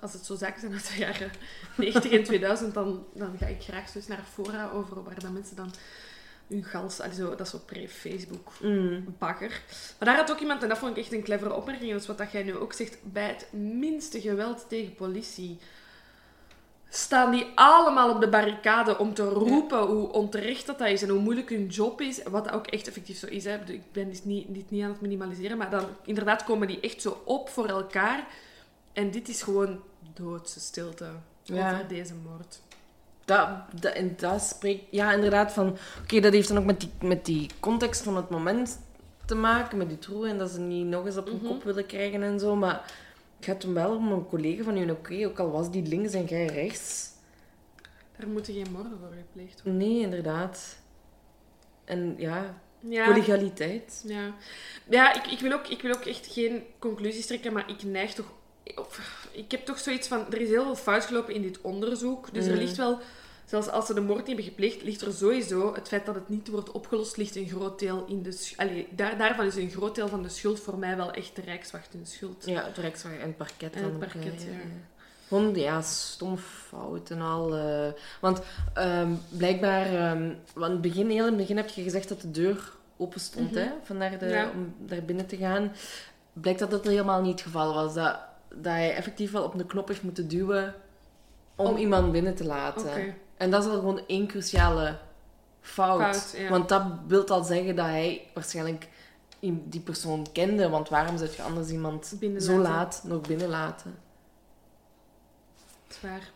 als 0.00 0.12
het 0.12 0.26
zo 0.26 0.36
zaken 0.36 0.60
zijn 0.60 0.72
uit 0.72 0.88
de 0.88 0.98
jaren 1.06 1.30
90 1.76 2.12
en 2.12 2.24
2000, 2.24 2.74
dan, 2.74 3.04
dan 3.14 3.36
ga 3.38 3.46
ik 3.46 3.62
graag 3.62 3.88
zo 3.88 3.98
eens 3.98 4.06
naar 4.06 4.24
fora 4.32 4.70
over 4.70 5.02
waar 5.02 5.20
dat 5.20 5.32
mensen 5.32 5.56
dan 5.56 5.72
hun 6.52 6.64
gals... 6.64 6.96
zo, 6.96 7.28
dat 7.30 7.40
is 7.40 7.50
zo 7.50 7.58
pre-Facebook 7.66 8.52
Mm. 8.60 9.14
bagger. 9.18 9.62
Maar 9.98 10.08
daar 10.08 10.16
had 10.16 10.30
ook 10.30 10.40
iemand, 10.40 10.62
en 10.62 10.68
dat 10.68 10.78
vond 10.78 10.96
ik 10.96 11.02
echt 11.02 11.12
een 11.12 11.22
clevere 11.22 11.54
opmerking, 11.54 11.92
dat 11.92 12.00
is 12.00 12.06
wat 12.06 12.18
dat 12.18 12.32
jij 12.32 12.42
nu 12.42 12.56
ook 12.56 12.72
zegt, 12.72 12.98
bij 13.02 13.26
het 13.26 13.52
minste 13.52 14.20
geweld 14.20 14.64
tegen 14.68 14.94
politie 14.94 15.58
staan 16.88 17.30
die 17.30 17.46
allemaal 17.54 18.10
op 18.14 18.20
de 18.20 18.28
barricade 18.28 18.98
om 18.98 19.14
te 19.14 19.28
roepen 19.28 19.80
hoe 19.86 20.12
onterecht 20.12 20.66
dat, 20.66 20.78
dat 20.78 20.88
is 20.88 21.02
en 21.02 21.08
hoe 21.08 21.20
moeilijk 21.20 21.48
hun 21.48 21.66
job 21.66 22.00
is. 22.00 22.22
Wat 22.22 22.50
ook 22.52 22.66
echt 22.66 22.86
effectief 22.86 23.18
zo 23.18 23.26
is. 23.26 23.44
Hè. 23.44 23.58
Ik 23.64 23.92
ben 23.92 24.08
dus 24.08 24.24
niet, 24.24 24.54
dit 24.54 24.70
niet 24.70 24.82
aan 24.82 24.90
het 24.90 25.00
minimaliseren, 25.00 25.56
maar 25.58 25.70
dan 25.70 25.84
inderdaad 26.04 26.44
komen 26.44 26.68
die 26.68 26.80
echt 26.80 27.02
zo 27.02 27.22
op 27.24 27.48
voor 27.48 27.66
elkaar. 27.66 28.26
En 28.92 29.10
dit 29.10 29.28
is 29.28 29.42
gewoon 29.42 29.80
doodse 30.14 30.60
stilte 30.60 31.10
Ja. 31.42 31.72
over 31.72 31.88
deze 31.88 32.14
moord. 32.14 32.60
Dat, 33.24 33.48
dat, 33.80 33.92
en 33.92 34.14
dat 34.16 34.42
spreekt... 34.42 34.84
Ja, 34.90 35.12
inderdaad, 35.12 35.52
van... 35.52 35.76
Oké, 36.02 36.20
dat 36.20 36.32
heeft 36.32 36.48
dan 36.48 36.58
ook 36.58 36.64
met 36.64 36.80
die, 36.80 36.90
met 37.00 37.24
die 37.24 37.50
context 37.60 38.02
van 38.02 38.16
het 38.16 38.30
moment 38.30 38.78
te 39.24 39.34
maken, 39.34 39.78
met 39.78 39.88
die 39.88 39.98
troe, 39.98 40.28
en 40.28 40.38
dat 40.38 40.50
ze 40.50 40.60
niet 40.60 40.86
nog 40.86 41.06
eens 41.06 41.16
op 41.16 41.26
hun 41.26 41.42
kop 41.42 41.62
willen 41.64 41.86
krijgen 41.86 42.22
en 42.22 42.40
zo, 42.40 42.56
maar 42.56 42.74
het 43.36 43.44
gaat 43.44 43.62
hem 43.62 43.74
wel 43.74 43.96
om 43.96 44.12
een 44.12 44.26
collega 44.26 44.62
van 44.62 44.76
u, 44.76 44.90
oké, 44.90 45.26
ook 45.26 45.38
al 45.38 45.50
was 45.50 45.70
die 45.70 45.82
links 45.86 46.12
en 46.12 46.24
jij 46.24 46.46
rechts. 46.46 47.10
Daar 48.18 48.28
moeten 48.28 48.54
geen 48.54 48.72
moorden 48.72 48.98
voor 48.98 49.12
gepleegd 49.18 49.62
worden. 49.62 49.76
Nee, 49.88 50.00
inderdaad. 50.00 50.76
En 51.84 52.14
ja, 52.18 52.60
Ja. 52.80 53.04
collegialiteit. 53.04 54.02
Ja, 54.06 54.34
ja 54.88 55.14
ik, 55.14 55.26
ik, 55.26 55.38
wil 55.40 55.52
ook, 55.52 55.66
ik 55.66 55.82
wil 55.82 55.94
ook 55.94 56.04
echt 56.04 56.26
geen 56.26 56.62
conclusies 56.78 57.26
trekken, 57.26 57.52
maar 57.52 57.70
ik 57.70 57.82
neig 57.82 58.14
toch... 58.14 58.32
ik 59.32 59.50
heb 59.50 59.64
toch 59.64 59.78
zoiets 59.78 60.08
van... 60.08 60.26
Er 60.30 60.40
is 60.40 60.48
heel 60.48 60.62
veel 60.64 60.76
fout 60.76 61.04
gelopen 61.04 61.34
in 61.34 61.42
dit 61.42 61.60
onderzoek. 61.60 62.34
Dus 62.34 62.46
er 62.46 62.52
Mm. 62.52 62.58
ligt 62.58 62.76
wel... 62.76 62.98
Zelfs 63.44 63.68
als 63.68 63.86
ze 63.86 63.94
de 63.94 64.00
moord 64.00 64.18
niet 64.18 64.26
hebben 64.26 64.44
gepleegd, 64.44 64.82
ligt 64.82 65.00
er 65.00 65.12
sowieso... 65.12 65.74
Het 65.74 65.88
feit 65.88 66.06
dat 66.06 66.14
het 66.14 66.28
niet 66.28 66.48
wordt 66.48 66.70
opgelost, 66.70 67.16
ligt 67.16 67.36
een 67.36 67.48
groot 67.48 67.78
deel 67.78 68.04
in 68.08 68.22
de... 68.22 68.32
sch- 68.32 68.56
Allee, 68.58 68.88
daar, 68.90 69.18
daarvan 69.18 69.46
is 69.46 69.56
een 69.56 69.70
groot 69.70 69.94
deel 69.94 70.08
van 70.08 70.22
de 70.22 70.28
schuld 70.28 70.60
voor 70.60 70.78
mij 70.78 70.96
wel 70.96 71.10
echt 71.10 71.36
de 71.36 71.42
Rijkswacht 71.42 71.92
hun 71.92 72.06
schuld. 72.06 72.42
Ja, 72.46 72.64
het 72.64 72.76
Rijkswacht 72.78 73.14
en 73.16 73.26
het 73.26 73.36
parket. 73.36 73.74
En 73.74 73.82
het 73.82 73.92
ook, 73.92 73.98
parket, 73.98 74.44
hè, 74.44 74.50
ja. 74.50 74.56
Gewoon, 75.28 75.54
ja, 75.54 75.80
stom 75.82 76.36
fout 76.38 77.10
en 77.10 77.20
al. 77.20 77.54
eh. 77.56 77.92
want 78.20 78.40
ehm, 78.74 79.12
blijkbaar, 79.28 79.86
ehm, 79.86 80.32
want 80.54 80.66
in 80.66 80.72
het 80.72 80.80
begin, 80.80 81.10
heel 81.10 81.18
in 81.22 81.26
het 81.32 81.36
begin 81.36 81.56
heb 81.56 81.68
je 81.68 81.82
gezegd 81.82 82.08
dat 82.08 82.20
de 82.20 82.30
deur 82.30 82.72
open 82.96 83.20
stond, 83.20 83.50
Mhm. 83.50 83.60
hè, 83.60 83.68
van 83.82 83.96
naar 83.96 84.18
de, 84.18 84.26
Ja. 84.26 84.50
om 84.54 84.74
daar 84.78 85.02
binnen 85.02 85.26
te 85.26 85.36
gaan. 85.36 85.72
Blijkt 86.32 86.58
dat 86.58 86.70
dat 86.70 86.84
helemaal 86.84 87.20
niet 87.20 87.32
het 87.32 87.40
geval 87.42 87.74
was. 87.74 87.94
Dat, 87.94 88.18
dat 88.54 88.72
hij 88.72 88.94
effectief 88.94 89.32
wel 89.32 89.42
op 89.42 89.58
de 89.58 89.66
knop 89.66 89.88
heeft 89.88 90.02
moeten 90.02 90.28
duwen 90.28 90.74
om 91.56 91.66
Om- 91.66 91.76
iemand 91.76 92.12
binnen 92.12 92.34
te 92.34 92.44
laten. 92.44 93.14
En 93.36 93.50
dat 93.50 93.64
is 93.64 93.70
al 93.70 93.78
gewoon 93.78 94.00
één 94.06 94.26
cruciale 94.26 94.98
fout. 95.60 96.00
Fout, 96.00 96.34
ja. 96.36 96.48
Want 96.48 96.68
dat 96.68 96.82
wil 97.06 97.28
al 97.28 97.44
zeggen 97.44 97.76
dat 97.76 97.86
hij 97.86 98.28
waarschijnlijk 98.34 98.88
die 99.48 99.80
persoon 99.80 100.26
kende. 100.32 100.68
Want 100.68 100.88
waarom 100.88 101.18
zou 101.18 101.30
je 101.36 101.42
anders 101.42 101.68
iemand 101.68 102.16
zo 102.38 102.58
laat 102.58 103.02
nog 103.04 103.20
binnenlaten? 103.20 103.98
Zwaar. 105.88 106.30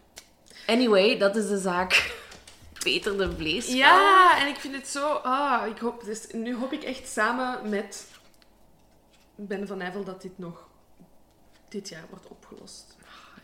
Anyway, 0.67 1.19
dat 1.19 1.37
is 1.37 1.49
de 1.49 1.59
zaak. 1.59 2.15
Peter 2.83 3.19
de 3.19 3.37
Vlees. 3.37 3.67
Ja, 3.67 4.39
en 4.41 4.49
ik 4.49 4.57
vind 4.57 4.75
het 4.75 4.89
zo... 4.89 5.09
Ah, 5.13 5.67
ik 5.67 5.79
hoop, 5.79 6.05
dus 6.05 6.27
nu 6.33 6.57
hoop 6.57 6.73
ik 6.73 6.83
echt 6.83 7.09
samen 7.09 7.69
met 7.69 8.07
Ben 9.35 9.67
van 9.67 9.81
Eyvel 9.81 10.05
dat 10.05 10.23
dit 10.23 10.39
nog 10.39 10.66
dit 11.69 11.89
jaar 11.89 12.05
wordt 12.11 12.29
opgelost. 12.29 12.97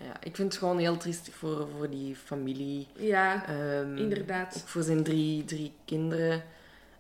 Ja, 0.04 0.12
ik 0.22 0.36
vind 0.36 0.52
het 0.52 0.56
gewoon 0.62 0.78
heel 0.78 0.96
triestig 0.96 1.34
voor, 1.34 1.68
voor 1.76 1.90
die 1.90 2.16
familie. 2.16 2.86
Ja, 2.96 3.46
Ehm, 3.46 3.96
inderdaad. 3.96 4.56
Ook 4.56 4.68
voor 4.68 4.82
zijn 4.82 5.02
drie, 5.02 5.44
drie 5.44 5.72
kinderen. 5.84 6.42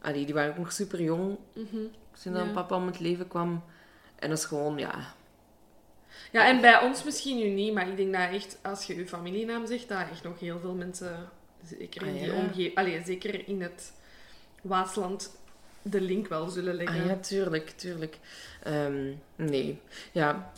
Allee, 0.00 0.24
die 0.24 0.34
waren 0.34 0.50
ook 0.50 0.58
nog 0.58 0.72
super 0.72 1.02
jong 1.02 1.36
toen 2.22 2.34
Ja. 2.34 2.52
papa 2.52 2.76
om 2.76 2.86
het 2.86 3.00
leven 3.00 3.28
kwam. 3.28 3.64
En 4.18 4.28
dat 4.28 4.38
is 4.38 4.44
gewoon, 4.44 4.78
ja... 4.78 5.14
Ja, 6.32 6.46
en 6.48 6.60
bij 6.60 6.80
ons 6.80 7.04
misschien 7.04 7.36
nu 7.36 7.48
niet, 7.48 7.72
maar 7.74 7.88
ik 7.88 7.96
denk 7.96 8.12
dat 8.12 8.30
echt, 8.30 8.58
als 8.62 8.84
je 8.84 8.96
je 8.96 9.06
familienaam 9.08 9.66
zegt, 9.66 9.88
dat 9.88 9.98
echt 10.10 10.22
nog 10.22 10.38
heel 10.40 10.58
veel 10.58 10.74
mensen, 10.74 11.28
zeker 11.64 12.02
in 12.06 12.14
Ah, 12.14 12.20
die 12.22 12.32
omgeving, 12.32 12.74
allee, 12.74 13.02
zeker 13.04 13.48
in 13.48 13.62
het 13.62 13.92
Waasland, 14.62 15.36
de 15.82 16.00
link 16.00 16.28
wel 16.28 16.48
zullen 16.48 16.74
leggen. 16.74 17.00
Ah 17.00 17.06
ja, 17.06 17.16
tuurlijk, 17.16 17.70
tuurlijk. 17.70 18.18
Ehm, 18.62 19.12
nee, 19.36 19.80
ja. 20.12 20.52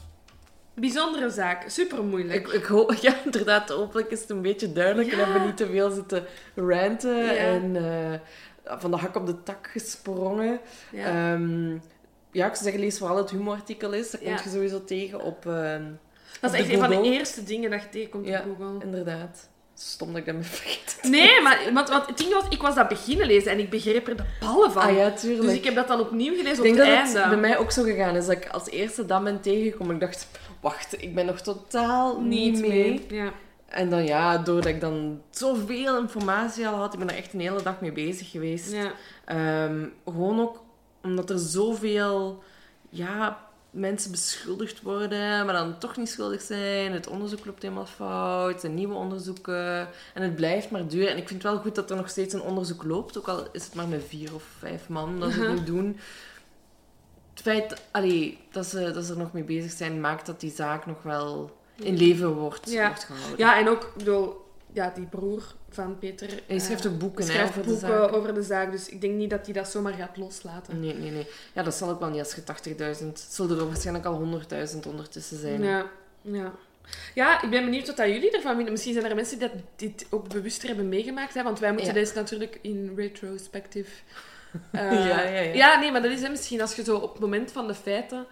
Bijzondere 0.74 1.30
zaak, 1.30 1.64
super 1.68 2.04
moeilijk. 2.04 2.46
Ik, 2.46 2.52
ik 2.52 2.64
hoop, 2.64 2.94
ja, 3.00 3.14
inderdaad, 3.24 3.68
hopelijk 3.68 4.10
is 4.10 4.20
het 4.20 4.30
een 4.30 4.42
beetje 4.42 4.72
duidelijk 4.72 5.10
en 5.12 5.16
Ja. 5.18 5.22
hebben 5.24 5.40
we 5.42 5.46
niet 5.48 5.56
te 5.56 5.66
veel 5.66 5.90
zitten 5.90 6.24
ranten. 6.54 7.16
Ja. 7.24 7.32
En, 7.34 7.76
eh, 7.76 8.78
van 8.78 8.90
de 8.90 8.96
hak 8.96 9.16
op 9.16 9.26
de 9.26 9.42
tak 9.42 9.66
gesprongen. 9.72 10.60
Ja. 10.90 11.06
Ehm, 11.06 11.70
ja, 12.30 12.46
ik 12.46 12.52
zou 12.52 12.62
zeggen, 12.64 12.80
lees 12.80 12.98
vooral 12.98 13.16
het 13.16 13.30
humorartikel 13.30 13.92
is. 13.92 14.10
Dat 14.10 14.20
Ja. 14.20 14.34
kom 14.34 14.44
je 14.44 14.50
sowieso 14.50 14.84
tegen 14.84 15.20
op... 15.20 15.46
ehm, 15.46 15.82
dat 16.40 16.52
is 16.54 16.60
echt 16.60 16.68
een 16.72 16.78
van 16.78 16.90
de 16.90 17.02
eerste 17.02 17.44
dingen 17.44 17.70
dat 17.70 17.82
je 17.82 17.88
tegenkomt 17.88 18.26
op 18.28 18.34
Google. 18.58 18.84
Inderdaad. 18.84 19.48
Stom 19.74 20.08
dat 20.08 20.16
ik 20.16 20.26
dat 20.26 20.34
me 20.34 20.42
vergeten. 20.42 21.10
Nee, 21.10 21.40
maar 21.42 21.58
want, 21.72 21.88
want 21.88 22.06
het 22.06 22.18
ding 22.18 22.32
was, 22.32 22.44
ik 22.48 22.62
was 22.62 22.74
dat 22.74 22.88
beginnen 22.88 23.26
lezen 23.26 23.50
en 23.52 23.58
ik 23.58 23.70
begreep 23.70 24.08
er 24.08 24.16
de 24.16 24.22
ballen 24.40 24.72
van. 24.72 24.82
Ah 24.82 24.96
ja, 24.96 25.10
tuurlijk. 25.10 25.42
dus 25.42 25.52
ik 25.56 25.64
heb 25.64 25.74
dat 25.74 25.88
dan 25.88 26.00
opnieuw 26.00 26.34
gelezen 26.36 26.64
Ik 26.64 26.70
op 26.70 26.76
denk 26.76 26.76
het 26.76 26.86
dat 26.86 26.96
einde. 27.04 27.18
het 27.18 27.28
bij 27.28 27.38
mij 27.38 27.58
ook 27.58 27.70
zo 27.70 27.82
gegaan 27.82 28.16
is. 28.16 28.26
Dat 28.26 28.36
ik 28.36 28.48
als 28.48 28.70
eerste 28.70 29.06
dat 29.06 29.24
ben 29.24 29.40
tegengekomen. 29.40 29.94
Ik 29.94 30.00
dacht, 30.00 30.28
wacht, 30.64 31.02
ik 31.02 31.14
ben 31.14 31.26
nog 31.26 31.40
totaal 31.40 32.20
niet 32.20 32.60
mee. 32.60 33.06
Ja. 33.08 33.32
En 33.66 33.90
dan 33.90 34.04
ja, 34.04 34.38
doordat 34.38 34.72
ik 34.72 34.80
dan 34.80 35.22
zoveel 35.30 35.98
informatie 35.98 36.68
al 36.68 36.74
had, 36.74 36.92
ik 36.92 36.98
ben 36.98 37.10
er 37.10 37.16
echt 37.16 37.32
een 37.32 37.40
hele 37.40 37.62
dag 37.62 37.80
mee 37.80 37.92
bezig 37.92 38.30
geweest. 38.30 38.72
Ja. 38.72 38.92
Ehm, 39.24 39.86
gewoon 40.04 40.40
ook 40.40 40.62
omdat 41.02 41.30
er 41.30 41.38
zoveel 41.38 42.42
ja, 42.88 43.38
mensen 43.70 44.10
beschuldigd 44.10 44.82
worden, 44.82 45.44
maar 45.44 45.54
dan 45.54 45.78
toch 45.78 45.96
niet 45.96 46.08
schuldig 46.08 46.42
zijn. 46.42 46.92
Het 46.92 47.08
onderzoek 47.08 47.46
loopt 47.46 47.62
helemaal 47.62 47.86
fout, 47.86 48.62
er 48.62 48.70
nieuwe 48.70 48.94
onderzoeken. 48.94 49.88
En 50.14 50.22
het 50.22 50.36
blijft 50.36 50.70
maar 50.70 50.88
duren. 50.88 51.10
En 51.10 51.16
ik 51.16 51.28
vind 51.28 51.42
het 51.42 51.52
wel 51.52 51.60
goed 51.60 51.74
dat 51.74 51.90
er 51.90 51.96
nog 51.96 52.08
steeds 52.08 52.34
een 52.34 52.42
onderzoek 52.42 52.84
loopt, 52.84 53.18
ook 53.18 53.28
al 53.28 53.46
is 53.52 53.64
het 53.64 53.74
maar 53.74 53.88
met 53.88 54.04
vier 54.08 54.34
of 54.34 54.44
vijf 54.58 54.88
man 54.88 55.20
dat 55.20 55.32
ze 55.32 55.40
het 55.44 55.58
nu 55.58 55.64
doen. 55.64 55.98
Het 57.45 57.53
feit 57.53 57.82
allee, 57.90 58.38
dat, 58.51 58.66
ze, 58.66 58.90
dat 58.90 59.05
ze 59.05 59.12
er 59.12 59.18
nog 59.18 59.32
mee 59.32 59.42
bezig 59.45 59.72
zijn, 59.72 60.01
maakt 60.01 60.26
dat 60.26 60.40
die 60.40 60.53
zaak 60.53 60.86
nog 60.86 61.03
wel 61.03 61.57
in 61.76 61.97
leven 61.97 62.34
wordt, 62.34 62.70
Ja. 62.70 62.86
wordt 62.86 63.05
gehouden. 63.05 63.38
ja, 63.38 63.59
en 63.59 63.68
ook, 63.68 63.92
bedoel, 63.97 64.45
ja, 64.72 64.92
die 64.95 65.07
broer 65.07 65.55
van 65.70 65.99
Peter... 65.99 66.28
Hij 66.47 66.59
schrijft 66.59 66.84
eh, 66.84 66.92
ook 66.92 66.99
boeken 66.99 67.26
hè, 67.26 67.42
over 67.42 67.62
de 67.62 67.68
boeken 67.68 67.88
zaak. 67.88 68.12
over 68.12 68.34
de 68.34 68.42
zaak, 68.42 68.70
dus 68.70 68.88
ik 68.88 69.01
denk 69.01 69.14
niet 69.14 69.30
dat 69.30 69.45
hij 69.45 69.55
dat 69.55 69.68
zomaar 69.68 69.92
gaat 69.92 70.16
loslaten. 70.16 70.80
Nee, 70.80 70.95
nee, 70.95 71.11
nee. 71.11 71.26
Ja, 71.53 71.62
dat 71.62 71.74
zal 71.74 71.88
ook 71.90 72.01
wel 72.01 72.09
niet 72.11 72.18
als 72.20 72.34
je 72.34 72.42
80.000... 72.97 73.07
Het 73.07 73.26
zullen 73.30 73.59
er 73.59 73.66
waarschijnlijk 73.66 74.05
al 74.07 74.40
100.000 74.74 74.78
ondertussen 74.88 75.38
zijn. 75.38 75.62
Ja, 75.62 75.86
ja. 76.22 76.53
Ja, 77.14 77.42
ik 77.42 77.51
ben 77.51 77.64
benieuwd 77.64 77.86
wat 77.86 77.97
dat 77.97 78.09
jullie 78.09 78.30
ervan 78.30 78.55
vinden. 78.55 78.72
Misschien 78.72 78.92
zijn 78.95 79.05
er 79.07 79.14
mensen 79.14 79.38
die 79.38 79.49
dat, 79.49 79.57
dit 79.76 80.07
ook 80.11 80.28
bewuster 80.28 80.68
hebben 80.68 80.88
meegemaakt. 80.88 81.34
Hè? 81.34 81.42
Want 81.42 81.59
wij 81.59 81.70
moeten 81.72 81.88
Ja. 81.95 82.01
deze 82.01 82.14
natuurlijk 82.14 82.59
in 82.62 82.92
retrospective... 82.97 83.90
eh, 84.70 85.07
Ja, 85.09 85.20
ja, 85.22 85.40
ja. 85.40 85.52
ja, 85.55 85.78
nee, 85.80 85.92
maar 85.92 86.02
dat 86.02 86.11
is 86.11 86.22
hè, 86.22 86.28
misschien 86.28 86.61
als 86.61 86.74
je 86.74 86.84
zo 86.84 86.96
op 86.96 87.12
het 87.12 87.20
moment 87.20 87.52
van 87.52 87.66
de 87.66 87.74
feiten... 87.74 88.26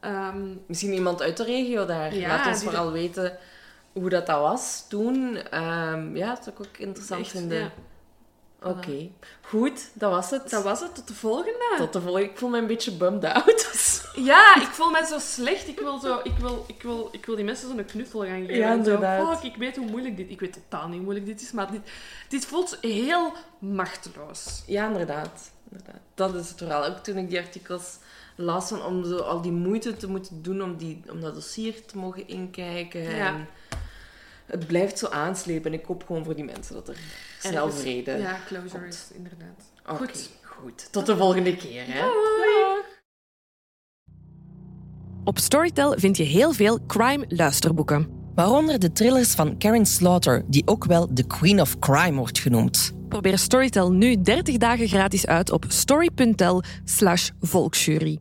ehm, 0.00 0.46
Misschien 0.66 0.92
iemand 0.92 1.22
uit 1.22 1.36
de 1.36 1.44
regio 1.44 1.86
daar. 1.86 2.14
Ja, 2.14 2.28
Laat 2.28 2.46
ons 2.46 2.62
vooral 2.62 2.92
weten 2.92 3.36
hoe 3.92 4.08
dat, 4.08 4.26
dat 4.26 4.40
was 4.40 4.84
toen. 4.88 5.36
Ehm, 5.50 6.16
ja, 6.16 6.28
dat 6.34 6.44
zou 6.44 6.56
ik 6.58 6.66
ook 6.66 6.76
interessant 6.78 7.20
echt, 7.20 7.30
vinden. 7.30 7.58
ja. 7.58 7.70
Oké. 8.64 9.08
Goed, 9.40 9.90
dat 9.92 10.10
was 10.10 10.30
het. 10.30 10.50
Dat 10.50 10.62
was 10.62 10.80
het. 10.80 10.94
Tot 10.94 11.08
de 11.08 11.14
volgende. 11.14 11.74
Tot 11.76 11.92
de 11.92 12.00
volgende. 12.00 12.28
Ik 12.28 12.38
voel 12.38 12.48
me 12.48 12.58
een 12.58 12.66
beetje 12.66 12.92
bummed 12.92 13.24
out. 13.24 13.70
Ja, 14.14 14.56
ik 14.56 14.68
voel 14.68 14.90
me 14.90 15.06
zo 15.08 15.18
slecht. 15.18 15.68
Ik 15.68 15.78
wil, 15.80 15.98
zo, 15.98 16.20
ik 16.22 16.36
wil, 16.40 16.64
ik 16.66 16.82
wil, 16.82 17.08
ik 17.12 17.26
wil 17.26 17.36
die 17.36 17.44
mensen 17.44 17.68
zo'n 17.68 17.84
knuffel 17.84 18.20
gaan 18.24 18.40
geven. 18.40 18.56
Ja, 18.56 18.70
zo, 18.70 18.76
inderdaad. 18.76 19.40
fuck, 19.40 19.50
ik 19.52 19.56
weet 19.56 19.76
hoe 19.76 19.86
moeilijk 19.90 20.16
dit... 20.16 20.30
Ik 20.30 20.40
weet 20.40 20.52
totaal 20.52 20.84
niet 20.86 20.94
hoe 20.94 21.02
moeilijk 21.04 21.26
dit 21.26 21.40
is, 21.40 21.52
maar 21.52 21.70
dit, 21.70 21.80
dit 22.28 22.46
voelt 22.46 22.78
heel 22.80 23.32
machteloos. 23.58 24.62
Ja, 24.66 24.86
inderdaad. 24.86 25.50
Inderdaad. 25.72 26.00
Dat 26.14 26.34
is 26.34 26.48
het 26.48 26.58
vooral. 26.58 26.84
Ook 26.84 26.96
toen 26.98 27.16
ik 27.16 27.28
die 27.28 27.38
artikels 27.38 27.98
las, 28.36 28.68
van 28.68 28.82
om 28.84 29.04
zo 29.04 29.16
al 29.16 29.40
die 29.42 29.52
moeite 29.52 29.96
te 29.96 30.08
moeten 30.08 30.42
doen 30.42 30.62
om, 30.62 30.76
die, 30.76 31.02
om 31.10 31.20
dat 31.20 31.34
dossier 31.34 31.86
te 31.86 31.98
mogen 31.98 32.28
inkijken. 32.28 33.00
Ja. 33.02 33.26
En 33.26 33.46
het 34.46 34.66
blijft 34.66 34.98
zo 34.98 35.06
aanslepen. 35.06 35.72
En 35.72 35.78
ik 35.78 35.84
hoop 35.84 36.04
gewoon 36.06 36.24
voor 36.24 36.34
die 36.34 36.44
mensen 36.44 36.74
dat 36.74 36.88
er 36.88 36.96
snel 37.38 37.70
vrede 37.70 38.10
Ja, 38.18 38.38
closure 38.46 38.78
komt. 38.80 38.92
is 38.92 39.08
inderdaad. 39.16 39.62
Oké, 39.86 39.96
Goed. 39.96 40.30
goed. 40.42 40.92
Tot 40.92 41.06
de 41.06 41.16
volgende 41.16 41.56
keer. 41.56 41.82
Hè? 41.86 42.04
Op 45.24 45.38
Storytel 45.38 45.98
vind 45.98 46.16
je 46.16 46.22
heel 46.22 46.52
veel 46.52 46.78
crime 46.86 47.24
luisterboeken. 47.28 48.20
Waaronder 48.34 48.78
de 48.78 48.92
thrillers 48.92 49.34
van 49.34 49.58
Karen 49.58 49.86
Slaughter, 49.86 50.42
die 50.46 50.66
ook 50.66 50.84
wel 50.84 51.14
de 51.14 51.26
Queen 51.26 51.60
of 51.60 51.78
Crime 51.78 52.16
wordt 52.18 52.38
genoemd. 52.38 52.92
Probeer 53.12 53.38
Storytel 53.38 53.92
nu 53.92 54.22
30 54.22 54.56
dagen 54.56 54.88
gratis 54.88 55.26
uit 55.26 55.50
op 55.50 55.64
story.tel 55.68 56.62
slash 56.84 57.30
volksjury. 57.40 58.18